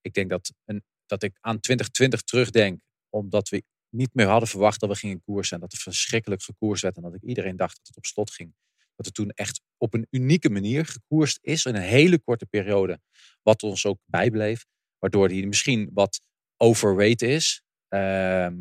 Ik 0.00 0.12
denk 0.12 0.30
dat, 0.30 0.52
een, 0.64 0.84
dat 1.06 1.22
ik 1.22 1.38
aan 1.40 1.60
2020 1.60 2.22
terugdenk, 2.22 2.80
omdat 3.08 3.48
we 3.48 3.62
niet 3.88 4.14
meer 4.14 4.26
hadden 4.26 4.48
verwacht 4.48 4.80
dat 4.80 4.88
we 4.88 4.96
gingen 4.96 5.22
koersen. 5.22 5.54
En 5.56 5.62
dat 5.62 5.72
er 5.72 5.78
verschrikkelijk 5.78 6.42
gekoerst 6.42 6.82
werd. 6.82 6.96
En 6.96 7.02
dat 7.02 7.14
ik 7.14 7.22
iedereen 7.22 7.56
dacht 7.56 7.76
dat 7.76 7.86
het 7.86 7.96
op 7.96 8.04
slot 8.04 8.30
ging. 8.30 8.54
Dat 8.96 9.06
er 9.06 9.12
toen 9.12 9.30
echt 9.30 9.60
op 9.76 9.94
een 9.94 10.06
unieke 10.10 10.50
manier 10.50 10.86
gekoerst 10.86 11.38
is. 11.40 11.64
In 11.64 11.74
een 11.74 11.82
hele 11.82 12.18
korte 12.18 12.46
periode. 12.46 13.00
Wat 13.42 13.62
ons 13.62 13.86
ook 13.86 13.98
bijbleef. 14.04 14.64
Waardoor 14.98 15.28
die 15.28 15.46
misschien 15.46 15.90
wat 15.92 16.20
overweight 16.62 17.22
is. 17.22 17.62
Ehm, 17.88 18.54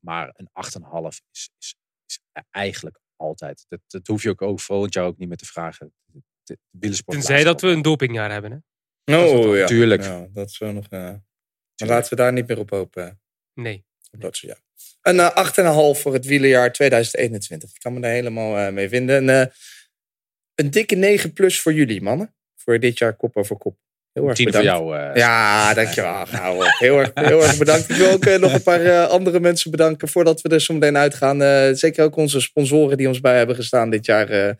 maar 0.00 0.32
een 0.36 0.48
8,5 0.52 1.20
is, 1.32 1.50
is, 1.58 1.74
is 2.06 2.20
eigenlijk 2.50 2.98
altijd. 3.16 3.64
Dat, 3.68 3.80
dat 3.86 4.06
hoef 4.06 4.22
je 4.22 4.30
ook, 4.30 4.42
ook 4.42 4.60
volgend 4.60 4.94
jaar 4.94 5.04
ook 5.04 5.18
niet 5.18 5.28
meer 5.28 5.36
te 5.36 5.46
vragen. 5.46 5.92
De, 6.04 6.22
de 6.42 6.58
wielersport 6.70 7.16
Tenzij 7.16 7.44
dat 7.44 7.60
we 7.60 7.68
een 7.68 7.82
dopingjaar 7.82 8.30
hebben, 8.30 8.50
hè? 8.50 9.16
Oh 9.16 9.56
ja. 9.56 9.66
Tuurlijk. 9.66 10.02
Ja, 10.02 10.26
dat 10.32 10.48
is 10.48 10.56
zo 10.56 10.72
nog. 10.72 10.86
eh, 10.88 11.00
maar 11.00 11.88
laten 11.88 12.10
we 12.10 12.16
daar 12.16 12.32
niet 12.32 12.46
meer 12.48 12.58
op 12.58 12.70
hopen. 12.70 13.20
Nee. 13.54 13.84
Dat 14.10 14.36
soort 14.36 14.52
jaar. 14.52 14.60
Een 15.02 15.20
eh, 15.20 15.94
8,5 15.94 16.00
voor 16.00 16.12
het 16.12 16.24
wielerjaar 16.24 16.72
2021. 16.72 17.70
Ik 17.74 17.80
kan 17.80 17.92
me 17.92 18.00
daar 18.00 18.10
helemaal 18.12 18.58
eh, 18.58 18.72
mee 18.72 18.88
vinden. 18.88 19.28
Een, 19.28 19.46
eh, 19.48 19.54
een 20.54 20.70
dikke 20.70 20.94
9 20.94 21.32
plus 21.32 21.60
voor 21.60 21.72
jullie, 21.72 22.02
mannen. 22.02 22.34
Voor 22.54 22.78
dit 22.80 22.98
jaar 22.98 23.16
kop 23.16 23.36
over 23.36 23.56
kop. 23.56 23.78
Heel 24.12 24.26
erg 24.28 24.36
Tien 24.36 24.52
voor 24.52 24.60
bedankt. 24.62 24.82
jou, 24.84 24.98
eh. 24.98 25.16
ja, 25.16 25.74
dankjewel. 25.74 26.26
Nou, 26.32 26.64
heel, 26.78 26.98
erg, 26.98 27.10
heel 27.14 27.42
erg 27.42 27.58
bedankt. 27.58 27.90
Ik 27.90 27.96
wil 27.96 28.10
ook 28.10 28.24
eh, 28.24 28.38
nog 28.38 28.52
een 28.52 28.62
paar 28.62 28.84
eh, 28.84 29.08
andere 29.08 29.40
mensen 29.40 29.70
bedanken 29.70 30.08
voordat 30.08 30.40
we 30.40 30.48
er 30.48 30.60
zo 30.60 30.74
meteen 30.74 30.96
uitgaan. 30.96 31.42
Eh, 31.42 31.68
zeker 31.72 32.04
ook 32.04 32.16
onze 32.16 32.40
sponsoren 32.40 32.96
die 32.96 33.08
ons 33.08 33.20
bij 33.20 33.36
hebben 33.36 33.56
gestaan 33.56 33.90
dit 33.90 34.06
jaar. 34.06 34.28
eh 34.30 34.50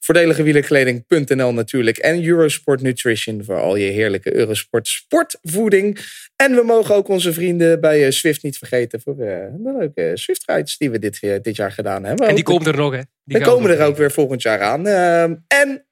Voordeligewielerkleding.nl 0.00 1.52
natuurlijk. 1.52 1.98
En 1.98 2.24
Eurosport 2.24 2.82
Nutrition 2.82 3.44
voor 3.44 3.60
al 3.60 3.76
je 3.76 3.90
heerlijke 3.90 4.34
Eurosport 4.34 4.88
sportvoeding. 4.88 5.98
En 6.36 6.54
we 6.54 6.62
mogen 6.62 6.94
ook 6.94 7.08
onze 7.08 7.32
vrienden 7.32 7.80
bij 7.80 8.04
eh, 8.04 8.10
Swift 8.10 8.42
niet 8.42 8.58
vergeten 8.58 9.00
voor 9.00 9.12
eh, 9.18 9.46
de 9.58 9.76
leuke 9.78 10.10
Swift 10.14 10.42
rides 10.46 10.76
die 10.76 10.90
we 10.90 10.98
dit, 10.98 11.20
dit 11.42 11.56
jaar 11.56 11.72
gedaan 11.72 12.04
hebben. 12.04 12.28
En 12.28 12.34
die 12.34 12.44
komen 12.44 12.66
er 12.66 12.76
nog, 12.76 12.92
hè? 12.92 13.00
Die 13.24 13.38
Die 13.38 13.46
komen 13.46 13.70
er 13.70 13.86
ook 13.86 13.96
weer 13.96 14.10
volgend 14.10 14.42
jaar 14.42 14.60
aan. 14.60 14.86
Ehm, 14.86 15.34
en 15.46 15.86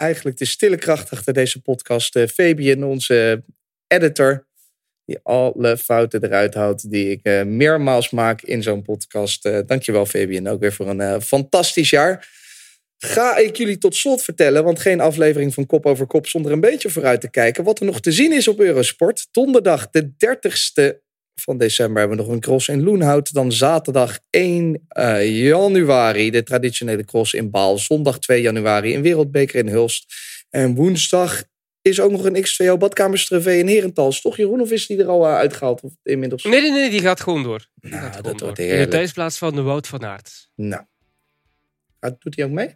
eigenlijk 0.00 0.36
de 0.36 0.44
stille 0.44 0.76
kracht 0.76 1.10
achter 1.10 1.32
deze 1.32 1.62
podcast. 1.62 2.16
eh, 2.16 2.26
Fabian, 2.26 2.84
onze 2.84 3.44
editor. 3.86 4.48
Die 5.04 5.18
alle 5.22 5.76
fouten 5.76 6.24
eruit 6.24 6.54
houdt 6.54 6.90
die 6.90 7.10
ik 7.10 7.20
eh, 7.22 7.42
meermaals 7.42 8.10
maak 8.10 8.42
in 8.42 8.62
zo'n 8.62 8.82
podcast. 8.82 9.44
Eh 9.44 9.58
dankjewel 9.66 10.06
Fabian, 10.06 10.46
ook 10.46 10.60
weer 10.60 10.72
voor 10.72 10.88
een 10.88 11.00
eh, 11.00 11.20
fantastisch 11.20 11.90
jaar. 11.90 12.28
Ga 12.96 13.36
ik 13.36 13.56
jullie 13.56 13.78
tot 13.78 13.96
slot 13.96 14.22
vertellen, 14.22 14.64
want 14.64 14.80
geen 14.80 15.00
aflevering 15.00 15.54
van 15.54 15.66
Kop 15.66 15.86
over 15.86 16.06
Kop 16.06 16.26
zonder 16.26 16.52
een 16.52 16.60
beetje 16.60 16.90
vooruit 16.90 17.20
te 17.20 17.30
kijken. 17.30 17.64
Wat 17.64 17.80
er 17.80 17.86
nog 17.86 18.00
te 18.00 18.12
zien 18.12 18.32
is 18.32 18.48
op 18.48 18.60
Eurosport. 18.60 19.28
Donderdag 19.30 19.90
de 19.90 20.12
30ste 20.12 21.09
van 21.42 21.58
december 21.58 21.98
hebben 21.98 22.16
we 22.18 22.22
nog 22.24 22.32
een 22.32 22.40
cross 22.40 22.68
in 22.68 22.82
Loenhout. 22.82 23.32
Dan 23.32 23.52
zaterdag 23.52 24.18
1 24.30 24.84
eh, 24.88 25.38
januari 25.46 26.30
de 26.30 26.42
traditionele 26.42 27.04
cross 27.04 27.32
in 27.34 27.50
Baal. 27.50 27.78
Zondag 27.78 28.18
2 28.18 28.42
januari 28.42 28.94
een 28.94 29.02
wereldbeker 29.02 29.58
in 29.58 29.68
Hulst. 29.68 30.14
En 30.50 30.74
woensdag 30.74 31.42
is 31.82 32.00
ook 32.00 32.10
nog 32.10 32.24
een 32.24 32.42
XVO 32.42 32.76
badkamerstrevee 32.76 33.58
in 33.58 33.68
Herentals. 33.68 34.20
Toch 34.20 34.36
Jeroen, 34.36 34.60
of 34.60 34.70
is 34.70 34.86
die 34.86 34.98
er 34.98 35.06
al 35.08 35.26
eh, 35.26 35.34
uitgehaald? 35.34 35.80
Of 35.80 35.92
inmiddels? 36.02 36.42
Nee, 36.44 36.60
nee, 36.60 36.70
nee, 36.70 36.90
die 36.90 37.00
gaat 37.00 37.20
gewoon 37.20 37.42
door. 37.42 37.66
Die 37.74 37.92
gaat 37.92 38.16
gewoon 38.16 38.22
dat 38.32 38.40
wordt 38.40 38.58
In 38.58 38.64
de 38.64 38.70
heerlijk. 38.70 38.90
thuisplaats 38.90 39.38
van 39.38 39.54
de 39.54 39.62
Wout 39.62 39.86
van 39.86 40.04
Aert. 40.04 40.50
Nou, 40.54 40.82
Gaat- 42.00 42.20
doet 42.22 42.36
hij 42.36 42.44
ook 42.44 42.50
mee? 42.50 42.74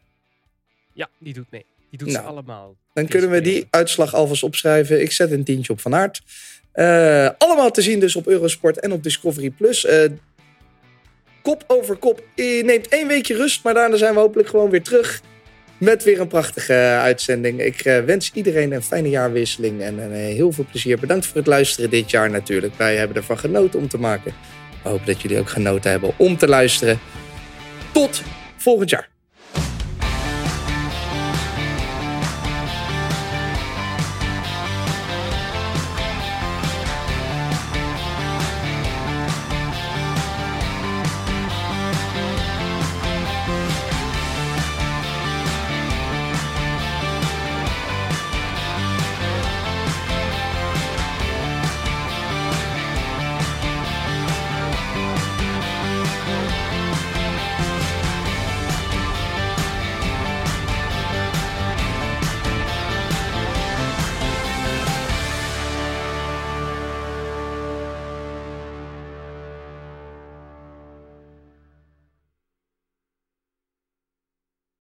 Ja, 0.93 1.09
die 1.19 1.33
doet 1.33 1.51
mee. 1.51 1.65
Die 1.91 1.99
doet 1.99 2.09
Nou, 2.09 2.25
ze 2.25 2.31
allemaal. 2.31 2.77
Dan 2.93 3.07
kunnen 3.07 3.31
we 3.31 3.41
die 3.41 3.67
uitslag 3.71 4.15
alvast 4.15 4.43
opschrijven. 4.43 5.01
Ik 5.03 5.13
zet 5.13 5.31
een 5.31 5.45
tientje 5.45 5.73
op 5.73 5.81
Van 5.81 5.95
Aert. 5.95 6.23
Eh, 6.75 7.29
allemaal 7.39 7.71
te 7.71 7.83
zien 7.83 8.01
dus 8.01 8.17
op 8.17 8.27
Eurosport 8.27 8.81
en 8.81 8.93
op 8.93 9.03
Discovery+. 9.03 9.51
Plus. 9.51 9.85
Eh, 9.85 10.11
kop 11.43 11.65
over 11.67 11.97
kop 11.97 12.23
eh, 12.35 12.65
neemt 12.65 12.89
één 12.89 13.09
weekje 13.09 13.37
rust. 13.37 13.65
Maar 13.65 13.75
daarna 13.75 13.97
zijn 13.97 14.15
we 14.15 14.21
hopelijk 14.21 14.49
gewoon 14.49 14.71
weer 14.71 14.83
terug. 14.83 15.21
Met 15.79 16.05
weer 16.05 16.21
een 16.21 16.29
prachtige 16.29 16.75
uitzending. 17.01 17.61
Ik 17.61 17.83
wens 17.83 18.31
iedereen 18.35 18.73
een 18.73 18.83
fijne 18.83 19.09
jaarwisseling. 19.09 19.83
En 19.83 20.13
heel 20.13 20.53
veel 20.53 20.67
plezier. 20.71 20.99
Bedankt 20.99 21.27
voor 21.27 21.37
het 21.37 21.47
luisteren 21.47 21.91
dit 21.91 22.11
jaar 22.11 22.31
natuurlijk. 22.31 22.75
Wij 22.75 22.97
hebben 22.97 23.17
ervan 23.17 23.39
genoten 23.39 23.81
om 23.81 23.89
te 23.89 23.99
maken. 23.99 24.35
We 24.83 24.89
hopen 24.89 25.07
dat 25.07 25.23
jullie 25.23 25.39
ook 25.39 25.49
genoten 25.49 25.91
hebben 25.91 26.13
om 26.17 26.37
te 26.37 26.49
luisteren. 26.49 26.99
Tot 27.93 28.23
volgend 28.57 28.91
jaar. 28.91 29.14